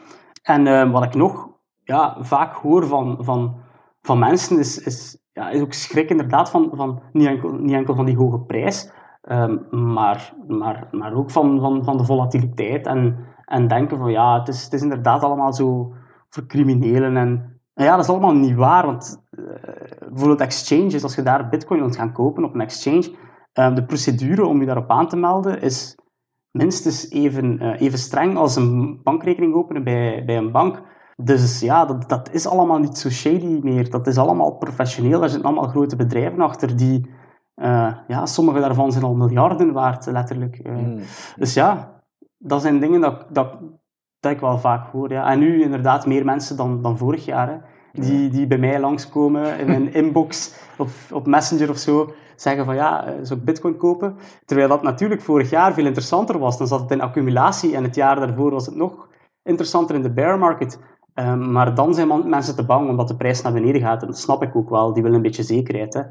En 0.42 0.66
uh, 0.66 0.90
wat 0.90 1.04
ik 1.04 1.14
nog 1.14 1.48
ja, 1.84 2.16
vaak 2.20 2.54
hoor 2.54 2.86
van, 2.86 3.16
van, 3.20 3.56
van 4.02 4.18
mensen 4.18 4.58
is, 4.58 4.78
is, 4.78 5.18
ja, 5.32 5.50
is 5.50 5.60
ook 5.60 5.72
schrik 5.72 6.10
inderdaad 6.10 6.50
van, 6.50 6.70
van 6.72 7.02
niet, 7.12 7.26
enkel, 7.26 7.52
niet 7.52 7.74
enkel 7.74 7.94
van 7.94 8.04
die 8.04 8.16
hoge 8.16 8.40
prijs, 8.40 8.90
um, 9.22 9.66
maar, 9.70 10.34
maar, 10.48 10.88
maar 10.90 11.14
ook 11.14 11.30
van, 11.30 11.60
van, 11.60 11.84
van 11.84 11.96
de 11.96 12.04
volatiliteit 12.04 12.86
en, 12.86 13.16
en 13.44 13.68
denken 13.68 13.98
van 13.98 14.10
ja, 14.10 14.38
het 14.38 14.48
is, 14.48 14.64
het 14.64 14.72
is 14.72 14.82
inderdaad 14.82 15.22
allemaal 15.22 15.52
zo 15.52 15.92
voor 16.28 16.46
criminelen 16.46 17.16
en, 17.16 17.60
ja, 17.74 17.96
dat 17.96 18.04
is 18.04 18.10
allemaal 18.10 18.34
niet 18.34 18.54
waar, 18.54 18.86
want 18.86 19.24
uh, 19.30 19.46
bijvoorbeeld 20.08 20.40
exchanges, 20.40 21.02
als 21.02 21.14
je 21.14 21.22
daar 21.22 21.48
bitcoin 21.48 21.80
wilt 21.80 21.96
gaan 21.96 22.12
kopen 22.12 22.44
op 22.44 22.54
een 22.54 22.60
exchange, 22.60 23.14
uh, 23.54 23.74
de 23.74 23.84
procedure 23.84 24.46
om 24.46 24.60
je 24.60 24.66
daarop 24.66 24.90
aan 24.90 25.08
te 25.08 25.16
melden 25.16 25.60
is 25.60 25.98
minstens 26.58 27.10
even, 27.10 27.62
uh, 27.62 27.80
even 27.80 27.98
streng 27.98 28.36
als 28.36 28.56
een 28.56 29.00
bankrekening 29.02 29.54
openen 29.54 29.84
bij, 29.84 30.22
bij 30.26 30.36
een 30.36 30.52
bank. 30.52 30.82
Dus 31.16 31.60
ja, 31.60 31.84
dat, 31.84 32.08
dat 32.08 32.32
is 32.32 32.46
allemaal 32.46 32.78
niet 32.78 32.98
zo 32.98 33.10
shady 33.10 33.58
meer. 33.62 33.90
Dat 33.90 34.06
is 34.06 34.18
allemaal 34.18 34.56
professioneel. 34.56 35.22
Er 35.22 35.28
zitten 35.28 35.48
allemaal 35.48 35.68
grote 35.68 35.96
bedrijven 35.96 36.40
achter 36.40 36.76
die... 36.76 37.10
Uh, 37.56 37.96
ja, 38.08 38.26
sommige 38.26 38.60
daarvan 38.60 38.92
zijn 38.92 39.04
al 39.04 39.14
miljarden 39.14 39.72
waard, 39.72 40.06
letterlijk. 40.06 40.60
Uh, 40.62 40.76
mm. 40.76 40.98
Dus 41.36 41.54
ja, 41.54 42.00
dat 42.38 42.62
zijn 42.62 42.80
dingen 42.80 43.00
dat, 43.00 43.26
dat, 43.30 43.58
dat 44.20 44.32
ik 44.32 44.40
wel 44.40 44.58
vaak 44.58 44.90
hoor. 44.92 45.10
Ja. 45.10 45.30
En 45.30 45.38
nu 45.38 45.62
inderdaad 45.62 46.06
meer 46.06 46.24
mensen 46.24 46.56
dan, 46.56 46.82
dan 46.82 46.98
vorig 46.98 47.24
jaar. 47.24 47.48
Hè, 47.48 47.56
die, 47.92 48.28
die 48.28 48.46
bij 48.46 48.58
mij 48.58 48.80
langskomen 48.80 49.58
in 49.58 49.66
mijn 49.66 49.92
inbox 50.02 50.54
op, 50.78 50.88
op 51.12 51.26
Messenger 51.26 51.70
of 51.70 51.76
zo 51.76 52.12
zeggen 52.36 52.64
van 52.64 52.74
ja, 52.74 53.06
eh, 53.06 53.12
zou 53.22 53.38
ik 53.38 53.44
bitcoin 53.44 53.76
kopen? 53.76 54.16
Terwijl 54.44 54.68
dat 54.68 54.82
natuurlijk 54.82 55.20
vorig 55.20 55.50
jaar 55.50 55.74
veel 55.74 55.86
interessanter 55.86 56.38
was. 56.38 56.58
Dan 56.58 56.66
zat 56.66 56.80
het 56.80 56.90
in 56.90 57.00
accumulatie 57.00 57.76
en 57.76 57.82
het 57.82 57.94
jaar 57.94 58.16
daarvoor 58.16 58.50
was 58.50 58.66
het 58.66 58.74
nog 58.74 59.08
interessanter 59.42 59.94
in 59.94 60.02
de 60.02 60.12
bear 60.12 60.38
market. 60.38 60.78
Um, 61.14 61.52
maar 61.52 61.74
dan 61.74 61.94
zijn 61.94 62.28
mensen 62.28 62.56
te 62.56 62.64
bang 62.64 62.88
omdat 62.88 63.08
de 63.08 63.16
prijs 63.16 63.42
naar 63.42 63.52
beneden 63.52 63.80
gaat. 63.80 64.02
En 64.02 64.06
dat 64.06 64.18
snap 64.18 64.42
ik 64.42 64.56
ook 64.56 64.70
wel. 64.70 64.92
Die 64.92 65.02
willen 65.02 65.16
een 65.16 65.22
beetje 65.22 65.42
zekerheid. 65.42 65.94
Hè. 65.94 66.02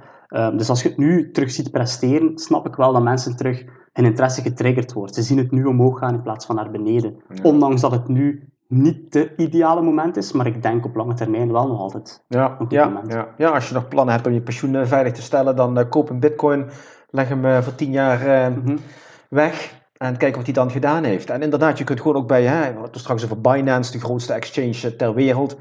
Um, 0.46 0.58
dus 0.58 0.70
als 0.70 0.82
je 0.82 0.90
het 0.90 0.98
nu 0.98 1.32
terug 1.32 1.52
ziet 1.52 1.72
presteren, 1.72 2.38
snap 2.38 2.68
ik 2.68 2.76
wel 2.76 2.94
dat 2.94 3.04
mensen 3.04 3.36
terug 3.36 3.64
hun 3.94 4.06
interesse 4.06 4.42
getriggerd 4.42 4.94
wordt. 4.94 5.16
Ze 5.16 5.22
zien 5.22 5.38
het 5.38 5.52
nu 5.52 5.66
omhoog 5.66 6.00
gaan 6.00 6.14
in 6.14 6.22
plaats 6.22 6.46
van 6.46 6.56
naar 6.56 6.72
beneden. 6.72 7.16
Ondanks 7.42 7.82
dat 7.82 7.92
het 7.92 8.08
nu 8.08 8.53
niet 8.74 9.12
de 9.12 9.34
ideale 9.38 9.82
moment 9.82 10.18
is, 10.18 10.32
maar 10.32 10.48
ik 10.48 10.62
denk 10.62 10.86
op 10.86 10.96
lange 10.96 11.14
termijn 11.14 11.52
wel 11.52 11.68
nog 11.68 11.80
altijd 11.80 12.24
ja, 12.28 12.58
ja, 12.70 13.02
Ja, 13.08 13.28
ja, 13.38 13.50
als 13.50 13.68
je 13.68 13.74
nog 13.74 13.88
plannen 13.88 14.14
hebt 14.14 14.28
om 14.28 14.34
je 14.34 14.42
pensioen 14.42 14.76
eh, 14.76 14.86
veilig 14.86 15.14
te 15.14 15.22
stellen, 15.22 15.56
dan 15.56 15.80
uh, 15.80 15.86
koop 15.90 16.10
een 16.10 16.20
bitcoin, 16.20 16.70
leg 17.10 17.28
hem 17.28 17.46
uh, 17.46 17.62
voor 17.62 17.76
tien 17.76 17.92
jaar 17.92 18.28
uh, 18.28 18.56
mm 18.56 18.64
-hmm. 18.66 18.78
weg 19.30 19.82
en 19.98 20.18
kijken 20.18 20.38
wat 20.38 20.46
hij 20.46 20.54
dan 20.54 20.72
gedaan 20.72 21.04
heeft. 21.04 21.30
En 21.30 21.42
inderdaad, 21.42 21.78
je 21.78 21.84
kunt 21.84 22.02
gewoon 22.02 22.18
ook 22.18 22.28
bij, 22.28 22.44
hè, 22.44 22.74
we 22.74 22.88
straks 22.92 23.24
over 23.24 23.42
Binance, 23.42 23.92
de 23.92 24.00
grootste 24.00 24.34
exchange 24.34 24.96
ter 24.96 25.14
wereld. 25.14 25.58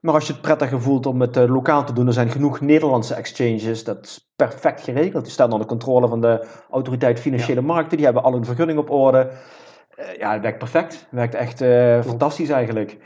Maar 0.00 0.14
als 0.14 0.26
je 0.26 0.32
het 0.32 0.42
prettiger 0.42 0.80
voelt 0.80 1.06
om 1.06 1.20
het 1.20 1.36
lokaal 1.36 1.84
te 1.84 1.92
doen, 1.92 2.06
er 2.06 2.12
zijn 2.12 2.30
genoeg 2.30 2.60
Nederlandse 2.60 3.14
exchanges, 3.14 3.84
dat 3.84 4.04
is 4.04 4.32
perfect 4.36 4.80
geregeld. 4.80 5.24
Die 5.24 5.32
staan 5.32 5.52
onder 5.52 5.66
controle 5.66 6.08
van 6.08 6.20
de 6.20 6.46
autoriteit 6.70 7.20
Financiële 7.20 7.60
Markten, 7.60 7.96
die 7.96 8.06
hebben 8.06 8.22
al 8.22 8.34
een 8.34 8.44
vergunning 8.44 8.78
op 8.78 8.90
orde. 8.90 9.30
Eh, 10.00 10.18
ja, 10.18 10.32
het 10.32 10.42
werkt 10.42 10.58
perfect. 10.58 10.92
Het 10.92 11.06
werkt 11.10 11.34
echt 11.34 11.60
uh, 11.60 12.02
fantastisch 12.02 12.48
eigenlijk. 12.48 12.96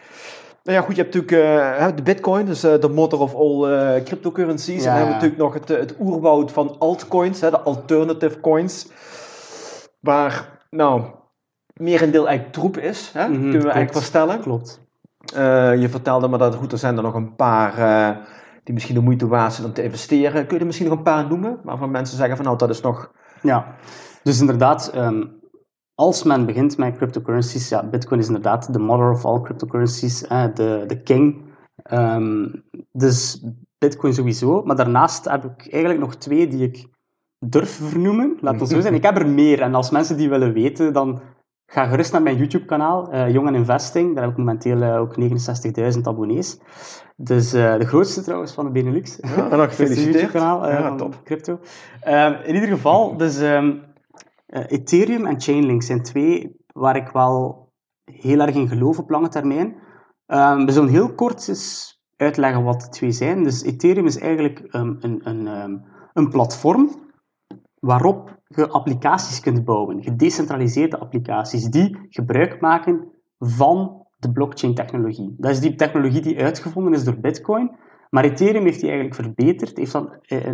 Nou 0.63 0.79
ja, 0.79 0.85
goed, 0.85 0.97
je 0.97 1.03
hebt 1.03 1.15
natuurlijk 1.15 1.81
uh, 1.81 1.97
de 1.97 2.03
Bitcoin, 2.03 2.47
dus 2.47 2.65
uh, 2.65 2.81
de 2.81 2.89
mother 2.89 3.21
of 3.21 3.35
all 3.35 4.03
cryptocurrencies. 4.03 4.85
en 4.85 4.85
dan 4.85 4.93
hebben 4.93 5.07
we 5.07 5.13
natuurlijk 5.15 5.41
nog 5.41 5.55
het, 5.55 5.69
het 5.69 5.95
oerwoud 6.01 6.53
van 6.53 6.77
altcoins, 6.79 7.41
hè, 7.41 7.51
de 7.51 7.61
alternative 7.61 8.41
coins. 8.41 8.89
Waar, 10.01 10.59
nou, 10.71 11.03
meer 11.75 12.03
een 12.03 12.11
deel 12.11 12.27
eigenlijk 12.27 12.57
troep 12.57 12.79
is, 12.79 13.11
hè, 13.15 13.27
mm 13.27 13.33
-hmm, 13.33 13.43
kunnen 13.43 13.61
we 13.67 13.73
eigenlijk 13.73 13.93
wel 13.93 14.03
stellen. 14.03 14.41
Klopt. 14.41 14.81
je 15.81 15.87
vertelde 15.91 16.29
me 16.29 16.39
dat 16.39 16.55
goed, 16.55 16.73
er 16.73 16.79
zijn 16.79 16.97
er 16.97 17.03
nog 17.03 17.15
een 17.15 17.35
paar 17.35 17.75
die 18.65 18.75
misschien 18.75 18.95
de 18.95 19.01
moeite 19.01 19.27
waard 19.27 19.53
zijn 19.53 19.67
om 19.67 19.73
te 19.73 19.83
investeren. 19.83 20.47
Kun 20.47 20.55
je 20.55 20.61
er 20.61 20.67
misschien 20.67 20.89
nog 20.89 20.97
een 20.97 21.05
paar 21.05 21.27
noemen, 21.29 21.61
waarvan 21.63 21.91
mensen 21.91 22.17
zeggen 22.17 22.37
van 22.37 22.45
nou, 22.45 22.59
dat 22.59 22.71
is 22.71 22.81
nog... 22.81 23.11
Ja, 23.43 23.67
dus 24.23 24.41
inderdaad, 24.41 24.93
um, 24.97 25.43
als 25.95 26.23
men 26.23 26.47
begint 26.47 26.79
met 26.79 26.97
cryptocurrencies, 26.97 27.69
ja, 27.69 27.89
Bitcoin 27.89 28.21
is 28.21 28.27
inderdaad 28.27 28.73
de 28.73 28.79
mother 28.79 29.11
of 29.11 29.25
all 29.25 29.41
cryptocurrencies, 29.41 30.21
de, 30.55 30.85
de 30.87 31.03
king. 31.03 31.53
Um, 31.93 32.65
dus 32.93 33.45
Bitcoin 33.79 34.15
sowieso. 34.15 34.63
Maar 34.63 34.77
daarnaast 34.77 35.25
heb 35.25 35.45
ik 35.45 35.73
eigenlijk 35.73 36.03
nog 36.03 36.15
twee 36.15 36.49
die 36.49 36.63
ik 36.63 36.87
durf 37.39 37.71
vernoemen. 37.71 38.37
Laat 38.41 38.61
het 38.61 38.69
zo 38.69 38.81
zijn. 38.87 38.95
Ik 38.95 39.03
heb 39.03 39.17
er 39.17 39.29
meer. 39.29 39.61
En 39.61 39.75
als 39.75 39.91
mensen 39.91 40.17
die 40.17 40.29
willen 40.29 40.53
weten, 40.53 40.93
dan 40.93 41.21
ga 41.67 41.87
gerust 41.87 42.13
naar 42.13 42.23
mijn 42.23 42.37
YouTube-kanaal, 42.37 43.15
uh, 43.15 43.35
Investing. 43.35 44.15
Daar 44.15 44.23
heb 44.23 44.33
ik 44.33 44.39
momenteel 44.39 44.83
uh, 44.83 45.01
ook 45.01 45.17
69.000 45.95 46.01
abonnees. 46.03 46.59
Dus 47.17 47.55
uh, 47.55 47.79
de 47.79 47.87
grootste 47.87 48.23
trouwens 48.23 48.53
van 48.53 48.65
de 48.65 48.71
Benelux. 48.71 49.19
Ja, 49.21 49.51
en 49.51 49.59
nog 49.59 49.69
gefeliciteerd. 49.75 50.15
YouTube-kanaal 50.15 50.69
ja, 50.69 50.83
van 50.83 50.97
top. 50.97 51.21
crypto. 51.25 51.59
Ehm, 52.01 52.33
in 52.45 52.55
ieder 52.55 52.69
geval, 52.69 53.17
dus... 53.17 53.41
Um, 53.41 53.67
uh, 53.67 53.93
Ethereum 54.55 55.27
en 55.27 55.41
Chainlink 55.41 55.83
zijn 55.83 56.03
twee 56.03 56.57
waar 56.73 56.97
ik 56.97 57.09
wel 57.09 57.73
heel 58.05 58.41
erg 58.41 58.55
in 58.55 58.69
geloof 58.69 58.99
op 58.99 59.11
lange 59.11 59.29
termijn. 59.29 59.75
Um, 60.27 60.67
we 60.67 60.73
zullen 60.73 60.91
heel 60.91 61.15
kort 61.15 61.49
eens 61.49 61.95
uitleggen 62.17 62.65
wat 62.65 62.81
de 62.81 62.89
twee 62.89 63.13
zijn. 63.13 63.43
Dus 63.43 63.63
Ethereum 63.63 64.07
is 64.07 64.19
eigenlijk 64.19 64.75
um, 64.75 64.97
een, 65.01 65.21
een, 65.29 65.47
um, 65.47 65.85
een 66.13 66.29
platform 66.29 66.91
waarop 67.79 68.43
je 68.47 68.69
applicaties 68.69 69.41
kunt 69.41 69.65
bouwen, 69.65 70.03
gedecentraliseerde 70.03 70.99
applicaties 70.99 71.65
die 71.65 71.99
gebruik 72.09 72.61
maken 72.61 73.13
van 73.39 74.07
de 74.17 74.33
blockchain-technologie. 74.33 75.35
Dat 75.39 75.51
is 75.51 75.61
die 75.61 75.75
technologie 75.75 76.21
die 76.21 76.43
uitgevonden 76.43 76.93
is 76.93 77.05
door 77.05 77.19
Bitcoin, 77.19 77.77
maar 78.11 78.25
Ethereum 78.25 78.65
heeft 78.65 78.81
die 78.81 78.91
eigenlijk 78.91 79.21
verbeterd, 79.21 79.77
heeft 79.77 79.93
dat 79.93 80.19
eh, 80.21 80.53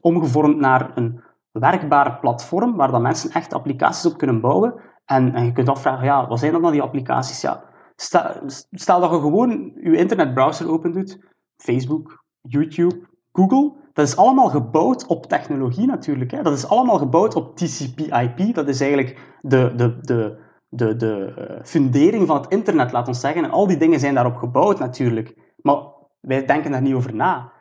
omgevormd 0.00 0.56
naar 0.56 0.96
een 0.96 1.20
werkbare 1.58 2.18
platform 2.18 2.76
waar 2.76 2.90
dat 2.90 3.00
mensen 3.00 3.30
echt 3.30 3.54
applicaties 3.54 4.12
op 4.12 4.18
kunnen 4.18 4.40
bouwen. 4.40 4.74
En, 5.04 5.34
en 5.34 5.44
je 5.44 5.52
kunt 5.52 5.68
afvragen, 5.68 6.04
ja, 6.04 6.26
wat 6.28 6.38
zijn 6.38 6.52
dan, 6.52 6.62
dan 6.62 6.72
die 6.72 6.82
applicaties? 6.82 7.40
Ja, 7.40 7.64
stel, 7.96 9.00
dat 9.00 9.10
je 9.10 9.20
gewoon 9.20 9.72
je 9.80 9.96
internetbrowser 9.96 10.70
open 10.70 10.92
doet, 10.92 11.18
Facebook, 11.56 12.24
YouTube, 12.40 13.08
Google, 13.32 13.72
dat 13.96 14.06
is 14.06 14.16
allemaal 14.16 14.48
gebouwd 14.48 15.06
op 15.06 15.26
technologie 15.26 15.86
natuurlijk. 15.86 16.30
Hè. 16.30 16.42
Dat 16.42 16.52
is 16.52 16.68
allemaal 16.68 16.98
gebouwd 16.98 17.34
op 17.34 17.56
TCP/IP. 17.56 18.54
Dat 18.54 18.68
is 18.68 18.80
eigenlijk 18.80 19.36
de, 19.40 19.72
de, 19.76 19.98
de, 20.00 20.38
de, 20.68 20.96
de 20.96 21.32
eh, 21.36 21.64
fundering 21.64 22.26
van 22.26 22.36
het 22.36 22.50
internet, 22.50 22.92
laat 22.92 23.08
ons 23.08 23.20
zeggen. 23.20 23.44
En 23.44 23.50
al 23.50 23.66
die 23.66 23.76
dingen 23.76 24.00
zijn 24.00 24.14
daarop 24.14 24.36
gebouwd 24.36 24.78
natuurlijk. 24.78 25.52
Maar 25.56 25.76
wij 26.20 26.46
denken 26.46 26.70
daar 26.70 26.82
niet 26.82 26.94
over 26.94 27.14
na. 27.14 27.52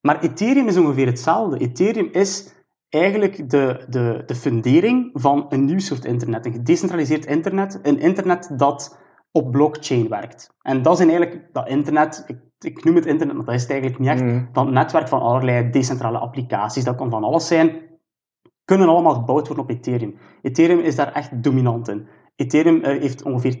Maar 0.00 0.20
Ethereum 0.20 0.68
is 0.68 0.76
ongeveer 0.76 1.06
hetzelfde. 1.06 1.58
Ethereum 1.58 2.08
is 2.12 2.59
eigenlijk 2.90 3.50
de, 3.50 3.84
de, 3.88 4.22
de 4.26 4.34
fundering 4.34 5.10
van 5.12 5.46
een 5.48 5.64
nieuw 5.64 5.78
soort 5.78 6.04
internet. 6.04 6.46
Een 6.46 6.52
gedecentraliseerd 6.52 7.26
internet. 7.26 7.78
Een 7.82 7.98
internet 7.98 8.50
dat 8.56 8.98
op 9.32 9.50
blockchain 9.50 10.08
werkt. 10.08 10.54
En 10.62 10.82
dat 10.82 10.92
is 10.92 11.06
eigenlijk 11.06 11.48
dat 11.52 11.68
internet, 11.68 12.24
ik, 12.26 12.38
ik 12.58 12.84
noem 12.84 12.94
het 12.94 13.06
internet, 13.06 13.36
maar 13.36 13.44
dat 13.44 13.54
is 13.54 13.62
het 13.62 13.70
eigenlijk 13.70 14.00
niet 14.00 14.10
echt. 14.10 14.22
Mm. 14.22 14.48
Dat 14.52 14.70
netwerk 14.70 15.08
van 15.08 15.20
allerlei 15.20 15.70
decentrale 15.70 16.18
applicaties, 16.18 16.84
dat 16.84 16.96
kan 16.96 17.10
van 17.10 17.24
alles 17.24 17.46
zijn, 17.46 17.76
kunnen 18.64 18.88
allemaal 18.88 19.14
gebouwd 19.14 19.46
worden 19.46 19.64
op 19.64 19.70
Ethereum. 19.70 20.16
Ethereum 20.42 20.78
is 20.78 20.96
daar 20.96 21.12
echt 21.12 21.42
dominant 21.42 21.88
in. 21.88 22.08
Ethereum 22.36 22.76
uh, 22.76 22.82
heeft 22.82 23.22
ongeveer 23.22 23.56
80% 23.56 23.60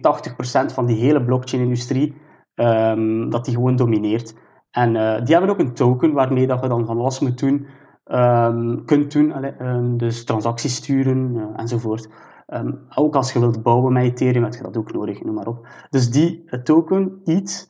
van 0.74 0.86
die 0.86 0.96
hele 0.96 1.24
blockchain-industrie, 1.24 2.14
um, 2.54 3.30
dat 3.30 3.44
die 3.44 3.54
gewoon 3.54 3.76
domineert. 3.76 4.34
En 4.70 4.94
uh, 4.94 5.24
die 5.24 5.34
hebben 5.34 5.50
ook 5.50 5.58
een 5.58 5.74
token 5.74 6.12
waarmee 6.12 6.46
dat 6.46 6.62
je 6.62 6.68
dan 6.68 6.86
van 6.86 6.98
alles 6.98 7.20
moet 7.20 7.38
doen 7.38 7.66
um, 8.12 8.84
kunt 8.84 9.12
doen. 9.12 9.44
um, 9.62 9.96
dus 9.96 10.24
transacties 10.24 10.74
sturen 10.74 11.34
uh, 11.34 11.44
enzovoort. 11.56 12.08
Um, 12.46 12.80
ook 12.94 13.14
als 13.14 13.32
je 13.32 13.38
wilt 13.38 13.62
bouwen 13.62 13.92
met 13.92 14.02
Ethereum, 14.02 14.42
heb 14.42 14.54
je 14.54 14.62
dat 14.62 14.76
ook 14.76 14.92
nodig, 14.92 15.22
noem 15.22 15.34
maar 15.34 15.46
op. 15.46 15.66
Dus 15.90 16.10
die 16.10 16.42
uh, 16.46 16.60
token, 16.60 17.20
ETH, 17.24 17.68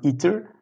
Ether, 0.00 0.54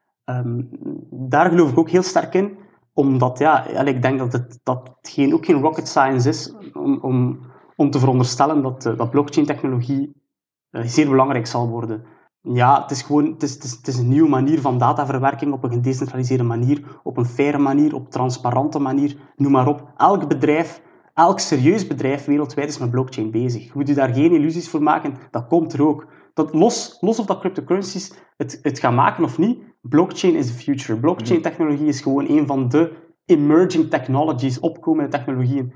daar 1.11 1.50
geloof 1.50 1.70
ik 1.70 1.78
ook 1.78 1.90
heel 1.90 2.02
sterk 2.02 2.34
in, 2.34 2.57
omdat 2.92 3.38
ja, 3.38 3.66
ik 3.66 4.02
denk 4.02 4.18
dat 4.18 4.32
het, 4.32 4.61
dat 4.62 4.98
geen, 5.02 5.34
ook 5.34 5.44
geen 5.44 5.61
rocket 5.61 5.88
science 5.88 6.28
is 6.28 6.55
om, 6.72 6.98
om, 7.00 7.40
om 7.76 7.90
te 7.90 7.98
veronderstellen 7.98 8.62
dat, 8.62 8.86
uh, 8.86 8.96
dat 8.96 9.11
blockchain-technologie 9.11 10.22
zeer 10.70 11.09
belangrijk 11.09 11.46
zal 11.46 11.68
worden 11.68 12.05
ja, 12.53 12.82
het 12.82 12.90
is 12.90 13.03
gewoon 13.03 13.24
het 13.24 13.42
is, 13.42 13.55
het, 13.55 13.64
is, 13.64 13.70
het 13.70 13.86
is 13.86 13.99
een 13.99 14.09
nieuwe 14.09 14.28
manier 14.28 14.61
van 14.61 14.78
dataverwerking 14.78 15.53
op 15.53 15.64
een 15.64 15.70
gedecentraliseerde 15.70 16.42
manier, 16.42 17.01
op 17.03 17.16
een 17.16 17.26
faire 17.26 17.59
manier, 17.59 17.95
op 17.95 18.11
transparante 18.11 18.78
manier, 18.78 19.16
noem 19.36 19.53
maar 19.53 19.68
op. 19.68 19.92
Elk 19.97 20.28
bedrijf, 20.28 20.82
elk 21.14 21.38
serieus 21.38 21.86
bedrijf 21.86 22.24
wereldwijd 22.24 22.68
is 22.68 22.78
met 22.78 22.90
blockchain 22.90 23.30
bezig. 23.30 23.64
Je 23.64 23.70
moet 23.74 23.88
je 23.88 23.95
daar 23.95 24.14
geen 24.14 24.32
illusies 24.32 24.68
voor 24.68 24.82
maken, 24.82 25.14
dat 25.30 25.47
komt 25.47 25.72
er 25.72 25.86
ook. 25.86 26.07
Dat, 26.34 26.55
los, 26.55 26.97
los 27.01 27.18
of 27.18 27.26
dat 27.26 27.38
cryptocurrencies 27.38 28.12
het, 28.36 28.59
het 28.62 28.78
gaan 28.78 28.95
maken 28.95 29.24
of 29.24 29.38
niet, 29.38 29.59
blockchain 29.80 30.34
is 30.34 30.47
the 30.47 30.53
future. 30.53 30.99
Blockchain-technologie 30.99 31.86
is 31.86 32.01
gewoon 32.01 32.28
een 32.28 32.47
van 32.47 32.68
de 32.68 32.92
emerging 33.26 33.90
technologies, 33.90 34.61
opkomende 34.61 35.11
technologieën 35.11 35.72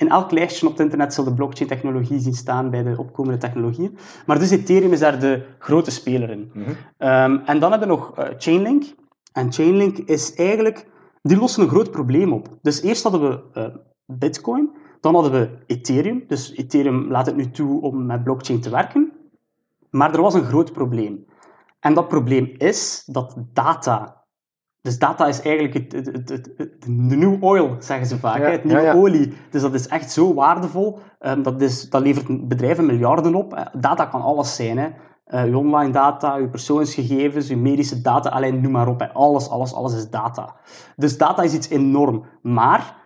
in 0.00 0.08
elk 0.08 0.30
lijstje 0.30 0.66
op 0.66 0.72
het 0.72 0.80
internet 0.80 1.14
zal 1.14 1.24
de 1.24 1.34
blockchain-technologie 1.34 2.18
zien 2.18 2.34
staan 2.34 2.70
bij 2.70 2.82
de 2.82 2.94
opkomende 2.96 3.38
technologieën. 3.38 3.98
Maar 4.26 4.38
dus 4.38 4.50
Ethereum 4.50 4.92
is 4.92 4.98
daar 4.98 5.20
de 5.20 5.46
grote 5.58 5.90
speler 5.90 6.30
in. 6.30 6.50
Mhm. 6.54 6.70
Ehm, 6.96 7.36
en 7.44 7.58
dan 7.58 7.70
hebben 7.70 7.88
we 7.88 7.94
nog 7.94 8.16
eh, 8.16 8.28
Chainlink. 8.38 8.84
En 9.32 9.52
Chainlink 9.52 9.96
is 9.98 10.34
eigenlijk... 10.34 10.86
Die 11.22 11.38
lossen 11.38 11.62
een 11.62 11.68
groot 11.68 11.90
probleem 11.90 12.32
op. 12.32 12.48
Dus 12.62 12.82
eerst 12.82 13.02
hadden 13.02 13.20
we 13.20 13.42
eh, 13.52 13.66
Bitcoin. 14.06 14.70
Dan 15.00 15.14
hadden 15.14 15.32
we 15.32 15.50
Ethereum. 15.66 16.24
Dus 16.26 16.52
Ethereum 16.56 17.10
laat 17.10 17.26
het 17.26 17.36
nu 17.36 17.50
toe 17.50 17.82
om 17.82 18.06
met 18.06 18.24
blockchain 18.24 18.60
te 18.60 18.70
werken. 18.70 19.12
Maar 19.90 20.14
er 20.14 20.22
was 20.22 20.34
een 20.34 20.44
groot 20.44 20.72
probleem. 20.72 21.26
En 21.80 21.94
dat 21.94 22.08
probleem 22.08 22.54
is 22.58 23.02
dat 23.06 23.36
data... 23.52 24.19
Dus 24.82 24.98
data 24.98 25.26
is 25.26 25.40
eigenlijk 25.42 25.74
het, 25.74 25.92
het, 25.92 26.06
het, 26.06 26.28
het, 26.28 26.50
het- 26.56 26.82
de 26.82 27.16
new 27.16 27.44
oil, 27.44 27.76
zeggen 27.78 28.06
ze 28.06 28.18
vaak. 28.18 28.36
Ja, 28.38 28.44
hè, 28.44 28.50
het 28.50 28.64
nieuwe 28.64 28.80
ja, 28.82 28.92
ja. 28.92 28.98
olie. 28.98 29.32
Dus 29.50 29.62
dat 29.62 29.74
is 29.74 29.88
echt 29.88 30.10
zo 30.10 30.34
waardevol. 30.34 30.98
Ehm, 31.18 31.42
dat, 31.42 31.60
is, 31.60 31.90
dat 31.90 32.02
levert 32.02 32.48
bedrijven 32.48 32.86
miljarden 32.86 33.34
op. 33.34 33.54
Eh, 33.54 33.66
Data 33.80 34.04
kan 34.06 34.22
alles 34.22 34.56
zijn. 34.56 34.78
Hè. 34.78 34.88
Eh, 35.24 35.42
uw 35.44 35.58
online 35.58 35.92
data, 35.92 36.34
uw 36.36 36.50
persoonsgegevens, 36.50 37.50
uw 37.50 37.58
medische 37.58 38.00
data, 38.00 38.28
alleen 38.30 38.60
noem 38.60 38.72
maar 38.72 38.88
op. 38.88 39.00
Hè. 39.00 39.12
Alles, 39.12 39.48
alles, 39.48 39.74
alles 39.74 39.94
is 39.94 40.10
data. 40.10 40.56
Dus 40.96 41.18
data 41.18 41.42
is 41.42 41.54
iets 41.54 41.68
enorm. 41.68 42.24
Maar 42.42 42.96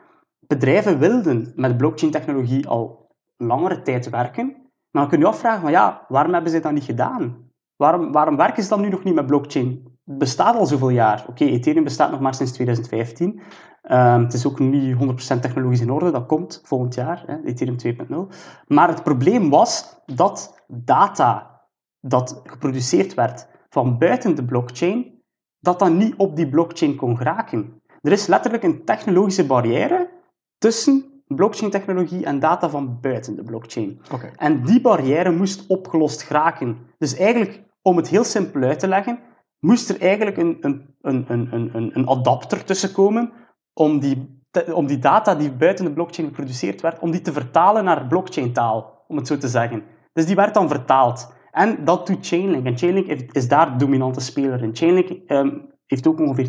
bedrijven 0.46 0.98
wilden 0.98 1.52
met 1.56 1.76
blockchain-technologie 1.76 2.68
al 2.68 3.12
langere 3.36 3.82
tijd 3.82 4.10
werken. 4.10 4.46
Maar 4.90 5.02
dan 5.02 5.08
kun 5.08 5.18
je 5.18 5.24
je 5.24 5.30
afvragen, 5.30 5.60
van, 5.60 5.70
ja, 5.70 6.04
waarom 6.08 6.32
hebben 6.32 6.50
ze 6.52 6.60
dat 6.60 6.72
niet 6.72 6.84
gedaan? 6.84 7.36
Waarom, 7.76 8.12
waarom 8.12 8.36
werken 8.36 8.62
ze 8.62 8.68
dan 8.68 8.80
nu 8.80 8.88
nog 8.88 9.04
niet 9.04 9.14
met 9.14 9.26
blockchain? 9.26 9.93
Bestaat 10.04 10.56
al 10.56 10.66
zoveel 10.66 10.88
jaar. 10.88 11.24
Oké, 11.28 11.44
Ethereum 11.44 11.84
bestaat 11.84 12.10
nog 12.10 12.20
maar 12.20 12.34
sinds 12.34 12.52
2015. 12.52 13.40
Ehm, 13.82 14.22
het 14.22 14.32
is 14.32 14.46
ook 14.46 14.58
niet 14.58 14.96
100% 14.96 15.42
technologisch 15.42 15.80
in 15.80 15.90
orde, 15.90 16.10
dat 16.10 16.26
komt 16.26 16.60
volgend 16.64 16.94
jaar, 16.94 17.22
hè, 17.26 17.42
Ethereum 17.44 17.76
2.0. 17.76 18.28
Maar 18.66 18.88
het 18.88 19.02
probleem 19.02 19.50
was 19.50 19.96
dat 20.06 20.64
data 20.66 21.60
dat 22.00 22.40
geproduceerd 22.44 23.14
werd 23.14 23.46
van 23.68 23.98
buiten 23.98 24.34
de 24.36 24.44
blockchain, 24.44 25.22
dat 25.58 25.78
dat 25.78 25.92
niet 25.92 26.14
op 26.16 26.36
die 26.36 26.48
blockchain 26.48 26.96
kon 26.96 27.16
geraken. 27.16 27.82
Er 28.00 28.12
is 28.12 28.26
letterlijk 28.26 28.62
een 28.62 28.84
technologische 28.84 29.46
barrière 29.46 30.10
tussen 30.58 31.22
blockchain-technologie 31.26 32.24
en 32.24 32.38
data 32.38 32.68
van 32.68 32.98
buiten 33.00 33.36
de 33.36 33.42
blockchain. 33.42 34.00
Oké. 34.12 34.30
En 34.36 34.62
die 34.62 34.80
barrière 34.80 35.30
moest 35.30 35.66
opgelost 35.66 36.22
geraken. 36.22 36.78
Dus 36.98 37.16
eigenlijk, 37.16 37.62
om 37.82 37.96
het 37.96 38.08
heel 38.08 38.24
simpel 38.24 38.62
uit 38.62 38.78
te 38.78 38.88
leggen, 38.88 39.18
moest 39.64 39.88
er 39.90 40.00
eigenlijk 40.00 40.36
een, 40.36 40.56
een, 40.60 40.94
een, 41.02 41.26
een, 41.28 41.70
een- 41.74 41.90
een, 41.94 42.08
adapter 42.08 42.64
tussen 42.64 42.92
komen 42.92 43.32
om 43.72 43.98
die, 43.98 44.42
om 44.72 44.86
die 44.86 44.98
data 44.98 45.34
die 45.34 45.52
buiten 45.52 45.84
de 45.84 45.92
blockchain 45.92 46.28
geproduceerd 46.28 46.80
werd, 46.80 46.98
om 46.98 47.10
die 47.10 47.20
te 47.20 47.32
vertalen 47.32 47.84
naar 47.84 48.06
blockchain-taal, 48.06 49.04
om 49.08 49.16
het 49.16 49.26
zo 49.26 49.38
te 49.38 49.48
zeggen. 49.48 49.82
Dus 50.12 50.26
die 50.26 50.34
werd 50.36 50.54
dan 50.54 50.68
vertaald. 50.68 51.32
En 51.50 51.84
dat 51.84 52.06
doet 52.06 52.26
Chainlink. 52.26 52.66
En 52.66 52.78
Chainlink 52.78 53.06
is 53.32 53.48
daar 53.48 53.70
de 53.72 53.76
dominante 53.76 54.20
speler 54.20 54.62
in. 54.62 54.74
Chainlink 54.76 55.08
ehm, 55.26 55.58
heeft 55.86 56.06
ook 56.06 56.20
ongeveer 56.20 56.48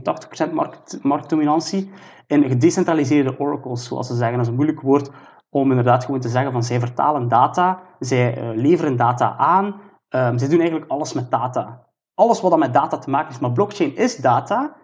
80% 0.50 0.54
markt, 0.54 1.00
marktdominantie 1.04 1.92
in 2.28 2.44
gedecentraliseerde 2.50 3.40
oracles, 3.40 3.86
zoals 3.88 4.08
ze 4.08 4.16
zeggen. 4.16 4.34
Dat 4.34 4.46
is 4.46 4.48
een 4.52 4.56
moeilijk 4.58 4.82
woord 4.82 5.10
om 5.50 5.70
inderdaad 5.70 6.06
gewoon 6.06 6.20
te 6.20 6.30
zeggen 6.30 6.52
van 6.52 6.64
zij 6.64 6.80
vertalen 6.80 7.28
data, 7.28 7.82
zij 8.00 8.38
eh, 8.38 8.50
leveren 8.56 8.96
data 8.96 9.36
aan, 9.38 9.82
ehm, 10.10 10.38
zij 10.38 10.48
doen 10.48 10.60
eigenlijk 10.60 10.92
alles 10.92 11.14
met 11.14 11.32
data. 11.32 11.86
Alles 12.16 12.42
wat 12.42 12.52
dan 12.52 12.60
met 12.60 12.74
data 12.74 12.98
te 12.98 13.10
maken 13.10 13.28
heeft. 13.28 13.42
Maar 13.42 13.52
blockchain 13.52 13.96
is 13.96 14.16
data, 14.16 14.76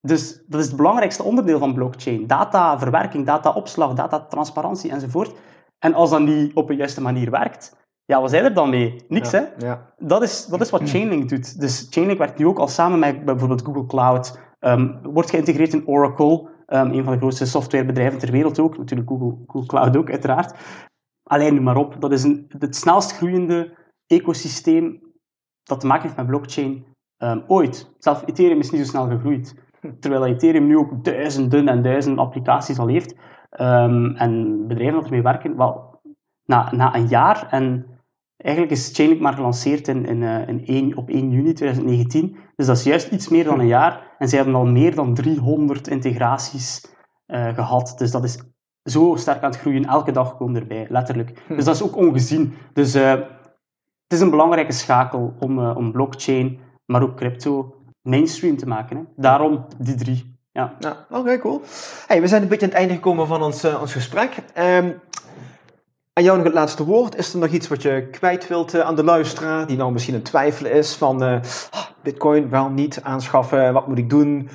dus 0.00 0.42
dat 0.46 0.60
is 0.60 0.66
het 0.66 0.76
belangrijkste 0.76 1.22
onderdeel 1.22 1.58
van 1.58 1.74
blockchain. 1.74 2.26
Dataverwerking, 2.26 3.26
dataopslag, 3.26 3.94
datatransparantie 3.94 4.90
enzovoort. 4.90 5.32
En 5.78 5.94
als 5.94 6.10
dat 6.10 6.20
niet 6.20 6.54
op 6.54 6.70
een 6.70 6.76
juiste 6.76 7.00
manier 7.00 7.30
werkt, 7.30 7.76
ja, 8.04 8.20
wat 8.20 8.30
zijn 8.30 8.44
er 8.44 8.54
dan 8.54 8.70
mee? 8.70 9.04
Niks, 9.08 9.32
hè? 9.32 9.42
Ja. 9.58 9.92
Dat 9.98 10.22
is, 10.22 10.46
dat 10.46 10.60
is 10.60 10.70
wat 10.70 10.82
Chainlink 10.90 11.28
doet. 11.28 11.60
Dus 11.60 11.86
Chainlink 11.90 12.18
werkt 12.18 12.38
nu 12.38 12.46
ook 12.46 12.58
al 12.58 12.68
samen 12.68 12.98
met 12.98 13.24
bijvoorbeeld 13.24 13.64
Google 13.64 13.86
Cloud. 13.86 14.38
ehm, 14.58 14.96
wordt 15.02 15.30
geïntegreerd 15.30 15.72
in 15.72 15.86
Oracle, 15.86 16.48
ehm, 16.66 16.90
een 16.90 17.04
van 17.04 17.12
de 17.12 17.18
grootste 17.18 17.46
softwarebedrijven 17.46 18.18
ter 18.18 18.30
wereld 18.30 18.58
ook. 18.58 18.78
Natuurlijk 18.78 19.08
Google, 19.08 19.36
Google 19.46 19.68
Cloud 19.68 19.96
ook, 19.96 20.10
uiteraard. 20.10 20.54
Alleen 21.22 21.54
noem 21.54 21.64
maar 21.64 21.76
op. 21.76 22.00
Dat 22.00 22.12
is 22.12 22.22
een, 22.22 22.46
het 22.58 22.76
snelst 22.76 23.16
groeiende 23.16 23.76
ecosysteem 24.06 25.00
dat 25.68 25.80
te 25.80 25.86
maken 25.86 26.02
heeft 26.02 26.16
met 26.16 26.26
blockchain 26.26 26.84
ehm, 27.16 27.40
ooit. 27.46 27.94
Zelf 27.98 28.22
Ethereum 28.26 28.58
is 28.58 28.70
niet 28.70 28.80
zo 28.80 28.86
snel 28.86 29.08
gegroeid. 29.08 29.54
Terwijl 30.00 30.26
Ethereum 30.26 30.66
nu 30.66 30.76
ook 30.76 31.04
duizenden 31.04 31.68
en 31.68 31.82
duizenden 31.82 32.24
applicaties 32.24 32.78
al 32.78 32.86
heeft. 32.86 33.16
ehm, 33.50 34.04
en 34.04 34.64
bedrijven 34.66 34.94
dat 34.94 35.04
ermee 35.04 35.22
werken, 35.22 35.56
wel, 35.56 36.00
na, 36.44 36.72
na 36.72 36.94
een 36.94 37.06
jaar 37.06 37.46
en 37.50 37.98
Eigenlijk 38.38 38.72
is 38.72 38.90
Chainlink 38.92 39.20
maar 39.20 39.32
gelanceerd 39.32 39.88
in, 39.88 40.04
in, 40.04 40.22
eh, 40.22 40.48
in 40.48 40.62
1, 40.66 40.96
op 40.96 41.08
1 41.08 41.30
juni 41.30 41.52
2019. 41.52 42.36
Dus 42.56 42.66
dat 42.66 42.76
is 42.76 42.84
juist 42.84 43.10
iets 43.10 43.28
meer 43.28 43.44
dan 43.44 43.60
een 43.60 43.66
jaar. 43.66 44.14
En 44.18 44.28
ze 44.28 44.36
hebben 44.36 44.54
al 44.54 44.66
meer 44.66 44.94
dan 44.94 45.14
300 45.14 45.88
integraties 45.88 46.94
eh, 47.26 47.54
gehad. 47.54 47.94
Dus 47.96 48.10
dat 48.10 48.24
is 48.24 48.42
zo 48.82 49.16
sterk 49.16 49.42
aan 49.42 49.50
het 49.50 49.60
groeien. 49.60 49.84
Elke 49.84 50.12
dag 50.12 50.36
komen 50.36 50.60
erbij, 50.60 50.86
letterlijk. 50.88 51.44
Dus 51.48 51.64
dat 51.64 51.74
is 51.74 51.82
ook 51.82 51.96
ongezien. 51.96 52.54
Dus 52.72 52.94
eh, 52.94 53.20
het 54.08 54.18
is 54.18 54.24
een 54.24 54.30
belangrijke 54.30 54.72
schakel 54.72 55.34
om, 55.38 55.58
eh, 55.58 55.76
om 55.76 55.92
blockchain, 55.92 56.60
maar 56.86 57.02
ook 57.02 57.16
crypto, 57.16 57.74
mainstream 58.02 58.56
te 58.56 58.66
maken. 58.66 58.96
Hè. 58.96 59.02
Daarom 59.16 59.66
die 59.78 59.94
drie. 59.94 60.36
Ja. 60.52 60.76
Ja, 60.78 61.06
oké, 61.10 61.38
cool. 61.38 61.62
Hey, 62.06 62.20
we 62.20 62.26
zijn 62.26 62.42
een 62.42 62.48
beetje 62.48 62.64
aan 62.64 62.70
het 62.70 62.80
einde 62.80 62.94
gekomen 62.94 63.26
van 63.26 63.42
ons, 63.42 63.64
eh, 63.64 63.80
ons 63.80 63.92
gesprek. 63.92 64.36
Ehm, 64.54 64.92
aan 66.12 66.24
jou 66.24 66.36
nog 66.36 66.46
het 66.46 66.54
laatste 66.54 66.84
woord. 66.84 67.16
Is 67.16 67.32
er 67.32 67.38
nog 67.38 67.50
iets 67.50 67.68
wat 67.68 67.82
je 67.82 68.08
kwijt 68.10 68.48
wilt 68.48 68.74
eh, 68.74 68.80
aan 68.80 68.96
de 68.96 69.04
luisteraar, 69.04 69.66
die 69.66 69.76
nou 69.76 69.92
misschien 69.92 70.14
een 70.14 70.22
twijfel 70.22 70.66
is 70.66 70.94
van 70.94 71.22
ah, 71.22 71.40
bitcoin 72.02 72.50
wel 72.50 72.68
niet 72.68 73.02
aanschaffen, 73.02 73.72
wat 73.72 73.88
moet 73.88 73.98
ik 73.98 74.10
doen? 74.10 74.48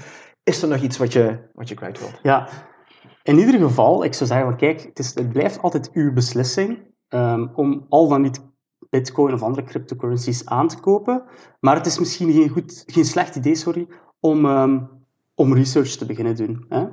Is 0.43 0.62
er 0.62 0.68
nog 0.68 0.82
iets 0.82 0.97
wat 0.97 1.14
je, 1.14 1.49
wat 1.54 1.70
je 1.70 1.76
kwijt 1.76 1.99
wilt? 1.99 2.20
Ja, 2.22 2.47
in 3.24 3.38
ieder 3.38 3.60
geval, 3.60 4.04
ik 4.04 4.14
zou 4.14 4.30
zeggen, 4.30 4.56
kijk, 4.56 4.84
het, 4.84 4.99
is, 4.99 5.16
het 5.16 5.30
blijft 5.30 5.62
altijd 5.62 5.91
uw 5.91 6.14
beslissing 6.14 6.80
ehm, 7.08 7.47
om 7.56 7.86
al 7.89 8.08
dan 8.08 8.22
niet 8.22 8.53
bitcoin 8.90 9.34
of 9.34 9.42
andere 9.42 9.66
cryptocurrencies 9.66 10.46
aan 10.46 10.68
te 10.68 10.80
kopen. 10.80 11.24
Maar 11.60 11.76
het 11.76 11.86
is 11.86 12.00
misschien 12.00 12.32
geen, 12.32 12.50
goed, 12.50 12.84
geen 12.88 13.06
slecht 13.06 13.36
idee 13.36 13.56
sorry, 13.56 13.88
om, 14.20 14.46
ehm, 14.46 14.80
om 15.36 15.54
research 15.54 15.90
te 15.90 16.06
beginnen 16.06 16.36
doen. 16.36 16.66
Hè? 16.70 16.86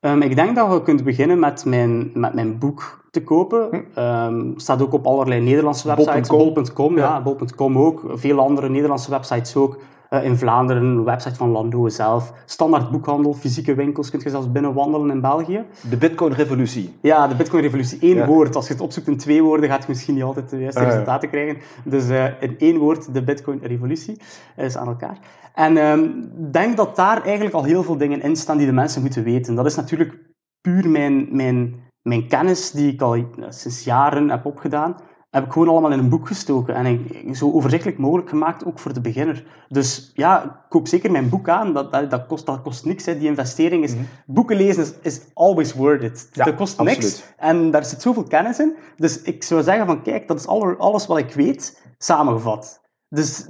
Ehm, 0.00 0.20
ik 0.20 0.36
denk 0.36 0.56
dat 0.56 0.72
je 0.72 0.82
kunt 0.82 1.04
beginnen 1.04 1.38
met 1.38 1.64
mijn, 1.64 2.10
met 2.14 2.34
mijn 2.34 2.58
boek 2.58 3.04
te 3.10 3.22
kopen. 3.22 3.86
Ehm 3.94 4.52
staat 4.56 4.82
ook 4.82 4.92
op 4.92 5.06
allerlei 5.06 5.40
Nederlandse 5.40 5.88
websites. 5.88 6.28
Bol.com. 6.28 6.54
Bol.com, 6.54 6.96
ja, 6.96 7.22
bol.com 7.22 7.78
ook. 7.78 8.02
Veel 8.08 8.40
andere 8.40 8.68
Nederlandse 8.68 9.10
websites 9.10 9.56
ook. 9.56 9.78
Eh, 10.14 10.24
in 10.24 10.36
Vlaanderen, 10.36 10.82
een 10.82 11.04
website 11.04 11.34
van 11.34 11.50
Lando 11.50 11.88
zelf. 11.88 12.32
Standaard 12.44 12.90
boekhandel, 12.90 13.34
fysieke 13.34 13.74
winkels, 13.74 14.10
kun 14.10 14.20
je 14.22 14.30
zelfs 14.30 14.52
binnen 14.52 14.74
wandelen 14.74 15.10
in 15.10 15.20
België. 15.20 15.64
De 15.90 15.96
bitcoin-revolutie. 15.96 16.94
Ja, 17.00 17.28
de 17.28 17.34
Bitcoin-revolutie. 17.34 17.98
Eén 18.00 18.16
Ja. 18.16 18.26
woord. 18.26 18.56
Als 18.56 18.66
je 18.66 18.72
het 18.72 18.82
opzoekt 18.82 19.06
in 19.06 19.16
twee 19.16 19.42
woorden, 19.42 19.68
gaat 19.68 19.82
je 19.82 19.88
misschien 19.88 20.14
niet 20.14 20.22
altijd 20.22 20.50
de 20.50 20.58
juiste 20.58 20.80
Ah, 20.80 20.86
resultaten 20.86 21.28
krijgen. 21.28 21.56
Dus 21.84 22.08
eh, 22.08 22.24
in 22.40 22.58
één 22.58 22.78
woord, 22.78 23.14
de 23.14 23.22
Bitcoin-revolutie 23.22 24.20
is 24.56 24.76
aan 24.76 24.88
elkaar. 24.88 25.18
En 25.54 25.76
ehm, 25.76 26.02
ik 26.44 26.52
denk 26.52 26.76
dat 26.76 26.96
daar 26.96 27.22
eigenlijk 27.22 27.54
al 27.54 27.64
heel 27.64 27.82
veel 27.82 27.96
dingen 27.96 28.22
in 28.22 28.36
staan 28.36 28.56
die 28.56 28.66
de 28.66 28.72
mensen 28.72 29.00
moeten 29.02 29.24
weten. 29.24 29.54
Dat 29.54 29.66
is 29.66 29.74
natuurlijk 29.74 30.18
puur 30.60 30.88
mijn, 30.88 31.28
mijn, 31.30 31.74
mijn 32.02 32.28
kennis 32.28 32.70
die 32.70 32.92
ik 32.92 33.00
al 33.00 33.14
eh, 33.14 33.22
sinds 33.48 33.84
jaren 33.84 34.30
heb 34.30 34.44
opgedaan. 34.46 34.96
Heb 35.34 35.44
ik 35.44 35.52
gewoon 35.52 35.68
allemaal 35.68 35.92
in 35.92 35.98
een 35.98 36.08
boek 36.08 36.26
gestoken 36.26 36.74
en 36.74 36.86
ik, 36.86 37.36
zo 37.36 37.52
overzichtelijk 37.52 37.98
mogelijk 37.98 38.28
gemaakt, 38.28 38.64
ook 38.64 38.78
voor 38.78 38.92
de 38.92 39.00
beginner. 39.00 39.64
Dus 39.68 40.10
ja, 40.14 40.64
koop 40.68 40.88
zeker 40.88 41.10
mijn 41.10 41.28
boek 41.28 41.48
aan. 41.48 41.72
Dat, 41.72 41.92
dat, 41.92 42.10
dat, 42.10 42.26
kost, 42.26 42.46
dat 42.46 42.62
kost 42.62 42.84
niks. 42.84 43.06
Hè. 43.06 43.18
Die 43.18 43.28
investering 43.28 43.84
is... 43.84 43.94
Boeken 44.26 44.56
lezen 44.56 44.82
is, 44.82 44.92
is 45.02 45.20
always 45.32 45.74
worth 45.74 46.02
it. 46.02 46.28
Ja, 46.32 46.44
dat 46.44 46.54
kost 46.54 46.78
niks. 46.80 46.94
absoluut. 46.96 47.34
En 47.36 47.70
daar 47.70 47.84
zit 47.84 48.02
zoveel 48.02 48.22
kennis 48.22 48.58
in. 48.58 48.76
Dus 48.96 49.22
ik 49.22 49.42
zou 49.42 49.62
zeggen 49.62 49.86
van, 49.86 50.02
kijk, 50.02 50.28
dat 50.28 50.38
is 50.38 50.46
alle- 50.46 50.76
alles 50.76 51.06
wat 51.06 51.18
ik 51.18 51.32
weet, 51.32 51.82
samengevat. 51.98 52.80
Dus 53.08 53.48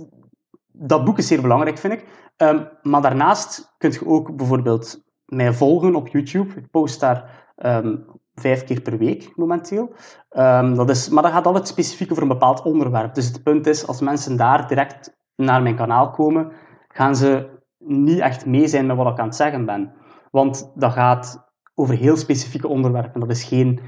dat 0.73 1.05
boek 1.05 1.19
is 1.19 1.27
zeer 1.27 1.41
belangrijk, 1.41 1.79
vind 1.79 1.93
ik. 1.93 2.05
Ehm, 2.37 2.65
maar 2.83 3.03
daarnaast 3.03 3.75
kun 3.79 3.91
je 3.93 4.07
ook 4.07 4.37
bijvoorbeeld 4.37 5.03
mij 5.25 5.53
volgen 5.53 5.95
op 5.95 6.09
YouTube. 6.09 6.55
Ik 6.57 6.71
post 6.71 7.01
daar 7.01 7.43
ehm, 7.57 7.97
vijf 8.35 8.65
keer 8.65 8.81
per 8.81 8.99
week 8.99 9.33
momenteel. 9.35 9.95
Ehm, 10.29 10.75
dat 10.75 10.91
is, 10.91 11.09
maar 11.09 11.23
dat 11.23 11.33
gaat 11.33 11.47
altijd 11.47 11.69
specifiek 11.69 12.11
over 12.11 12.23
een 12.23 12.29
bepaald 12.29 12.63
onderwerp. 12.63 13.15
Dus 13.15 13.27
het 13.27 13.43
punt 13.43 13.67
is, 13.67 13.87
als 13.87 14.01
mensen 14.01 14.37
daar 14.37 14.69
direct 14.69 15.17
naar 15.37 15.63
mijn 15.63 15.77
kanaal 15.77 16.11
komen, 16.11 16.53
gaan 16.89 17.17
ze 17.17 17.49
niet 17.79 18.19
echt 18.19 18.47
mee 18.47 18.67
zijn 18.67 18.87
met 18.87 18.97
wat 18.97 19.13
ik 19.13 19.19
aan 19.19 19.27
het 19.27 19.37
zeggen 19.37 19.67
ben. 19.67 19.93
Want 20.31 20.73
dat 20.75 20.93
gaat 20.93 21.53
over 21.75 21.95
heel 21.95 22.17
specifieke 22.17 22.69
onderwerpen. 22.69 23.21
Dat 23.21 23.31
is 23.31 23.45
geen, 23.45 23.81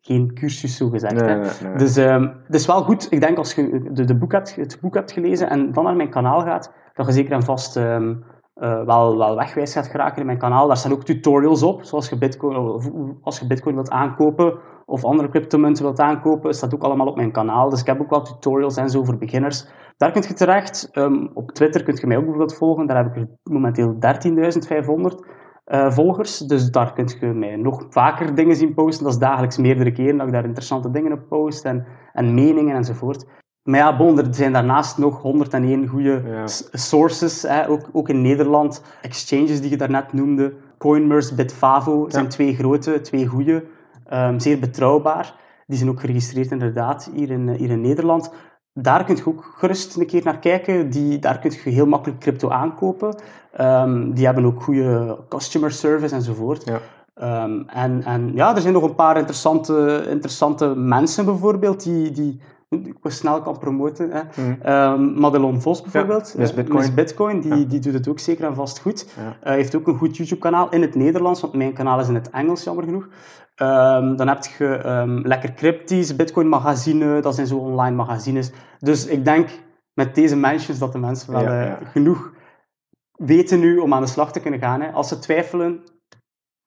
geen 0.00 0.34
cursus, 0.34 0.76
zo 0.76 0.88
gezegd. 0.88 1.20
hè. 1.20 1.36
nee, 1.36 1.50
nee. 1.62 1.76
Dus 1.76 1.96
ehm, 1.96 2.28
het 2.44 2.54
is 2.54 2.66
wel 2.66 2.82
goed, 2.82 3.12
ik 3.12 3.20
denk 3.20 3.38
als 3.38 3.54
je 3.54 3.90
de, 3.92 4.04
de 4.04 4.16
boek 4.16 4.32
hebt, 4.32 4.56
het 4.56 4.78
boek 4.80 4.94
hebt 4.94 5.12
gelezen 5.12 5.50
en 5.50 5.72
dan 5.72 5.84
naar 5.84 5.96
mijn 5.96 6.10
kanaal 6.10 6.40
gaat, 6.40 6.72
dat 6.92 7.06
je 7.06 7.12
zeker 7.12 7.32
en 7.32 7.42
vast 7.42 7.76
ehm, 8.60 8.84
wel, 8.84 9.18
wel 9.18 9.36
wegwijs 9.36 9.72
gaat 9.72 9.86
geraken 9.86 10.20
in 10.20 10.26
mijn 10.26 10.38
kanaal. 10.38 10.66
Daar 10.66 10.76
staan 10.76 10.92
ook 10.92 11.04
tutorials 11.04 11.62
op, 11.62 11.84
zoals 11.84 12.08
je 12.08 12.18
bitcoin, 12.18 12.56
als 13.22 13.38
je 13.38 13.46
bitcoin 13.46 13.74
wilt 13.74 13.90
aankopen 13.90 14.58
of 14.86 15.04
andere 15.04 15.28
cryptomunten 15.28 15.82
wilt 15.82 16.00
aankopen, 16.00 16.54
staat 16.54 16.74
ook 16.74 16.82
allemaal 16.82 17.06
op 17.06 17.16
mijn 17.16 17.32
kanaal. 17.32 17.70
Dus 17.70 17.80
ik 17.80 17.86
heb 17.86 18.00
ook 18.00 18.10
wel 18.10 18.22
tutorials 18.22 18.76
en 18.76 18.90
zo 18.90 19.04
voor 19.04 19.18
beginners. 19.18 19.66
Daar 19.96 20.12
kun 20.12 20.22
je 20.28 20.34
terecht. 20.34 20.90
Um, 20.92 21.30
op 21.34 21.52
Twitter 21.52 21.82
kun 21.82 21.98
je 22.00 22.06
mij 22.06 22.16
ook 22.16 22.22
bijvoorbeeld 22.22 22.56
volgen. 22.56 22.86
Daar 22.86 23.04
heb 23.04 23.16
ik 23.16 23.28
momenteel 23.42 23.94
13.500 23.94 24.00
uh, 25.66 25.90
volgers. 25.90 26.38
Dus 26.38 26.70
daar 26.70 26.92
kun 26.92 27.08
je 27.20 27.26
mij 27.26 27.56
nog 27.56 27.86
vaker 27.88 28.34
dingen 28.34 28.56
zien 28.56 28.74
posten. 28.74 29.04
Dat 29.04 29.12
is 29.12 29.18
dagelijks 29.18 29.56
meerdere 29.58 29.92
keren 29.92 30.16
dat 30.16 30.26
ik 30.26 30.32
daar 30.32 30.44
interessante 30.44 30.90
dingen 30.90 31.12
op 31.12 31.28
post 31.28 31.64
en, 31.64 31.86
en 32.12 32.34
meningen 32.34 32.76
enzovoort. 32.76 33.26
Maar 33.66 33.78
ja, 33.78 33.96
bon, 33.96 34.18
er 34.18 34.26
zijn 34.30 34.52
daarnaast 34.52 34.98
nog 34.98 35.22
101 35.22 35.86
goede 35.86 36.22
ja. 36.26 36.46
sources, 36.72 37.42
hè, 37.42 37.68
ook, 37.68 37.88
ook 37.92 38.08
in 38.08 38.22
Nederland. 38.22 38.82
Exchanges 39.02 39.60
die 39.60 39.70
je 39.70 39.76
daarnet 39.76 40.12
noemde. 40.12 40.54
Coinmerce, 40.78 41.34
Bitfavo 41.34 42.06
zijn 42.08 42.28
twee 42.28 42.54
grote, 42.54 43.00
twee 43.00 43.26
goede. 43.26 43.64
Um, 44.12 44.40
zeer 44.40 44.58
betrouwbaar. 44.58 45.34
Die 45.66 45.78
zijn 45.78 45.90
ook 45.90 46.00
geregistreerd 46.00 46.50
inderdaad 46.50 47.10
hier 47.14 47.30
in, 47.30 47.48
hier 47.48 47.70
in 47.70 47.80
Nederland 47.80 48.30
daar 48.78 49.04
kun 49.04 49.16
je 49.16 49.26
ook 49.26 49.54
gerust 49.56 49.96
een 49.96 50.06
keer 50.06 50.24
naar 50.24 50.38
kijken. 50.38 50.90
Die, 50.90 51.18
daar 51.18 51.38
kun 51.38 51.52
je 51.64 51.70
heel 51.70 51.86
makkelijk 51.86 52.20
crypto 52.20 52.50
aankopen. 52.50 53.16
Um, 53.60 54.14
die 54.14 54.24
hebben 54.24 54.44
ook 54.44 54.62
goede 54.62 55.18
customer 55.28 55.72
service 55.72 56.14
enzovoort. 56.14 56.64
Ja. 56.64 56.80
Um, 57.44 57.68
en, 57.68 58.02
en 58.04 58.32
ja, 58.34 58.54
er 58.54 58.60
zijn 58.60 58.72
nog 58.72 58.82
een 58.82 58.94
paar 58.94 59.16
interessante, 59.16 60.06
interessante 60.08 60.66
mensen 60.66 61.24
bijvoorbeeld 61.24 61.82
die, 61.82 62.10
die 62.10 62.40
ik 62.84 62.96
snel 63.02 63.42
kan 63.42 63.58
promoten. 63.58 64.10
Hè. 64.10 64.20
Mm. 64.42 64.58
Um, 64.66 65.20
Madelon 65.20 65.60
Vos 65.60 65.82
bijvoorbeeld, 65.82 66.32
ja, 66.32 66.40
Miss 66.40 66.54
Bitcoin, 66.54 66.78
Miss 66.78 66.94
Bitcoin 66.94 67.40
die, 67.40 67.56
ja. 67.56 67.64
die 67.64 67.80
doet 67.80 67.92
het 67.92 68.08
ook 68.08 68.18
zeker 68.18 68.44
en 68.44 68.54
vast 68.54 68.80
goed. 68.80 69.06
Hij 69.14 69.52
uh, 69.52 69.58
heeft 69.58 69.74
ook 69.74 69.86
een 69.86 69.96
goed 69.96 70.16
YouTube-kanaal 70.16 70.68
in 70.70 70.80
het 70.80 70.94
Nederlands, 70.94 71.40
want 71.40 71.54
mijn 71.54 71.72
kanaal 71.72 72.00
is 72.00 72.08
in 72.08 72.14
het 72.14 72.30
Engels, 72.30 72.64
jammer 72.64 72.84
genoeg. 72.84 73.08
Um, 73.62 74.16
dan 74.16 74.28
heb 74.28 74.44
je 74.58 74.86
um, 74.86 75.20
Lekker 75.26 75.54
Cryptisch, 75.54 76.16
Bitcoin 76.16 76.48
Magazine, 76.48 77.20
dat 77.20 77.34
zijn 77.34 77.46
zo 77.46 77.56
online 77.56 77.96
magazines. 77.96 78.52
Dus 78.78 79.06
ik 79.06 79.24
denk 79.24 79.48
met 79.92 80.14
deze 80.14 80.36
mentions 80.36 80.78
dat 80.78 80.92
de 80.92 80.98
mensen 80.98 81.32
wel 81.32 81.42
ja, 81.42 81.80
uh, 81.80 81.88
genoeg 81.90 82.32
weten 83.12 83.60
nu 83.60 83.78
om 83.78 83.94
aan 83.94 84.02
de 84.02 84.08
slag 84.08 84.32
te 84.32 84.40
kunnen 84.40 84.60
gaan. 84.60 84.80
Hè. 84.80 84.92
Als 84.92 85.08
ze 85.08 85.18
twijfelen, 85.18 85.82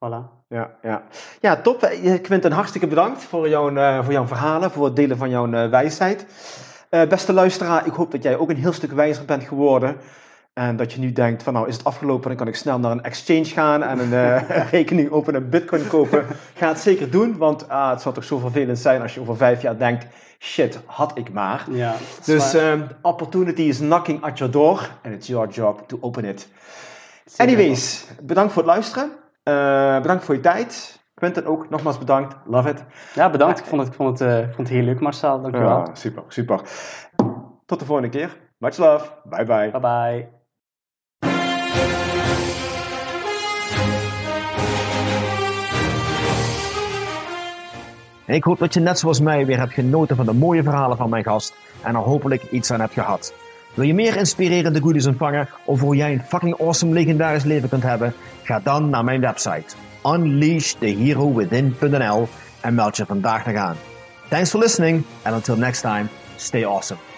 voilà. 0.04 0.39
Ja, 0.50 0.70
ja. 0.82 1.02
ja, 1.40 1.56
top. 1.56 1.90
Quinten, 2.22 2.52
hartstikke 2.52 2.86
bedankt 2.86 3.22
voor 3.22 3.48
jouw, 3.48 3.70
uh, 3.70 4.04
voor 4.04 4.12
jouw 4.12 4.26
verhalen, 4.26 4.70
voor 4.70 4.84
het 4.84 4.96
delen 4.96 5.16
van 5.16 5.30
jouw 5.30 5.46
uh, 5.46 5.68
wijsheid. 5.68 6.26
Uh, 6.90 7.02
beste 7.02 7.32
luisteraar, 7.32 7.86
ik 7.86 7.92
hoop 7.92 8.10
dat 8.10 8.22
jij 8.22 8.36
ook 8.36 8.50
een 8.50 8.56
heel 8.56 8.72
stuk 8.72 8.92
wijzer 8.92 9.24
bent 9.24 9.44
geworden. 9.44 9.96
En 10.52 10.76
dat 10.76 10.92
je 10.92 11.00
nu 11.00 11.12
denkt 11.12 11.42
van 11.42 11.52
nou 11.52 11.68
is 11.68 11.76
het 11.76 11.84
afgelopen, 11.84 12.28
dan 12.28 12.36
kan 12.36 12.48
ik 12.48 12.56
snel 12.56 12.78
naar 12.78 12.90
een 12.90 13.02
exchange 13.02 13.44
gaan 13.44 13.82
en 13.82 13.98
een 13.98 14.38
rekening 14.70 15.10
openen 15.10 15.42
en 15.42 15.50
bitcoin 15.50 15.88
kopen. 15.88 16.24
Ga 16.54 16.68
het 16.68 16.78
zeker 16.78 17.10
doen, 17.10 17.36
want 17.36 17.68
ah, 17.68 17.90
het 17.90 18.00
zou 18.00 18.14
toch 18.14 18.24
zo 18.24 18.38
vervelend 18.38 18.78
zijn 18.78 19.02
als 19.02 19.14
je 19.14 19.20
over 19.20 19.36
vijf 19.36 19.62
jaar 19.62 19.78
denkt, 19.78 20.06
shit, 20.38 20.80
had 20.86 21.18
ik 21.18 21.32
maar. 21.32 21.64
Ja, 21.70 21.94
dus 22.24 22.54
um, 22.54 22.86
opportunity 23.02 23.62
is 23.62 23.78
knocking 23.78 24.22
at 24.22 24.38
your 24.38 24.52
door 24.52 24.90
and 25.04 25.14
it's 25.14 25.26
your 25.26 25.48
job 25.48 25.82
to 25.86 25.98
open 26.00 26.24
it. 26.24 26.48
Anyways, 27.36 28.06
bedankt 28.20 28.52
voor 28.52 28.62
het 28.62 28.70
luisteren. 28.70 29.10
Uh, 29.50 30.00
bedankt 30.00 30.24
voor 30.24 30.34
je 30.34 30.40
tijd. 30.40 31.00
Quentin 31.14 31.46
ook, 31.46 31.70
nogmaals 31.70 31.98
bedankt. 31.98 32.36
Love 32.44 32.68
it. 32.68 32.84
Ja, 33.14 33.30
bedankt. 33.30 33.58
Ik 33.58 33.64
vond 33.64 33.80
het, 33.80 33.90
ik 33.90 33.96
vond 33.96 34.18
het, 34.18 34.28
uh, 34.28 34.36
vond 34.36 34.56
het 34.56 34.68
heel 34.68 34.82
leuk 34.82 35.00
Marcel, 35.00 35.40
dankjewel. 35.40 35.78
Ja, 35.78 35.94
super, 35.94 36.22
super. 36.28 36.60
Tot 37.66 37.78
de 37.78 37.84
volgende 37.84 38.10
keer. 38.10 38.36
Much 38.58 38.76
love. 38.76 39.10
Bye 39.24 39.44
bye. 39.44 39.70
Bye 39.70 39.80
bye. 39.80 40.38
ik 48.26 48.44
hoop 48.44 48.58
dat 48.58 48.74
je 48.74 48.80
net 48.80 48.98
zoals 48.98 49.20
mij 49.20 49.46
weer 49.46 49.58
hebt 49.58 49.72
genoten 49.72 50.16
van 50.16 50.26
de 50.26 50.32
mooie 50.32 50.62
verhalen 50.62 50.96
van 50.96 51.10
mijn 51.10 51.24
gast 51.24 51.54
en 51.82 51.94
er 51.94 52.00
hopelijk 52.00 52.42
iets 52.42 52.70
aan 52.70 52.80
hebt 52.80 52.92
gehad. 52.92 53.34
Wil 53.74 53.84
je 53.84 53.94
meer 53.94 54.16
inspirerende 54.16 54.80
goodies 54.80 55.06
ontvangen 55.06 55.48
of 55.64 55.80
hoe 55.80 55.96
jij 55.96 56.12
een 56.12 56.22
fucking 56.22 56.60
awesome 56.60 56.92
legendarisch 56.92 57.44
leven 57.44 57.68
kunt 57.68 57.82
hebben? 57.82 58.14
Ga 58.42 58.60
dan 58.60 58.90
naar 58.90 59.04
mijn 59.04 59.20
website 59.20 59.74
unleashtheherowithin.nl 60.04 62.28
en 62.60 62.74
meld 62.74 62.96
je 62.96 63.06
vandaag 63.06 63.46
nog 63.46 63.56
aan. 63.56 63.76
Thanks 64.28 64.50
for 64.50 64.60
listening 64.60 65.04
and 65.22 65.34
until 65.34 65.56
next 65.56 65.80
time, 65.80 66.04
stay 66.36 66.64
awesome. 66.64 67.09